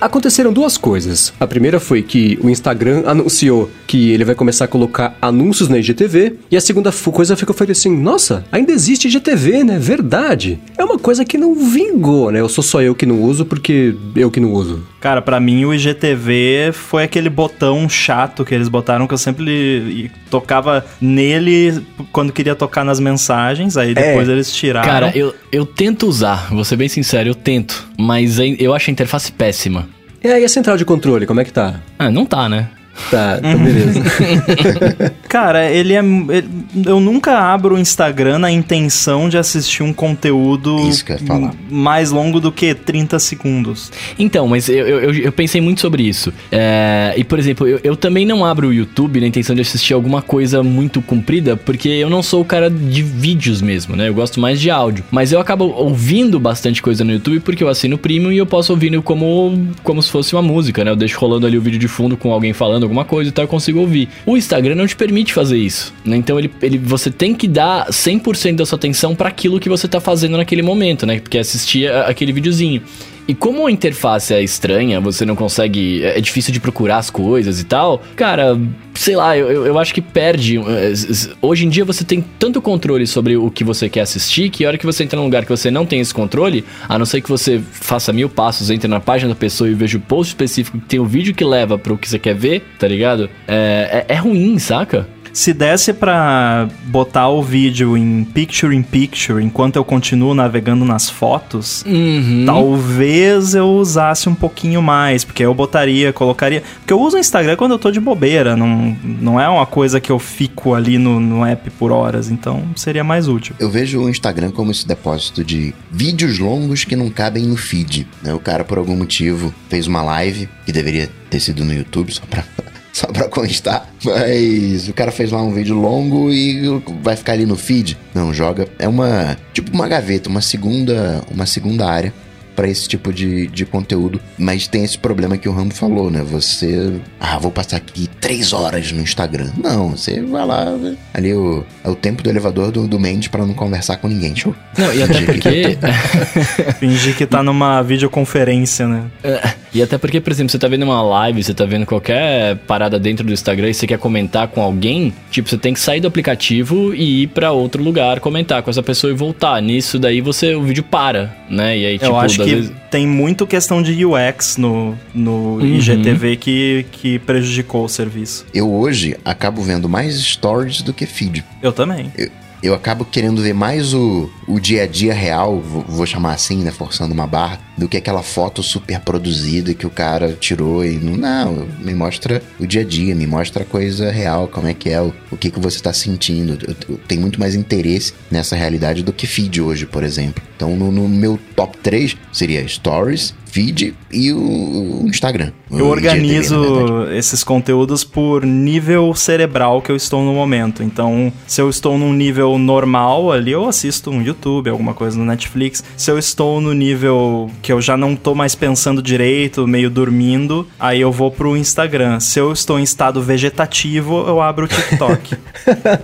aconteceram 0.00 0.52
duas 0.52 0.76
coisas. 0.76 1.32
A 1.38 1.46
primeira 1.46 1.80
foi 1.80 2.02
que 2.02 2.38
o 2.42 2.50
Instagram 2.50 3.02
anunciou 3.06 3.70
que 3.86 4.10
ele 4.10 4.24
vai 4.24 4.34
começar 4.34 4.64
a 4.64 4.68
colocar 4.68 5.16
anúncios 5.20 5.68
na 5.68 5.78
IGTV. 5.78 6.36
E 6.50 6.56
a 6.56 6.60
segunda 6.60 6.92
coisa 6.92 7.36
ficou 7.36 7.54
foi 7.54 7.70
assim: 7.70 7.96
nossa, 7.96 8.44
ainda 8.50 8.72
existe 8.72 9.08
IGTV, 9.08 9.64
né? 9.64 9.78
Verdade. 9.78 10.58
É 10.76 10.84
uma 10.84 10.98
coisa 10.98 11.24
que 11.24 11.38
não 11.38 11.54
vingou, 11.54 12.30
né? 12.30 12.40
Eu 12.40 12.48
sou 12.48 12.62
só 12.62 12.82
eu 12.82 12.94
que 12.94 13.06
não 13.06 13.22
uso 13.22 13.44
porque 13.44 13.94
eu 14.16 14.30
que 14.30 14.40
não 14.40 14.52
uso. 14.52 14.82
Cara, 15.00 15.22
pra 15.22 15.40
mim 15.40 15.64
o 15.64 15.72
IGTV 15.72 16.72
foi 16.72 17.04
aquele 17.04 17.30
botão 17.30 17.88
chato 17.88 18.44
que 18.44 18.54
eles 18.54 18.68
botaram 18.68 19.06
que 19.06 19.14
eu 19.14 19.18
sempre 19.18 20.10
tocava 20.30 20.84
nele 21.00 21.82
quando 22.12 22.32
queria 22.32 22.54
tocar 22.54 22.84
nas 22.84 23.00
mensagens, 23.00 23.76
aí 23.76 23.94
depois 23.94 24.28
eles 24.28 24.52
tiraram. 24.52 24.86
Cara, 24.86 25.12
eu, 25.16 25.34
eu 25.50 25.64
tento 25.64 26.06
usar, 26.06 26.48
vou 26.50 26.64
ser 26.64 26.76
bem 26.76 26.88
sincero, 26.88 27.30
eu 27.30 27.34
tento. 27.34 27.89
Mas 28.00 28.38
eu 28.38 28.74
acho 28.74 28.90
a 28.90 28.92
interface 28.92 29.30
péssima. 29.30 29.88
E 30.22 30.28
aí 30.28 30.44
a 30.44 30.48
central 30.48 30.76
de 30.76 30.84
controle, 30.84 31.26
como 31.26 31.40
é 31.40 31.44
que 31.44 31.52
tá? 31.52 31.80
Ah, 31.98 32.10
não 32.10 32.24
tá, 32.26 32.48
né? 32.48 32.68
Tá, 33.10 33.38
tá 33.40 33.56
beleza. 33.56 34.02
Cara, 35.28 35.70
ele 35.70 35.94
é. 35.94 35.98
ele- 35.98 36.48
eu 36.86 37.00
nunca 37.00 37.38
abro 37.38 37.74
o 37.74 37.78
Instagram 37.78 38.38
na 38.38 38.50
intenção 38.50 39.28
de 39.28 39.36
assistir 39.38 39.82
um 39.82 39.92
conteúdo 39.92 40.88
Isso 40.88 41.04
que 41.04 41.12
eu 41.12 41.18
ia 41.18 41.26
falar. 41.26 41.54
mais 41.70 42.10
longo 42.10 42.40
do 42.40 42.50
que 42.50 42.74
30 42.74 43.18
segundos. 43.18 43.90
Então, 44.18 44.46
mas 44.48 44.68
eu, 44.68 44.86
eu, 44.86 45.00
eu- 45.00 45.14
eu 45.14 45.32
pensei 45.32 45.60
muito 45.60 45.80
sobre 45.80 46.02
isso. 46.02 46.32
É, 46.50 47.14
e, 47.16 47.24
por 47.24 47.38
exemplo, 47.38 47.66
eu, 47.66 47.80
eu 47.82 47.96
também 47.96 48.26
não 48.26 48.44
abro 48.44 48.68
o 48.68 48.72
YouTube 48.72 49.20
na 49.20 49.26
intenção 49.26 49.54
de 49.54 49.62
assistir 49.62 49.94
alguma 49.94 50.20
coisa 50.22 50.62
muito 50.62 51.00
comprida, 51.00 51.56
porque 51.56 51.88
eu 51.88 52.10
não 52.10 52.22
sou 52.22 52.40
o 52.42 52.44
cara 52.44 52.68
de 52.70 53.02
vídeos 53.02 53.60
mesmo, 53.62 53.94
né? 53.96 54.08
Eu 54.08 54.14
gosto 54.14 54.40
mais 54.40 54.60
de 54.60 54.70
áudio. 54.70 55.04
Mas 55.10 55.32
eu 55.32 55.40
acabo 55.40 55.64
ouvindo 55.66 56.38
bastante 56.40 56.82
coisa 56.82 57.04
no 57.04 57.12
YouTube 57.12 57.40
porque 57.40 57.62
eu 57.62 57.68
assino 57.68 57.96
o 57.96 57.98
Premium 57.98 58.32
e 58.32 58.38
eu 58.38 58.46
posso 58.46 58.72
ouvir 58.72 58.90
como, 59.02 59.68
como 59.84 60.02
se 60.02 60.10
fosse 60.10 60.34
uma 60.34 60.42
música, 60.42 60.84
né? 60.84 60.90
Eu 60.90 60.96
deixo 60.96 61.18
rolando 61.20 61.46
ali 61.46 61.56
o 61.56 61.60
vídeo 61.60 61.78
de 61.78 61.86
fundo 61.88 62.16
com 62.16 62.32
alguém 62.32 62.52
falando 62.52 62.88
alguma 62.90 63.04
coisa 63.04 63.30
e 63.30 63.32
tal, 63.32 63.44
eu 63.44 63.48
consigo 63.48 63.78
ouvir. 63.80 64.08
O 64.26 64.36
Instagram 64.36 64.74
não 64.74 64.86
te 64.86 64.96
permite 64.96 65.32
fazer 65.32 65.56
isso, 65.56 65.94
né? 66.04 66.16
Então 66.16 66.38
ele, 66.38 66.50
ele, 66.60 66.76
você 66.76 67.10
tem 67.10 67.34
que 67.34 67.46
dar 67.46 67.88
100% 67.88 68.56
da 68.56 68.66
sua 68.66 68.76
atenção 68.76 69.14
para 69.14 69.28
aquilo 69.28 69.60
que 69.60 69.68
você 69.68 69.86
tá 69.86 70.00
fazendo 70.00 70.36
naquele 70.36 70.62
momento, 70.62 71.06
né? 71.06 71.20
Porque 71.20 71.38
é 71.38 71.40
assistir 71.40 71.90
aquele 71.90 72.32
videozinho. 72.32 72.82
E 73.30 73.34
como 73.34 73.64
a 73.64 73.70
interface 73.70 74.34
é 74.34 74.42
estranha, 74.42 75.00
você 75.00 75.24
não 75.24 75.36
consegue. 75.36 76.02
É 76.02 76.18
é 76.18 76.20
difícil 76.20 76.52
de 76.52 76.58
procurar 76.58 76.96
as 76.98 77.10
coisas 77.10 77.60
e 77.60 77.64
tal. 77.64 78.02
Cara, 78.16 78.58
sei 78.92 79.14
lá, 79.14 79.38
eu, 79.38 79.66
eu- 79.66 79.78
acho 79.78 79.94
que 79.94 80.00
perde. 80.00 80.58
eh, 80.58 80.92
Hoje 81.40 81.64
em 81.64 81.68
dia 81.68 81.84
você 81.84 82.02
tem 82.04 82.24
tanto 82.40 82.60
controle 82.60 83.06
sobre 83.06 83.36
o 83.36 83.48
que 83.48 83.62
você 83.62 83.88
quer 83.88 84.00
assistir 84.00 84.50
que 84.50 84.64
a 84.64 84.68
hora 84.68 84.76
que 84.76 84.84
você 84.84 85.04
entra 85.04 85.16
num 85.16 85.26
lugar 85.26 85.44
que 85.44 85.50
você 85.50 85.70
não 85.70 85.86
tem 85.86 86.00
esse 86.00 86.12
controle, 86.12 86.64
a 86.88 86.98
não 86.98 87.06
ser 87.06 87.20
que 87.20 87.28
você 87.28 87.60
faça 87.70 88.12
mil 88.12 88.28
passos, 88.28 88.68
entre 88.68 88.88
na 88.88 88.98
página 88.98 89.28
da 89.32 89.36
pessoa 89.38 89.70
e 89.70 89.74
veja 89.74 89.96
o 89.96 90.00
post 90.00 90.30
específico 90.32 90.78
que 90.80 90.86
tem 90.86 90.98
o 90.98 91.04
vídeo 91.06 91.32
que 91.32 91.44
leva 91.44 91.78
pro 91.78 91.96
que 91.96 92.08
você 92.08 92.18
quer 92.18 92.34
ver, 92.34 92.64
tá 92.80 92.88
ligado? 92.88 93.30
É, 93.46 94.04
é, 94.08 94.14
é 94.14 94.16
ruim, 94.16 94.58
saca? 94.58 95.06
Se 95.32 95.52
desse 95.52 95.92
pra 95.92 96.68
botar 96.86 97.28
o 97.28 97.42
vídeo 97.42 97.96
em 97.96 98.24
picture 98.24 98.74
in 98.74 98.82
picture 98.82 99.42
enquanto 99.44 99.76
eu 99.76 99.84
continuo 99.84 100.34
navegando 100.34 100.84
nas 100.84 101.08
fotos, 101.08 101.84
Uhum. 101.86 102.44
Talvez 102.46 103.54
eu 103.54 103.68
usasse 103.68 104.28
um 104.28 104.34
pouquinho 104.34 104.82
mais, 104.82 105.24
porque 105.24 105.44
eu 105.44 105.54
botaria, 105.54 106.12
colocaria. 106.12 106.62
Porque 106.80 106.92
eu 106.92 107.00
uso 107.00 107.16
o 107.16 107.20
Instagram 107.20 107.56
quando 107.56 107.72
eu 107.72 107.78
tô 107.78 107.90
de 107.90 108.00
bobeira, 108.00 108.56
não, 108.56 108.96
não 109.02 109.40
é 109.40 109.48
uma 109.48 109.66
coisa 109.66 110.00
que 110.00 110.10
eu 110.10 110.18
fico 110.18 110.74
ali 110.74 110.98
no, 110.98 111.18
no 111.20 111.44
app 111.44 111.68
por 111.70 111.92
horas, 111.92 112.30
então 112.30 112.62
seria 112.76 113.04
mais 113.04 113.28
útil. 113.28 113.54
Eu 113.58 113.70
vejo 113.70 114.00
o 114.00 114.08
Instagram 114.08 114.50
como 114.50 114.70
esse 114.70 114.86
depósito 114.86 115.44
de 115.44 115.74
vídeos 115.90 116.38
longos 116.38 116.84
que 116.84 116.96
não 116.96 117.10
cabem 117.10 117.44
no 117.46 117.56
feed. 117.56 118.06
né? 118.22 118.32
O 118.34 118.38
cara, 118.40 118.64
por 118.64 118.78
algum 118.78 118.96
motivo, 118.96 119.52
fez 119.68 119.86
uma 119.86 120.02
live 120.02 120.48
que 120.66 120.72
deveria 120.72 121.08
ter 121.28 121.40
sido 121.40 121.64
no 121.64 121.72
YouTube, 121.72 122.12
só 122.12 122.22
pra, 122.28 122.44
só 122.92 123.06
pra 123.06 123.28
constar. 123.28 123.88
Mas 124.04 124.88
o 124.88 124.92
cara 124.92 125.10
fez 125.10 125.30
lá 125.30 125.42
um 125.42 125.52
vídeo 125.52 125.74
longo 125.74 126.30
e 126.30 126.82
vai 127.02 127.16
ficar 127.16 127.32
ali 127.32 127.46
no 127.46 127.56
feed. 127.56 127.96
Não, 128.14 128.32
joga. 128.32 128.68
É 128.78 128.88
uma. 128.88 129.36
Tipo 129.52 129.72
uma 129.72 129.88
gaveta, 129.88 130.28
uma 130.28 130.40
segunda. 130.40 131.22
Uma 131.30 131.46
segunda 131.46 131.88
área 131.88 132.12
pra 132.60 132.68
esse 132.68 132.86
tipo 132.86 133.10
de, 133.10 133.46
de 133.46 133.64
conteúdo. 133.64 134.20
Mas 134.36 134.66
tem 134.66 134.84
esse 134.84 134.98
problema 134.98 135.38
que 135.38 135.48
o 135.48 135.52
Rambo 135.52 135.72
falou, 135.72 136.10
né? 136.10 136.22
Você. 136.22 136.92
Ah, 137.18 137.38
vou 137.38 137.50
passar 137.50 137.78
aqui 137.78 138.06
três 138.20 138.52
horas 138.52 138.92
no 138.92 139.00
Instagram. 139.00 139.50
Não, 139.56 139.92
você 139.92 140.20
vai 140.20 140.44
lá. 140.44 140.66
Ali 141.14 141.32
o, 141.32 141.64
é 141.82 141.88
o 141.88 141.94
tempo 141.94 142.22
do 142.22 142.28
elevador 142.28 142.70
do, 142.70 142.86
do 142.86 143.00
Mendes 143.00 143.28
pra 143.28 143.46
não 143.46 143.54
conversar 143.54 143.96
com 143.96 144.08
ninguém. 144.08 144.36
Show. 144.36 144.54
Não, 144.76 144.92
e 144.92 145.02
até 145.02 145.22
porque. 145.22 145.78
Fingir 146.78 147.16
que 147.16 147.24
tá 147.24 147.42
numa 147.42 147.80
videoconferência, 147.80 148.86
né? 148.86 149.04
É, 149.24 149.54
e 149.72 149.82
até 149.82 149.96
porque, 149.96 150.20
por 150.20 150.30
exemplo, 150.30 150.50
você 150.50 150.58
tá 150.58 150.68
vendo 150.68 150.82
uma 150.82 151.00
live, 151.00 151.42
você 151.42 151.54
tá 151.54 151.64
vendo 151.64 151.86
qualquer 151.86 152.56
parada 152.66 152.98
dentro 152.98 153.24
do 153.24 153.32
Instagram 153.32 153.70
e 153.70 153.74
você 153.74 153.86
quer 153.86 153.98
comentar 153.98 154.48
com 154.48 154.60
alguém, 154.60 155.14
tipo, 155.30 155.48
você 155.48 155.56
tem 155.56 155.72
que 155.72 155.80
sair 155.80 156.00
do 156.00 156.08
aplicativo 156.08 156.94
e 156.94 157.22
ir 157.22 157.28
pra 157.28 157.52
outro 157.52 157.82
lugar 157.82 158.20
comentar 158.20 158.62
com 158.62 158.70
essa 158.70 158.82
pessoa 158.82 159.10
e 159.12 159.16
voltar. 159.16 159.62
Nisso 159.62 159.98
daí 159.98 160.20
você 160.20 160.54
o 160.54 160.62
vídeo 160.62 160.82
para, 160.82 161.34
né? 161.48 161.78
E 161.78 161.86
aí, 161.86 161.98
tipo, 161.98 162.10
Eu 162.10 162.18
acho 162.18 162.38
das 162.38 162.49
que 162.50 162.54
vezes- 162.56 162.72
tem 162.90 163.06
muito 163.06 163.46
questão 163.46 163.82
de 163.82 164.04
UX 164.04 164.56
no, 164.56 164.96
no 165.14 165.54
Uhum. 165.54 165.60
IGTV 165.76 166.36
que, 166.36 166.86
que 166.92 167.18
prejudicou 167.20 167.84
o 167.84 167.88
serviço. 167.88 168.44
Eu 168.52 168.70
hoje 168.72 169.16
acabo 169.24 169.62
vendo 169.62 169.88
mais 169.88 170.18
stories 170.20 170.82
do 170.82 170.92
que 170.92 171.06
feed. 171.06 171.44
Eu 171.62 171.72
também. 171.72 172.10
Eu, 172.18 172.28
eu 172.62 172.74
acabo 172.74 173.04
querendo 173.04 173.40
ver 173.42 173.54
mais 173.54 173.94
o, 173.94 174.30
o 174.52 174.60
dia 174.60 174.82
a 174.82 174.86
dia 174.86 175.14
real, 175.14 175.60
vou, 175.60 176.06
chamar 176.06 176.32
assim, 176.32 176.62
né? 176.62 176.70
Forçando 176.70 177.14
uma 177.14 177.26
barra, 177.26 177.60
do 177.76 177.88
que 177.88 177.96
aquela 177.96 178.22
foto 178.22 178.62
super 178.62 179.00
produzida 179.00 179.74
que 179.74 179.86
o 179.86 179.90
cara 179.90 180.36
tirou 180.38 180.84
e 180.84 180.98
não. 180.98 181.16
Não, 181.16 181.68
me 181.78 181.94
mostra 181.94 182.42
o 182.58 182.66
dia 182.66 182.80
a 182.80 182.84
dia, 182.84 183.14
me 183.14 183.26
mostra 183.26 183.62
a 183.62 183.66
coisa 183.66 184.10
real, 184.10 184.48
como 184.48 184.66
é 184.66 184.74
que 184.74 184.90
é, 184.90 185.00
o, 185.00 185.12
o 185.30 185.36
que, 185.36 185.50
que 185.50 185.60
você 185.60 185.80
tá 185.80 185.92
sentindo. 185.92 186.58
Eu, 186.66 186.74
eu 186.88 187.00
tenho 187.06 187.20
muito 187.20 187.38
mais 187.38 187.54
interesse 187.54 188.12
nessa 188.30 188.56
realidade 188.56 189.02
do 189.02 189.12
que 189.12 189.26
feed 189.26 189.60
hoje, 189.60 189.86
por 189.86 190.02
exemplo. 190.02 190.42
Então, 190.56 190.76
no, 190.76 190.90
no 190.90 191.08
meu 191.08 191.38
top 191.54 191.78
3 191.78 192.16
seria 192.32 192.66
stories, 192.66 193.34
feed 193.50 193.94
e 194.12 194.32
o, 194.32 195.04
Instagram. 195.06 195.52
Eu 195.70 195.86
O 195.86 195.92
IGTV, 195.96 196.08
organizo 196.08 197.08
esses 197.12 197.44
conteúdos 197.44 198.04
por 198.04 198.44
nível 198.44 199.14
cerebral 199.14 199.82
que 199.82 199.90
eu 199.90 199.96
estou 199.96 200.22
no 200.24 200.32
momento. 200.32 200.82
Então, 200.82 201.32
se 201.46 201.60
eu 201.60 201.68
estou 201.68 201.98
num 201.98 202.12
nível 202.12 202.56
normal 202.58 203.32
ali, 203.32 203.52
eu 203.52 203.68
assisto 203.68 204.10
um 204.10 204.22
YouTube, 204.22 204.39
alguma 204.48 204.94
coisa 204.94 205.18
no 205.18 205.24
Netflix. 205.24 205.82
Se 205.96 206.10
eu 206.10 206.18
estou 206.18 206.60
no 206.60 206.72
nível 206.72 207.50
que 207.62 207.72
eu 207.72 207.80
já 207.80 207.96
não 207.96 208.16
tô 208.16 208.34
mais 208.34 208.54
pensando 208.54 209.02
direito, 209.02 209.66
meio 209.66 209.90
dormindo, 209.90 210.66
aí 210.78 211.00
eu 211.00 211.12
vou 211.12 211.30
pro 211.30 211.56
Instagram. 211.56 212.20
Se 212.20 212.38
eu 212.38 212.52
estou 212.52 212.78
em 212.78 212.82
estado 212.82 213.22
vegetativo, 213.22 214.24
eu 214.26 214.40
abro 214.40 214.66
o 214.66 214.68
TikTok. 214.68 215.36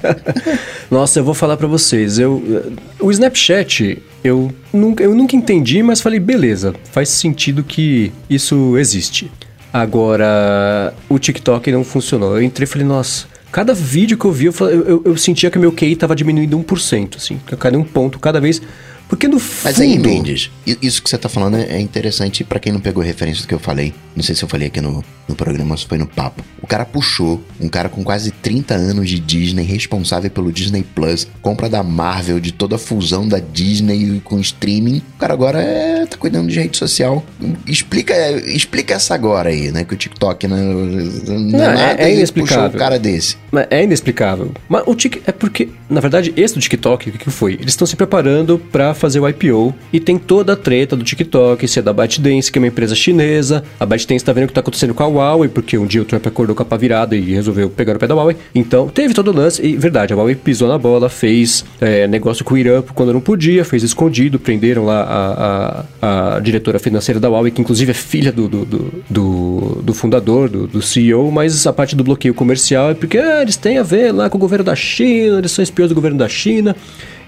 Nossa, 0.90 1.18
eu 1.18 1.24
vou 1.24 1.34
falar 1.34 1.56
pra 1.56 1.66
vocês. 1.66 2.18
Eu, 2.18 2.72
o 3.00 3.10
Snapchat, 3.10 4.02
eu 4.22 4.52
nunca, 4.72 5.02
eu 5.02 5.14
nunca 5.14 5.36
entendi, 5.36 5.82
mas 5.82 6.00
falei, 6.00 6.20
beleza, 6.20 6.74
faz 6.92 7.08
sentido 7.08 7.62
que 7.64 8.12
isso 8.28 8.76
existe. 8.76 9.30
Agora, 9.72 10.94
o 11.08 11.18
TikTok 11.18 11.70
não 11.70 11.84
funcionou. 11.84 12.36
Eu 12.36 12.42
entrei 12.42 12.64
e 12.64 12.66
falei, 12.66 12.86
nossa, 12.86 13.26
cada 13.52 13.72
vídeo 13.74 14.16
que 14.18 14.24
eu 14.24 14.32
vi, 14.32 14.46
eu, 14.46 14.54
eu, 14.60 15.02
eu- 15.04 15.16
sentia 15.16 15.50
que 15.50 15.58
meu 15.58 15.72
QI 15.72 15.96
tava 15.96 16.14
diminuindo 16.14 16.58
1%, 16.58 17.16
assim. 17.16 17.40
Cada 17.58 17.78
um 17.78 17.84
ponto, 17.84 18.18
cada 18.18 18.40
vez. 18.40 18.60
Porque 19.08 19.28
no 19.28 19.38
fundo... 19.38 19.64
Mas 19.64 19.80
aí, 19.80 19.98
Mendes, 20.00 20.50
isso 20.82 21.00
que 21.00 21.08
você 21.08 21.16
tá 21.16 21.28
falando 21.28 21.56
é 21.56 21.80
interessante 21.80 22.42
pra 22.42 22.58
quem 22.58 22.72
não 22.72 22.80
pegou 22.80 23.02
referência 23.04 23.42
do 23.42 23.46
que 23.48 23.54
eu 23.54 23.58
falei. 23.60 23.94
Não 24.16 24.22
sei 24.22 24.34
se 24.34 24.42
eu 24.42 24.48
falei 24.48 24.66
aqui 24.66 24.80
no, 24.80 25.04
no 25.28 25.34
programa 25.36 25.72
ou 25.74 25.78
se 25.78 25.86
foi 25.86 25.96
no 25.96 26.06
papo. 26.08 26.42
O 26.66 26.68
cara 26.68 26.84
puxou 26.84 27.40
um 27.60 27.68
cara 27.68 27.88
com 27.88 28.02
quase 28.02 28.32
30 28.32 28.74
anos 28.74 29.08
de 29.08 29.20
Disney, 29.20 29.62
responsável 29.62 30.28
pelo 30.28 30.50
Disney 30.50 30.84
Plus, 30.96 31.24
compra 31.40 31.68
da 31.68 31.80
Marvel, 31.80 32.40
de 32.40 32.50
toda 32.52 32.74
a 32.74 32.78
fusão 32.78 33.26
da 33.26 33.38
Disney 33.38 34.20
com 34.24 34.40
streaming. 34.40 35.00
O 35.14 35.18
cara 35.20 35.32
agora 35.32 35.62
é, 35.62 36.04
tá 36.06 36.16
cuidando 36.16 36.48
de 36.48 36.58
rede 36.58 36.76
social. 36.76 37.24
Explica, 37.68 38.14
explica 38.50 38.94
essa 38.94 39.14
agora 39.14 39.50
aí, 39.50 39.70
né? 39.70 39.84
Que 39.84 39.94
o 39.94 39.96
TikTok 39.96 40.48
não, 40.48 40.56
não, 40.56 41.38
Não, 41.38 41.60
é 41.60 41.64
é- 41.64 41.74
nada 41.74 42.02
é 42.02 42.14
inexplicável. 42.14 42.64
puxou 42.64 42.76
um 42.76 42.78
cara 42.80 42.98
desse. 42.98 43.36
É 43.70 43.84
inexplicável. 43.84 44.50
Mas 44.68 44.82
o 44.86 44.94
Tik 44.94 45.22
é 45.24 45.30
porque, 45.30 45.68
na 45.88 46.00
verdade, 46.00 46.34
esse 46.36 46.52
do 46.54 46.60
TikTok, 46.60 47.10
o 47.10 47.12
que 47.12 47.30
foi? 47.30 47.52
Eles 47.54 47.68
estão 47.68 47.86
se 47.86 47.94
preparando 47.94 48.58
pra 48.58 48.92
fazer 48.92 49.20
o 49.20 49.28
IPO 49.28 49.72
e 49.92 50.00
tem 50.00 50.18
toda 50.18 50.54
a 50.54 50.56
treta 50.56 50.96
do 50.96 51.04
TikTok, 51.04 51.66
se 51.68 51.78
é 51.78 51.82
da 51.82 51.92
ByteDance, 51.92 52.50
que 52.50 52.58
é 52.58 52.60
uma 52.60 52.66
empresa 52.68 52.96
chinesa. 52.96 53.62
A 53.78 53.86
ByteDance 53.86 54.24
tá 54.24 54.32
vendo 54.32 54.44
o 54.44 54.48
que 54.48 54.54
tá 54.54 54.60
acontecendo 54.60 54.92
com 54.94 55.04
a 55.04 55.06
Huawei, 55.06 55.48
porque 55.48 55.78
um 55.78 55.86
dia 55.86 56.02
o 56.02 56.04
Trump 56.04 56.26
acordou 56.26 56.55
com 56.56 56.62
a 56.62 56.66
pá 56.66 56.76
virada 56.76 57.14
e 57.14 57.20
resolveu 57.32 57.70
pegar 57.70 57.94
o 57.94 57.98
pé 57.98 58.06
da 58.08 58.14
Huawei. 58.16 58.36
Então, 58.54 58.88
teve 58.88 59.14
todo 59.14 59.28
o 59.30 59.34
lance 59.36 59.64
e, 59.64 59.76
verdade, 59.76 60.12
a 60.12 60.16
Huawei 60.16 60.34
pisou 60.34 60.66
na 60.68 60.76
bola, 60.78 61.08
fez 61.08 61.64
é, 61.80 62.06
negócio 62.08 62.44
com 62.44 62.54
o 62.54 62.58
Irã 62.58 62.82
quando 62.94 63.12
não 63.12 63.20
podia, 63.20 63.64
fez 63.64 63.82
escondido, 63.84 64.38
prenderam 64.40 64.84
lá 64.84 65.02
a, 65.02 65.84
a, 66.02 66.36
a 66.36 66.40
diretora 66.40 66.78
financeira 66.78 67.20
da 67.20 67.28
Huawei, 67.28 67.52
que 67.52 67.60
inclusive 67.60 67.90
é 67.92 67.94
filha 67.94 68.32
do, 68.32 68.48
do, 68.48 68.64
do, 68.64 68.92
do- 69.08 69.82
do 69.82 69.94
fundador, 69.94 70.48
do, 70.48 70.66
do 70.66 70.82
CEO, 70.82 71.30
mas 71.30 71.66
a 71.66 71.72
parte 71.72 71.94
do 71.94 72.02
bloqueio 72.02 72.34
comercial 72.34 72.90
é 72.90 72.94
porque 72.94 73.18
ah, 73.18 73.42
eles 73.42 73.56
têm 73.56 73.78
a 73.78 73.82
ver 73.82 74.10
lá 74.12 74.28
com 74.30 74.36
o 74.36 74.40
governo 74.40 74.64
da 74.64 74.74
China, 74.74 75.38
eles 75.38 75.52
são 75.52 75.62
espiões 75.62 75.90
do 75.90 75.94
governo 75.94 76.18
da 76.18 76.28
China. 76.28 76.74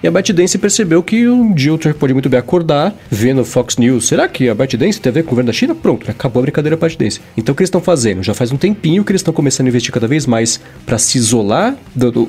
E 0.00 0.06
a 0.06 0.10
ByteDance 0.12 0.56
percebeu 0.58 1.02
que 1.02 1.28
um 1.28 1.52
o 1.52 1.78
Trump 1.78 1.96
pode 1.96 2.12
muito 2.12 2.28
bem 2.28 2.38
acordar, 2.38 2.94
vendo 3.10 3.44
Fox 3.44 3.76
News. 3.76 4.06
Será 4.06 4.28
que 4.28 4.48
a 4.48 4.54
ByteDance 4.54 5.00
tem 5.00 5.10
a 5.10 5.12
ver 5.12 5.22
com 5.24 5.28
o 5.28 5.30
governo 5.30 5.48
da 5.48 5.52
China? 5.52 5.74
Pronto, 5.74 6.08
acabou 6.08 6.40
a 6.40 6.42
brincadeira 6.42 6.76
da 6.76 6.86
ByteDance. 6.86 7.20
Então 7.36 7.52
o 7.52 7.56
que 7.56 7.62
eles 7.62 7.68
estão 7.68 7.80
fazendo? 7.80 8.22
Já 8.22 8.32
faz 8.32 8.52
um 8.52 8.56
tempinho 8.56 9.04
que 9.04 9.10
eles 9.10 9.20
estão 9.20 9.34
começando 9.34 9.66
a 9.66 9.70
investir 9.70 9.92
cada 9.92 10.06
vez 10.06 10.24
mais 10.24 10.60
para 10.86 10.98
se 10.98 11.18
isolar, 11.18 11.76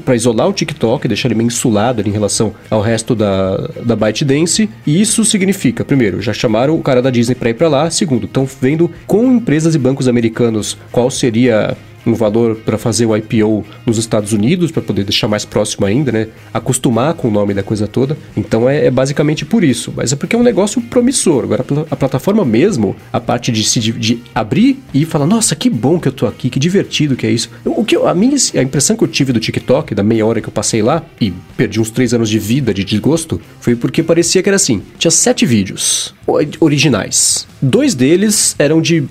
para 0.04 0.16
isolar 0.16 0.50
o 0.50 0.54
TikTok, 0.54 1.08
deixar 1.08 1.28
ele 1.28 1.36
meio 1.36 1.48
insulado 1.48 2.02
ali 2.02 2.10
em 2.10 2.14
relação 2.14 2.56
ao 2.72 2.82
resto 2.82 3.14
da, 3.14 3.58
da 3.86 3.96
ByteDance. 3.96 4.68
E 4.86 5.00
isso 5.00 5.24
significa, 5.24 5.86
primeiro, 5.86 6.22
já 6.24 6.34
chamaram 6.34 6.76
o 6.76 6.82
cara 6.82 7.04
da 7.04 7.12
Disney 7.12 7.36
para 7.36 7.52
ir 7.52 7.54
para 7.54 7.68
lá. 7.68 7.92
Segundo, 7.92 8.26
estão 8.26 8.48
vendo 8.60 8.90
com 9.06 9.32
empresas 9.32 9.76
e 9.76 9.78
bancos 9.78 10.08
americanos 10.08 10.76
qual 10.92 11.12
seria 11.12 11.78
um 12.06 12.14
valor 12.14 12.56
para 12.58 12.78
fazer 12.78 13.06
o 13.06 13.16
IPO 13.16 13.66
nos 13.86 13.98
Estados 13.98 14.34
Unidos, 14.34 14.72
para 14.72 14.82
poder 14.82 15.04
deixar 15.04 15.28
mais 15.28 15.46
próximo 15.46 15.86
ainda, 15.86 16.12
né? 16.12 16.28
Acostumar 16.54 17.14
com 17.14 17.28
o 17.28 17.32
nome 17.32 17.54
da 17.54 17.64
coisa 17.64 17.88
toda. 17.88 18.18
Então 18.36 18.70
é, 18.70 18.86
é 18.86 18.92
basicamente 18.92 19.46
por 19.46 19.64
isso. 19.64 19.94
Mas 19.96 20.12
é 20.12 20.16
porque 20.16 20.36
é 20.36 20.40
um 20.40 20.44
negócio 20.44 20.82
promissor. 20.82 21.44
Agora, 21.44 21.62
a 21.62 21.66
pla- 21.66 21.86
a 21.92 21.96
plataforma 21.96 22.44
mesmo, 22.46 22.96
a 23.12 23.20
parte 23.20 23.52
de 23.52 23.64
se 23.64 23.80
de, 23.80 24.20
abrir 24.34 24.80
e 24.94 25.06
falar, 25.06 25.26
nossa, 25.26 25.56
que 25.56 25.70
bom 25.70 26.00
que 26.00 26.08
eu 26.08 26.12
tô 26.12 26.26
aqui, 26.26 26.50
que 26.50 26.60
divertido 26.60 27.16
que 27.16 27.26
é 27.28 27.32
isso. 27.32 27.50
O 27.66 27.84
que 27.84 27.96
eu- 27.96 28.08
a 28.08 28.14
minha 28.16 28.36
a 28.56 28.62
impressão 28.62 28.96
que 28.96 29.04
eu 29.04 29.08
tive 29.08 29.34
do 29.34 29.40
TikTok, 29.40 29.94
da 29.96 30.04
meia 30.04 30.26
hora 30.26 30.42
que 30.42 30.48
eu 30.48 30.52
passei 30.54 30.82
lá, 30.82 31.04
e 31.20 31.32
perdi 31.58 31.80
uns 31.80 31.90
três 31.90 32.14
anos 32.14 32.30
de 32.30 32.40
vida, 32.40 32.74
de 32.74 32.84
desgosto, 32.84 33.40
foi 33.60 33.76
porque 33.76 34.02
parecia 34.04 34.42
que 34.42 34.50
era 34.50 34.56
assim: 34.56 34.82
tinha 34.98 35.12
sete 35.12 35.46
vídeos 35.46 36.14
originais. 36.60 37.48
Dois 37.62 37.96
deles 37.96 38.56
eram 38.58 38.82
de 38.82 39.04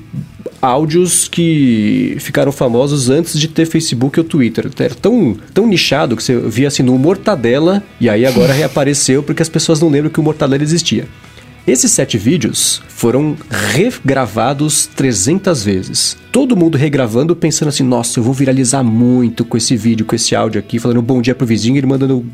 áudios 0.60 1.28
que 1.28 2.16
ficaram 2.20 2.50
famosos 2.50 3.08
antes 3.08 3.38
de 3.38 3.48
ter 3.48 3.66
Facebook 3.66 4.18
ou 4.18 4.24
Twitter. 4.24 4.70
Era 4.78 4.94
tão, 4.94 5.36
tão 5.54 5.66
nichado 5.66 6.16
que 6.16 6.22
você 6.22 6.36
via 6.38 6.68
assim 6.68 6.82
no 6.82 6.98
Mortadela 6.98 7.82
e 8.00 8.08
aí 8.08 8.26
agora 8.26 8.52
reapareceu 8.54 9.22
porque 9.22 9.42
as 9.42 9.48
pessoas 9.48 9.80
não 9.80 9.88
lembram 9.88 10.10
que 10.10 10.20
o 10.20 10.22
Mortadela 10.22 10.62
existia. 10.62 11.06
Esses 11.66 11.92
sete 11.92 12.16
vídeos 12.16 12.80
foram 12.88 13.36
regravados 13.50 14.86
300 14.86 15.62
vezes. 15.62 16.16
Todo 16.32 16.56
mundo 16.56 16.78
regravando 16.78 17.36
pensando 17.36 17.68
assim, 17.68 17.82
nossa, 17.82 18.18
eu 18.18 18.24
vou 18.24 18.32
viralizar 18.32 18.82
muito 18.82 19.44
com 19.44 19.54
esse 19.54 19.76
vídeo, 19.76 20.06
com 20.06 20.16
esse 20.16 20.34
áudio 20.34 20.58
aqui, 20.58 20.78
falando 20.78 21.02
bom 21.02 21.20
dia 21.20 21.34
pro 21.34 21.46
vizinho 21.46 21.76
e 21.76 21.78
ele 21.78 21.86
mandando 21.86 22.24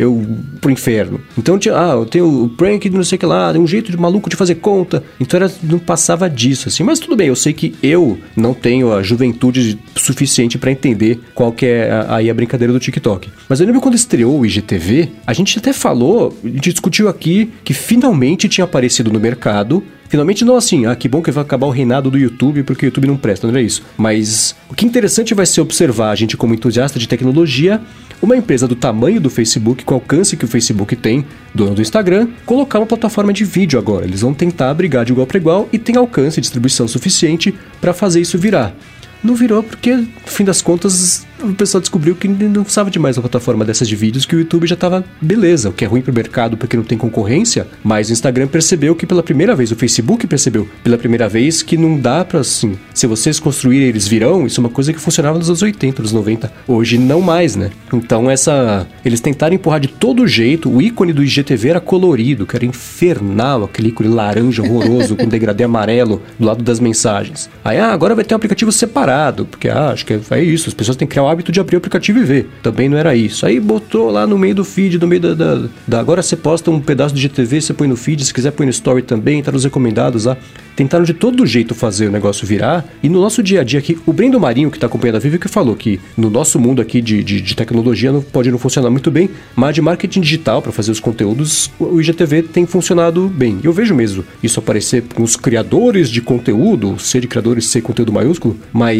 eu 0.00 0.26
pro 0.60 0.70
inferno. 0.70 1.20
Então 1.36 1.58
tinha, 1.58 1.76
ah, 1.76 1.92
eu 1.92 2.06
tenho 2.06 2.44
o 2.44 2.48
prank 2.48 2.88
de 2.88 2.96
não 2.96 3.04
sei 3.04 3.16
o 3.16 3.18
que 3.18 3.26
lá, 3.26 3.52
um 3.52 3.66
jeito 3.66 3.90
de 3.90 3.96
maluco 3.96 4.28
de 4.30 4.36
fazer 4.36 4.56
conta. 4.56 5.02
Então 5.20 5.38
era, 5.38 5.52
não 5.62 5.78
passava 5.78 6.28
disso, 6.28 6.68
assim. 6.68 6.82
Mas 6.82 6.98
tudo 6.98 7.14
bem, 7.16 7.28
eu 7.28 7.36
sei 7.36 7.52
que 7.52 7.74
eu 7.82 8.18
não 8.36 8.54
tenho 8.54 8.92
a 8.92 9.02
juventude 9.02 9.78
suficiente 9.94 10.58
pra 10.58 10.70
entender 10.72 11.20
qual 11.34 11.52
que 11.52 11.66
é 11.66 11.90
a- 11.90 12.16
aí 12.16 12.30
a 12.30 12.34
brincadeira 12.34 12.72
do 12.72 12.80
TikTok. 12.80 13.28
Mas 13.48 13.60
eu 13.60 13.66
lembro 13.66 13.80
quando 13.80 13.94
estreou 13.94 14.40
o 14.40 14.46
IGTV, 14.46 15.08
a 15.26 15.32
gente 15.32 15.58
até 15.58 15.72
falou, 15.72 16.36
a 16.44 16.48
gente 16.48 16.70
discutiu 16.72 17.08
aqui 17.08 17.50
que 17.64 17.74
finalmente 17.74 18.48
tinha 18.48 18.64
aparecido 18.64 19.12
no 19.12 19.20
mercado 19.20 19.82
Finalmente 20.10 20.44
não 20.44 20.56
assim, 20.56 20.86
ah, 20.86 20.96
que 20.96 21.08
bom 21.08 21.22
que 21.22 21.30
vai 21.30 21.42
acabar 21.42 21.68
o 21.68 21.70
reinado 21.70 22.10
do 22.10 22.18
YouTube 22.18 22.64
porque 22.64 22.84
o 22.84 22.88
YouTube 22.88 23.06
não 23.06 23.16
presta, 23.16 23.46
não 23.46 23.56
é 23.56 23.62
isso. 23.62 23.84
Mas 23.96 24.56
o 24.68 24.74
que 24.74 24.84
interessante 24.84 25.34
vai 25.34 25.46
ser 25.46 25.60
observar 25.60 26.10
a 26.10 26.16
gente 26.16 26.36
como 26.36 26.52
entusiasta 26.52 26.98
de 26.98 27.06
tecnologia, 27.06 27.80
uma 28.20 28.36
empresa 28.36 28.66
do 28.66 28.74
tamanho 28.74 29.20
do 29.20 29.30
Facebook, 29.30 29.84
com 29.84 29.94
o 29.94 29.98
alcance 29.98 30.36
que 30.36 30.44
o 30.44 30.48
Facebook 30.48 30.96
tem, 30.96 31.24
dono 31.54 31.76
do 31.76 31.80
Instagram, 31.80 32.26
colocar 32.44 32.80
uma 32.80 32.86
plataforma 32.86 33.32
de 33.32 33.44
vídeo 33.44 33.78
agora. 33.78 34.04
Eles 34.04 34.22
vão 34.22 34.34
tentar 34.34 34.74
brigar 34.74 35.04
de 35.04 35.12
igual 35.12 35.28
para 35.28 35.38
igual 35.38 35.68
e 35.72 35.78
tem 35.78 35.94
alcance 35.94 36.40
e 36.40 36.42
distribuição 36.42 36.88
suficiente 36.88 37.54
para 37.80 37.94
fazer 37.94 38.20
isso 38.20 38.36
virar. 38.36 38.74
Não 39.22 39.34
virou 39.34 39.62
porque, 39.62 39.94
no 39.94 40.08
fim 40.26 40.44
das 40.44 40.62
contas, 40.62 41.26
o 41.42 41.54
pessoal 41.54 41.80
descobriu 41.80 42.14
que 42.14 42.28
não 42.28 42.62
precisava 42.62 42.90
de 42.90 42.98
mais 42.98 43.16
uma 43.16 43.22
plataforma 43.22 43.64
dessas 43.64 43.88
de 43.88 43.96
vídeos, 43.96 44.26
que 44.26 44.36
o 44.36 44.38
YouTube 44.38 44.66
já 44.66 44.76
tava 44.76 45.04
beleza, 45.20 45.70
o 45.70 45.72
que 45.72 45.84
é 45.84 45.88
ruim 45.88 46.02
pro 46.02 46.12
mercado 46.12 46.56
porque 46.56 46.76
não 46.76 46.84
tem 46.84 46.98
concorrência, 46.98 47.66
mas 47.82 48.08
o 48.10 48.12
Instagram 48.12 48.46
percebeu 48.46 48.94
que 48.94 49.06
pela 49.06 49.22
primeira 49.22 49.54
vez, 49.54 49.70
o 49.70 49.76
Facebook 49.76 50.26
percebeu 50.26 50.68
pela 50.84 50.98
primeira 50.98 51.28
vez 51.28 51.62
que 51.62 51.76
não 51.76 51.98
dá 51.98 52.24
pra, 52.24 52.40
assim, 52.40 52.78
se 52.92 53.06
vocês 53.06 53.40
construírem 53.40 53.88
eles 53.88 54.06
virão, 54.06 54.46
isso 54.46 54.60
é 54.60 54.62
uma 54.62 54.70
coisa 54.70 54.92
que 54.92 55.00
funcionava 55.00 55.38
nos 55.38 55.48
anos 55.48 55.62
80, 55.62 56.02
nos 56.02 56.12
90. 56.12 56.52
Hoje 56.66 56.98
não 56.98 57.20
mais, 57.20 57.56
né? 57.56 57.70
Então 57.92 58.30
essa... 58.30 58.86
Eles 59.04 59.20
tentaram 59.20 59.54
empurrar 59.54 59.80
de 59.80 59.88
todo 59.88 60.26
jeito, 60.26 60.70
o 60.70 60.82
ícone 60.82 61.12
do 61.12 61.22
IGTV 61.22 61.70
era 61.70 61.80
colorido, 61.80 62.46
que 62.46 62.56
era 62.56 62.66
infernal, 62.66 63.64
aquele 63.64 63.88
ícone 63.88 64.08
laranja 64.08 64.62
horroroso 64.62 65.16
com 65.16 65.26
degradê 65.28 65.64
amarelo 65.64 66.22
do 66.38 66.46
lado 66.46 66.62
das 66.62 66.80
mensagens. 66.80 67.48
Aí, 67.64 67.78
ah, 67.78 67.92
agora 67.92 68.14
vai 68.14 68.24
ter 68.24 68.34
um 68.34 68.36
aplicativo 68.36 68.70
separado, 68.72 69.09
porque 69.44 69.68
ah, 69.68 69.90
acho 69.90 70.06
que 70.06 70.12
é, 70.30 70.42
isso, 70.42 70.68
as 70.68 70.74
pessoas 70.74 70.96
têm 70.96 71.06
que 71.06 71.12
criar 71.12 71.24
o 71.24 71.28
hábito 71.28 71.50
de 71.50 71.60
abrir 71.60 71.76
o 71.76 71.78
aplicativo 71.78 72.18
e 72.18 72.24
ver. 72.24 72.48
Também 72.62 72.88
não 72.88 72.96
era 72.96 73.14
isso. 73.14 73.44
Aí 73.44 73.58
botou 73.58 74.10
lá 74.10 74.26
no 74.26 74.38
meio 74.38 74.54
do 74.54 74.64
feed, 74.64 74.98
no 74.98 75.06
meio 75.06 75.20
da, 75.20 75.34
da, 75.34 75.68
da 75.86 76.00
agora 76.00 76.22
você 76.22 76.36
posta 76.36 76.70
um 76.70 76.80
pedaço 76.80 77.14
do 77.14 77.20
GTV, 77.20 77.60
você 77.60 77.72
põe 77.72 77.88
no 77.88 77.96
feed, 77.96 78.24
se 78.24 78.32
quiser 78.34 78.52
põe 78.52 78.66
no 78.66 78.70
story 78.70 79.02
também, 79.02 79.42
tá 79.42 79.52
nos 79.52 79.64
recomendados 79.64 80.24
lá. 80.24 80.36
Tentaram 80.76 81.04
de 81.04 81.12
todo 81.12 81.44
jeito 81.44 81.74
fazer 81.74 82.08
o 82.08 82.10
negócio 82.10 82.46
virar. 82.46 82.86
E 83.02 83.08
no 83.08 83.20
nosso 83.20 83.42
dia 83.42 83.60
a 83.60 83.64
dia 83.64 83.78
aqui, 83.78 83.98
o 84.06 84.12
Brendo 84.12 84.40
Marinho, 84.40 84.70
que 84.70 84.78
tá 84.78 84.86
acompanhando 84.86 85.16
a 85.16 85.18
Vivi, 85.18 85.38
que 85.38 85.48
falou 85.48 85.76
que 85.76 86.00
no 86.16 86.30
nosso 86.30 86.58
mundo 86.58 86.80
aqui 86.80 87.02
de, 87.02 87.22
de, 87.22 87.40
de 87.40 87.54
tecnologia 87.54 88.12
não 88.12 88.22
pode 88.22 88.50
não 88.50 88.58
funcionar 88.58 88.90
muito 88.90 89.10
bem, 89.10 89.28
mas 89.54 89.74
de 89.74 89.82
marketing 89.82 90.20
digital 90.20 90.62
para 90.62 90.72
fazer 90.72 90.90
os 90.90 91.00
conteúdos, 91.00 91.70
o 91.78 92.00
IGTV 92.00 92.44
tem 92.44 92.64
funcionado 92.64 93.28
bem. 93.28 93.58
Eu 93.62 93.72
vejo 93.72 93.94
mesmo 93.94 94.24
isso 94.42 94.58
aparecer 94.58 95.02
com 95.14 95.22
os 95.22 95.36
criadores 95.36 96.08
de 96.08 96.22
conteúdo, 96.22 96.98
ser 96.98 97.20
de 97.20 97.28
criadores, 97.28 97.66
ser 97.66 97.82
conteúdo 97.82 98.12
maiúsculo, 98.12 98.56
mas 98.72 98.99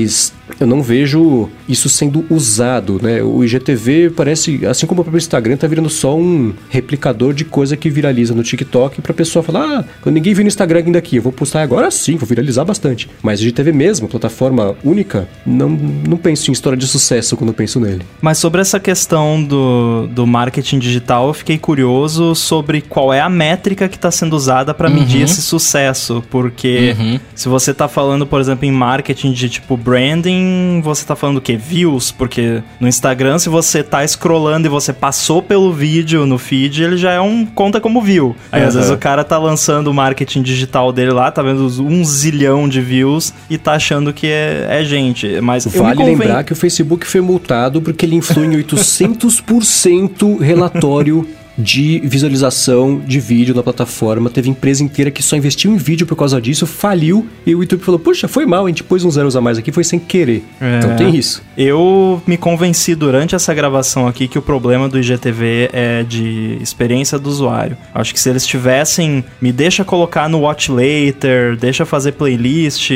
eu 0.59 0.66
não 0.66 0.82
vejo 0.82 1.48
isso 1.68 1.88
sendo 1.88 2.24
usado, 2.28 2.98
né? 3.03 3.22
O 3.22 3.44
IGTV 3.44 4.11
parece, 4.11 4.66
assim 4.66 4.86
como 4.86 5.01
o 5.01 5.05
próprio 5.05 5.18
Instagram, 5.18 5.57
tá 5.57 5.66
virando 5.66 5.88
só 5.88 6.16
um 6.16 6.53
replicador 6.68 7.32
de 7.32 7.44
coisa 7.44 7.76
que 7.76 7.88
viraliza 7.88 8.34
no 8.34 8.42
TikTok 8.42 9.01
pra 9.01 9.14
pessoa 9.14 9.42
falar, 9.42 9.78
ah, 9.80 9.84
quando 10.03 10.14
ninguém 10.14 10.34
viu 10.34 10.42
no 10.44 10.48
Instagram 10.48 10.82
ainda 10.85 10.98
aqui, 10.98 11.16
eu 11.16 11.22
vou 11.22 11.32
postar 11.32 11.62
agora 11.62 11.90
sim, 11.90 12.16
vou 12.16 12.27
viralizar 12.28 12.64
bastante. 12.64 13.09
Mas 13.22 13.40
o 13.40 13.43
IGTV 13.44 13.72
mesmo, 13.72 14.09
plataforma 14.09 14.74
única, 14.85 15.28
não, 15.47 15.68
não 15.68 16.16
penso 16.16 16.51
em 16.51 16.52
história 16.52 16.77
de 16.77 16.86
sucesso 16.86 17.36
quando 17.36 17.52
penso 17.52 17.78
nele. 17.81 18.02
Mas 18.20 18.39
sobre 18.39 18.60
essa 18.60 18.81
questão 18.81 19.43
do, 19.43 20.06
do 20.09 20.27
marketing 20.27 20.78
digital, 20.78 21.28
eu 21.28 21.35
fiquei 21.35 21.59
curioso 21.59 22.35
sobre 22.35 22.81
qual 22.81 23.12
é 23.12 23.20
a 23.20 23.28
métrica 23.28 23.89
que 23.89 23.97
está 23.97 24.10
sendo 24.10 24.35
usada 24.36 24.74
para 24.74 24.89
medir 24.90 25.18
Uhum. 25.18 25.24
esse 25.24 25.43
sucesso. 25.43 26.22
Porque 26.31 26.94
Uhum. 26.98 27.20
se 27.35 27.48
você 27.48 27.72
tá 27.74 27.89
falando, 27.89 28.27
por 28.27 28.40
exemplo, 28.40 28.64
em 28.64 28.70
marketing 28.72 29.32
de 29.32 29.48
tipo 29.48 29.77
branding, 29.90 30.80
você 30.82 31.04
tá 31.04 31.16
falando 31.16 31.38
o 31.38 31.40
quê? 31.40 31.56
Views? 31.56 32.12
Porque 32.12 32.62
no 32.78 32.86
Instagram, 32.86 33.38
se 33.40 33.48
você 33.48 33.82
tá 33.82 34.06
scrollando 34.06 34.66
e 34.66 34.70
você 34.70 34.92
passou 34.92 35.42
pelo 35.42 35.72
vídeo 35.72 36.24
no 36.26 36.38
feed, 36.38 36.82
ele 36.82 36.96
já 36.96 37.10
é 37.12 37.20
um 37.20 37.44
conta 37.44 37.80
como 37.80 38.00
view. 38.00 38.36
Aí 38.52 38.62
às 38.62 38.74
Uhum. 38.74 38.80
vezes 38.80 38.94
o 38.94 38.98
cara 38.98 39.24
tá 39.24 39.36
lançando 39.36 39.88
o 39.88 39.94
marketing 39.94 40.42
digital 40.42 40.92
dele 40.92 41.10
lá, 41.10 41.30
tá 41.32 41.42
vendo 41.42 41.64
um 41.82 42.04
zilhão 42.04 42.68
de 42.68 42.80
views 42.80 43.34
e 43.50 43.58
tá 43.58 43.72
achando 43.72 44.12
que 44.12 44.28
é, 44.28 44.66
é 44.70 44.84
gente. 44.84 45.40
Mas 45.40 45.64
Vale 45.66 45.96
conven- 45.96 46.16
lembrar 46.16 46.44
que 46.44 46.52
o 46.52 46.56
Facebook 46.56 47.06
foi 47.06 47.20
multado 47.20 47.82
porque 47.82 48.06
ele 48.06 48.14
influi 48.16 48.46
em 48.46 48.56
800% 48.62 50.38
relatório 50.40 51.26
de 51.61 52.01
visualização 52.01 52.99
de 52.99 53.20
vídeo 53.20 53.55
na 53.55 53.62
plataforma. 53.62 54.31
Teve 54.31 54.49
empresa 54.49 54.82
inteira 54.82 55.11
que 55.11 55.23
só 55.23 55.37
investiu 55.37 55.73
em 55.73 55.77
vídeo 55.77 56.07
por 56.07 56.16
causa 56.16 56.41
disso, 56.41 56.66
faliu, 56.66 57.27
e 57.47 57.55
o 57.55 57.61
YouTube 57.61 57.82
falou: 57.82 57.99
Puxa, 57.99 58.27
foi 58.27 58.47
mal, 58.47 58.65
a 58.65 58.69
gente 58.69 58.82
pôs 58.82 59.05
uns 59.05 59.15
zeros 59.15 59.37
a 59.37 59.41
mais 59.41 59.59
aqui, 59.59 59.70
foi 59.70 59.85
sem 59.85 59.99
querer. 59.99 60.45
É. 60.61 60.78
Então 60.78 60.97
tem 60.97 61.15
isso. 61.15 61.43
Eu 61.57 62.23
me 62.27 62.37
convenci 62.37 62.95
durante 62.95 63.35
essa 63.35 63.53
gravação 63.53 64.07
aqui 64.07 64.27
que 64.27 64.39
o 64.39 64.43
problema 64.43 64.89
do 64.89 64.99
IGTV 64.99 65.70
é 65.73 66.03
de 66.03 66.59
experiência 66.61 67.19
do 67.19 67.28
usuário. 67.28 67.77
Acho 67.95 68.12
que 68.12 68.20
se 68.20 68.28
eles 68.28 68.47
tivessem, 68.47 69.24
me 69.41 69.53
deixa 69.53 69.85
colocar 69.85 70.28
no 70.28 70.41
Watch 70.41 70.70
Later, 70.70 71.57
deixa 71.57 71.85
fazer 71.85 72.12
playlist, 72.12 72.91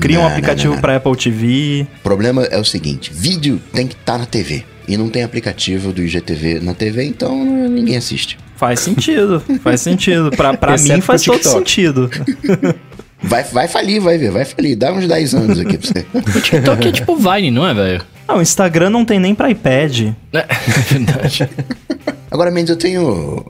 cria 0.00 0.18
um 0.18 0.22
Não, 0.22 0.28
aplicativo 0.28 0.68
não, 0.68 0.74
não, 0.74 0.80
para 0.80 0.96
Apple 0.96 1.16
TV. 1.16 1.86
O 2.00 2.02
problema 2.02 2.44
é 2.44 2.58
o 2.58 2.64
seguinte: 2.64 3.10
vídeo 3.12 3.60
tem 3.72 3.86
que 3.86 3.94
estar 3.94 4.18
na 4.18 4.26
TV. 4.26 4.64
E 4.86 4.96
não 4.96 5.08
tem 5.08 5.22
aplicativo 5.22 5.92
do 5.92 6.02
IGTV 6.02 6.60
na 6.60 6.74
TV, 6.74 7.04
então 7.04 7.42
ninguém 7.68 7.96
assiste. 7.96 8.38
Faz 8.56 8.80
sentido, 8.80 9.42
faz 9.62 9.80
sentido. 9.80 10.30
Pra, 10.30 10.54
pra 10.56 10.74
Exceto 10.74 10.94
mim 10.94 11.00
faz 11.00 11.22
todo 11.22 11.42
sentido. 11.42 12.10
Vai, 13.26 13.42
vai 13.42 13.66
falir, 13.66 14.02
vai 14.02 14.18
ver, 14.18 14.30
vai 14.30 14.44
falir. 14.44 14.76
Dá 14.76 14.92
uns 14.92 15.08
10 15.08 15.34
anos 15.34 15.58
aqui 15.58 15.78
pra 15.78 15.88
você. 15.88 16.40
TikTok 16.42 16.88
é 16.88 16.92
tipo 16.92 17.16
Vine, 17.16 17.50
não 17.50 17.66
é, 17.66 17.72
velho? 17.72 18.02
Não, 18.28 18.36
o 18.36 18.42
Instagram 18.42 18.90
não 18.90 19.02
tem 19.02 19.18
nem 19.18 19.34
pra 19.34 19.50
iPad. 19.50 20.12
É, 20.30 20.38
é 20.44 20.80
verdade. 20.90 21.48
Agora, 22.30 22.50
Mendes, 22.50 22.70
eu 22.70 22.76
tenho 22.76 23.42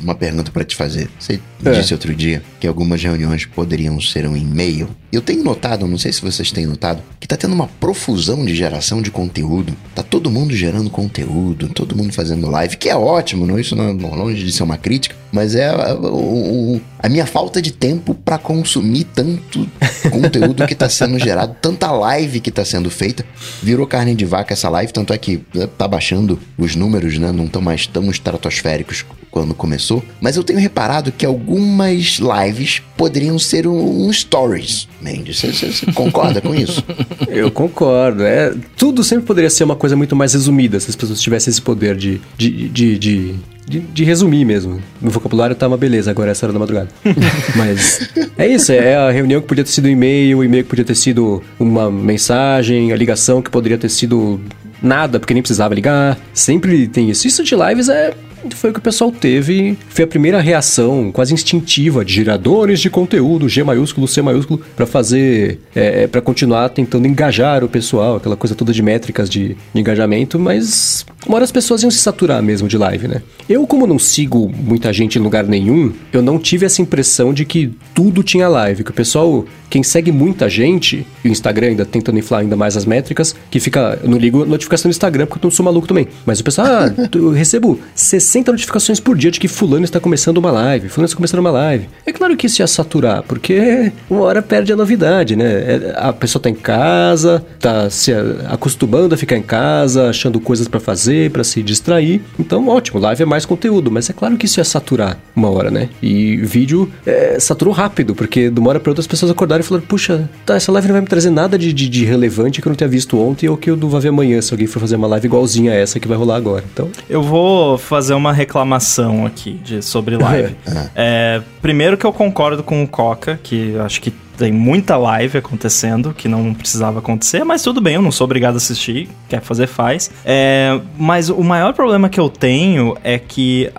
uma 0.00 0.14
pergunta 0.14 0.52
pra 0.52 0.62
te 0.62 0.76
fazer. 0.76 1.08
Você 1.18 1.40
É. 1.64 1.70
disse 1.72 1.92
outro 1.94 2.14
dia 2.14 2.42
que 2.60 2.66
algumas 2.66 3.02
reuniões 3.02 3.44
poderiam 3.46 4.00
ser 4.00 4.26
um 4.26 4.36
e-mail. 4.36 4.88
Eu 5.12 5.22
tenho 5.22 5.42
notado, 5.42 5.86
não 5.86 5.96
sei 5.96 6.12
se 6.12 6.20
vocês 6.20 6.50
têm 6.52 6.66
notado, 6.66 7.02
que 7.18 7.26
tá 7.26 7.36
tendo 7.36 7.54
uma 7.54 7.66
profusão 7.66 8.44
de 8.44 8.54
geração 8.54 9.00
de 9.00 9.10
conteúdo. 9.10 9.72
Tá 9.94 10.02
todo 10.02 10.30
mundo 10.30 10.54
gerando 10.54 10.90
conteúdo, 10.90 11.68
todo 11.68 11.96
mundo 11.96 12.12
fazendo 12.12 12.50
live, 12.50 12.76
que 12.76 12.88
é 12.90 12.96
ótimo, 12.96 13.46
não 13.46 13.58
isso 13.58 13.74
não 13.74 13.94
não- 13.94 14.14
longe 14.14 14.44
de 14.44 14.52
ser 14.52 14.62
uma 14.64 14.76
crítica, 14.76 15.14
mas 15.32 15.54
é 15.54 15.68
a, 15.70 15.94
o- 15.94 16.74
o- 16.76 16.80
a 16.98 17.08
minha 17.08 17.24
falta 17.24 17.62
de 17.62 17.70
tempo 17.72 18.14
pra 18.14 18.36
consumir 18.36 19.04
tanto 19.04 19.66
conteúdo 20.10 20.66
que 20.66 20.74
tá 20.74 20.88
sendo 20.88 21.18
gerado, 21.18 21.56
tanta 21.62 21.90
live 21.90 22.40
que 22.40 22.50
tá 22.50 22.64
sendo 22.64 22.90
feita. 22.90 23.24
Virou 23.62 23.86
carne 23.86 24.14
de 24.14 24.24
vaca 24.26 24.52
essa 24.52 24.68
live, 24.68 24.92
tanto 24.92 25.12
é 25.12 25.18
que 25.18 25.40
né, 25.54 25.66
tá 25.78 25.88
baixando 25.88 26.38
os 26.58 26.74
números, 26.76 27.16
né? 27.18 27.32
Não 27.32 27.46
estão 27.46 27.62
mais 27.62 27.86
tão 27.86 28.10
estratosféricos 28.10 29.04
quando 29.30 29.54
começou. 29.54 30.02
Mas 30.20 30.36
eu 30.36 30.44
tenho 30.44 30.58
reparado 30.58 31.12
que 31.12 31.24
algumas 31.46 32.18
lives 32.18 32.82
poderiam 32.96 33.38
ser 33.38 33.66
um, 33.66 34.06
um 34.06 34.12
stories. 34.12 34.88
Mendes, 35.00 35.38
você, 35.38 35.52
você- 35.52 35.70
você 35.72 35.92
concorda 35.92 36.40
com 36.40 36.54
isso? 36.54 36.82
Eu 37.28 37.50
concordo. 37.50 38.22
É, 38.24 38.52
tudo 38.76 39.04
sempre 39.04 39.24
poderia 39.26 39.48
ser 39.50 39.64
uma 39.64 39.76
coisa 39.76 39.94
muito 39.96 40.16
mais 40.16 40.32
resumida 40.34 40.80
se 40.80 40.90
as 40.90 40.96
pessoas 40.96 41.20
tivessem 41.20 41.50
esse 41.50 41.62
poder 41.62 41.96
de, 41.96 42.20
de, 42.36 42.68
de, 42.68 42.98
de, 42.98 43.34
de- 43.68 43.80
de 43.80 44.04
resumir 44.04 44.44
mesmo. 44.44 44.80
No 45.00 45.10
vocabulário 45.10 45.54
tá 45.54 45.68
uma 45.68 45.76
beleza 45.76 46.10
agora, 46.10 46.30
essa 46.32 46.46
hora 46.46 46.52
da 46.52 46.58
madrugada. 46.58 46.88
Mas 47.54 48.08
é 48.36 48.48
isso, 48.48 48.72
é 48.72 48.96
a 48.96 49.10
reunião 49.10 49.40
que 49.40 49.46
podia 49.46 49.62
ter 49.64 49.70
sido 49.70 49.86
um 49.86 49.90
e-mail, 49.90 50.38
o 50.38 50.44
e-mail 50.44 50.64
que 50.64 50.70
podia 50.70 50.84
ter 50.84 50.94
sido 50.96 51.42
uma 51.60 51.90
mensagem, 51.90 52.92
a 52.92 52.96
ligação 52.96 53.40
que 53.40 53.50
poderia 53.50 53.78
ter 53.78 53.88
sido 53.88 54.40
nada, 54.82 55.18
porque 55.20 55.32
nem 55.34 55.42
precisava 55.42 55.74
ligar. 55.74 56.18
Sempre 56.34 56.88
tem 56.88 57.08
isso. 57.10 57.26
Isso 57.26 57.42
de 57.44 57.54
lives 57.54 57.88
é. 57.88 58.12
Foi 58.54 58.70
o 58.70 58.72
que 58.72 58.78
o 58.78 58.82
pessoal 58.82 59.10
teve. 59.10 59.76
Foi 59.88 60.04
a 60.04 60.08
primeira 60.08 60.40
reação 60.40 61.10
quase 61.12 61.32
instintiva 61.32 62.04
de 62.04 62.12
geradores 62.12 62.80
de 62.80 62.90
conteúdo, 62.90 63.48
G 63.48 63.62
maiúsculo, 63.62 64.06
C 64.06 64.22
maiúsculo, 64.22 64.60
pra 64.76 64.86
fazer. 64.86 65.60
É, 65.74 66.06
para 66.06 66.20
continuar 66.20 66.68
tentando 66.70 67.06
engajar 67.06 67.64
o 67.64 67.68
pessoal, 67.68 68.16
aquela 68.16 68.36
coisa 68.36 68.54
toda 68.54 68.72
de 68.72 68.82
métricas 68.82 69.28
de, 69.28 69.56
de 69.72 69.80
engajamento, 69.80 70.38
mas 70.38 71.04
uma 71.26 71.36
hora 71.36 71.44
as 71.44 71.52
pessoas 71.52 71.82
iam 71.82 71.90
se 71.90 71.98
saturar 71.98 72.42
mesmo 72.42 72.68
de 72.68 72.78
live, 72.78 73.08
né? 73.08 73.22
Eu, 73.48 73.66
como 73.66 73.86
não 73.86 73.98
sigo 73.98 74.48
muita 74.48 74.92
gente 74.92 75.18
em 75.18 75.22
lugar 75.22 75.44
nenhum, 75.44 75.92
eu 76.12 76.22
não 76.22 76.38
tive 76.38 76.66
essa 76.66 76.80
impressão 76.80 77.32
de 77.32 77.44
que 77.44 77.72
tudo 77.94 78.22
tinha 78.22 78.48
live, 78.48 78.84
que 78.84 78.90
o 78.90 78.94
pessoal, 78.94 79.44
quem 79.68 79.82
segue 79.82 80.12
muita 80.12 80.48
gente, 80.48 81.06
e 81.24 81.28
o 81.28 81.32
Instagram 81.32 81.68
ainda 81.68 81.84
tentando 81.84 82.18
inflar 82.18 82.40
ainda 82.40 82.56
mais 82.56 82.76
as 82.76 82.84
métricas, 82.84 83.34
que 83.50 83.58
fica, 83.58 83.98
eu 84.02 84.08
não 84.08 84.18
ligo 84.18 84.44
notificação 84.44 84.88
no 84.88 84.90
Instagram 84.90 85.26
porque 85.26 85.44
eu 85.44 85.48
não 85.48 85.54
sou 85.54 85.64
maluco 85.64 85.86
também, 85.86 86.06
mas 86.24 86.40
o 86.40 86.44
pessoal, 86.44 86.66
ah, 86.68 87.08
eu 87.12 87.30
recebo 87.30 87.78
60 87.94 88.25
notificações 88.52 89.00
por 89.00 89.16
dia 89.16 89.30
de 89.30 89.38
que 89.40 89.48
fulano 89.48 89.84
está 89.84 90.00
começando 90.00 90.38
uma 90.38 90.50
live, 90.50 90.88
fulano 90.88 91.06
está 91.06 91.16
começando 91.16 91.40
uma 91.40 91.50
live. 91.50 91.88
É 92.04 92.12
claro 92.12 92.36
que 92.36 92.46
isso 92.46 92.60
ia 92.62 92.66
saturar, 92.66 93.22
porque 93.22 93.92
uma 94.08 94.22
hora 94.22 94.42
perde 94.42 94.72
a 94.72 94.76
novidade, 94.76 95.36
né? 95.36 95.44
É, 95.46 95.94
A 95.96 96.12
pessoa 96.12 96.42
tá 96.42 96.50
em 96.50 96.54
casa, 96.54 97.44
tá 97.60 97.88
se 97.90 98.12
acostumando 98.48 99.14
a 99.14 99.18
ficar 99.18 99.36
em 99.36 99.42
casa, 99.42 100.08
achando 100.10 100.40
coisas 100.40 100.68
pra 100.68 100.80
fazer, 100.80 101.30
pra 101.30 101.44
se 101.44 101.62
distrair. 101.62 102.20
Então, 102.38 102.68
ótimo, 102.68 103.00
live 103.00 103.22
é 103.22 103.26
mais 103.26 103.44
conteúdo, 103.44 103.90
mas 103.90 104.08
é 104.10 104.12
claro 104.12 104.36
que 104.36 104.46
isso 104.46 104.60
ia 104.60 104.64
saturar 104.64 105.18
uma 105.34 105.50
hora, 105.50 105.70
né? 105.70 105.88
E 106.02 106.36
vídeo 106.38 106.90
é, 107.04 107.38
saturou 107.38 107.72
rápido, 107.72 108.14
porque 108.14 108.50
de 108.50 108.60
uma 108.60 108.70
hora 108.70 108.80
pra 108.80 108.90
outra 108.90 109.00
as 109.00 109.06
pessoas 109.06 109.30
acordaram 109.30 109.60
e 109.60 109.64
falaram: 109.64 109.86
puxa, 109.86 110.28
tá, 110.44 110.56
essa 110.56 110.70
live 110.72 110.88
não 110.88 110.94
vai 110.94 111.02
me 111.02 111.08
trazer 111.08 111.30
nada 111.30 111.58
de, 111.58 111.72
de, 111.72 111.88
de 111.88 112.04
relevante 112.04 112.60
que 112.60 112.68
eu 112.68 112.70
não 112.70 112.76
tenha 112.76 112.88
visto 112.88 113.18
ontem 113.18 113.48
ou 113.48 113.56
que 113.56 113.70
eu 113.70 113.76
não 113.76 113.88
vou 113.88 114.00
ver 114.00 114.08
amanhã 114.08 114.40
se 114.40 114.52
alguém 114.52 114.66
for 114.66 114.80
fazer 114.80 114.96
uma 114.96 115.06
live 115.06 115.26
igualzinha 115.26 115.72
a 115.72 115.74
essa 115.74 116.00
que 116.00 116.08
vai 116.08 116.16
rolar 116.16 116.36
agora. 116.36 116.64
Então, 116.72 116.88
Eu 117.08 117.22
vou 117.22 117.78
fazer 117.78 118.14
uma 118.16 118.32
reclamação 118.32 119.26
aqui 119.26 119.52
de, 119.52 119.82
sobre 119.82 120.16
live. 120.16 120.56
É, 120.94 121.42
primeiro 121.60 121.96
que 121.96 122.04
eu 122.04 122.12
concordo 122.12 122.62
com 122.62 122.82
o 122.82 122.88
Coca, 122.88 123.38
que 123.42 123.76
acho 123.78 124.00
que 124.00 124.10
tem 124.10 124.52
muita 124.52 124.96
live 124.96 125.38
acontecendo 125.38 126.14
que 126.14 126.28
não 126.28 126.54
precisava 126.54 126.98
acontecer, 126.98 127.44
mas 127.44 127.62
tudo 127.62 127.80
bem, 127.80 127.94
eu 127.94 128.02
não 128.02 128.12
sou 128.12 128.24
obrigado 128.24 128.54
a 128.54 128.56
assistir, 128.58 129.08
quer 129.28 129.40
fazer, 129.40 129.66
faz. 129.66 130.10
É, 130.24 130.78
mas 130.98 131.28
o 131.28 131.42
maior 131.42 131.72
problema 131.72 132.08
que 132.08 132.20
eu 132.20 132.28
tenho 132.28 132.96
é 133.02 133.18
que 133.18 133.70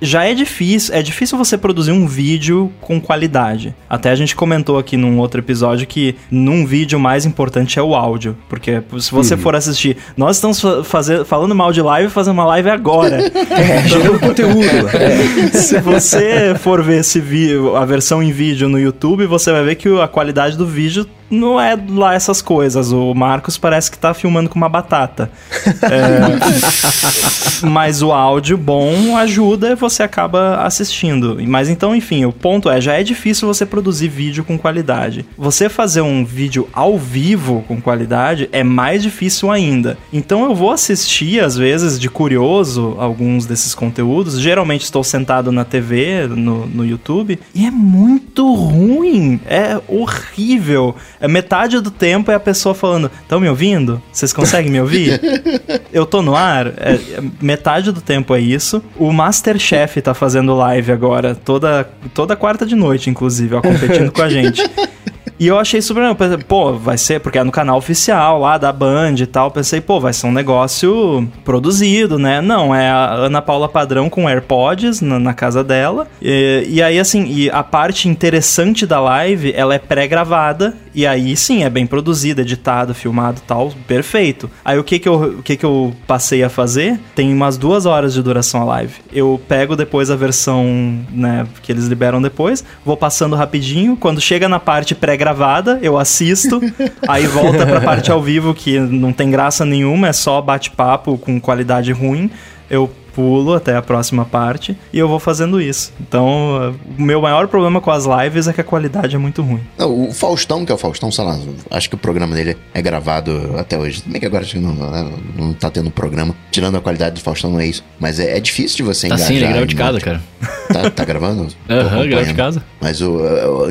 já 0.00 0.24
é 0.24 0.34
difícil, 0.34 0.94
é 0.94 1.02
difícil 1.02 1.38
você 1.38 1.56
produzir 1.56 1.92
um 1.92 2.06
vídeo 2.06 2.72
com 2.80 3.00
qualidade. 3.00 3.74
Até 3.88 4.10
a 4.10 4.14
gente 4.14 4.34
comentou 4.34 4.78
aqui 4.78 4.96
num 4.96 5.18
outro 5.18 5.40
episódio 5.40 5.86
que 5.86 6.14
num 6.30 6.66
vídeo 6.66 6.98
mais 6.98 7.24
importante 7.24 7.78
é 7.78 7.82
o 7.82 7.94
áudio, 7.94 8.36
porque 8.48 8.82
se 8.98 9.10
você 9.10 9.34
uhum. 9.34 9.40
for 9.40 9.56
assistir, 9.56 9.96
nós 10.16 10.36
estamos 10.36 10.62
fazer, 10.84 11.24
falando 11.24 11.54
mal 11.54 11.72
de 11.72 11.82
live, 11.82 12.10
fazendo 12.10 12.34
uma 12.34 12.46
live 12.46 12.70
agora. 12.70 13.16
é, 13.50 13.88
gerando 13.88 14.18
conteúdo. 14.18 14.56
É. 14.96 15.48
Se 15.48 15.78
você 15.80 16.54
for 16.58 16.82
ver 16.82 17.00
esse 17.00 17.20
vídeo, 17.20 17.76
a 17.76 17.84
versão 17.84 18.22
em 18.22 18.32
vídeo 18.32 18.68
no 18.68 18.78
YouTube, 18.78 19.26
você 19.26 19.52
vai 19.52 19.62
ver 19.62 19.74
que 19.74 19.88
a 20.00 20.08
qualidade 20.08 20.56
do 20.56 20.66
vídeo 20.66 21.06
não 21.30 21.60
é 21.60 21.78
lá 21.88 22.14
essas 22.14 22.40
coisas. 22.40 22.92
O 22.92 23.14
Marcos 23.14 23.58
parece 23.58 23.90
que 23.90 23.98
tá 23.98 24.14
filmando 24.14 24.48
com 24.48 24.56
uma 24.56 24.68
batata. 24.68 25.30
É, 25.82 27.66
mas 27.66 28.02
o 28.02 28.12
áudio 28.12 28.56
bom 28.56 29.16
ajuda 29.16 29.70
e 29.70 29.74
você 29.74 30.02
acaba 30.02 30.56
assistindo. 30.62 31.36
Mas 31.46 31.68
então, 31.68 31.94
enfim, 31.94 32.24
o 32.24 32.32
ponto 32.32 32.68
é: 32.68 32.80
já 32.80 32.94
é 32.94 33.02
difícil 33.02 33.46
você 33.46 33.66
produzir 33.66 34.08
vídeo 34.08 34.42
com 34.44 34.58
qualidade. 34.58 35.24
Você 35.36 35.68
fazer 35.68 36.00
um 36.00 36.24
vídeo 36.24 36.68
ao 36.72 36.98
vivo 36.98 37.64
com 37.68 37.80
qualidade 37.80 38.48
é 38.52 38.64
mais 38.64 39.02
difícil 39.02 39.50
ainda. 39.50 39.98
Então 40.12 40.44
eu 40.44 40.54
vou 40.54 40.70
assistir, 40.70 41.40
às 41.40 41.56
vezes, 41.56 42.00
de 42.00 42.08
curioso, 42.08 42.96
alguns 42.98 43.46
desses 43.46 43.74
conteúdos. 43.74 44.40
Geralmente 44.40 44.82
estou 44.82 45.04
sentado 45.04 45.52
na 45.52 45.64
TV, 45.64 46.26
no, 46.26 46.66
no 46.66 46.84
YouTube, 46.84 47.38
e 47.54 47.66
é 47.66 47.70
muito 47.70 48.52
ruim. 48.54 49.40
É 49.46 49.80
horrível. 49.88 50.94
É 51.20 51.28
metade 51.28 51.80
do 51.80 51.90
tempo 51.90 52.30
é 52.30 52.34
a 52.34 52.40
pessoa 52.40 52.74
falando: 52.74 53.10
Estão 53.22 53.40
me 53.40 53.48
ouvindo? 53.48 54.02
Vocês 54.12 54.32
conseguem 54.32 54.70
me 54.70 54.80
ouvir? 54.80 55.20
Eu 55.92 56.06
tô 56.06 56.22
no 56.22 56.34
ar? 56.34 56.66
É, 56.66 56.94
é, 56.94 57.22
metade 57.40 57.92
do 57.92 58.00
tempo 58.00 58.34
é 58.34 58.40
isso. 58.40 58.82
O 58.96 59.12
Masterchef 59.12 60.00
tá 60.02 60.14
fazendo 60.14 60.54
live 60.54 60.92
agora, 60.92 61.34
toda, 61.34 61.88
toda 62.14 62.36
quarta 62.36 62.66
de 62.66 62.74
noite, 62.74 63.10
inclusive, 63.10 63.54
ó, 63.54 63.62
competindo 63.62 64.12
com 64.12 64.22
a 64.22 64.28
gente. 64.28 64.62
E 65.38 65.46
eu 65.46 65.58
achei 65.58 65.82
super. 65.82 66.02
Pô, 66.48 66.72
vai 66.72 66.96
ser, 66.96 67.20
porque 67.20 67.38
é 67.38 67.44
no 67.44 67.52
canal 67.52 67.76
oficial 67.76 68.40
lá 68.40 68.56
da 68.56 68.72
Band 68.72 69.16
e 69.18 69.26
tal. 69.26 69.50
Pensei, 69.50 69.80
pô, 69.80 70.00
vai 70.00 70.12
ser 70.12 70.26
um 70.26 70.32
negócio 70.32 71.28
produzido, 71.44 72.18
né? 72.18 72.40
Não, 72.40 72.74
é 72.74 72.88
a 72.88 73.12
Ana 73.12 73.42
Paula 73.42 73.68
Padrão 73.68 74.08
com 74.08 74.28
AirPods 74.28 75.02
na, 75.02 75.18
na 75.18 75.34
casa 75.34 75.62
dela. 75.62 76.08
E, 76.22 76.66
e, 76.68 76.82
aí, 76.82 76.98
assim, 76.98 77.26
e 77.26 77.50
a 77.50 77.62
parte 77.62 78.08
interessante 78.08 78.86
da 78.86 78.98
live, 78.98 79.52
ela 79.54 79.74
é 79.74 79.78
pré-gravada. 79.78 80.74
E 80.96 81.06
aí, 81.06 81.36
sim, 81.36 81.62
é 81.62 81.70
bem 81.70 81.86
produzida, 81.86 82.40
editado, 82.40 82.94
filmado 82.94 83.40
tal, 83.46 83.72
perfeito. 83.86 84.50
Aí 84.64 84.78
o 84.78 84.82
que 84.82 84.98
que 84.98 85.08
eu, 85.08 85.38
o 85.38 85.42
que 85.42 85.56
que 85.56 85.64
eu 85.64 85.94
passei 86.06 86.42
a 86.42 86.48
fazer? 86.48 86.98
Tem 87.14 87.32
umas 87.32 87.56
duas 87.56 87.86
horas 87.86 88.14
de 88.14 88.22
duração 88.22 88.62
a 88.62 88.64
live. 88.64 88.94
Eu 89.12 89.40
pego 89.46 89.76
depois 89.76 90.10
a 90.10 90.16
versão, 90.16 90.98
né, 91.12 91.46
que 91.62 91.70
eles 91.70 91.86
liberam 91.86 92.20
depois, 92.20 92.64
vou 92.84 92.96
passando 92.96 93.36
rapidinho. 93.36 93.96
Quando 93.96 94.20
chega 94.20 94.48
na 94.48 94.58
parte 94.58 94.94
pré-gravada, 94.94 95.26
gravada, 95.36 95.78
eu 95.82 95.98
assisto, 95.98 96.60
aí 97.06 97.26
volta 97.26 97.66
pra 97.66 97.80
parte 97.80 98.10
ao 98.10 98.22
vivo 98.22 98.54
que 98.54 98.78
não 98.78 99.12
tem 99.12 99.30
graça 99.30 99.64
nenhuma, 99.66 100.08
é 100.08 100.12
só 100.12 100.40
bate-papo 100.40 101.18
com 101.18 101.38
qualidade 101.38 101.92
ruim. 101.92 102.30
Eu 102.70 102.90
pulo 103.16 103.54
até 103.54 103.74
a 103.74 103.80
próxima 103.80 104.26
parte 104.26 104.76
e 104.92 104.98
eu 104.98 105.08
vou 105.08 105.18
fazendo 105.18 105.58
isso. 105.58 105.90
Então, 105.98 106.76
o 106.98 107.02
meu 107.02 107.22
maior 107.22 107.48
problema 107.48 107.80
com 107.80 107.90
as 107.90 108.04
lives 108.04 108.46
é 108.46 108.52
que 108.52 108.60
a 108.60 108.64
qualidade 108.64 109.16
é 109.16 109.18
muito 109.18 109.40
ruim. 109.40 109.62
Não, 109.78 110.08
o 110.08 110.12
Faustão, 110.12 110.66
que 110.66 110.70
é 110.70 110.74
o 110.74 110.78
Faustão, 110.78 111.10
sei 111.10 111.24
lá, 111.24 111.38
acho 111.70 111.88
que 111.88 111.94
o 111.94 111.98
programa 111.98 112.34
dele 112.34 112.58
é 112.74 112.82
gravado 112.82 113.54
até 113.56 113.78
hoje. 113.78 114.02
Bem 114.04 114.20
que 114.20 114.26
agora 114.26 114.44
não, 114.56 115.12
não 115.34 115.52
tá 115.54 115.70
tendo 115.70 115.90
programa. 115.90 116.36
Tirando 116.50 116.76
a 116.76 116.80
qualidade 116.80 117.14
do 117.14 117.22
Faustão, 117.22 117.50
não 117.50 117.60
é 117.60 117.66
isso. 117.66 117.82
Mas 117.98 118.20
é, 118.20 118.36
é 118.36 118.40
difícil 118.40 118.76
de 118.76 118.82
você 118.82 119.08
tá 119.08 119.14
engajar. 119.14 119.28
Sim, 119.28 119.36
ele 119.36 119.46
grava 119.46 119.66
de 119.66 119.74
casa, 119.74 120.00
cara. 120.00 120.22
Tá, 120.70 120.90
tá 120.90 121.04
gravando? 121.06 121.48
Aham, 121.70 122.00
uhum, 122.00 122.08
grava 122.08 122.24
de 122.26 122.34
casa. 122.34 122.62
Mas 122.80 123.00
o, 123.00 123.18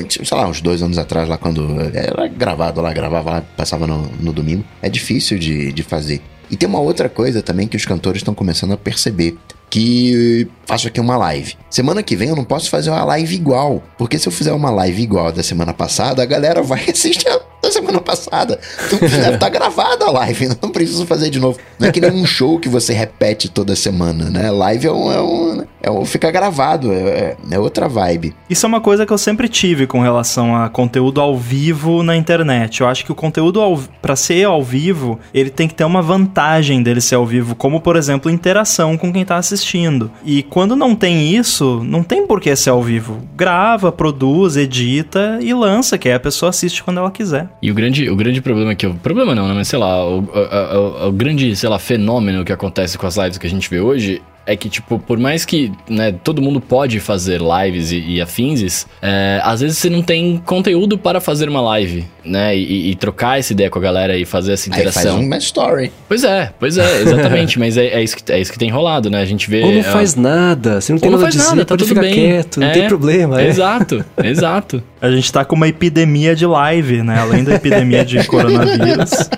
sei 0.09 0.37
lá, 0.37 0.47
uns 0.47 0.59
dois 0.59 0.81
anos 0.81 0.97
atrás, 0.97 1.29
lá 1.29 1.37
quando 1.37 1.79
era 1.93 2.27
gravado 2.27 2.81
lá, 2.81 2.91
gravava 2.91 3.29
lá, 3.29 3.43
passava 3.55 3.85
no, 3.85 4.09
no 4.19 4.33
domingo, 4.33 4.63
é 4.81 4.89
difícil 4.89 5.37
de, 5.37 5.71
de 5.71 5.83
fazer. 5.83 6.19
E 6.49 6.55
tem 6.55 6.67
uma 6.67 6.79
outra 6.79 7.09
coisa 7.09 7.41
também 7.41 7.67
que 7.67 7.77
os 7.77 7.85
cantores 7.85 8.19
estão 8.19 8.33
começando 8.33 8.73
a 8.73 8.77
perceber 8.77 9.37
que 9.69 10.47
faço 10.65 10.87
aqui 10.87 10.99
uma 10.99 11.17
live. 11.17 11.55
Semana 11.69 12.01
que 12.01 12.15
vem 12.15 12.29
eu 12.29 12.35
não 12.35 12.45
posso 12.45 12.69
fazer 12.69 12.89
uma 12.89 13.03
live 13.03 13.35
igual, 13.35 13.83
porque 13.97 14.17
se 14.17 14.27
eu 14.27 14.31
fizer 14.31 14.53
uma 14.53 14.69
live 14.69 15.01
igual 15.01 15.31
da 15.31 15.43
semana 15.43 15.73
passada, 15.73 16.21
a 16.23 16.25
galera 16.25 16.61
vai 16.61 16.81
assistir 16.89 17.27
da 17.65 17.71
semana 17.71 17.99
passada. 17.99 18.59
Então 18.85 19.07
já 19.07 19.37
tá 19.37 19.49
gravada 19.49 20.05
a 20.05 20.11
live, 20.11 20.49
não 20.61 20.69
preciso 20.69 21.05
fazer 21.05 21.29
de 21.29 21.39
novo. 21.39 21.57
Não 21.79 21.87
é 21.87 21.91
que 21.91 21.99
nem 21.99 22.11
um 22.11 22.25
show 22.25 22.59
que 22.59 22.69
você 22.69 22.93
repete 22.93 23.49
toda 23.49 23.75
semana, 23.75 24.29
né? 24.29 24.51
Live 24.51 24.87
é 24.87 24.91
um. 24.91 25.11
É 25.11 25.21
um, 25.21 25.65
é 25.81 25.91
um 25.91 26.05
fica 26.05 26.31
gravado, 26.31 26.91
é, 26.91 26.97
é, 26.97 27.37
é 27.51 27.59
outra 27.59 27.87
vibe. 27.87 28.35
Isso 28.49 28.65
é 28.65 28.67
uma 28.67 28.81
coisa 28.81 29.05
que 29.05 29.13
eu 29.13 29.17
sempre 29.17 29.47
tive 29.47 29.85
com 29.87 30.01
relação 30.01 30.55
a 30.55 30.69
conteúdo 30.69 31.19
ao 31.19 31.37
vivo 31.37 32.03
na 32.03 32.15
internet. 32.15 32.81
Eu 32.81 32.87
acho 32.87 33.03
que 33.03 33.11
o 33.11 33.15
conteúdo 33.15 33.61
para 34.01 34.15
ser 34.15 34.45
ao 34.45 34.63
vivo, 34.63 35.19
ele 35.33 35.49
tem 35.49 35.67
que 35.67 35.73
ter 35.73 35.83
uma 35.83 36.01
vantagem 36.01 36.81
dele 36.81 37.01
ser 37.01 37.15
ao 37.15 37.25
vivo, 37.25 37.55
como 37.55 37.81
por 37.81 37.95
exemplo, 37.95 38.31
interação 38.31 38.97
com 38.97 39.11
quem 39.11 39.25
tá 39.25 39.37
assistindo. 39.37 40.11
E 40.23 40.43
quando 40.43 40.75
não 40.75 40.95
tem 40.95 41.35
isso, 41.35 41.81
não 41.83 42.03
tem 42.03 42.25
por 42.25 42.39
que 42.39 42.55
ser 42.55 42.69
ao 42.69 42.81
vivo. 42.81 43.19
Grava, 43.35 43.91
produz, 43.91 44.57
edita 44.57 45.39
e 45.41 45.53
lança, 45.53 45.97
que 45.97 46.07
aí 46.07 46.15
a 46.15 46.19
pessoa 46.19 46.49
assiste 46.49 46.83
quando 46.83 46.99
ela 46.99 47.11
quiser. 47.11 47.47
E 47.61 47.71
o 47.71 47.73
grande, 47.73 48.09
o 48.09 48.15
grande 48.15 48.41
problema 48.41 48.75
que 48.75 48.85
eu. 48.85 48.93
Problema 48.95 49.33
não, 49.33 49.47
né? 49.47 49.53
Mas 49.53 49.67
sei 49.67 49.79
lá, 49.79 50.05
o, 50.05 50.19
o, 50.19 51.05
o, 51.05 51.07
o 51.07 51.11
grande, 51.11 51.55
sei 51.55 51.69
lá, 51.69 51.79
fenômeno 51.79 52.45
que 52.45 52.51
acontece 52.51 52.97
com 52.97 53.07
as 53.07 53.17
lives 53.17 53.37
que 53.37 53.47
a 53.47 53.49
gente 53.49 53.69
vê 53.69 53.79
hoje 53.79 54.21
é 54.45 54.55
que, 54.55 54.69
tipo, 54.69 54.99
por 54.99 55.17
mais 55.17 55.43
que 55.43 55.71
né, 55.89 56.11
todo 56.23 56.41
mundo 56.41 56.61
pode 56.61 56.99
fazer 56.99 57.41
lives 57.41 57.91
e, 57.91 57.97
e 57.97 58.21
afins, 58.21 58.85
é, 59.01 59.39
às 59.43 59.61
vezes 59.61 59.77
você 59.77 59.89
não 59.89 60.01
tem 60.01 60.37
conteúdo 60.45 60.97
para 60.97 61.19
fazer 61.19 61.49
uma 61.49 61.61
live, 61.61 62.05
né? 62.23 62.55
E, 62.55 62.91
e, 62.91 62.95
trocar 62.95 63.39
essa 63.39 63.53
ideia 63.53 63.69
com 63.69 63.79
a 63.79 63.81
galera 63.81 64.17
e 64.17 64.23
fazer 64.23 64.53
essa 64.53 64.69
interação. 64.69 65.01
Aí 65.01 65.07
faz 65.09 65.25
uma 65.25 65.37
story. 65.37 65.91
Pois 66.07 66.23
é, 66.23 66.53
pois 66.59 66.77
é, 66.77 67.01
exatamente. 67.01 67.57
mas 67.59 67.75
é, 67.77 67.87
é, 67.87 68.03
isso 68.03 68.15
que, 68.17 68.31
é 68.31 68.39
isso 68.39 68.51
que 68.51 68.59
tem 68.59 68.69
rolado, 68.69 69.09
né? 69.09 69.21
A 69.21 69.25
gente 69.25 69.49
vê. 69.49 69.63
Ou 69.63 69.71
não 69.71 69.83
faz 69.83 70.15
nada, 70.15 70.79
você 70.79 70.93
não 70.93 70.99
tem 70.99 71.09
nada 71.09 71.17
não 71.17 71.25
faz 71.25 71.35
dizer, 71.35 71.49
nada, 71.49 71.65
tá 71.65 71.77
tudo 71.77 71.87
ficar 71.87 72.01
bem. 72.01 72.13
quieto, 72.13 72.59
não 72.59 72.67
é, 72.67 72.71
tem 72.71 72.87
problema. 72.87 73.41
É. 73.41 73.47
Exato, 73.47 74.05
exato. 74.23 74.83
A 75.01 75.09
gente 75.09 75.31
tá 75.31 75.43
com 75.43 75.55
uma 75.55 75.67
epidemia 75.67 76.35
de 76.35 76.45
live, 76.45 77.01
né? 77.01 77.19
Além 77.19 77.43
da 77.43 77.55
epidemia 77.55 78.05
de 78.05 78.23
coronavírus. 78.27 79.29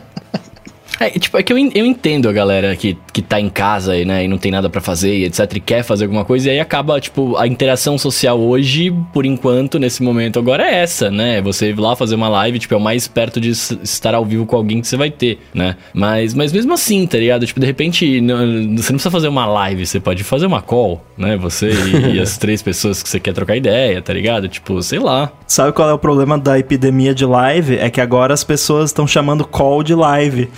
É, 1.00 1.10
tipo, 1.12 1.38
é 1.38 1.44
que 1.44 1.54
eu, 1.54 1.58
eu 1.58 1.86
entendo 1.86 2.28
a 2.28 2.34
galera 2.34 2.76
que, 2.76 2.98
que 3.14 3.22
tá 3.22 3.40
em 3.40 3.50
casa 3.50 3.96
e, 3.96 4.06
né, 4.06 4.26
e 4.26 4.28
não 4.28 4.38
tem 4.38 4.52
nada 4.52 4.70
para 4.70 4.82
fazer 4.82 5.16
e 5.16 5.26
etc, 5.26 5.56
e 5.56 5.60
quer 5.60 5.84
fazer 5.84 6.06
alguma 6.06 6.26
coisa, 6.26 6.48
e 6.48 6.52
aí 6.52 6.60
acaba, 6.60 7.00
tipo, 7.00 7.36
a 7.38 7.48
interação 7.48 7.98
social 7.98 8.40
hoje, 8.40 8.94
por 9.14 9.26
enquanto, 9.26 9.80
nesse 9.80 10.02
momento 10.02 10.40
agora 10.40 10.64
é 10.64 10.76
essa, 10.76 11.12
né? 11.12 11.42
Você 11.42 11.70
ir 11.70 11.80
lá 11.80 11.96
fazer 11.96 12.16
uma 12.16 12.30
live, 12.30 12.60
tipo, 12.60 12.74
é 12.74 12.78
o 12.78 12.82
mais 12.82 13.08
perto 13.08 13.40
de 13.40 13.50
estar 13.50 14.14
ao 14.16 14.26
vivo 14.26 14.46
com 14.46 14.56
alguém 14.56 14.82
que 14.82 14.88
você 14.88 14.98
vai 14.98 15.12
ter, 15.12 15.40
né? 15.54 15.76
Mas, 15.94 16.34
mas 16.34 16.52
mesmo 16.52 16.74
assim, 16.74 17.06
tá 17.06 17.18
ligado? 17.18 17.46
Tipo, 17.46 17.60
de 17.60 17.66
repente, 17.66 18.22
não, 18.22 18.38
você 18.38 18.92
não 18.92 18.98
precisa 18.98 19.12
fazer 19.12 19.28
uma 19.28 19.46
live, 19.46 19.86
você 19.86 20.00
pode 20.00 20.24
fazer 20.24 20.46
uma 20.46 20.62
call, 20.62 21.04
né? 21.18 21.38
Você 21.38 21.70
e, 21.70 22.16
e 22.16 22.20
as 22.20 22.38
três 22.38 22.62
pessoas 22.62 23.04
que 23.04 23.10
você 23.10 23.20
quer 23.20 23.34
trocar 23.34 23.56
ideia, 23.56 24.02
tá 24.02 24.14
ligado? 24.14 24.48
Tipo, 24.48 24.82
sei 24.82 25.00
lá. 25.00 25.32
Sabe 25.46 25.72
qual 25.72 25.90
é 25.90 25.94
o 25.94 26.00
problema 26.00 26.38
da 26.38 26.58
epidemia 26.58 27.14
de 27.14 27.26
live? 27.26 27.78
É 27.78 27.90
que 27.90 28.02
agora 28.02 28.34
as 28.34 28.44
pessoas 28.44 28.90
estão 28.90 29.08
chamando 29.08 29.46
call 29.46 29.84
de 29.84 29.96
live. 29.96 30.50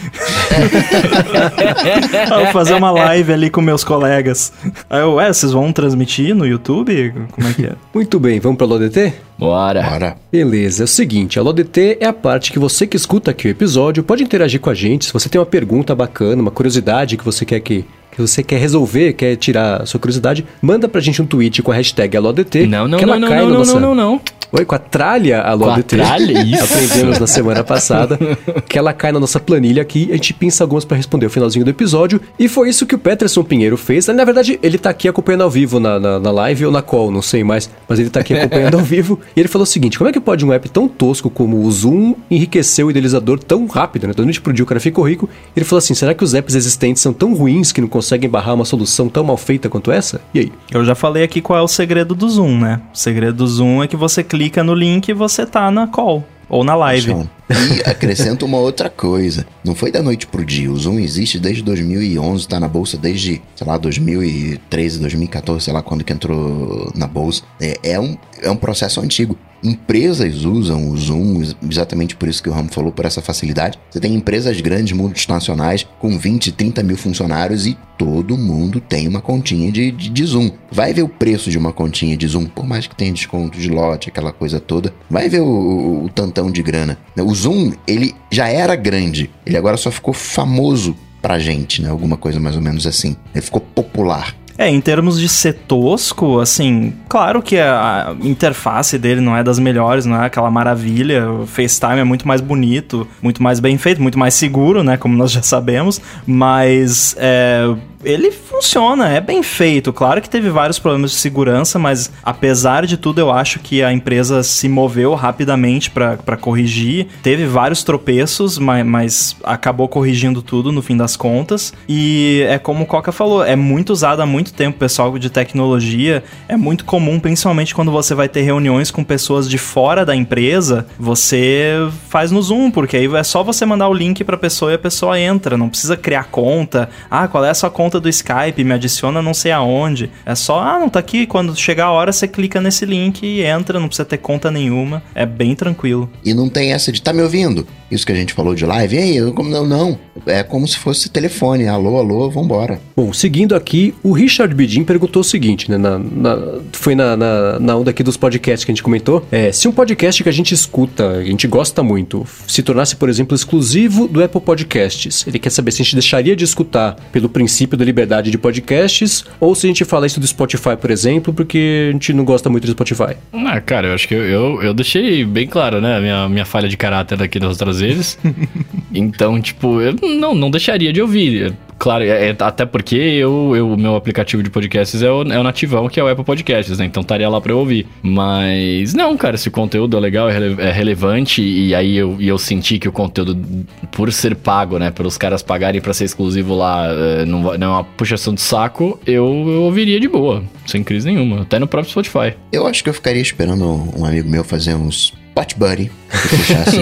Eu 2.32 2.38
vou 2.44 2.54
fazer 2.54 2.74
uma 2.74 2.92
live 2.92 3.34
ali 3.34 3.50
com 3.50 3.62
meus 3.62 3.84
colegas. 3.84 4.52
Aí 4.90 5.02
eu, 5.02 5.20
é, 5.20 5.32
vocês 5.32 5.52
vão 5.52 5.72
transmitir 5.72 6.36
no 6.36 6.46
YouTube? 6.46 7.14
Como 7.32 7.48
é 7.48 7.54
que 7.54 7.66
é? 7.66 7.74
Muito 7.94 8.20
bem, 8.20 8.40
vamos 8.40 8.58
pra 8.58 8.68
LODT? 8.68 9.14
Bora. 9.38 9.82
Bora. 9.84 10.18
Beleza, 10.32 10.84
é 10.84 10.86
o 10.86 10.88
seguinte, 10.88 11.40
a 11.40 11.42
LODT 11.42 11.98
é 12.00 12.06
a 12.06 12.14
parte 12.14 12.52
que 12.52 12.60
você 12.60 12.86
que 12.86 12.98
escuta 12.98 13.32
aqui 13.32 13.48
o 13.48 13.52
episódio 13.52 14.04
pode 14.04 14.24
interagir 14.24 14.60
com 14.60 14.70
a 14.70 14.74
gente. 14.74 15.06
Se 15.06 15.14
você 15.14 15.30
tem 15.30 15.40
uma 15.40 15.46
pergunta 15.46 15.96
bacana, 15.96 16.42
uma 16.42 16.52
curiosidade 16.52 17.18
que 17.18 17.24
você 17.24 17.46
quer 17.46 17.60
que 17.62 17.86
que 18.26 18.28
você 18.28 18.44
quer 18.44 18.60
resolver, 18.60 19.14
quer 19.14 19.36
tirar 19.36 19.86
sua 19.86 20.00
curiosidade, 20.00 20.46
manda 20.62 20.88
pra 20.88 21.02
gente 21.02 21.22
um 21.22 21.26
tweet 21.26 21.62
com 21.62 21.72
a 21.72 21.76
hashtag 21.76 22.18
AloDT. 22.18 22.68
Não, 22.68 22.88
não, 22.88 23.00
que 23.00 23.06
não, 23.06 23.14
ela 23.14 23.20
não, 23.20 23.28
cai 23.28 23.40
não, 23.40 23.46
no 23.46 23.52
não, 23.52 23.60
nossa... 23.60 23.80
não, 23.80 23.96
não, 23.96 23.96
não. 23.96 24.22
Oi, 24.52 24.66
com 24.66 24.74
a 24.74 24.80
tralha 24.80 25.42
Alô 25.42 25.66
Com 25.66 25.72
a 25.74 25.84
tralha, 25.84 26.42
isso. 26.42 26.64
Aprendemos 26.74 27.20
na 27.20 27.28
semana 27.28 27.64
passada 27.64 28.18
que 28.68 28.80
ela 28.80 28.92
cai 28.94 29.12
na 29.12 29.20
nossa 29.20 29.40
planilha 29.40 29.82
aqui, 29.82 30.08
a 30.10 30.16
gente 30.16 30.34
pinça 30.34 30.64
algumas 30.64 30.84
para 30.84 30.98
responder 30.98 31.28
o 31.28 31.30
finalzinho 31.30 31.64
do 31.64 31.70
episódio, 31.70 32.20
e 32.38 32.48
foi 32.48 32.70
isso 32.70 32.86
que 32.88 32.96
o 32.96 32.98
Peterson 32.98 33.44
Pinheiro 33.44 33.78
fez. 33.78 34.08
Na 34.08 34.26
verdade, 34.26 34.60
ele 34.64 34.80
tá 34.80 34.90
aqui 34.90 35.08
acompanhando 35.08 35.44
ao 35.44 35.52
vivo 35.52 35.80
na, 35.80 36.00
na, 36.00 36.20
na 36.20 36.32
live 36.32 36.66
ou 36.66 36.72
na 36.72 36.82
call, 36.82 37.12
não 37.12 37.22
sei 37.22 37.44
mais, 37.44 37.70
mas 37.88 38.00
ele 38.00 38.10
tá 38.10 38.22
aqui 38.22 38.34
acompanhando 38.34 38.76
ao 38.76 38.84
vivo, 38.84 39.20
e 39.36 39.40
ele 39.40 39.48
falou 39.48 39.64
o 39.64 39.68
seguinte, 39.68 40.00
como 40.00 40.10
é 40.10 40.14
que 40.14 40.20
pode 40.20 40.44
um 40.44 40.52
app 40.52 40.68
tão 40.70 40.88
tosco 40.88 41.30
como 41.30 41.58
o 41.64 41.72
Zoom 41.72 42.16
enriquecer 42.30 42.84
o 42.84 42.90
idealizador 42.90 43.38
tão 43.38 43.68
rápido, 43.68 44.08
né? 44.08 44.14
Da 44.14 44.24
noite 44.24 44.42
pro 44.42 44.52
dia 44.52 44.64
o 44.64 44.68
cara 44.68 44.80
ficou 44.80 45.08
rico, 45.08 45.30
ele 45.56 45.66
falou 45.66 45.78
assim, 45.78 45.94
será 45.94 46.16
que 46.16 46.24
os 46.24 46.34
apps 46.34 46.56
existentes 46.56 47.04
são 47.04 47.14
tão 47.14 47.36
ruins 47.36 47.72
que 47.72 47.82
não 47.82 47.88
conseguem 47.88 48.09
barrar 48.28 48.54
uma 48.56 48.66
solução 48.66 49.08
tão 49.10 49.24
mal 49.24 49.38
feita 49.38 49.70
quanto 49.70 49.92
essa? 49.92 50.22
E 50.34 50.40
aí? 50.40 50.52
Eu 50.72 50.84
já 50.84 50.96
falei 50.96 51.24
aqui 51.24 51.42
qual 51.42 51.60
é 51.60 51.62
o 51.62 51.68
segredo 51.68 52.16
do 52.16 52.30
Zoom, 52.30 52.60
né? 52.60 52.82
O 52.94 52.98
segredo 52.98 53.38
do 53.38 53.48
Zoom 53.48 53.84
é 53.84 53.88
que 53.88 53.96
você 53.96 54.24
clica 54.24 54.64
no 54.64 54.74
link 54.74 55.10
e 55.10 55.14
você 55.14 55.46
tá 55.46 55.70
na 55.72 55.88
call. 55.88 56.24
ou 56.50 56.64
na 56.64 56.76
live. 56.76 57.12
Funciona. 57.12 57.30
E 57.50 57.90
acrescento 57.90 58.46
uma 58.46 58.58
outra 58.58 58.90
coisa. 58.90 59.46
Não 59.64 59.74
foi 59.76 59.92
da 59.92 60.02
noite 60.02 60.28
pro 60.28 60.46
dia. 60.46 60.72
O 60.72 60.78
Zoom 60.78 61.00
existe 61.00 61.40
desde 61.40 61.64
2011, 61.64 62.48
tá 62.48 62.60
na 62.60 62.68
bolsa 62.68 62.98
desde, 62.98 63.42
sei 63.56 63.68
lá, 63.68 63.78
2013, 63.78 65.00
2014, 65.00 65.66
sei 65.66 65.74
lá 65.74 65.82
quando 65.82 66.04
que 66.04 66.14
entrou 66.14 66.92
na 66.96 67.08
bolsa. 67.08 67.44
É, 67.60 67.78
é 67.84 68.00
um, 68.00 68.18
é 68.42 68.50
um 68.50 68.56
processo 68.56 69.00
antigo. 69.02 69.38
Empresas 69.64 70.46
usam 70.46 70.90
o 70.90 70.98
Zoom 70.98 71.42
exatamente 71.70 72.16
por 72.16 72.28
isso 72.28 72.42
que 72.42 72.50
o 72.50 72.54
Ramo 72.54 72.70
falou, 72.72 72.92
por 72.92 73.06
essa 73.06 73.22
facilidade. 73.22 73.80
Você 73.90 74.00
tem 74.00 74.14
empresas 74.14 74.60
grandes, 74.62 74.94
multinacionais, 74.94 75.86
com 76.00 76.18
20, 76.18 76.52
30 76.52 76.84
mil 76.84 76.98
funcionários 76.98 77.66
e 77.66 77.78
todo 77.98 78.38
mundo 78.38 78.80
tem 78.80 79.08
uma 79.08 79.22
continha 79.22 79.72
de, 79.72 79.92
de, 79.92 80.10
de, 80.10 80.26
Zoom. 80.26 80.52
Vai 80.72 80.94
ver 80.94 81.04
o 81.04 81.10
preço 81.10 81.52
de 81.52 81.58
uma 81.58 81.74
continha 81.74 82.16
de 82.16 82.28
Zoom, 82.28 82.46
por 82.46 82.66
mais 82.66 82.88
que 82.88 82.96
tenha 82.96 83.12
desconto 83.12 83.60
de 83.60 83.70
lote, 83.70 84.10
aquela 84.10 84.32
coisa 84.32 84.60
toda. 84.60 84.94
Vai 85.10 85.28
ver 85.28 85.42
o, 85.42 85.46
o, 85.46 86.06
o 86.06 86.10
tantão 86.10 86.50
de 86.50 86.64
grana. 86.64 86.98
O 87.18 87.36
Zoom, 87.36 87.74
ele 87.86 88.16
já 88.32 88.48
era 88.48 88.76
grande, 88.76 89.30
ele 89.46 89.58
agora 89.58 89.76
só 89.76 89.92
ficou 89.92 90.14
famoso 90.14 90.96
pra 91.22 91.40
gente, 91.40 91.82
né? 91.82 91.90
Alguma 91.90 92.18
coisa 92.18 92.40
mais 92.40 92.56
ou 92.56 92.62
menos 92.62 92.88
assim. 92.88 93.16
Ele 93.34 93.42
ficou 93.42 93.62
popular. 93.62 94.36
É, 94.60 94.68
em 94.68 94.82
termos 94.82 95.18
de 95.18 95.30
ser 95.30 95.54
tosco, 95.54 96.42
assim, 96.42 96.94
claro 97.08 97.42
que 97.42 97.58
a 97.58 98.14
interface 98.22 98.98
dele 98.98 99.22
não 99.22 99.34
é 99.34 99.42
das 99.42 99.58
melhores, 99.58 100.06
não 100.06 100.22
é 100.22 100.26
aquela 100.26 100.52
maravilha. 100.52 101.32
O 101.32 101.48
FaceTime 101.48 102.00
é 102.00 102.04
muito 102.04 102.28
mais 102.28 102.42
bonito, 102.42 103.08
muito 103.22 103.42
mais 103.42 103.62
bem 103.62 103.78
feito, 103.78 104.02
muito 104.02 104.20
mais 104.20 104.34
seguro, 104.34 104.84
né? 104.84 104.98
Como 104.98 105.16
nós 105.16 105.32
já 105.32 105.42
sabemos. 105.42 106.02
Mas 106.28 107.16
é, 107.18 107.74
ele 108.04 108.32
funciona, 108.32 109.10
é 109.10 109.20
bem 109.20 109.44
feito. 109.44 109.92
Claro 109.92 110.22
que 110.22 110.30
teve 110.30 110.50
vários 110.50 110.80
problemas 110.80 111.12
de 111.12 111.18
segurança, 111.18 111.78
mas 111.78 112.12
apesar 112.24 112.86
de 112.86 112.98
tudo, 112.98 113.20
eu 113.20 113.32
acho 113.32 113.60
que 113.60 113.84
a 113.84 113.92
empresa 113.92 114.42
se 114.42 114.70
moveu 114.70 115.14
rapidamente 115.16 115.92
para 115.92 116.38
corrigir. 116.38 117.08
Teve 117.22 117.46
vários 117.46 117.84
tropeços, 117.84 118.58
mas, 118.58 118.86
mas, 118.86 119.36
acabou 119.44 119.88
corrigindo 119.88 120.42
tudo 120.42 120.72
no 120.72 120.82
fim 120.82 120.96
das 120.96 121.18
contas. 121.18 121.74
E 121.88 122.46
é 122.48 122.58
como 122.58 122.84
o 122.84 122.88
Coca 122.88 123.12
falou, 123.12 123.44
é 123.44 123.56
muito 123.56 123.92
usado 123.92 124.22
há 124.22 124.26
muito 124.26 124.54
tempo, 124.54 124.78
pessoal 124.78 125.18
de 125.18 125.30
tecnologia. 125.30 126.24
É 126.48 126.56
muito 126.56 126.86
comum, 126.86 127.20
principalmente 127.20 127.76
quando 127.76 127.92
você 127.92 128.16
vai 128.16 128.30
ter 128.30 128.42
reuniões 128.42 128.92
com 128.92 129.04
pessoas 129.04 129.50
de 129.50 129.58
fora 129.58 130.06
da 130.06 130.16
empresa, 130.16 130.88
você 130.98 131.76
faz 132.08 132.32
no 132.32 132.42
Zoom, 132.42 132.72
porque 132.72 132.96
aí 132.96 133.14
é 133.14 133.24
só 133.24 133.44
você 133.44 133.66
mandar 133.66 133.90
o 133.90 133.94
link 133.94 134.24
para 134.24 134.38
pessoa 134.38 134.72
e 134.72 134.76
a 134.76 134.80
pessoa 134.80 135.20
entra. 135.20 135.58
Não 135.58 135.70
precisa 135.70 135.98
criar 135.98 136.26
conta. 136.26 136.90
Ah, 137.10 137.28
qual 137.28 137.44
é 137.44 137.50
a 137.50 137.54
sua 137.54 137.70
conta? 137.70 137.89
Conta 137.90 138.00
do 138.00 138.08
Skype, 138.08 138.64
me 138.64 138.74
adiciona 138.74 139.20
não 139.20 139.34
sei 139.34 139.52
aonde. 139.52 140.12
É 140.24 140.36
só, 140.36 140.62
ah, 140.62 140.80
não 140.80 140.88
tá 140.88 141.00
aqui. 141.00 141.26
Quando 141.26 141.56
chegar 141.56 141.86
a 141.86 141.92
hora, 141.92 142.12
você 142.12 142.28
clica 142.28 142.62
nesse 142.62 142.86
link 142.86 143.26
e 143.26 143.42
entra, 143.42 143.80
não 143.80 143.88
precisa 143.88 144.06
ter 144.06 144.18
conta 144.18 144.52
nenhuma. 144.52 145.02
É 145.16 145.26
bem 145.26 145.56
tranquilo. 145.56 146.08
E 146.24 146.32
não 146.32 146.48
tem 146.48 146.72
essa 146.72 146.92
de 146.92 147.02
tá 147.02 147.12
me 147.12 147.24
ouvindo? 147.24 147.66
Isso 147.92 148.06
que 148.06 148.12
a 148.12 148.16
gente 148.16 148.34
falou 148.34 148.54
de 148.54 148.66
live, 148.66 148.96
e 148.96 149.00
aí, 149.00 149.18
eu, 149.18 149.34
não, 149.34 149.66
não. 149.66 150.00
É 150.26 150.44
como 150.44 150.68
se 150.68 150.78
fosse 150.78 151.10
telefone. 151.10 151.68
Alô, 151.68 151.98
alô, 151.98 152.30
vambora. 152.30 152.80
Bom, 152.96 153.12
seguindo 153.14 153.56
aqui, 153.56 153.96
o 154.04 154.12
Richard 154.12 154.54
Bidin 154.54 154.84
perguntou 154.84 155.22
o 155.22 155.24
seguinte, 155.24 155.70
né? 155.72 155.78
Na, 155.78 155.98
na, 155.98 156.60
foi 156.74 156.94
na, 156.94 157.16
na, 157.16 157.60
na, 157.60 157.76
onda 157.76 157.90
aqui 157.90 158.04
dos 158.04 158.18
podcasts 158.18 158.64
que 158.64 158.72
a 158.72 158.76
gente 158.76 158.84
comentou. 158.84 159.26
É, 159.32 159.52
se 159.52 159.68
um 159.68 159.72
podcast 159.72 160.22
que 160.22 160.30
a 160.30 160.32
gente 160.32 160.54
escuta, 160.54 161.08
a 161.10 161.24
gente 161.24 161.48
gosta 161.48 161.82
muito, 161.82 162.26
se 162.48 162.62
tornasse, 162.62 162.96
por 162.96 163.10
exemplo, 163.10 163.36
exclusivo 163.36 164.08
do 164.08 164.24
Apple 164.24 164.42
Podcasts, 164.42 165.26
ele 165.26 165.40
quer 165.40 165.50
saber 165.50 165.72
se 165.72 165.82
a 165.82 165.86
gente 165.86 165.96
deixaria 165.96 166.36
de 166.36 166.44
escutar 166.44 166.96
pelo 167.12 167.30
princípio 167.30 167.78
da 167.78 167.86
liberdade 167.86 168.30
de 168.30 168.38
podcasts, 168.38 169.26
ou 169.40 169.56
se 169.56 169.66
a 169.66 169.70
gente 169.70 169.86
fala 169.86 170.06
isso 170.06 170.20
do 170.20 170.28
Spotify, 170.28 170.76
por 170.80 170.92
exemplo, 170.92 171.34
porque 171.34 171.88
a 171.90 171.94
gente 171.94 172.14
não 172.14 172.26
gosta 172.26 172.50
muito 172.50 172.66
do 172.66 172.72
Spotify. 172.72 173.16
Ah, 173.34 173.60
cara, 173.62 173.88
eu 173.88 173.94
acho 173.94 174.08
que 174.08 174.14
eu, 174.14 174.24
eu, 174.24 174.62
eu 174.62 174.74
deixei 174.74 175.26
bem 175.26 175.48
claro, 175.48 175.82
né, 175.82 175.98
a 175.98 176.02
minha, 176.02 176.30
minha 176.30 176.46
falha 176.46 176.68
de 176.68 176.78
caráter 176.78 177.22
aqui 177.22 177.40
das 177.40 177.52
outras 177.52 177.79
vezes. 177.80 178.18
então, 178.94 179.42
tipo, 179.42 179.82
eu 179.82 179.96
não, 180.02 180.36
não 180.36 180.52
deixaria 180.52 180.92
de 180.92 181.02
ouvir. 181.02 181.56
Claro, 181.80 182.04
é, 182.04 182.30
é, 182.30 182.36
até 182.38 182.66
porque 182.66 182.98
eu, 182.98 183.56
eu, 183.56 183.78
meu 183.78 183.96
aplicativo 183.96 184.44
de 184.44 184.50
podcasts 184.50 185.02
é 185.02 185.10
o, 185.10 185.22
é 185.24 185.40
o 185.40 185.44
nativão, 185.44 185.88
que 185.88 185.98
é 185.98 186.04
o 186.04 186.10
Apple 186.10 186.26
Podcasts, 186.26 186.78
né? 186.78 186.86
Então 186.86 187.00
estaria 187.00 187.30
lá 187.30 187.40
pra 187.40 187.54
eu 187.54 187.58
ouvir. 187.58 187.88
Mas 188.04 188.94
não, 188.94 189.16
cara, 189.16 189.38
se 189.38 189.48
o 189.48 189.52
conteúdo 189.52 189.96
é 189.96 190.00
legal, 190.00 190.30
é, 190.30 190.34
rele 190.34 190.62
é 190.62 190.72
relevante, 190.72 191.42
e 191.42 191.74
aí 191.74 191.96
eu, 191.96 192.18
e 192.20 192.28
eu 192.28 192.38
senti 192.38 192.78
que 192.78 192.90
o 192.90 192.92
conteúdo, 192.92 193.66
por 193.94 194.12
ser 194.12 194.36
pago, 194.36 194.78
né? 194.78 194.92
Pelos 194.92 195.18
caras 195.18 195.42
pagarem 195.42 195.80
pra 195.80 195.94
ser 195.94 196.04
exclusivo 196.04 196.54
lá, 196.54 196.86
é, 196.88 197.26
não, 197.26 197.58
não 197.58 197.68
é 197.68 197.70
uma 197.70 197.84
puxação 197.86 198.34
de 198.34 198.42
saco, 198.42 199.00
eu, 199.08 199.26
eu 199.48 199.62
ouviria 199.62 200.02
de 200.02 200.10
boa, 200.10 200.44
sem 200.66 200.84
crise 200.84 201.08
nenhuma. 201.08 201.44
Até 201.44 201.60
no 201.60 201.68
próprio 201.68 201.92
Spotify. 201.92 202.36
Eu 202.52 202.68
acho 202.68 202.84
que 202.84 202.90
eu 202.90 202.94
ficaria 202.94 203.22
esperando 203.22 203.66
um 203.98 204.04
amigo 204.04 204.30
meu 204.30 204.44
fazer 204.44 204.76
uns 204.76 205.14
Pot 205.40 205.56
Buddy, 205.58 205.90
que 206.10 206.38
puxasse 206.38 206.78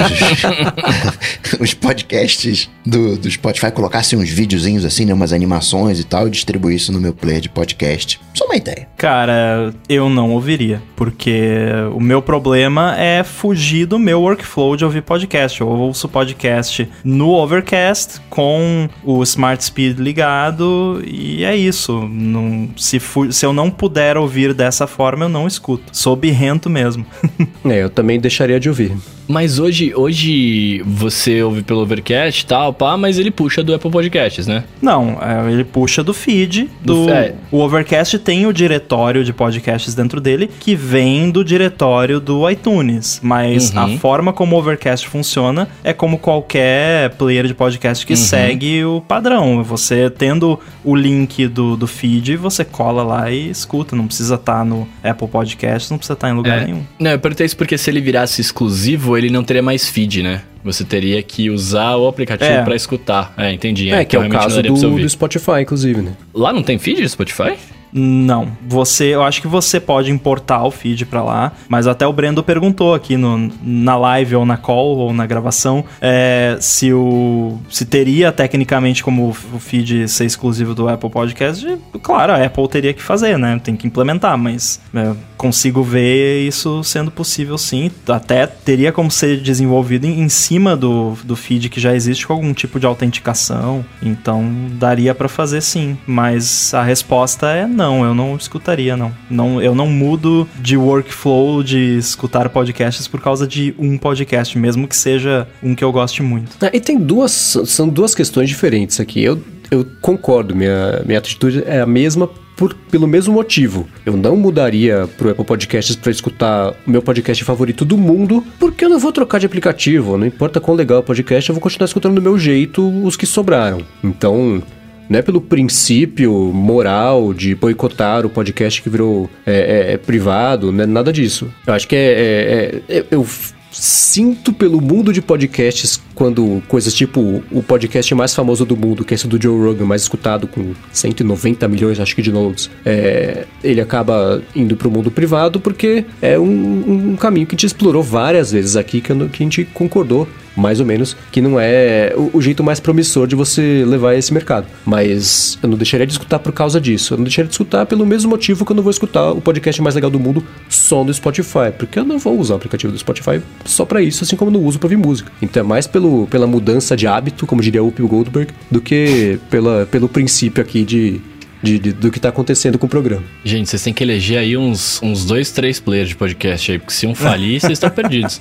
os, 1.52 1.60
os, 1.62 1.74
podcasts 1.76 2.68
do, 2.84 3.16
do 3.16 3.30
Spotify, 3.30 3.72
colocasse 3.72 4.16
uns 4.16 4.30
videozinhos 4.30 4.84
assim, 4.84 5.06
né, 5.06 5.14
umas 5.14 5.32
animações 5.32 6.00
e 6.00 6.04
tal, 6.04 6.28
e 6.28 6.32
distribuísse 6.32 6.92
no 6.92 7.00
meu 7.00 7.14
player 7.14 7.42
de 7.42 7.50
podcast. 7.50 8.20
Só 8.34 8.46
uma 8.46 8.56
ideia. 8.56 8.88
Cara, 8.98 9.74
eu 9.88 10.10
não 10.10 10.32
ouviria, 10.32 10.82
porque 10.96 11.68
o 11.94 12.00
meu 12.00 12.22
problema 12.22 12.96
é 12.98 13.24
fugir 13.24 13.86
do 13.86 14.00
meu 14.00 14.22
workflow 14.22 14.76
de 14.76 14.86
ouvir 14.86 15.02
podcast. 15.04 15.62
Eu 15.62 15.68
ouço 15.68 16.10
podcast 16.10 16.90
no 17.04 17.30
Overcast 17.30 18.20
com 18.30 18.90
o 19.04 19.22
Smart 19.24 19.64
Speed 19.64 20.00
ligado 20.00 21.02
e 21.06 21.44
é 21.44 21.56
isso. 21.56 22.08
Não, 22.10 22.70
se, 22.78 23.00
se 23.32 23.46
eu 23.46 23.54
não 23.54 23.70
puder 23.70 24.18
ouvir 24.18 24.54
dessa 24.54 24.88
forma, 24.88 25.26
eu 25.26 25.30
não 25.30 25.46
escuto. 25.46 25.84
Sou 25.92 26.16
birrento 26.16 26.70
mesmo. 26.70 27.06
é, 27.66 27.84
eu 27.84 27.90
também 27.90 28.20
deixaria 28.20 28.47
gostaria 28.48 28.60
de 28.62 28.70
ouvir. 28.70 29.17
Mas 29.28 29.60
hoje, 29.60 29.94
hoje 29.94 30.82
você 30.86 31.44
ouve 31.44 31.62
pelo 31.62 31.82
Overcast 31.82 32.44
e 32.44 32.46
tal, 32.46 32.74
pá, 32.74 32.96
mas 32.96 33.20
ele 33.20 33.30
puxa 33.30 33.64
do 33.64 33.74
Apple 33.74 33.92
Podcasts, 33.92 34.48
né? 34.48 34.64
Não, 34.82 35.18
é, 35.22 35.52
ele 35.52 35.64
puxa 35.64 36.04
do 36.04 36.14
feed. 36.14 36.70
Do, 36.82 37.06
do 37.06 37.12
é. 37.12 37.34
O 37.52 37.60
Overcast 37.60 38.18
tem 38.20 38.46
o 38.46 38.54
diretório 38.54 39.24
de 39.24 39.34
podcasts 39.34 39.94
dentro 39.94 40.22
dele 40.22 40.50
que 40.60 40.76
vem 40.76 41.30
do 41.30 41.44
diretório 41.44 42.20
do 42.20 42.50
iTunes. 42.50 43.20
Mas 43.22 43.72
uhum. 43.72 43.80
a 43.80 43.88
forma 43.98 44.32
como 44.32 44.56
o 44.56 44.60
Overcast 44.60 45.08
funciona 45.08 45.68
é 45.84 45.92
como 45.92 46.18
qualquer 46.18 47.12
player 47.12 47.48
de 47.48 47.54
podcast 47.54 48.06
que 48.06 48.14
uhum. 48.14 48.18
segue 48.18 48.86
o 48.86 49.02
padrão. 49.02 49.64
Você 49.64 50.10
tendo 50.10 50.60
o 50.84 50.96
link 50.96 51.48
do, 51.48 51.76
do 51.76 51.88
feed, 51.88 52.38
você 52.38 52.64
cola 52.64 53.04
lá 53.04 53.30
e 53.30 53.50
escuta. 53.50 53.96
Não 53.96 54.08
precisa 54.08 54.36
estar 54.36 54.60
tá 54.60 54.66
no 54.66 54.88
Apple 55.04 55.28
Podcasts, 55.28 55.92
não 55.92 55.98
precisa 55.98 56.14
estar 56.14 56.28
tá 56.28 56.34
em 56.34 56.36
lugar 56.36 56.62
é. 56.62 56.66
nenhum. 56.66 56.84
Não, 57.00 57.12
eu 57.12 57.20
perguntei 57.20 57.46
isso 57.46 57.58
porque 57.58 57.78
se 57.78 57.90
ele 57.90 58.00
virasse 58.00 58.40
exclusivo, 58.40 59.17
ele 59.18 59.30
não 59.30 59.44
teria 59.44 59.62
mais 59.62 59.88
feed, 59.88 60.24
né? 60.24 60.42
Você 60.64 60.84
teria 60.84 61.22
que 61.24 61.50
usar 61.50 61.96
o 61.96 62.08
aplicativo 62.08 62.52
é. 62.52 62.64
para 62.64 62.76
escutar. 62.76 63.34
É, 63.38 63.52
entendi. 63.52 63.90
É, 63.90 64.02
é 64.02 64.06
que 64.06 64.16
é 64.16 64.20
o 64.20 64.30
caso 64.30 64.62
do, 64.62 64.74
do 64.74 65.10
Spotify, 65.10 65.62
inclusive, 65.62 66.02
né? 66.02 66.14
Lá 66.34 66.52
não 66.52 66.62
tem 66.62 66.78
feed 66.78 67.02
de 67.02 67.10
Spotify? 67.10 67.54
Não. 67.92 68.50
Você, 68.68 69.06
eu 69.06 69.24
acho 69.24 69.42
que 69.42 69.48
você 69.48 69.80
pode 69.80 70.12
importar 70.12 70.64
o 70.64 70.72
feed 70.72 71.06
para 71.06 71.24
lá, 71.24 71.52
mas 71.68 71.88
até 71.88 72.06
o 72.06 72.14
Brendo 72.14 72.44
perguntou 72.44 72.94
aqui 72.94 73.18
no, 73.18 73.52
na 73.64 73.98
live 73.98 74.36
ou 74.36 74.46
na 74.46 74.58
call 74.58 74.98
ou 74.98 75.14
na 75.14 75.26
gravação 75.26 75.84
é, 76.02 76.58
se 76.60 76.94
o 76.94 77.58
se 77.70 77.86
teria 77.86 78.32
tecnicamente 78.32 79.04
como 79.04 79.30
o 79.30 79.60
feed 79.60 80.08
ser 80.08 80.26
exclusivo 80.26 80.74
do 80.74 80.88
Apple 80.88 81.10
Podcast. 81.10 81.78
Claro, 82.02 82.34
a 82.34 82.44
Apple 82.44 82.68
teria 82.68 82.94
que 82.94 83.02
fazer, 83.02 83.38
né? 83.38 83.60
Tem 83.64 83.76
que 83.76 83.88
implementar, 83.88 84.38
mas 84.38 84.80
é, 84.94 85.14
consigo 85.38 85.84
ver 85.84 86.48
isso 86.48 86.84
sendo 86.84 87.12
possível 87.12 87.58
sim. 87.58 87.92
Até 88.08 88.46
teria 88.48 88.92
como 88.92 89.10
ser 89.10 89.40
desenvolvido 89.40 90.06
em, 90.06 90.22
em 90.22 90.30
cima 90.30 90.76
do, 90.76 91.18
do 91.24 91.36
feed 91.36 91.70
que 91.70 91.80
já 91.80 91.94
existe 91.94 92.26
com 92.26 92.34
algum 92.34 92.54
tipo 92.54 92.80
de 92.80 92.86
autenticação. 92.86 93.86
Então 94.02 94.46
daria 94.74 95.14
para 95.14 95.30
fazer 95.30 95.62
sim, 95.62 95.98
mas 96.06 96.74
a 96.74 96.84
resposta 96.84 97.48
é 97.50 97.66
não, 97.78 98.04
eu 98.04 98.14
não 98.14 98.36
escutaria, 98.36 98.98
não. 98.98 99.14
não. 99.30 99.62
Eu 99.62 99.76
não 99.76 99.88
mudo 99.88 100.50
de 100.60 100.76
workflow 100.76 101.62
de 101.62 101.98
escutar 101.98 102.50
podcasts 102.50 103.08
por 103.08 103.22
causa 103.22 103.48
de 103.48 103.76
um 103.78 103.98
podcast, 103.98 104.58
mesmo 104.58 104.88
que 104.88 104.96
seja 104.96 105.48
um 105.62 105.76
que 105.76 105.84
eu 105.84 105.92
goste 105.92 106.24
muito. 106.24 106.58
Ah, 106.60 106.72
e 106.74 106.80
tem 106.80 106.98
duas. 106.98 107.32
São 107.66 107.88
duas 107.88 108.16
questões 108.16 108.50
diferentes 108.50 109.00
aqui. 109.00 109.24
Eu, 109.24 109.42
eu 109.70 109.86
concordo, 110.02 110.56
minha, 110.56 111.04
minha 111.06 111.20
atitude 111.20 111.64
é 111.68 111.80
a 111.80 111.86
mesma 111.86 112.28
por, 112.58 112.74
pelo 112.74 113.08
mesmo 113.08 113.34
motivo. 113.34 113.88
Eu 114.04 114.18
não 114.18 114.36
mudaria 114.36 115.08
pro 115.16 115.30
Apple 115.30 115.46
Podcasts 115.46 115.96
para 115.96 116.12
escutar 116.12 116.74
o 116.86 116.90
meu 116.90 117.04
podcast 117.04 117.44
favorito 117.44 117.86
do 117.86 117.98
mundo, 117.98 118.44
porque 118.60 118.84
eu 118.84 118.90
não 118.90 118.98
vou 118.98 119.12
trocar 119.12 119.40
de 119.40 119.46
aplicativo. 119.46 120.18
Não 120.18 120.26
importa 120.26 120.60
quão 120.60 120.76
legal 120.76 121.00
o 121.00 121.04
podcast, 121.04 121.48
eu 121.48 121.54
vou 121.54 121.62
continuar 121.62 121.86
escutando 121.86 122.16
do 122.16 122.22
meu 122.22 122.40
jeito 122.40 122.84
os 123.06 123.16
que 123.16 123.28
sobraram. 123.28 123.82
Então, 124.04 124.64
não 125.10 125.20
é 125.20 125.22
pelo 125.22 125.42
princípio 125.42 126.34
moral 126.54 127.34
de 127.34 127.56
boicotar 127.56 128.26
o 128.26 128.30
podcast 128.30 128.82
que 128.82 128.90
virou 128.90 129.30
é, 129.46 129.92
é, 129.92 129.94
é 129.94 129.98
privado, 129.98 130.72
né? 130.72 130.86
nada 130.86 131.12
disso. 131.12 131.48
Eu 131.66 131.74
acho 131.74 131.88
que 131.88 131.96
é, 131.96 132.82
é, 132.90 132.98
é, 132.98 133.06
eu 133.12 133.26
sinto 133.72 134.52
pelo 134.54 134.82
mundo 134.82 135.14
de 135.14 135.22
podcasts 135.22 136.02
quando 136.16 136.64
coisas 136.68 136.94
tipo 136.94 137.44
o 137.52 137.62
podcast 137.62 138.14
mais 138.16 138.34
famoso 138.34 138.66
do 138.66 138.76
mundo, 138.76 139.06
que 139.06 139.14
é 139.14 139.16
esse 139.16 139.28
do 139.28 139.42
Joe 139.42 139.58
Rogan, 139.60 139.86
mais 139.86 140.02
escutado 140.02 140.48
com 140.48 140.74
190 140.92 141.68
milhões, 141.68 142.00
acho 142.00 142.16
que, 142.16 142.22
de 142.22 142.32
downloads, 142.32 142.72
é, 142.86 143.46
ele 143.64 143.80
acaba 143.80 144.42
indo 144.56 144.76
pro 144.76 144.90
mundo 144.90 145.12
privado 145.12 145.60
porque 145.60 146.06
é 146.22 146.40
um, 146.40 147.12
um 147.12 147.16
caminho 147.16 147.46
que 147.46 147.54
a 147.54 147.58
gente 147.58 147.68
explorou 147.68 148.02
várias 148.02 148.52
vezes 148.52 148.76
aqui, 148.76 149.02
que, 149.02 149.14
que 149.30 149.44
a 149.44 149.46
gente 149.46 149.66
concordou 149.74 150.28
mais 150.58 150.80
ou 150.80 150.86
menos, 150.86 151.16
que 151.32 151.40
não 151.40 151.60
é 151.60 152.14
o, 152.16 152.38
o, 152.38 152.42
jeito 152.42 152.64
mais 152.64 152.80
promissor 152.80 153.28
de 153.28 153.36
você 153.36 153.86
levar 153.86 154.16
esse 154.16 154.34
mercado. 154.34 154.66
Mas 154.86 155.58
eu 155.62 155.70
não 155.70 155.78
deixaria 155.78 156.06
de 156.06 156.14
escutar 156.14 156.40
por 156.40 156.52
causa 156.52 156.82
disso. 156.82 157.14
Eu 157.14 157.18
não 157.18 157.24
deixaria 157.24 157.48
de 157.48 157.54
escutar 157.54 157.86
pelo 157.86 158.06
mesmo 158.06 158.30
motivo 158.30 158.66
que 158.66 158.72
eu 158.72 158.76
não 158.76 158.84
vou 158.84 158.92
escutar 158.92 159.32
o 159.32 159.40
podcast 159.42 159.82
mais 159.82 159.96
legal 159.96 160.10
do 160.10 160.20
mundo 160.20 160.44
só 160.68 161.04
no 161.04 161.14
Spotify, 161.14 161.72
porque 161.78 162.00
eu 162.00 162.04
não 162.04 162.18
vou 162.18 162.38
usar 162.40 162.56
o 162.56 162.58
aplicativo 162.58 162.92
do 162.92 163.00
Spotify 163.00 163.42
só 163.66 163.86
para 163.86 164.02
isso, 164.02 164.24
assim 164.24 164.36
como 164.36 164.50
eu 164.50 164.60
não 164.60 164.66
uso 164.66 164.80
para 164.80 164.88
ouvir 164.88 164.98
música. 164.98 165.32
Então 165.42 165.62
é 165.62 165.64
mais 165.64 165.86
pelo, 165.86 166.28
pela 166.28 166.48
mudança 166.48 166.98
de 166.98 167.06
hábito, 167.08 167.46
como 167.46 167.62
diria 167.62 167.84
o 167.84 167.92
Bill 167.92 168.08
Goldberg, 168.08 168.52
do 168.72 168.82
que 168.82 169.40
pela, 169.50 169.86
pelo 169.86 170.10
princípio 170.10 170.62
aqui 170.62 170.84
de 170.84 171.22
de, 171.62 171.80
de, 171.80 171.94
do 171.94 172.12
que 172.12 172.20
tá 172.20 172.30
acontecendo 172.30 172.78
com 172.78 172.86
o 172.86 172.90
programa. 172.90 173.24
Gente, 173.44 173.70
vocês 173.70 173.82
têm 173.82 173.94
que 173.94 174.04
eleger 174.04 174.40
aí 174.40 174.58
uns, 174.58 175.02
uns 175.02 175.26
dois, 175.26 175.52
três 175.52 175.80
players 175.80 176.10
de 176.10 176.16
podcast 176.16 176.72
aí, 176.72 176.80
porque 176.80 176.94
se 176.94 177.08
um 177.08 177.16
falir, 177.16 177.60
vocês 177.62 177.74
estão 177.74 177.90
perdidos. 177.90 178.40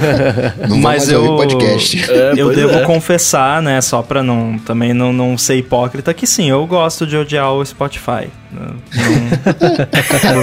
Não 0.68 0.78
Mas 0.78 1.08
eu, 1.08 1.36
podcast. 1.36 2.10
É, 2.10 2.34
eu 2.36 2.54
devo 2.54 2.78
é. 2.78 2.84
confessar, 2.84 3.62
né, 3.62 3.80
só 3.80 4.02
pra 4.02 4.22
não, 4.22 4.58
também 4.58 4.92
não, 4.92 5.12
não 5.12 5.36
ser 5.36 5.56
hipócrita, 5.56 6.12
que 6.14 6.26
sim, 6.26 6.50
eu 6.50 6.66
gosto 6.66 7.06
de 7.06 7.16
odiar 7.16 7.52
o 7.52 7.64
Spotify. 7.64 8.28
Não, 8.54 8.76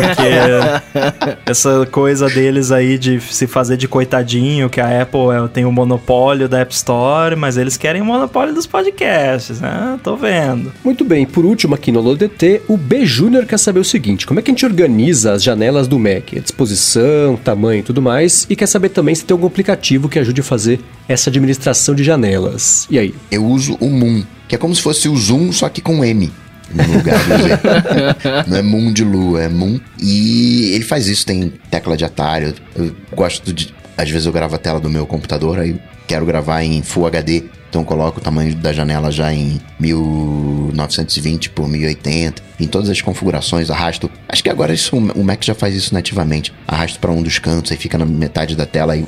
porque 0.02 1.50
essa 1.50 1.86
coisa 1.86 2.30
deles 2.30 2.72
aí 2.72 2.98
de 2.98 3.20
se 3.22 3.48
fazer 3.48 3.78
de 3.78 3.88
coitadinho, 3.88 4.70
que 4.70 4.82
a 4.82 5.02
Apple 5.02 5.22
é, 5.32 5.48
tem 5.48 5.66
o 5.66 5.72
monopólio 5.72 6.50
da 6.50 6.60
App 6.60 6.74
Store, 6.74 7.36
mas 7.36 7.58
eles 7.58 7.78
querem 7.78 8.02
o 8.02 8.06
monopólio 8.06 8.54
dos 8.54 8.68
podcasts, 8.68 9.62
né? 9.62 9.98
Tô 10.04 10.16
vendo. 10.18 10.72
Muito 10.84 11.06
bem, 11.06 11.26
por 11.26 11.46
último 11.46 11.76
aqui 11.76 11.92
no 11.92 12.02
LoDT, 12.02 12.64
o 12.68 12.76
B 12.76 13.06
Júnior 13.06 13.46
quer 13.46 13.58
saber 13.58 13.80
o 13.80 13.86
seguinte: 13.86 14.26
como 14.26 14.40
é 14.40 14.44
que 14.44 14.52
a 14.52 14.54
gente 14.54 14.66
organiza 14.66 15.34
as 15.34 15.44
janelas 15.44 15.88
do 15.88 15.98
Mac? 15.98 16.34
A 16.36 16.40
disposição, 16.40 17.38
tamanho 17.38 17.80
e 17.80 17.84
tudo 17.84 18.02
mais, 18.02 18.46
e 18.50 18.56
quer 18.56 18.68
saber 18.68 18.90
também 18.90 19.16
se 19.16 19.24
tem 19.24 19.34
algum 19.34 19.48
aplicativo 19.48 20.10
que 20.10 20.20
ajude 20.20 20.42
a 20.42 20.44
fazer 20.44 20.80
essa 21.08 21.30
administração 21.30 21.96
de 21.96 22.04
janelas. 22.04 22.88
E 22.90 23.00
aí? 23.00 23.14
Eu 23.30 23.46
uso 23.46 23.78
o 23.80 23.90
Moon, 23.90 24.24
que 24.48 24.56
é 24.56 24.58
como 24.58 24.76
se 24.76 24.82
fosse 24.82 25.08
o 25.08 25.16
Zoom, 25.16 25.52
só 25.52 25.70
que 25.70 25.82
com 25.82 26.04
M 26.04 26.32
no 26.74 26.98
lugar 26.98 27.18
do 27.20 27.44
Z. 27.44 27.60
Não 28.48 28.58
é 28.58 28.62
Moon 28.62 28.92
de 28.92 29.04
lua, 29.04 29.44
é 29.44 29.50
Moon. 29.50 29.80
E 30.00 30.72
ele 30.74 30.84
faz 30.84 31.08
isso, 31.08 31.26
tem 31.26 31.52
tecla 31.70 31.96
de 31.98 32.06
atalho. 32.06 32.54
Eu 32.76 32.96
gosto 33.16 33.54
de. 33.54 33.74
Às 33.98 34.10
vezes 34.10 34.26
eu 34.26 34.32
gravo 34.32 34.56
a 34.56 34.58
tela 34.58 34.80
do 34.80 34.90
meu 34.90 35.06
computador, 35.06 35.60
aí 35.60 35.80
quero 36.08 36.26
gravar 36.26 36.64
em 36.64 36.82
Full 36.82 37.08
HD. 37.08 37.44
Então 37.70 37.86
coloco 37.86 38.20
o 38.20 38.22
tamanho 38.22 38.54
da 38.56 38.74
janela 38.74 39.10
já 39.12 39.34
em 39.34 39.62
1920 39.80 41.52
por 41.52 41.70
1080, 41.70 42.44
em 42.60 42.68
todas 42.68 42.90
as 42.90 43.02
configurações, 43.02 43.70
arrasto. 43.70 44.12
Acho 44.28 44.44
que 44.44 44.50
agora 44.50 44.74
isso 44.74 44.98
o 44.98 45.24
Mac 45.24 45.42
já 45.42 45.56
faz 45.56 45.74
isso 45.74 45.94
nativamente. 45.94 46.54
Arrasto 46.68 47.00
para 47.00 47.12
um 47.12 47.22
dos 47.22 47.40
cantos, 47.40 47.72
aí 47.72 47.78
fica 47.78 47.98
na 47.98 48.06
metade 48.06 48.58
da 48.58 48.66
tela 48.66 48.98
e 48.98 49.06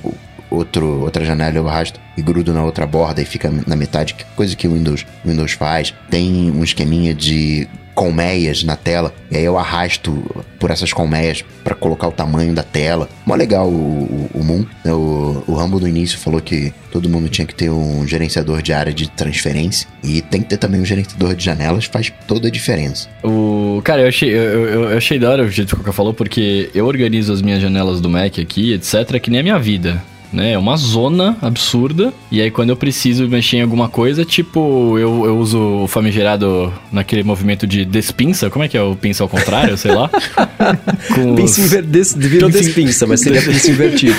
outro, 0.53 1.01
outra 1.01 1.25
janela 1.25 1.57
eu 1.57 1.67
arrasto 1.67 1.99
e 2.17 2.21
grudo 2.21 2.53
na 2.53 2.63
outra 2.63 2.85
borda 2.85 3.21
e 3.21 3.25
fica 3.25 3.51
na 3.65 3.75
metade, 3.75 4.15
coisa 4.35 4.55
que 4.55 4.67
o 4.67 4.73
Windows, 4.73 5.05
Windows 5.25 5.53
faz. 5.53 5.93
Tem 6.09 6.51
um 6.51 6.63
esqueminha 6.63 7.13
de 7.13 7.67
colmeias 7.93 8.63
na 8.63 8.75
tela, 8.75 9.13
e 9.29 9.37
aí 9.37 9.43
eu 9.43 9.57
arrasto 9.57 10.23
por 10.59 10.71
essas 10.71 10.91
colmeias 10.91 11.43
para 11.63 11.75
colocar 11.75 12.07
o 12.07 12.11
tamanho 12.11 12.53
da 12.53 12.63
tela. 12.63 13.07
Mó 13.25 13.35
legal 13.35 13.67
o, 13.67 14.29
o, 14.33 14.39
o 14.39 14.43
Moon. 14.43 14.65
O, 14.85 15.43
o 15.47 15.53
Rambo 15.53 15.79
no 15.79 15.87
início 15.87 16.17
falou 16.17 16.41
que 16.41 16.73
todo 16.91 17.09
mundo 17.09 17.29
tinha 17.29 17.45
que 17.45 17.53
ter 17.53 17.69
um 17.69 18.07
gerenciador 18.07 18.61
de 18.61 18.73
área 18.73 18.93
de 18.93 19.09
transferência 19.09 19.87
e 20.03 20.21
tem 20.21 20.41
que 20.41 20.49
ter 20.49 20.57
também 20.57 20.81
um 20.81 20.85
gerenciador 20.85 21.35
de 21.35 21.43
janelas, 21.43 21.85
faz 21.85 22.11
toda 22.27 22.47
a 22.47 22.51
diferença. 22.51 23.07
O 23.23 23.81
cara, 23.83 24.01
eu 24.01 24.07
achei, 24.07 24.29
eu, 24.29 24.41
eu, 24.41 24.83
eu 24.89 24.97
achei 24.97 25.19
da 25.19 25.29
hora 25.29 25.43
o 25.43 25.49
jeito 25.49 25.69
que 25.69 25.75
o 25.75 25.77
Coca 25.77 25.93
falou, 25.93 26.13
porque 26.13 26.69
eu 26.73 26.85
organizo 26.85 27.31
as 27.31 27.41
minhas 27.41 27.61
janelas 27.61 28.01
do 28.01 28.09
Mac 28.09 28.39
aqui, 28.39 28.73
etc, 28.73 29.19
que 29.19 29.29
nem 29.29 29.39
a 29.39 29.43
minha 29.43 29.59
vida 29.59 30.01
né? 30.33 30.53
É 30.53 30.57
uma 30.57 30.75
zona 30.75 31.37
absurda. 31.41 32.11
E 32.31 32.41
aí, 32.41 32.49
quando 32.49 32.71
eu 32.71 32.75
preciso 32.75 33.27
mexer 33.27 33.57
em 33.57 33.61
alguma 33.61 33.87
coisa, 33.87 34.25
tipo, 34.25 34.97
eu, 34.97 35.25
eu 35.25 35.37
uso 35.37 35.83
o 35.83 35.87
famigerado 35.87 36.73
naquele 36.91 37.23
movimento 37.23 37.67
de 37.67 37.85
despinça. 37.85 38.49
Como 38.49 38.65
é 38.65 38.67
que 38.67 38.75
é 38.75 38.81
o 38.81 38.95
pinça 38.95 39.23
ao 39.23 39.29
contrário? 39.29 39.77
Sei 39.77 39.91
lá. 39.91 40.09
Com 41.13 41.35
pinça 41.35 41.61
os... 41.61 41.67
inver... 41.67 41.83
Des... 41.83 42.15
Virou 42.15 42.49
pinça... 42.49 42.63
despinça, 42.63 43.07
mas 43.07 43.21
seria 43.21 43.41
pinça 43.41 43.69
invertida. 43.69 44.15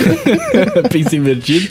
pinça 0.90 1.16
invertida. 1.16 1.68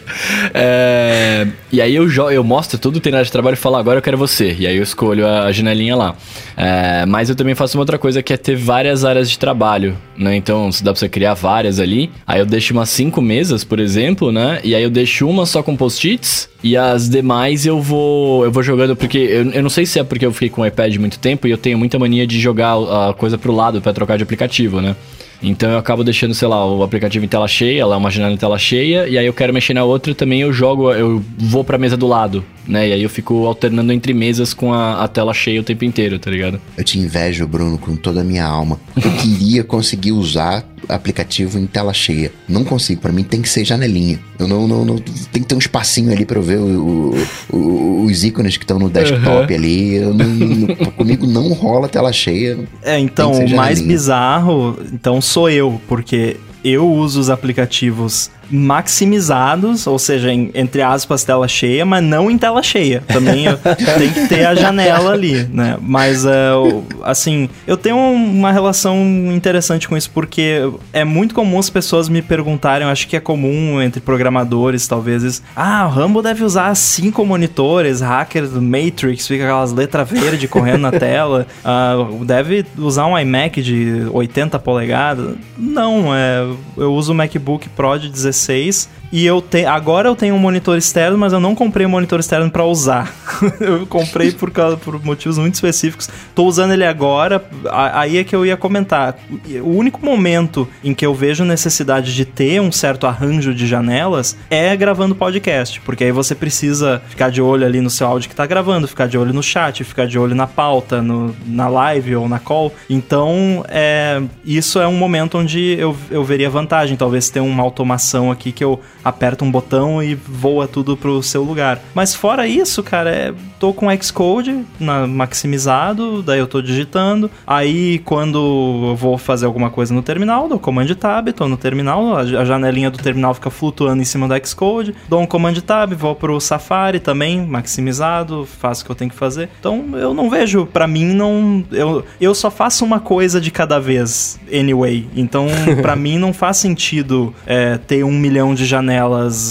É... 0.54 1.48
E 1.72 1.82
aí 1.82 1.96
eu, 1.96 2.10
jo... 2.10 2.30
eu 2.30 2.44
mostro 2.44 2.78
tudo 2.78 2.98
o 2.98 3.00
treinado 3.00 3.26
de 3.26 3.32
trabalho 3.32 3.54
e 3.54 3.58
falo, 3.58 3.78
agora 3.78 4.00
eu 4.00 4.02
quero 4.02 4.18
você. 4.18 4.56
E 4.60 4.68
aí 4.68 4.76
eu 4.76 4.84
escolho 4.84 5.26
a 5.26 5.52
janelinha 5.52 5.96
lá. 5.96 6.16
É... 6.58 7.06
Mas 7.06 7.30
eu 7.30 7.36
também 7.36 7.56
faço 7.56 7.78
uma 7.78 7.82
outra 7.82 7.98
coisa 7.98 8.22
que 8.22 8.34
é 8.34 8.38
ter 8.38 8.58
várias 8.58 9.06
áreas 9.06 9.30
de 9.30 9.40
trabalho, 9.40 9.98
né? 10.18 10.36
Então, 10.36 10.72
se 10.72 10.84
dá 10.84 10.92
pra 10.92 11.00
você 11.00 11.08
criar 11.08 11.34
várias 11.34 11.80
ali. 11.80 12.12
Aí 12.28 12.40
eu 12.40 12.46
deixo 12.46 12.74
umas 12.74 12.90
cinco 12.90 13.22
mesas, 13.22 13.64
por 13.64 13.80
exemplo, 13.80 14.33
né? 14.34 14.60
E 14.64 14.76
aí 14.76 14.84
eu 14.84 14.90
deixo 14.90 15.28
uma 15.30 15.46
só 15.46 15.64
com 15.64 15.76
post-its 15.76 16.50
e 16.64 16.76
as 16.76 17.08
demais 17.08 17.66
eu 17.66 17.80
vou 17.80 18.44
eu 18.44 18.52
vou 18.52 18.64
jogando 18.64 18.96
porque 18.96 19.18
eu, 19.18 19.52
eu 19.52 19.64
não 19.64 19.70
sei 19.70 19.86
se 19.86 20.00
é 20.00 20.04
porque 20.04 20.26
eu 20.26 20.34
fiquei 20.34 20.50
com 20.50 20.62
o 20.62 20.66
iPad 20.66 20.96
muito 20.98 21.20
tempo 21.20 21.48
e 21.48 21.52
eu 21.52 21.58
tenho 21.58 21.78
muita 21.78 21.98
mania 22.00 22.26
de 22.26 22.40
jogar 22.40 22.74
a 22.74 23.14
coisa 23.14 23.38
pro 23.38 23.54
lado 23.54 23.82
para 23.82 23.94
trocar 23.94 24.18
de 24.18 24.24
aplicativo, 24.24 24.82
né? 24.82 24.96
Então 25.44 25.70
eu 25.70 25.78
acabo 25.78 26.04
deixando, 26.04 26.34
sei 26.34 26.48
lá, 26.48 26.66
o 26.66 26.82
aplicativo 26.84 27.26
em 27.26 27.28
tela 27.28 27.48
cheia, 27.48 27.86
lá 27.86 27.98
uma 27.98 28.10
janela 28.10 28.34
em 28.34 28.38
tela 28.38 28.58
cheia, 28.58 29.08
e 29.08 29.18
aí 29.18 29.26
eu 29.26 29.34
quero 29.34 29.54
mexer 29.54 29.74
na 29.74 29.84
outra 29.84 30.16
também 30.16 30.42
eu 30.42 30.54
jogo, 30.54 30.92
eu 30.94 31.22
vou 31.38 31.64
pra 31.64 31.78
mesa 31.78 31.98
do 31.98 32.08
lado, 32.08 32.44
né? 32.66 32.88
E 32.88 32.94
aí 32.94 33.04
eu 33.04 33.10
fico 33.10 33.46
alternando 33.46 33.92
entre 33.92 34.14
mesas 34.14 34.54
com 34.54 34.74
a, 34.74 35.04
a 35.04 35.08
tela 35.08 35.34
cheia 35.34 35.60
o 35.60 35.64
tempo 35.64 35.84
inteiro, 35.84 36.18
tá 36.18 36.32
ligado? 36.32 36.62
Eu 36.78 36.84
te 36.84 36.98
invejo, 36.98 37.46
Bruno, 37.46 37.78
com 37.78 37.96
toda 37.96 38.22
a 38.22 38.24
minha 38.24 38.46
alma. 38.46 38.80
Eu 38.96 39.12
queria 39.18 39.64
conseguir 39.64 40.14
usar 40.14 40.66
aplicativo 40.88 41.58
em 41.58 41.66
tela 41.66 41.94
cheia. 41.94 42.32
Não 42.48 42.64
consigo, 42.64 43.02
para 43.02 43.12
mim 43.12 43.24
tem 43.24 43.42
que 43.42 43.50
ser 43.50 43.64
janelinha. 43.64 44.20
Eu 44.38 44.48
não, 44.48 44.68
não, 44.68 44.86
não, 44.86 44.98
tem 44.98 45.42
que 45.42 45.48
ter 45.48 45.56
um 45.56 45.60
espacinho 45.60 46.12
ali 46.12 46.26
para 46.26 46.38
eu 46.38 46.44
ver 46.44 46.58
o, 46.58 47.16
o, 47.52 47.56
o, 47.56 48.06
os 48.06 48.24
ícones 48.24 48.58
que 48.58 48.64
estão 48.64 48.80
no 48.80 48.90
desktop 48.90 49.52
uhum. 49.52 49.60
ali. 49.60 50.00
Não, 50.00 50.92
comigo 50.92 51.26
não 51.26 51.54
rola 51.54 51.88
tela 51.88 52.12
cheia. 52.12 52.60
É, 52.82 53.00
então 53.00 53.32
o 53.32 53.56
mais 53.56 53.82
bizarro, 53.82 54.78
então 54.92 55.22
sou 55.34 55.50
eu, 55.50 55.82
porque 55.88 56.38
eu 56.64 56.88
uso 56.88 57.20
os 57.20 57.32
aplicativos 57.32 58.30
maximizados, 58.50 59.88
ou 59.88 59.98
seja, 59.98 60.32
em, 60.32 60.52
entre 60.54 60.82
aspas, 60.82 61.24
tela 61.24 61.48
cheia, 61.48 61.86
mas 61.86 62.04
não 62.04 62.30
em 62.30 62.38
tela 62.38 62.62
cheia. 62.62 63.04
Também 63.08 63.46
tem 63.98 64.10
que 64.10 64.28
ter 64.28 64.46
a 64.46 64.56
janela 64.56 65.12
ali, 65.12 65.48
né? 65.52 65.78
Mas, 65.82 66.26
uh, 66.26 66.84
assim, 67.04 67.50
eu 67.66 67.78
tenho 67.78 67.98
uma 67.98 68.52
relação 68.52 68.98
interessante 69.34 69.88
com 69.88 69.98
isso, 69.98 70.10
porque 70.14 70.70
é 70.92 71.04
muito 71.04 71.34
comum 71.34 71.60
as 71.60 71.70
pessoas 71.70 72.10
me 72.10 72.22
perguntarem, 72.22 72.88
acho 72.88 73.08
que 73.08 73.16
é 73.16 73.20
comum 73.20 73.82
entre 73.82 74.02
programadores, 74.02 74.88
talvez, 74.88 75.42
ah, 75.56 75.86
o 75.88 75.90
Rambo 75.90 76.22
deve 76.22 76.44
usar 76.44 76.74
cinco 76.76 77.26
monitores, 77.26 78.02
hacker 78.02 78.48
do 78.48 78.62
Matrix, 78.62 79.28
fica 79.28 79.44
aquelas 79.44 79.72
letras 79.72 80.10
verdes 80.10 80.50
correndo 80.50 80.82
na 80.82 80.92
tela, 80.98 81.48
uh, 81.64 82.26
deve 82.26 82.66
usar 82.78 83.06
um 83.06 83.18
iMac 83.18 83.62
de 83.62 84.06
80 84.12 84.60
polegadas. 84.60 85.36
Não, 85.58 86.14
é, 86.14 86.46
eu 86.78 86.94
uso 86.94 87.14
o 87.14 87.16
MacBook 87.16 87.70
Pro 87.70 87.98
de 87.98 88.10
16 88.10 88.33
16 88.34 88.88
e 89.14 89.28
eu 89.28 89.44
te, 89.44 89.64
agora 89.64 90.10
eu 90.10 90.16
tenho 90.16 90.34
um 90.34 90.40
monitor 90.40 90.76
externo, 90.76 91.20
mas 91.20 91.32
eu 91.32 91.40
não 91.40 91.54
comprei 91.54 91.86
um 91.86 91.90
monitor 91.90 92.20
externo 92.20 92.50
para 92.50 92.66
usar. 92.66 93.14
eu 93.62 93.86
comprei 93.86 94.32
por 94.32 94.50
causa 94.50 94.76
por 94.76 95.00
motivos 95.06 95.38
muito 95.38 95.54
específicos. 95.54 96.10
Tô 96.34 96.46
usando 96.46 96.74
ele 96.74 96.84
agora, 96.84 97.46
aí 97.72 98.18
é 98.18 98.24
que 98.24 98.36
eu 98.36 98.44
ia 98.44 98.58
comentar. 98.58 99.16
O 99.62 99.70
único 99.70 100.04
momento 100.04 100.68
em 100.84 100.96
que 100.96 101.06
eu 101.06 101.14
vejo 101.14 101.46
necessidade 101.46 102.16
de 102.16 102.26
ter 102.26 102.60
um 102.60 102.72
certo 102.72 103.06
arranjo 103.06 103.54
de 103.54 103.68
janelas 103.68 104.36
é 104.50 104.76
gravando 104.76 105.14
podcast, 105.14 105.80
porque 105.82 106.06
aí 106.06 106.12
você 106.12 106.34
precisa 106.34 107.00
ficar 107.08 107.30
de 107.30 107.40
olho 107.40 107.68
ali 107.68 107.82
no 107.82 107.92
seu 107.92 108.08
áudio 108.08 108.28
que 108.28 108.36
tá 108.36 108.48
gravando, 108.48 108.88
ficar 108.88 109.08
de 109.08 109.16
olho 109.16 109.32
no 109.32 109.44
chat, 109.44 109.84
ficar 109.84 110.08
de 110.08 110.18
olho 110.18 110.34
na 110.34 110.48
pauta, 110.48 111.04
no, 111.04 111.36
na 111.46 111.68
live 111.68 112.16
ou 112.16 112.28
na 112.28 112.40
call. 112.40 112.74
Então, 112.90 113.64
é, 113.68 114.24
isso 114.44 114.80
é 114.80 114.88
um 114.88 114.98
momento 114.98 115.38
onde 115.38 115.76
eu, 115.78 115.96
eu 116.10 116.24
veria 116.24 116.50
vantagem, 116.50 116.98
talvez 116.98 117.30
ter 117.30 117.42
uma 117.42 117.62
automação 117.62 118.32
aqui 118.32 118.52
que 118.52 118.64
eu 118.64 118.82
aperta 119.04 119.44
um 119.44 119.52
botão 119.52 120.02
e 120.02 120.16
voa 120.16 120.68
tudo 120.68 120.96
pro 120.96 121.22
seu 121.22 121.44
lugar. 121.44 121.80
Mas 121.94 122.16
fora 122.16 122.48
isso, 122.48 122.82
cara, 122.82 123.10
é, 123.10 123.34
tô 123.60 123.74
com 123.74 123.88
Xcode 124.02 124.64
na, 124.80 125.06
maximizado, 125.08 126.22
daí 126.22 126.40
eu 126.40 126.48
tô 126.48 126.62
digitando. 126.62 127.30
Aí 127.46 128.00
quando 128.00 128.90
eu 128.90 128.96
vou 128.96 129.18
fazer 129.18 129.46
alguma 129.46 129.70
coisa 129.70 129.94
no 129.94 130.02
terminal, 130.02 130.48
dou 130.48 130.60
Command 130.60 130.88
Tab, 130.96 131.30
tô 131.30 131.48
no 131.48 131.58
terminal, 131.58 132.16
a 132.16 132.46
janelinha 132.46 132.90
do 132.90 132.98
terminal 132.98 133.34
fica 133.34 133.50
flutuando 133.50 134.02
em 134.02 134.06
cima 134.06 134.28
do 134.28 134.48
Xcode, 134.48 134.96
dou 135.08 135.22
um 135.22 135.26
Command 135.26 135.56
Tab, 135.56 135.94
vou 135.94 136.16
pro 136.16 136.40
Safari 136.40 137.00
também, 137.00 137.46
maximizado, 137.46 138.48
faço 138.60 138.84
o 138.84 138.86
que 138.86 138.92
eu 138.92 138.96
tenho 138.96 139.12
que 139.12 139.18
fazer. 139.18 139.50
Então 139.60 139.84
eu 139.94 140.14
não 140.14 140.30
vejo, 140.30 140.66
para 140.66 140.88
mim 140.88 141.06
não, 141.06 141.64
eu, 141.72 142.06
eu 142.20 142.34
só 142.34 142.50
faço 142.50 142.86
uma 142.86 143.00
coisa 143.00 143.40
de 143.42 143.52
cada 143.52 143.80
vez, 143.80 144.40
anyway. 144.52 145.08
Então 145.16 145.48
para 145.82 145.96
mim 145.96 146.18
não, 146.18 146.34
faz 146.34 146.58
sentido 146.58 147.34
é, 147.46 147.78
ter 147.78 148.04
um 148.04 148.12
milhão 148.12 148.54
de 148.54 148.66
janelas 148.66 148.93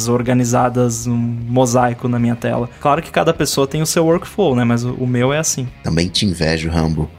organizadas, 0.09 1.07
um 1.07 1.17
mosaico 1.17 2.09
na 2.09 2.19
minha 2.19 2.37
tela. 2.37 2.69
Claro 2.81 3.03
que 3.03 3.11
cada 3.11 3.33
pessoa 3.33 3.67
tem 3.67 3.83
o 3.83 3.87
seu 3.87 4.05
workflow, 4.05 4.55
né? 4.55 4.65
Mas 4.65 4.85
o, 4.85 4.93
o 4.95 5.07
meu 5.07 5.33
é 5.33 5.39
assim. 5.39 5.69
Também 5.83 6.09
te 6.09 6.27
invejo, 6.27 6.69
Rambo. 6.69 7.11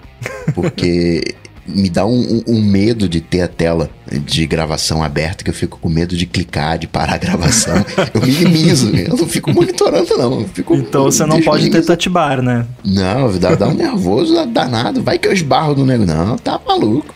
Porque 0.53 1.35
me 1.65 1.89
dá 1.89 2.05
um, 2.05 2.43
um, 2.47 2.55
um, 2.55 2.61
medo 2.61 3.07
de 3.07 3.21
ter 3.21 3.41
a 3.41 3.47
tela 3.47 3.89
de 4.11 4.45
gravação 4.45 5.01
aberta, 5.01 5.43
que 5.43 5.49
eu 5.49 5.53
fico 5.53 5.79
com 5.79 5.89
medo 5.89 6.15
de 6.15 6.25
clicar, 6.25 6.77
de 6.77 6.87
parar 6.87 7.13
a 7.13 7.17
gravação. 7.17 7.75
eu 8.13 8.21
minimizo, 8.21 8.95
eu 8.95 9.15
não 9.15 9.27
fico 9.27 9.51
monitorando, 9.51 10.17
não. 10.17 10.45
Fico, 10.47 10.75
então 10.75 11.05
você 11.05 11.25
não 11.25 11.41
pode 11.41 11.69
ter 11.69 11.83
touch 11.85 12.09
bar, 12.09 12.41
né? 12.41 12.65
Não, 12.83 13.37
dá, 13.39 13.55
dá 13.55 13.67
um 13.67 13.73
nervoso 13.75 14.45
danado. 14.47 15.01
Vai 15.01 15.17
que 15.17 15.27
eu 15.27 15.33
esbarro 15.33 15.73
do 15.73 15.85
nego. 15.85 16.05
Não, 16.05 16.37
tá 16.37 16.59
maluco. 16.65 17.13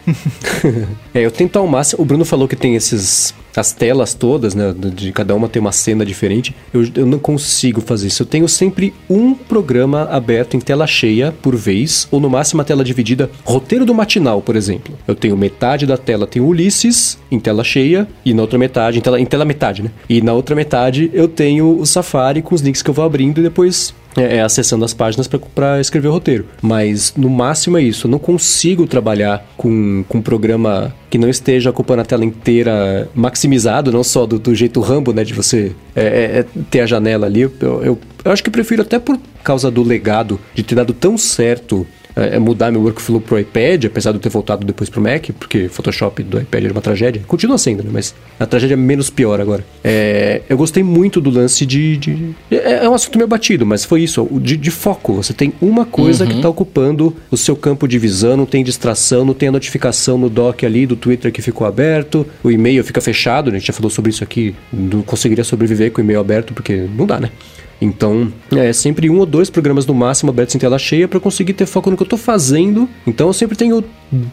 é, 1.13 1.21
eu 1.21 1.31
tento 1.31 1.57
ao 1.59 1.67
máximo. 1.67 2.01
O 2.01 2.05
Bruno 2.05 2.23
falou 2.23 2.47
que 2.47 2.55
tem 2.55 2.75
esses 2.75 3.33
as 3.57 3.71
telas 3.71 4.13
todas, 4.13 4.53
né? 4.53 4.73
De 4.93 5.11
cada 5.11 5.35
uma 5.35 5.49
tem 5.49 5.59
uma 5.59 5.71
cena 5.71 6.05
diferente. 6.05 6.55
Eu, 6.73 6.87
eu 6.95 7.05
não 7.05 7.17
consigo 7.17 7.81
fazer 7.81 8.07
isso. 8.07 8.21
Eu 8.21 8.27
tenho 8.27 8.47
sempre 8.47 8.93
um 9.09 9.33
programa 9.33 10.03
aberto 10.03 10.55
em 10.55 10.59
tela 10.59 10.85
cheia 10.85 11.33
por 11.41 11.55
vez, 11.55 12.07
ou 12.11 12.19
no 12.19 12.29
máximo 12.29 12.61
a 12.61 12.65
tela 12.65 12.83
dividida. 12.83 13.29
Roteiro 13.43 13.85
do 13.85 13.95
matinal, 13.95 14.41
por 14.41 14.55
exemplo. 14.55 14.97
Eu 15.07 15.15
tenho 15.15 15.35
metade 15.35 15.85
da 15.85 15.97
tela 15.97 16.27
tem 16.27 16.41
Ulisses 16.41 17.17
em 17.31 17.39
tela 17.39 17.63
cheia, 17.63 18.07
e 18.23 18.33
na 18.33 18.41
outra 18.41 18.59
metade, 18.59 18.99
em 18.99 19.01
tela, 19.01 19.19
em 19.19 19.25
tela 19.25 19.45
metade, 19.45 19.81
né? 19.81 19.91
E 20.07 20.21
na 20.21 20.33
outra 20.33 20.55
metade 20.55 21.09
eu 21.13 21.27
tenho 21.27 21.79
o 21.79 21.85
Safari 21.85 22.41
com 22.41 22.53
os 22.53 22.61
links 22.61 22.81
que 22.81 22.89
eu 22.89 22.93
vou 22.93 23.05
abrindo 23.05 23.39
e 23.39 23.43
depois 23.43 23.93
é, 24.17 24.37
é 24.37 24.41
acessando 24.41 24.83
as 24.83 24.93
páginas 24.93 25.27
para 25.27 25.79
escrever 25.79 26.07
o 26.07 26.11
roteiro. 26.11 26.45
Mas 26.61 27.13
no 27.15 27.29
máximo 27.29 27.77
é 27.77 27.83
isso. 27.83 28.07
Eu 28.07 28.11
não 28.11 28.19
consigo 28.19 28.87
trabalhar 28.87 29.45
com, 29.55 30.03
com 30.09 30.17
um 30.17 30.21
programa 30.21 30.93
que 31.09 31.17
não 31.17 31.29
esteja 31.29 31.69
ocupando 31.69 32.01
a 32.01 32.05
tela 32.05 32.25
inteira 32.25 33.07
maximizado, 33.13 33.91
não 33.91 34.03
só 34.03 34.25
do, 34.25 34.39
do 34.39 34.53
jeito 34.53 34.81
Rambo, 34.81 35.13
né? 35.13 35.23
De 35.23 35.33
você 35.33 35.73
é, 35.95 36.03
é, 36.03 36.39
é 36.39 36.45
ter 36.69 36.81
a 36.81 36.85
janela 36.85 37.27
ali. 37.27 37.41
Eu, 37.41 37.53
eu, 37.61 37.99
eu 38.25 38.31
acho 38.31 38.43
que 38.43 38.49
prefiro 38.49 38.81
até 38.81 38.99
por 38.99 39.17
causa 39.43 39.71
do 39.71 39.83
legado 39.83 40.39
de 40.53 40.63
ter 40.63 40.75
dado 40.75 40.93
tão 40.93 41.17
certo 41.17 41.87
é, 42.17 42.35
é, 42.35 42.39
mudar 42.39 42.71
meu 42.71 42.81
workflow 42.81 43.21
pro 43.21 43.39
iPad, 43.39 43.85
apesar 43.85 44.11
de 44.11 44.17
eu 44.17 44.21
ter 44.21 44.29
voltado 44.29 44.65
depois 44.65 44.89
pro 44.89 44.99
Mac, 44.99 45.29
porque 45.39 45.69
Photoshop 45.69 46.23
do 46.23 46.39
iPad 46.39 46.63
era 46.63 46.73
uma 46.73 46.81
tragédia. 46.81 47.21
Continua 47.27 47.59
sendo, 47.59 47.83
né? 47.83 47.91
Mas 47.93 48.15
a 48.39 48.45
tragédia 48.47 48.73
é 48.73 48.77
menos 48.77 49.11
pior 49.11 49.39
agora. 49.39 49.63
É, 49.83 50.41
eu 50.49 50.57
gostei 50.57 50.81
muito 50.81 51.21
do 51.21 51.29
lance 51.29 51.63
de. 51.63 51.95
de 51.97 52.35
é, 52.49 52.85
é, 52.85 52.89
um 52.89 52.95
assunto 52.95 53.17
meio 53.19 53.27
batido, 53.27 53.65
mas 53.67 53.85
foi 53.85 54.01
isso, 54.01 54.27
de, 54.41 54.57
de 54.57 54.71
foco. 54.71 55.13
Você 55.13 55.31
tem 55.31 55.53
uma 55.61 55.85
coisa 55.85 56.23
uhum. 56.23 56.29
que 56.31 56.35
está 56.37 56.49
ocupando 56.49 57.15
o 57.29 57.37
seu 57.37 57.55
campo 57.55 57.87
de 57.87 57.99
visão, 57.99 58.35
não 58.35 58.47
tem 58.47 58.63
distração, 58.63 59.23
não 59.23 59.35
tem 59.35 59.49
a 59.49 59.51
notificação 59.51 60.17
no 60.17 60.29
dock 60.29 60.65
ali 60.65 60.87
do 60.87 60.95
Twitter 60.95 61.31
que 61.31 61.41
ficou 61.41 61.67
aberto, 61.67 62.25
o 62.43 62.49
e-mail 62.49 62.83
fica 62.83 62.99
fechado, 62.99 63.51
né? 63.51 63.57
a 63.57 63.59
gente 63.59 63.67
já 63.67 63.73
falou 63.73 63.91
sobre 63.91 64.09
isso 64.09 64.23
aqui, 64.23 64.55
não 64.73 65.03
conseguiria 65.03 65.43
sobreviver 65.43 65.91
com 65.91 66.01
o 66.01 66.03
e-mail 66.03 66.19
aberto, 66.19 66.53
porque 66.53 66.87
não 66.95 67.05
dá, 67.05 67.19
né? 67.19 67.29
Então, 67.79 68.31
é 68.51 68.73
sempre 68.73 69.09
um 69.09 69.19
ou 69.19 69.25
dois 69.25 69.49
programas 69.49 69.85
no 69.85 69.93
máximo 69.93 70.31
abertos 70.31 70.55
em 70.55 70.59
tela 70.59 70.79
cheia 70.79 71.07
para 71.07 71.19
conseguir 71.19 71.53
ter 71.53 71.65
foco 71.65 71.89
no 71.89 71.95
que 71.95 72.03
eu 72.03 72.05
estou 72.05 72.19
fazendo. 72.19 72.89
Então, 73.05 73.27
eu 73.27 73.33
sempre 73.33 73.55
tenho 73.55 73.83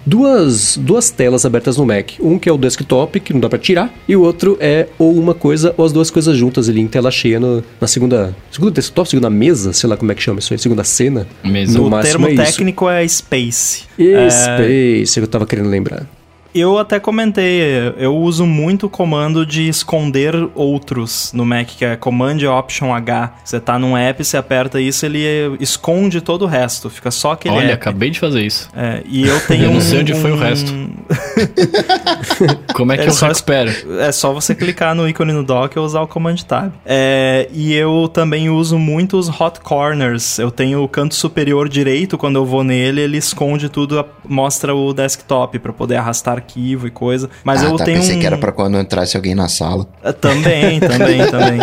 duas, 0.07 0.77
duas 0.77 1.11
telas 1.11 1.45
abertas 1.45 1.77
no 1.77 1.85
Mac. 1.85 2.13
Um 2.21 2.39
que 2.39 2.49
é 2.49 2.53
o 2.53 2.57
desktop, 2.57 3.21
que 3.21 3.33
não 3.33 3.41
dá 3.41 3.49
para 3.49 3.59
tirar, 3.59 3.93
e 4.09 4.17
o 4.17 4.23
outro 4.23 4.57
é 4.61 4.89
ou 4.99 5.15
uma 5.15 5.35
coisa 5.35 5.75
ou 5.77 5.85
as 5.85 5.93
duas 5.93 6.11
coisas 6.11 6.37
juntas 6.37 6.69
ali 6.69 6.81
em 6.81 6.89
tela 6.89 7.11
cheia 7.11 7.39
no, 7.39 7.63
na 7.81 7.87
segunda, 7.87 8.35
segunda 8.51 8.73
desktop, 8.73 9.09
segunda 9.09 9.31
mesa, 9.31 9.73
sei 9.73 9.89
lá 9.89 9.97
como 9.97 10.11
é 10.11 10.15
que 10.15 10.23
chama 10.23 10.39
isso 10.39 10.53
aí, 10.53 10.59
segunda 10.59 10.85
cena. 10.85 11.27
Mesa. 11.43 11.79
No 11.79 11.87
o 11.87 12.01
termo 12.01 12.29
é 12.29 12.35
técnico 12.35 12.89
é 12.89 13.07
Space. 13.07 13.85
É... 13.99 14.31
Space, 14.31 15.15
que 15.15 15.21
eu 15.21 15.29
tava 15.29 15.47
querendo 15.47 15.69
lembrar. 15.69 16.07
Eu 16.55 16.79
até 16.79 17.01
comentei, 17.01 17.93
eu 17.97 18.17
uso 18.17 18.47
muito 18.47 18.87
o 18.87 18.89
comando 18.89 19.45
de 19.45 19.69
esconder 19.69 20.33
outros 20.55 21.33
no 21.33 21.45
Mac, 21.45 21.67
que 21.67 21.85
é 21.85 21.97
Command 21.97 22.39
Option 22.47 22.95
H. 22.95 23.35
Você 23.45 23.59
tá 23.59 23.77
num 23.77 23.97
app, 23.97 24.25
você 24.25 24.37
aperta 24.37 24.81
isso, 24.81 25.05
ele 25.05 25.25
esconde 25.59 26.21
todo 26.21 26.43
o 26.43 26.47
resto, 26.47 26.89
fica 26.89 27.11
só 27.11 27.33
aquele 27.33 27.57
Olha, 27.57 27.73
app. 27.73 27.75
acabei 27.75 28.11
de 28.11 28.21
fazer 28.21 28.43
isso. 28.43 28.71
É, 28.73 29.03
e 29.05 29.27
eu 29.27 29.41
tenho 29.41 29.65
Eu 29.65 29.73
não 29.73 29.81
sei 29.81 30.01
onde 30.01 30.13
um... 30.13 30.21
foi 30.21 30.31
o 30.31 30.37
resto. 30.37 30.71
Como 32.73 32.93
é 32.93 32.99
que 32.99 33.03
é 33.03 33.09
eu 33.09 33.13
só 33.13 33.27
recupero? 33.27 33.73
É 33.99 34.13
só 34.13 34.33
você 34.33 34.55
clicar 34.55 34.95
no 34.95 35.09
ícone 35.09 35.33
no 35.33 35.43
dock 35.43 35.77
ou 35.77 35.85
usar 35.85 36.03
o 36.03 36.07
Command 36.07 36.37
Tab. 36.37 36.73
É, 36.87 37.49
e 37.53 37.75
eu 37.75 38.09
também 38.13 38.49
uso 38.49 38.79
muito 38.79 39.19
os 39.19 39.29
Hot 39.29 39.59
Corners. 39.59 40.39
Eu 40.39 40.53
tenho 40.53 40.85
o 40.85 40.89
canto 40.89 41.17
superior 41.17 41.69
direito, 41.69 42.17
quando 42.17 42.37
eu 42.37 42.47
vou 42.47 42.63
nele, 42.63 43.01
ele 43.01 43.17
esconde 43.17 43.69
tudo, 43.69 44.07
mostra 44.29 44.73
o 44.73 44.95
desktop 44.95 45.59
para 45.59 45.73
poder 45.73 45.97
arrastar 45.97 46.44
arquivo 46.45 46.87
e 46.87 46.91
coisa. 46.91 47.29
Mas 47.43 47.63
ah, 47.63 47.67
eu 47.67 47.77
tá, 47.77 47.85
tenho. 47.85 47.99
Pensei 47.99 48.17
um... 48.17 48.21
que 48.21 48.27
era 48.27 48.39
pra 48.39 48.53
quando 48.53 48.79
entrasse 48.79 49.17
alguém 49.17 49.35
na 49.35 49.49
sala. 49.49 49.87
Também, 50.21 50.81
também, 50.81 51.27
também. 51.31 51.61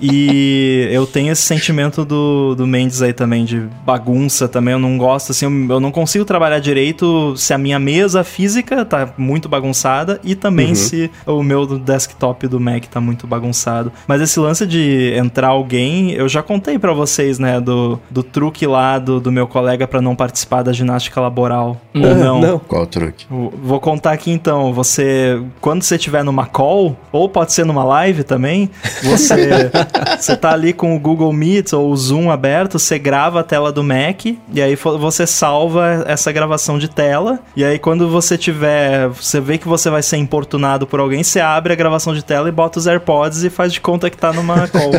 E 0.00 0.88
eu 0.90 1.06
tenho 1.06 1.32
esse 1.32 1.42
sentimento 1.42 2.04
do, 2.04 2.54
do 2.54 2.66
Mendes 2.66 3.02
aí 3.02 3.12
também, 3.12 3.44
de 3.44 3.66
bagunça 3.84 4.48
também. 4.48 4.72
Eu 4.72 4.78
não 4.78 4.98
gosto, 4.98 5.32
assim, 5.32 5.46
eu, 5.68 5.80
não 5.80 5.90
consigo 5.90 6.24
trabalhar 6.24 6.58
direito 6.58 7.36
se 7.36 7.52
a 7.54 7.58
minha 7.58 7.78
mesa 7.78 8.22
física 8.24 8.84
tá 8.84 9.08
muito 9.16 9.48
bagunçada 9.48 10.20
e 10.22 10.34
também 10.34 10.68
uhum. 10.68 10.74
se 10.74 11.10
o 11.26 11.42
meu 11.42 11.66
desktop 11.78 12.46
do 12.46 12.60
Mac 12.60 12.84
tá 12.86 13.00
muito 13.00 13.26
bagunçado. 13.26 13.92
Mas 14.06 14.20
esse 14.20 14.38
lance 14.38 14.66
de 14.66 15.12
entrar 15.16 15.48
alguém, 15.48 16.12
eu 16.12 16.28
já 16.28 16.42
contei 16.42 16.78
para 16.78 16.92
vocês, 16.92 17.38
né, 17.38 17.60
do, 17.60 17.98
do 18.10 18.22
truque 18.22 18.66
lá 18.66 18.98
do, 18.98 19.20
do 19.20 19.32
meu 19.32 19.46
colega 19.46 19.86
para 19.86 20.00
não 20.00 20.14
participar 20.14 20.62
da 20.62 20.72
ginástica 20.72 21.20
laboral. 21.20 21.80
Ou 21.94 22.02
uhum. 22.02 22.14
não? 22.14 22.40
não. 22.40 22.58
Qual 22.58 22.82
o 22.82 22.86
truque? 22.86 23.26
Vou 23.30 23.80
contar 23.80 24.12
aqui 24.12 24.30
então. 24.30 24.72
Você, 24.72 25.40
quando 25.60 25.82
você 25.82 25.96
estiver 25.96 26.22
numa 26.22 26.46
call, 26.46 26.96
ou 27.12 27.28
pode 27.28 27.52
ser 27.52 27.64
numa 27.64 27.84
live 27.84 28.24
também, 28.24 28.70
você 29.02 29.70
você 30.18 30.36
tá 30.36 30.52
ali 30.52 30.72
com 30.72 30.94
o 30.94 30.98
Google 30.98 31.32
Meet 31.32 31.72
ou 31.72 31.90
o 31.90 31.96
Zoom 31.96 32.30
aberto, 32.30 32.78
você 32.78 32.98
grava 32.98 33.40
a 33.40 33.42
tela 33.44 33.72
do 33.72 33.82
Mac 33.82 34.26
e 34.26 34.62
aí 34.62 34.76
você 34.76 35.26
salva 35.26 36.04
essa 36.06 36.32
gravação 36.32 36.78
de 36.78 36.88
tela. 36.88 37.40
E 37.56 37.64
aí 37.64 37.78
quando 37.78 38.08
você 38.08 38.36
tiver, 38.38 39.08
você 39.08 39.40
vê 39.40 39.58
que 39.58 39.68
você 39.68 39.90
vai 39.90 40.02
ser 40.02 40.16
importunado 40.16 40.86
por 40.86 41.00
alguém, 41.00 41.22
você 41.22 41.40
abre 41.40 41.72
a 41.72 41.76
gravação 41.76 42.14
de 42.14 42.24
tela 42.24 42.48
e 42.48 42.52
bota 42.52 42.78
os 42.78 42.86
AirPods 42.86 43.44
e 43.44 43.50
faz 43.50 43.72
de 43.72 43.80
conta 43.80 44.10
que 44.10 44.16
tá 44.16 44.32
numa 44.32 44.68
call. 44.68 44.92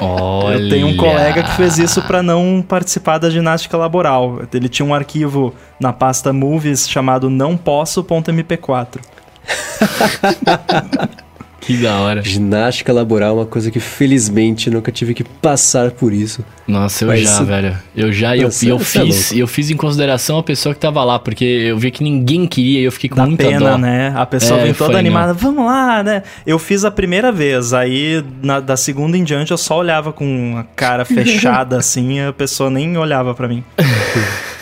Olha. 0.00 0.58
Eu 0.58 0.68
tenho 0.68 0.86
um 0.88 0.96
colega 0.96 1.42
que 1.42 1.52
fez 1.52 1.78
isso 1.78 2.02
para 2.02 2.22
não 2.22 2.64
participar 2.66 3.18
da 3.18 3.30
ginástica 3.30 3.76
laboral. 3.76 4.40
Ele 4.52 4.68
tinha 4.68 4.84
um 4.84 4.94
arquivo 4.94 5.54
na 5.78 5.92
pasta 5.92 6.32
Movies 6.32 6.88
chamado 6.88 7.30
não 7.30 7.56
posso.mp4. 7.56 9.00
Que 11.66 11.78
da 11.78 11.98
hora. 11.98 12.22
Ginástica 12.22 12.92
laboral 12.92 13.30
é 13.30 13.40
uma 13.40 13.46
coisa 13.46 13.70
que 13.70 13.80
felizmente 13.80 14.68
nunca 14.68 14.92
tive 14.92 15.14
que 15.14 15.24
passar 15.24 15.90
por 15.90 16.12
isso. 16.12 16.44
Nossa, 16.66 17.04
eu 17.04 17.08
Mas 17.08 17.22
já, 17.22 17.30
isso... 17.30 17.44
velho. 17.44 17.78
Eu 17.96 18.12
já, 18.12 18.36
e 18.36 18.40
eu, 18.40 18.50
eu, 18.62 18.76
é 18.76 18.80
fiz, 18.80 19.32
é 19.32 19.36
eu 19.36 19.46
fiz 19.46 19.70
em 19.70 19.76
consideração 19.76 20.38
a 20.38 20.42
pessoa 20.42 20.74
que 20.74 20.80
tava 20.80 21.02
lá, 21.04 21.18
porque 21.18 21.44
eu 21.44 21.78
vi 21.78 21.90
que 21.90 22.02
ninguém 22.02 22.46
queria 22.46 22.80
e 22.80 22.84
eu 22.84 22.92
fiquei 22.92 23.08
com 23.08 23.16
Dá 23.16 23.26
muita 23.26 23.44
pena, 23.44 23.70
dó. 23.72 23.78
né? 23.78 24.12
A 24.14 24.26
pessoa 24.26 24.60
é, 24.60 24.64
vem 24.64 24.74
toda 24.74 24.98
animada, 24.98 25.32
não. 25.32 25.38
vamos 25.38 25.64
lá, 25.64 26.02
né? 26.02 26.22
Eu 26.46 26.58
fiz 26.58 26.84
a 26.84 26.90
primeira 26.90 27.32
vez, 27.32 27.72
aí 27.72 28.24
na, 28.42 28.60
da 28.60 28.76
segunda 28.76 29.16
em 29.16 29.24
diante 29.24 29.50
eu 29.50 29.58
só 29.58 29.78
olhava 29.78 30.12
com 30.12 30.56
a 30.58 30.64
cara 30.76 31.04
fechada 31.06 31.78
assim, 31.78 32.20
a 32.20 32.32
pessoa 32.32 32.70
nem 32.70 32.96
olhava 32.96 33.34
para 33.34 33.48
mim. 33.48 33.64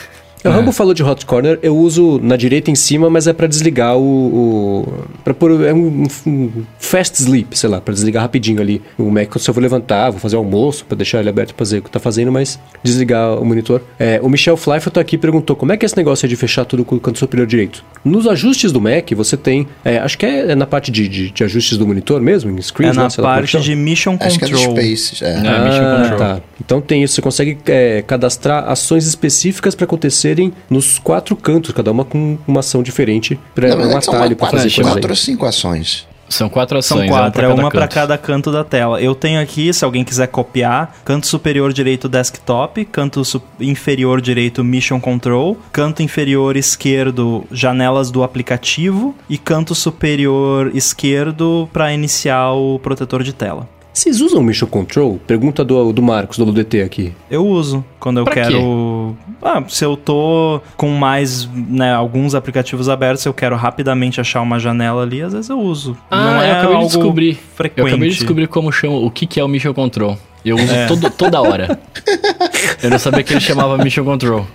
O 0.44 0.48
Rambo 0.48 0.70
é. 0.70 0.72
falou 0.72 0.92
de 0.92 1.02
Hot 1.02 1.24
Corner, 1.24 1.58
eu 1.62 1.76
uso 1.76 2.18
na 2.22 2.36
direita 2.36 2.70
em 2.70 2.74
cima, 2.74 3.08
mas 3.08 3.26
é 3.26 3.32
para 3.32 3.46
desligar 3.46 3.96
o. 3.96 4.02
o 4.02 4.92
para 5.22 5.32
pôr. 5.32 5.64
É 5.64 5.72
um, 5.72 6.04
um, 6.26 6.50
fast 6.78 7.22
sleep, 7.22 7.56
sei 7.56 7.70
lá, 7.70 7.80
para 7.80 7.94
desligar 7.94 8.22
rapidinho 8.22 8.60
ali. 8.60 8.82
O 8.98 9.10
Mac, 9.10 9.38
se 9.38 9.48
eu 9.48 9.54
vou 9.54 9.62
levantar, 9.62 10.10
vou 10.10 10.18
fazer 10.18 10.36
almoço, 10.36 10.84
para 10.84 10.96
deixar 10.96 11.20
ele 11.20 11.28
aberto 11.28 11.54
pra 11.54 11.58
fazer 11.58 11.78
o 11.78 11.82
que 11.82 11.90
tá 11.90 12.00
fazendo, 12.00 12.32
mas 12.32 12.58
desligar 12.82 13.40
o 13.40 13.44
monitor. 13.44 13.80
É, 13.98 14.20
o 14.22 14.28
Michel 14.28 14.56
Flyford 14.56 14.98
aqui 14.98 15.16
perguntou 15.16 15.54
como 15.54 15.72
é 15.72 15.76
que 15.76 15.84
é 15.84 15.86
esse 15.86 15.96
negócio 15.96 16.26
de 16.26 16.34
fechar 16.34 16.64
tudo 16.64 16.84
com 16.84 16.96
o 16.96 17.00
canto 17.00 17.18
superior 17.18 17.46
direito. 17.46 17.84
Nos 18.04 18.26
ajustes 18.26 18.72
do 18.72 18.80
Mac, 18.80 19.10
você 19.12 19.36
tem. 19.36 19.68
É, 19.84 19.98
acho 19.98 20.18
que 20.18 20.26
é, 20.26 20.50
é, 20.50 20.54
na 20.54 20.66
parte 20.66 20.90
de, 20.90 21.08
de, 21.08 21.30
de, 21.30 21.44
ajustes 21.44 21.78
do 21.78 21.86
monitor 21.86 22.20
mesmo, 22.20 22.50
em 22.50 22.60
screens, 22.60 22.96
É 22.96 23.00
na 23.00 23.06
é 23.06 23.22
parte 23.22 23.60
de 23.60 23.76
Mission 23.76 24.18
Control. 24.18 24.28
Acho 24.28 24.38
que 24.38 24.54
é 24.54 24.56
Space, 24.56 25.24
é. 25.24 25.36
Ah, 25.36 25.64
Mission 25.64 26.02
Control. 26.02 26.18
Tá. 26.18 26.40
Então 26.64 26.80
tem 26.80 27.02
isso, 27.02 27.14
você 27.14 27.22
consegue 27.22 27.58
é, 27.66 28.02
cadastrar 28.02 28.68
ações 28.68 29.06
específicas 29.06 29.74
para 29.74 29.84
acontecer 29.84 30.31
acontecerem 30.32 30.52
nos 30.68 30.98
quatro 30.98 31.36
cantos, 31.36 31.72
cada 31.72 31.90
uma 31.90 32.04
com 32.04 32.38
uma 32.46 32.60
ação 32.60 32.82
diferente 32.82 33.38
para 33.54 33.76
um 33.76 33.96
atalho 33.96 34.36
para 34.36 34.50
fazer 34.50 34.74
coisas. 34.74 34.92
quatro 34.92 35.10
ou 35.10 35.16
cinco 35.16 35.46
ações. 35.46 36.06
São 36.28 36.48
quatro 36.48 36.78
ações. 36.78 37.00
São 37.00 37.08
quatro, 37.08 37.44
é 37.44 37.48
uma 37.48 37.70
para 37.70 37.86
cada 37.86 38.16
canto 38.16 38.50
da 38.50 38.64
tela. 38.64 39.02
Eu 39.02 39.14
tenho 39.14 39.38
aqui, 39.38 39.70
se 39.70 39.84
alguém 39.84 40.02
quiser 40.02 40.28
copiar, 40.28 40.96
canto 41.04 41.26
superior 41.26 41.74
direito 41.74 42.08
desktop, 42.08 42.86
canto 42.86 43.20
inferior 43.60 44.18
direito 44.18 44.64
mission 44.64 44.98
control, 44.98 45.58
canto 45.70 46.02
inferior 46.02 46.56
esquerdo 46.56 47.44
janelas 47.50 48.10
do 48.10 48.22
aplicativo 48.22 49.14
e 49.28 49.36
canto 49.36 49.74
superior 49.74 50.70
esquerdo 50.74 51.68
para 51.70 51.92
iniciar 51.92 52.52
o 52.52 52.78
protetor 52.78 53.22
de 53.22 53.34
tela. 53.34 53.68
Vocês 53.92 54.20
usam 54.22 54.42
Mission 54.42 54.66
Control? 54.68 55.20
Pergunta 55.26 55.62
do, 55.64 55.92
do 55.92 56.02
Marcos, 56.02 56.38
do 56.38 56.44
LDT 56.44 56.82
aqui. 56.82 57.12
Eu 57.30 57.46
uso 57.46 57.84
quando 58.00 58.18
eu 58.20 58.24
Pra 58.24 58.32
quero. 58.34 59.14
Ah, 59.42 59.62
se 59.68 59.84
eu 59.84 59.96
tô 59.96 60.60
com 60.76 60.88
mais, 60.90 61.46
né, 61.54 61.92
alguns 61.92 62.34
aplicativos 62.34 62.88
abertos, 62.88 63.24
eu 63.26 63.34
quero 63.34 63.54
rapidamente 63.54 64.20
achar 64.20 64.40
uma 64.40 64.58
janela 64.58 65.02
ali, 65.02 65.20
às 65.20 65.32
vezes 65.34 65.50
eu 65.50 65.60
uso. 65.60 65.96
Ah, 66.10 66.24
Não 66.24 66.42
é 66.42 66.48
eu 66.48 66.52
acabei 66.54 66.74
algo 66.76 66.88
de 66.88 66.94
descobrir. 66.96 67.38
frequente. 67.54 67.78
Eu 67.80 67.86
acabei 67.88 68.08
de 68.08 68.16
descobrir 68.16 68.46
como 68.48 68.72
chama, 68.72 68.96
o 68.96 69.10
que, 69.10 69.26
que 69.26 69.38
é 69.38 69.44
o 69.44 69.48
Mission 69.48 69.74
Control. 69.74 70.16
Eu 70.44 70.56
uso 70.56 70.72
todo, 70.88 71.10
toda 71.10 71.40
hora. 71.40 71.78
Eu 72.82 72.90
não 72.90 72.98
sabia 72.98 73.22
que 73.22 73.32
ele 73.32 73.40
chamava 73.40 73.76
Mission 73.78 74.04
Control. 74.04 74.46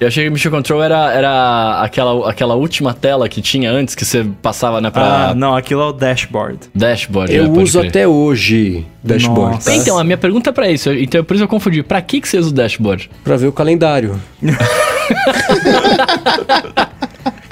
Eu 0.00 0.08
achei 0.08 0.24
que 0.24 0.30
Mission 0.30 0.50
Control 0.50 0.82
era, 0.82 1.12
era 1.12 1.80
aquela, 1.82 2.30
aquela 2.30 2.54
última 2.54 2.92
tela 2.94 3.28
que 3.28 3.40
tinha 3.42 3.70
antes, 3.70 3.94
que 3.94 4.04
você 4.04 4.24
passava, 4.42 4.80
né, 4.80 4.90
pra 4.90 5.30
Ah, 5.30 5.34
não, 5.34 5.56
aquilo 5.56 5.82
é 5.82 5.86
o 5.86 5.92
dashboard. 5.92 6.58
dashboard. 6.74 7.34
Eu 7.34 7.48
pode 7.48 7.62
uso 7.64 7.78
crer. 7.80 7.88
até 7.90 8.08
hoje 8.08 8.86
dashboard, 9.02 9.54
Nossa. 9.56 9.74
Então, 9.74 9.98
a 9.98 10.04
minha 10.04 10.18
pergunta 10.18 10.50
é 10.50 10.52
pra 10.52 10.70
isso. 10.70 10.92
Então, 10.92 11.24
por 11.24 11.34
isso 11.34 11.44
eu 11.44 11.48
confundi. 11.48 11.82
Pra 11.82 12.00
que, 12.02 12.20
que 12.20 12.28
você 12.28 12.38
usa 12.38 12.50
o 12.50 12.52
dashboard? 12.52 13.10
Pra 13.24 13.36
ver 13.36 13.46
o 13.46 13.52
calendário. 13.52 14.20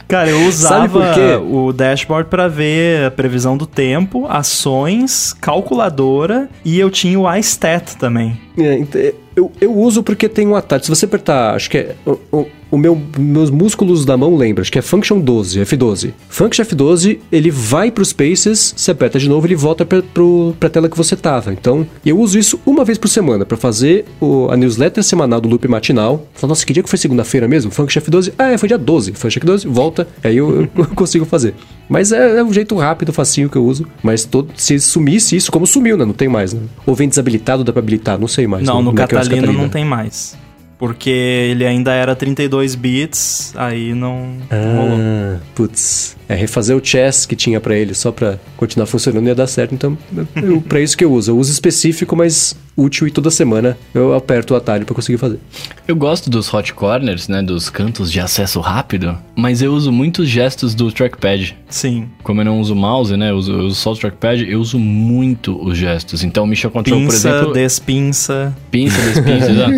Cara, 0.06 0.30
eu 0.30 0.46
usava 0.46 1.00
o 1.42 1.70
dashboard 1.70 2.30
pra 2.30 2.48
ver 2.48 3.04
a 3.06 3.10
previsão 3.10 3.58
do 3.58 3.66
tempo, 3.66 4.26
ações, 4.26 5.34
calculadora 5.34 6.48
e 6.64 6.80
eu 6.80 6.90
tinha 6.90 7.20
o 7.20 7.30
iStat 7.36 7.94
também. 7.98 8.40
É, 8.58 8.80
é, 8.94 9.14
eu, 9.38 9.52
eu 9.60 9.74
uso 9.74 10.02
porque 10.02 10.28
tem 10.28 10.46
um 10.46 10.56
atalho. 10.56 10.82
Se 10.82 10.90
você 10.90 11.04
apertar, 11.04 11.54
acho 11.54 11.70
que 11.70 11.78
é. 11.78 11.96
O, 12.04 12.18
o, 12.32 12.46
o 12.70 12.76
meu, 12.76 13.00
meus 13.18 13.50
músculos 13.50 14.04
da 14.04 14.16
mão 14.16 14.36
lembra, 14.36 14.60
acho 14.60 14.70
que 14.70 14.78
é 14.78 14.82
Function 14.82 15.20
12, 15.20 15.60
F12. 15.60 16.12
Function 16.28 16.64
F12, 16.64 17.18
ele 17.32 17.50
vai 17.50 17.90
pro 17.90 18.04
Spaces, 18.04 18.74
você 18.76 18.90
aperta 18.90 19.18
de 19.18 19.28
novo, 19.28 19.46
ele 19.46 19.54
volta 19.54 19.86
pra, 19.86 20.02
pro, 20.02 20.54
pra 20.60 20.68
tela 20.68 20.88
que 20.88 20.96
você 20.96 21.16
tava. 21.16 21.52
Então, 21.52 21.86
eu 22.04 22.18
uso 22.18 22.38
isso 22.38 22.60
uma 22.66 22.84
vez 22.84 22.98
por 22.98 23.08
semana 23.08 23.46
pra 23.46 23.56
fazer 23.56 24.04
o, 24.20 24.48
a 24.50 24.56
newsletter 24.56 25.02
semanal 25.02 25.40
do 25.40 25.48
loop 25.48 25.66
matinal. 25.66 26.26
Nossa, 26.42 26.66
que 26.66 26.72
dia 26.72 26.82
que 26.82 26.88
foi 26.90 26.98
segunda-feira 26.98 27.48
mesmo? 27.48 27.70
Function 27.70 28.02
F12? 28.02 28.32
Ah, 28.36 28.50
é, 28.50 28.58
foi 28.58 28.68
dia 28.68 28.78
12. 28.78 29.12
Function 29.12 29.40
F12, 29.40 29.66
volta. 29.66 30.06
Aí 30.22 30.36
eu, 30.36 30.68
eu 30.76 30.86
consigo 30.94 31.24
fazer. 31.24 31.54
Mas 31.88 32.12
é, 32.12 32.38
é 32.38 32.44
um 32.44 32.52
jeito 32.52 32.76
rápido, 32.76 33.12
facinho 33.12 33.48
que 33.48 33.56
eu 33.56 33.64
uso. 33.64 33.86
Mas 34.02 34.24
todo, 34.24 34.50
se 34.56 34.78
sumisse 34.78 35.34
isso, 35.34 35.50
como 35.50 35.66
sumiu, 35.66 35.96
né? 35.96 36.04
Não 36.04 36.12
tem 36.12 36.28
mais, 36.28 36.52
né? 36.52 36.60
Ou 36.84 36.94
vem 36.94 37.08
desabilitado, 37.08 37.64
dá 37.64 37.72
pra 37.72 37.80
habilitar, 37.80 38.18
não 38.18 38.28
sei 38.28 38.46
mais. 38.46 38.66
não, 38.66 38.82
no 38.82 38.90
como 38.90 39.00
é 39.00 39.06
Catalina 39.28 39.52
não 39.52 39.68
tem 39.68 39.84
mais. 39.84 40.36
Porque 40.78 41.10
ele 41.10 41.66
ainda 41.66 41.92
era 41.92 42.14
32 42.14 42.76
bits, 42.76 43.52
aí 43.56 43.92
não 43.94 44.36
rolou. 44.48 44.96
Ah, 45.00 45.40
putz. 45.54 46.16
É, 46.28 46.36
refazer 46.36 46.76
o 46.76 46.80
chess 46.84 47.26
que 47.26 47.34
tinha 47.34 47.60
pra 47.60 47.74
ele 47.74 47.94
só 47.94 48.12
pra 48.12 48.38
continuar 48.56 48.86
funcionando 48.86 49.26
ia 49.26 49.34
dar 49.34 49.48
certo. 49.48 49.74
Então, 49.74 49.98
eu, 50.36 50.60
pra 50.60 50.80
isso 50.80 50.96
que 50.96 51.04
eu 51.04 51.12
uso. 51.12 51.32
Eu 51.32 51.38
uso 51.38 51.50
específico, 51.50 52.14
mas 52.14 52.54
útil 52.78 53.08
e 53.08 53.10
toda 53.10 53.30
semana 53.30 53.76
eu 53.92 54.14
aperto 54.14 54.54
o 54.54 54.56
atalho 54.56 54.86
pra 54.86 54.94
conseguir 54.94 55.18
fazer. 55.18 55.40
Eu 55.86 55.96
gosto 55.96 56.30
dos 56.30 56.52
hot 56.54 56.72
corners, 56.72 57.26
né? 57.28 57.42
Dos 57.42 57.68
cantos 57.68 58.12
de 58.12 58.20
acesso 58.20 58.60
rápido. 58.60 59.18
Mas 59.34 59.60
eu 59.60 59.72
uso 59.74 59.90
muitos 59.90 60.28
gestos 60.28 60.74
do 60.74 60.92
trackpad. 60.92 61.56
Sim. 61.68 62.08
Como 62.22 62.40
eu 62.40 62.44
não 62.44 62.60
uso 62.60 62.74
mouse, 62.74 63.16
né? 63.16 63.30
Eu 63.30 63.36
uso, 63.36 63.52
eu 63.52 63.60
uso 63.66 63.74
só 63.74 63.92
o 63.92 63.96
trackpad, 63.96 64.48
eu 64.48 64.60
uso 64.60 64.78
muito 64.78 65.60
os 65.62 65.76
gestos. 65.76 66.22
Então, 66.22 66.44
o 66.44 66.46
Mission 66.46 66.70
Control, 66.70 67.00
por 67.00 67.06
Pinça, 67.10 67.28
exemplo. 67.28 67.52
despinça. 67.52 68.56
Pinça, 68.70 69.00
despinça, 69.00 69.50
exato. 69.50 69.72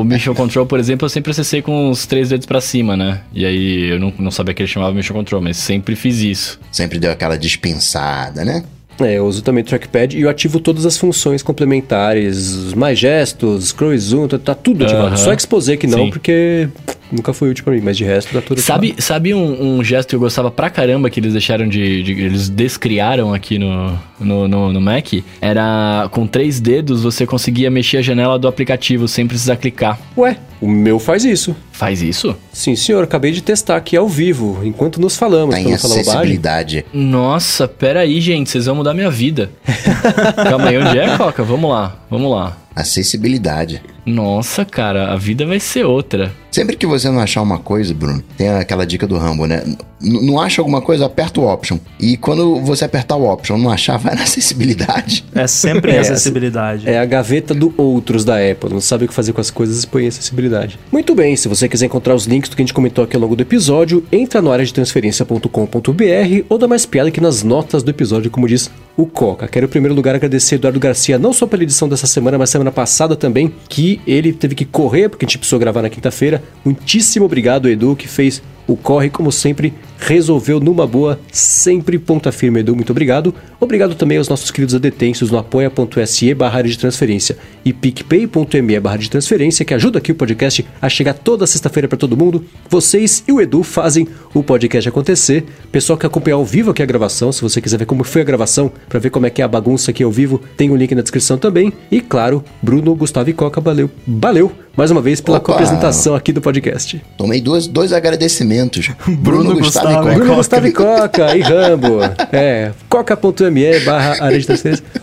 O 0.00 0.04
Mission 0.04 0.34
Control, 0.34 0.66
por 0.66 0.78
exemplo, 0.78 1.06
eu 1.06 1.10
sempre 1.10 1.30
acessei 1.30 1.62
com 1.62 1.88
os 1.90 2.04
três 2.06 2.28
dedos 2.28 2.46
pra 2.46 2.60
cima, 2.60 2.96
né? 2.96 3.22
E 3.32 3.44
aí 3.46 3.90
eu 3.90 3.98
não, 3.98 4.12
não 4.18 4.30
sabia 4.30 4.52
que 4.52 4.62
ele 4.62 4.68
chamava 4.68 4.92
Mission 4.92 5.14
Control, 5.14 5.40
mas 5.40 5.56
sempre 5.56 5.96
fiz 5.96 6.18
isso. 6.20 6.60
Sempre 6.70 6.98
deu 6.98 7.10
aquela 7.12 7.36
dispensada, 7.38 8.44
né? 8.44 8.64
É, 9.00 9.18
eu 9.18 9.26
uso 9.26 9.42
também 9.42 9.62
o 9.62 9.66
trackpad 9.66 10.16
e 10.16 10.22
eu 10.22 10.28
ativo 10.28 10.60
todas 10.60 10.86
as 10.86 10.96
funções 10.96 11.42
complementares, 11.42 12.72
mais 12.74 12.98
gestos, 12.98 13.68
scroll 13.68 13.96
zoom, 13.98 14.28
tá, 14.28 14.38
tá 14.38 14.54
tudo 14.54 14.84
ativado. 14.84 15.06
Aham. 15.08 15.16
Só 15.16 15.32
exposé 15.32 15.76
que 15.76 15.86
não, 15.86 16.04
Sim. 16.04 16.10
porque 16.10 16.68
nunca 17.10 17.32
foi 17.32 17.50
útil 17.50 17.64
pra 17.64 17.72
mim, 17.74 17.80
mas 17.82 17.96
de 17.96 18.04
resto 18.04 18.32
tá 18.32 18.40
tudo 18.40 18.58
ativado. 18.58 18.86
Sabe, 18.86 18.94
sabe 19.02 19.34
um, 19.34 19.78
um 19.78 19.84
gesto 19.84 20.10
que 20.10 20.14
eu 20.16 20.20
gostava 20.20 20.50
pra 20.50 20.70
caramba 20.70 21.10
que 21.10 21.18
eles 21.20 21.32
deixaram 21.32 21.68
de. 21.68 22.02
de- 22.02 22.12
eles 22.24 22.48
descriaram 22.48 23.34
aqui 23.34 23.58
no, 23.58 23.98
no, 24.20 24.46
no, 24.48 24.72
no 24.72 24.80
Mac? 24.80 25.12
Era 25.40 26.08
com 26.10 26.26
três 26.26 26.60
dedos 26.60 27.02
você 27.02 27.26
conseguia 27.26 27.70
mexer 27.70 27.98
a 27.98 28.02
janela 28.02 28.38
do 28.38 28.46
aplicativo 28.48 29.08
sem 29.08 29.26
precisar 29.26 29.56
clicar. 29.56 29.98
Ué, 30.16 30.36
o 30.60 30.68
meu 30.68 30.98
faz 30.98 31.24
isso. 31.24 31.54
Faz 31.76 32.00
isso? 32.00 32.36
Sim, 32.52 32.76
senhor, 32.76 33.02
acabei 33.02 33.32
de 33.32 33.42
testar 33.42 33.74
aqui 33.76 33.96
ao 33.96 34.08
vivo, 34.08 34.60
enquanto 34.62 35.00
nos 35.00 35.16
falamos, 35.16 35.56
Tá 35.56 35.60
pra 35.60 35.68
em 35.68 35.72
não 35.72 35.78
falar 35.78 35.94
bobagem. 35.94 36.12
acessibilidade. 36.12 36.86
Nossa, 36.94 37.66
pera 37.66 38.00
aí, 38.00 38.20
gente, 38.20 38.48
vocês 38.48 38.66
vão 38.66 38.76
mudar 38.76 38.94
minha 38.94 39.10
vida. 39.10 39.50
Calma 40.48 40.68
aí, 40.68 40.78
onde 40.78 40.96
é, 40.96 41.16
Coca? 41.16 41.42
Vamos 41.42 41.68
lá, 41.68 41.96
vamos 42.08 42.30
lá. 42.30 42.56
Acessibilidade. 42.74 43.82
Nossa, 44.06 44.64
cara, 44.64 45.12
a 45.12 45.16
vida 45.16 45.46
vai 45.46 45.58
ser 45.58 45.84
outra. 45.84 46.30
Sempre 46.50 46.76
que 46.76 46.86
você 46.86 47.08
não 47.08 47.20
achar 47.20 47.40
uma 47.42 47.58
coisa, 47.58 47.92
Bruno, 47.94 48.22
tem 48.36 48.48
aquela 48.50 48.84
dica 48.86 49.06
do 49.06 49.16
Rambo, 49.16 49.46
né? 49.46 49.62
N- 49.66 50.26
não 50.26 50.38
acha 50.38 50.60
alguma 50.60 50.82
coisa, 50.82 51.06
aperta 51.06 51.40
o 51.40 51.48
option. 51.50 51.78
E 51.98 52.16
quando 52.18 52.60
você 52.60 52.84
apertar 52.84 53.16
o 53.16 53.24
option, 53.28 53.56
não 53.56 53.70
achar, 53.70 53.96
vai 53.98 54.14
na 54.14 54.22
acessibilidade. 54.24 55.24
É 55.34 55.46
sempre 55.46 55.92
em 55.92 55.94
É, 55.96 55.98
acessibilidade. 56.00 56.88
É 56.88 56.98
a 56.98 57.04
gaveta 57.06 57.54
do 57.54 57.72
outros 57.78 58.24
da 58.24 58.34
Apple. 58.36 58.70
Não 58.74 58.80
sabe 58.80 59.06
o 59.06 59.08
que 59.08 59.14
fazer 59.14 59.32
com 59.32 59.40
as 59.40 59.50
coisas 59.50 59.82
e 59.82 59.86
põe 59.86 60.06
acessibilidade. 60.06 60.78
Muito 60.92 61.14
bem, 61.14 61.34
se 61.34 61.48
você 61.48 61.66
quiser 61.68 61.86
encontrar 61.86 62.14
os 62.14 62.26
links 62.26 62.50
do 62.50 62.56
que 62.56 62.62
a 62.62 62.64
gente 62.64 62.74
comentou 62.74 63.04
aqui 63.04 63.16
ao 63.16 63.22
longo 63.22 63.34
do 63.34 63.42
episódio, 63.42 64.04
entra 64.12 64.42
no 64.42 64.52
área 64.52 64.64
de 64.66 64.72
transferência.com.br 64.74 66.44
ou 66.48 66.58
dá 66.58 66.68
mais 66.68 66.84
piada 66.86 67.08
aqui 67.08 67.20
nas 67.20 67.42
notas 67.42 67.82
do 67.82 67.90
episódio, 67.90 68.30
como 68.30 68.46
diz 68.46 68.70
o 68.96 69.06
Coca. 69.06 69.48
Quero 69.48 69.66
em 69.66 69.68
primeiro 69.68 69.94
lugar 69.94 70.14
agradecer 70.14 70.56
Eduardo 70.56 70.78
Garcia, 70.78 71.18
não 71.18 71.32
só 71.32 71.46
pela 71.46 71.62
edição 71.62 71.88
dessa 71.88 72.06
semana, 72.06 72.38
mas 72.38 72.50
semana 72.50 72.63
passada 72.72 73.16
também, 73.16 73.52
que 73.68 74.00
ele 74.06 74.32
teve 74.32 74.54
que 74.54 74.64
correr, 74.64 75.08
porque 75.08 75.24
a 75.24 75.28
gente 75.28 75.38
precisou 75.38 75.58
gravar 75.58 75.82
na 75.82 75.90
quinta-feira. 75.90 76.42
Muitíssimo 76.64 77.26
obrigado, 77.26 77.68
Edu, 77.68 77.96
que 77.96 78.08
fez 78.08 78.42
o 78.66 78.76
corre, 78.76 79.10
como 79.10 79.30
sempre, 79.30 79.74
resolveu 79.98 80.60
numa 80.60 80.86
boa, 80.86 81.18
sempre 81.32 81.98
ponta 81.98 82.30
firme, 82.30 82.60
Edu, 82.60 82.74
muito 82.74 82.90
obrigado. 82.90 83.34
Obrigado 83.60 83.94
também 83.94 84.18
aos 84.18 84.28
nossos 84.28 84.50
queridos 84.50 84.74
adetêncios 84.74 85.30
no 85.30 85.38
apoia.se 85.38 86.34
barra 86.34 86.62
de 86.62 86.78
transferência 86.78 87.36
e 87.64 87.72
picpay.me 87.72 88.80
barra 88.80 88.98
de 88.98 89.08
transferência, 89.08 89.64
que 89.64 89.72
ajuda 89.72 89.98
aqui 89.98 90.12
o 90.12 90.14
podcast 90.14 90.64
a 90.80 90.88
chegar 90.88 91.14
toda 91.14 91.46
sexta-feira 91.46 91.88
para 91.88 91.98
todo 91.98 92.16
mundo. 92.16 92.44
Vocês 92.68 93.24
e 93.26 93.32
o 93.32 93.40
Edu 93.40 93.62
fazem 93.62 94.06
o 94.34 94.42
podcast 94.42 94.88
acontecer. 94.88 95.44
Pessoal 95.72 95.98
que 95.98 96.06
acompanha 96.06 96.36
ao 96.36 96.44
vivo 96.44 96.70
aqui 96.70 96.82
a 96.82 96.86
gravação, 96.86 97.32
se 97.32 97.42
você 97.42 97.60
quiser 97.60 97.78
ver 97.78 97.86
como 97.86 98.04
foi 98.04 98.22
a 98.22 98.24
gravação, 98.24 98.70
para 98.88 99.00
ver 99.00 99.10
como 99.10 99.26
é 99.26 99.30
que 99.30 99.40
é 99.40 99.44
a 99.44 99.48
bagunça 99.48 99.90
aqui 99.90 100.02
ao 100.02 100.10
vivo, 100.10 100.40
tem 100.56 100.70
o 100.70 100.76
link 100.76 100.94
na 100.94 101.02
descrição 101.02 101.38
também. 101.38 101.72
E 101.90 102.00
claro, 102.00 102.44
Bruno, 102.62 102.94
Gustavo 102.94 103.30
e 103.30 103.32
Coca, 103.32 103.60
valeu, 103.60 103.90
valeu 104.06 104.63
mais 104.76 104.90
uma 104.90 105.00
vez 105.00 105.20
pela 105.20 105.38
Opa! 105.38 105.52
apresentação 105.52 106.14
aqui 106.14 106.32
do 106.32 106.40
podcast. 106.40 107.00
Tomei 107.16 107.40
duas, 107.40 107.66
dois 107.66 107.92
agradecimentos. 107.92 108.90
Bruno, 109.18 109.54
Gustavo 109.54 109.90
e 109.90 109.94
Coca. 109.94 110.14
Bruno 110.14 110.34
Gustavo 110.36 110.66
e 110.66 110.72
Coca 110.72 111.36
e 111.36 111.40
Rambo. 111.40 112.00
É, 112.32 112.72
coca.me 112.88 113.80
barra. 113.80 114.16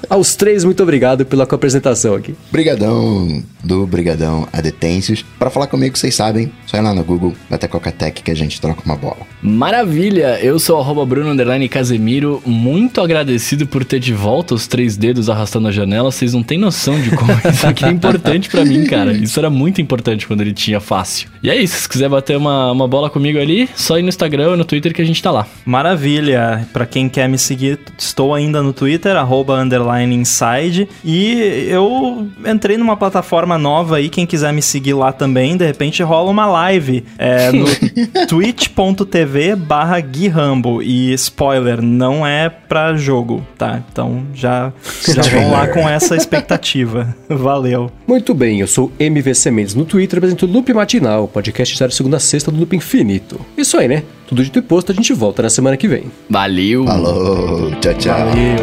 Aos 0.09 0.35
três, 0.35 0.63
muito 0.63 0.83
obrigado 0.83 1.25
pela 1.25 1.43
apresentação 1.43 2.15
aqui. 2.15 2.35
Brigadão 2.51 3.43
do 3.63 3.85
Brigadão 3.85 4.47
Adetêncios. 4.51 5.23
Para 5.39 5.49
falar 5.49 5.67
comigo, 5.67 5.97
vocês 5.97 6.13
sabem, 6.13 6.51
só 6.65 6.77
ir 6.77 6.81
lá 6.81 6.93
no 6.93 7.03
Google, 7.03 7.33
até 7.49 7.67
Coca-Tech 7.67 8.21
que 8.21 8.31
a 8.31 8.35
gente 8.35 8.59
troca 8.59 8.81
uma 8.85 8.95
bola. 8.95 9.17
Maravilha! 9.41 10.39
Eu 10.41 10.59
sou 10.59 10.77
o 10.77 10.81
arroba 10.81 11.05
Bruno 11.05 11.29
Underline 11.31 11.67
Casemiro, 11.69 12.41
muito 12.45 13.01
agradecido 13.01 13.65
por 13.65 13.85
ter 13.85 13.99
de 13.99 14.13
volta 14.13 14.53
os 14.53 14.67
três 14.67 14.97
dedos 14.97 15.29
arrastando 15.29 15.67
a 15.67 15.71
janela. 15.71 16.11
Vocês 16.11 16.33
não 16.33 16.43
têm 16.43 16.57
noção 16.57 16.99
de 16.99 17.11
como 17.11 17.31
isso 17.31 17.65
aqui 17.65 17.85
é 17.85 17.89
importante 17.89 18.49
pra 18.49 18.65
mim, 18.65 18.85
cara. 18.85 19.13
Isso 19.13 19.39
era 19.39 19.49
muito 19.49 19.60
importante 19.69 20.25
quando 20.25 20.41
ele 20.41 20.53
tinha 20.53 20.79
fácil. 20.79 21.29
E 21.43 21.49
é 21.49 21.55
isso, 21.55 21.81
se 21.81 21.89
quiser 21.89 22.09
bater 22.09 22.37
uma, 22.37 22.71
uma 22.71 22.87
bola 22.87 23.09
comigo 23.09 23.37
ali, 23.37 23.69
só 23.75 23.99
ir 23.99 24.01
no 24.01 24.09
Instagram 24.09 24.51
ou 24.51 24.57
no 24.57 24.65
Twitter 24.65 24.93
que 24.93 25.01
a 25.01 25.05
gente 25.05 25.21
tá 25.21 25.29
lá. 25.29 25.45
Maravilha. 25.65 26.67
Pra 26.71 26.85
quem 26.85 27.09
quer 27.09 27.27
me 27.27 27.37
seguir, 27.37 27.79
estou 27.97 28.33
ainda 28.33 28.61
no 28.61 28.73
Twitter, 28.73 29.15
arroba 29.15 29.55
underline 29.59 30.15
inside. 30.15 30.87
E 31.03 31.67
eu 31.69 32.27
entrei 32.45 32.77
numa 32.77 32.97
plataforma 32.97 33.57
nova 33.57 33.97
aí, 33.97 34.09
quem 34.09 34.25
quiser 34.25 34.53
me 34.53 34.61
seguir 34.61 34.93
lá 34.93 35.11
também, 35.11 35.57
de 35.57 35.65
repente 35.65 36.01
rola 36.03 36.29
uma 36.31 36.45
live 36.45 37.03
é, 37.17 37.51
no 37.51 37.65
twitch.tv 38.27 39.55
barra 39.55 39.99
guirambo. 39.99 40.81
E 40.81 41.13
spoiler, 41.13 41.81
não 41.81 42.25
é 42.25 42.49
pra 42.49 42.95
jogo, 42.95 43.45
tá? 43.57 43.81
Então 43.91 44.23
já, 44.33 44.71
já 45.07 45.21
vão 45.23 45.51
lá 45.51 45.67
com 45.67 45.87
essa 45.87 46.15
expectativa. 46.17 47.15
Valeu. 47.29 47.91
Muito 48.07 48.33
bem, 48.33 48.59
eu 48.59 48.67
sou 48.67 48.91
MVC 48.99 49.50
Mendes 49.51 49.75
no 49.75 49.85
Twitter, 49.85 50.17
apresento 50.17 50.45
o 50.45 50.49
Loop 50.49 50.73
Matinal, 50.73 51.27
podcast 51.27 51.75
diário 51.75 51.95
segunda 51.95 52.17
a 52.17 52.19
sexta 52.19 52.51
do 52.51 52.57
Loop 52.57 52.75
Infinito. 52.75 53.39
Isso 53.57 53.77
aí, 53.77 53.87
né? 53.87 54.03
Tudo 54.27 54.43
dito 54.43 54.59
e 54.59 54.61
posto, 54.61 54.91
a 54.91 54.95
gente 54.95 55.13
volta 55.13 55.43
na 55.43 55.49
semana 55.49 55.77
que 55.77 55.87
vem. 55.87 56.05
Valeu! 56.29 56.85
Falou, 56.85 57.71
tchau, 57.79 57.93
tchau. 57.95 58.17
Valeu. 58.17 58.55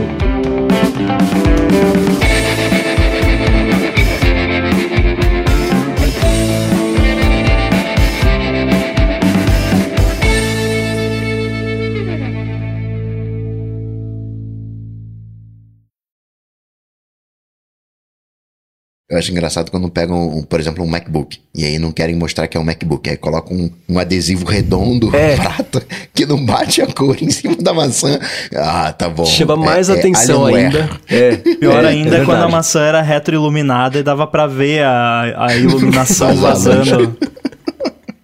Eu 19.11 19.17
acho 19.17 19.31
engraçado 19.31 19.71
quando 19.71 19.89
pegam, 19.89 20.29
um, 20.37 20.43
por 20.43 20.61
exemplo, 20.61 20.85
um 20.85 20.87
MacBook. 20.87 21.39
E 21.55 21.65
aí 21.65 21.79
não 21.79 21.91
querem 21.91 22.15
mostrar 22.15 22.47
que 22.47 22.59
é 22.59 22.61
um 22.61 22.65
MacBook. 22.65 23.09
Aí 23.09 23.17
colocam 23.17 23.57
um, 23.57 23.71
um 23.89 23.99
adesivo 23.99 24.45
redondo, 24.45 25.15
É. 25.17 25.35
prata, 25.41 25.83
que 26.13 26.27
não 26.27 26.45
bate 26.45 26.83
a 26.83 26.87
cor 26.87 27.17
em 27.23 27.31
cima 27.31 27.57
da 27.57 27.73
maçã. 27.73 28.19
Ah, 28.55 28.93
tá 28.93 29.09
bom. 29.09 29.25
Chama 29.25 29.55
É- 29.55 29.57
mais 29.57 29.89
é 29.89 29.95
atenção 29.95 30.45
ainda. 30.45 30.91
É, 31.09 31.37
Pior 31.37 31.85
é, 31.85 31.89
ainda 31.89 32.19
é 32.19 32.21
é 32.21 32.25
quando 32.27 32.43
a 32.43 32.49
maçã 32.49 32.83
era 32.83 33.01
retroiluminada 33.01 33.99
e 33.99 34.03
dava 34.03 34.27
pra 34.27 34.47
ver 34.47 34.83
a, 34.83 35.47
a 35.47 35.57
iluminação 35.57 36.37
Vazando. 36.37 37.17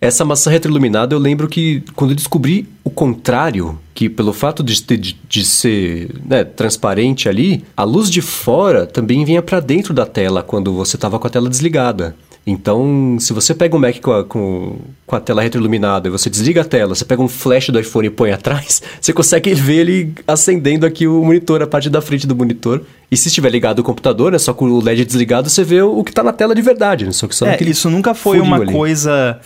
Essa 0.04 0.22
maçã 0.22 0.50
retroiluminada, 0.50 1.14
eu 1.14 1.18
lembro 1.18 1.48
que 1.48 1.82
quando 1.96 2.10
eu 2.10 2.14
descobri 2.14 2.68
o 2.84 2.90
contrário, 2.90 3.78
que 3.94 4.06
pelo 4.10 4.34
fato 4.34 4.62
de, 4.62 4.78
de, 4.84 5.18
de 5.26 5.44
ser 5.46 6.10
né, 6.26 6.44
transparente 6.44 7.26
ali, 7.26 7.64
a 7.74 7.84
luz 7.84 8.10
de 8.10 8.20
fora 8.20 8.84
também 8.84 9.24
vinha 9.24 9.40
pra 9.40 9.60
dentro 9.60 9.94
da 9.94 10.04
tela 10.04 10.42
quando 10.42 10.74
você 10.74 10.98
tava 10.98 11.18
com 11.18 11.26
a 11.26 11.30
tela 11.30 11.48
desligada. 11.48 12.14
Então, 12.46 13.16
se 13.18 13.32
você 13.32 13.54
pega 13.54 13.74
um 13.74 13.78
Mac 13.78 13.98
com 14.00 14.12
a, 14.12 14.22
com, 14.22 14.76
com 15.06 15.16
a 15.16 15.20
tela 15.20 15.40
retroiluminada 15.40 16.08
e 16.08 16.10
você 16.10 16.28
desliga 16.28 16.60
a 16.60 16.64
tela, 16.64 16.94
você 16.94 17.04
pega 17.04 17.22
um 17.22 17.28
flash 17.28 17.70
do 17.70 17.80
iPhone 17.80 18.06
e 18.08 18.10
põe 18.10 18.32
atrás, 18.32 18.82
você 19.00 19.12
consegue 19.14 19.54
ver 19.54 19.76
ele 19.80 20.12
acendendo 20.26 20.84
aqui 20.84 21.06
o 21.06 21.24
monitor, 21.24 21.62
a 21.62 21.66
parte 21.66 21.88
da 21.88 22.02
frente 22.02 22.26
do 22.26 22.36
monitor. 22.36 22.82
E 23.10 23.16
se 23.16 23.28
estiver 23.28 23.48
ligado 23.50 23.78
o 23.78 23.82
computador, 23.82 24.32
né, 24.32 24.38
só 24.38 24.52
com 24.52 24.66
o 24.66 24.82
LED 24.82 25.04
desligado, 25.04 25.48
você 25.48 25.64
vê 25.64 25.80
o 25.80 26.02
que 26.04 26.12
tá 26.12 26.22
na 26.22 26.32
tela 26.32 26.54
de 26.54 26.60
verdade, 26.60 27.06
né, 27.06 27.12
só 27.12 27.26
que 27.26 27.34
só 27.34 27.46
É, 27.46 27.56
isso 27.62 27.88
nunca 27.88 28.12
foi 28.12 28.40
uma 28.40 28.56
ali. 28.56 28.72
coisa. 28.72 29.38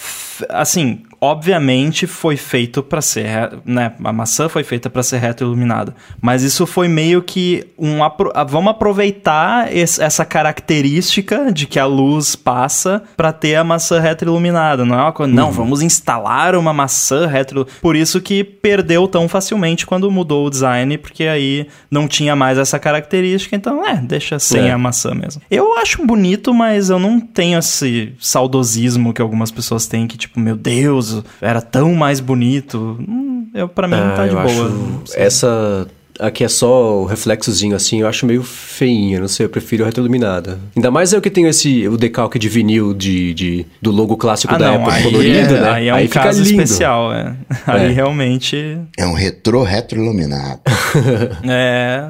Assim, 0.49 1.03
obviamente 1.21 2.07
foi 2.07 2.37
feito 2.37 2.83
pra 2.83 3.01
ser. 3.01 3.27
Né, 3.65 3.93
a 4.03 4.13
maçã 4.13 4.49
foi 4.49 4.63
feita 4.65 4.89
pra 4.91 5.03
ser 5.03 5.19
retroiluminada. 5.19 5.95
Mas 6.21 6.43
isso 6.43 6.67
foi 6.67 6.89
meio 6.89 7.23
que 7.23 7.67
um. 7.79 8.03
apro- 8.05 8.33
ah, 8.35 8.45
Vamos 8.45 8.71
aproveitar 8.71 9.75
es- 9.75 9.99
essa 9.99 10.25
característica 10.25 11.53
de 11.53 11.67
que 11.67 11.79
a 11.79 11.87
luz 11.87 12.37
passa 12.37 13.03
pra 13.17 13.33
ter 13.33 13.57
a 13.57 13.65
maçã 13.65 14.01
retroiluminada. 14.01 14.85
Não 14.85 14.99
é 14.99 15.03
uma 15.03 15.13
coisa. 15.13 15.31
Uhum. 15.31 15.37
Não, 15.37 15.51
vamos 15.53 15.83
instalar 15.83 16.55
uma 16.55 16.73
maçã 16.73 17.27
retro. 17.27 17.67
Por 17.81 17.97
isso 17.97 18.21
que 18.21 18.45
perdeu 18.45 19.07
tão 19.09 19.29
facilmente 19.29 19.87
quando 19.87 20.11
mudou 20.11 20.47
o 20.47 20.51
design, 20.51 20.99
porque 20.99 21.25
aí 21.25 21.67
não 21.91 22.07
tinha 22.07 22.37
mais 22.37 22.59
essa 22.59 22.79
característica. 22.79 23.57
Então, 23.57 23.85
é, 23.87 23.97
deixa 23.97 24.39
sem 24.39 24.69
É. 24.69 24.73
a 24.73 24.79
maçã 24.79 25.15
mesmo. 25.15 25.43
Eu 25.51 25.77
acho 25.79 26.05
bonito, 26.05 26.53
mas 26.55 26.91
eu 26.91 26.99
não 26.99 27.19
tenho 27.21 27.59
esse 27.59 28.13
saudosismo 28.19 29.13
que 29.13 29.23
algumas 29.23 29.51
pessoas 29.51 29.87
têm, 29.87 30.07
que 30.07 30.17
tipo, 30.17 30.39
meu 30.41 30.57
Deus, 30.57 31.08
era 31.41 31.61
tão 31.61 31.95
mais 31.95 32.21
bonito. 32.21 32.97
Hum, 33.01 33.49
eu, 33.55 33.69
pra 33.69 33.87
mim, 33.89 33.95
Ah, 33.97 34.13
tá 34.17 34.27
de 34.27 34.35
eu 34.35 34.43
boa. 34.43 34.67
acho- 35.05 35.13
Essa 35.17 35.87
aqui 36.21 36.43
é 36.43 36.49
só 36.49 36.97
o 37.03 37.05
reflexozinho 37.05 37.77
assim, 37.77 38.01
eu 38.01 38.09
acho 38.09 38.27
meio 38.27 38.43
feinha, 38.43 39.21
não 39.21 39.29
sei, 39.29 39.47
eu 39.47 39.51
prefiro 39.51 39.85
a 39.85 39.87
retroiluminada. 39.87 40.59
Ainda 40.75 40.91
mais 40.91 41.13
eu 41.13 41.21
que 41.21 41.31
tenho 41.31 41.47
esse 41.47 41.87
o 41.87 41.97
decalque 41.97 42.39
de 42.41 42.49
vinil 42.49 42.93
de, 42.93 43.33
de- 43.35 43.67
do 43.81 43.93
logo 43.93 44.17
clássico 44.17 44.53
Ah, 44.53 44.59
da 44.59 44.67
não, 44.73 44.83
Apple 44.83 44.95
aí, 44.95 45.03
colorido, 45.05 45.55
é, 45.55 45.61
né? 45.61 45.71
aí 45.71 45.89
é 45.89 45.95
um 45.95 45.99
fica 46.01 46.23
caso 46.23 46.43
lindo. 46.43 46.61
especial, 46.63 47.13
é. 47.13 47.35
Aí 47.67 47.93
realmente 47.93 48.79
É 48.99 49.07
um 49.07 49.13
retrô 49.15 49.63
retroiluminado. 49.63 50.61
é. 51.49 52.09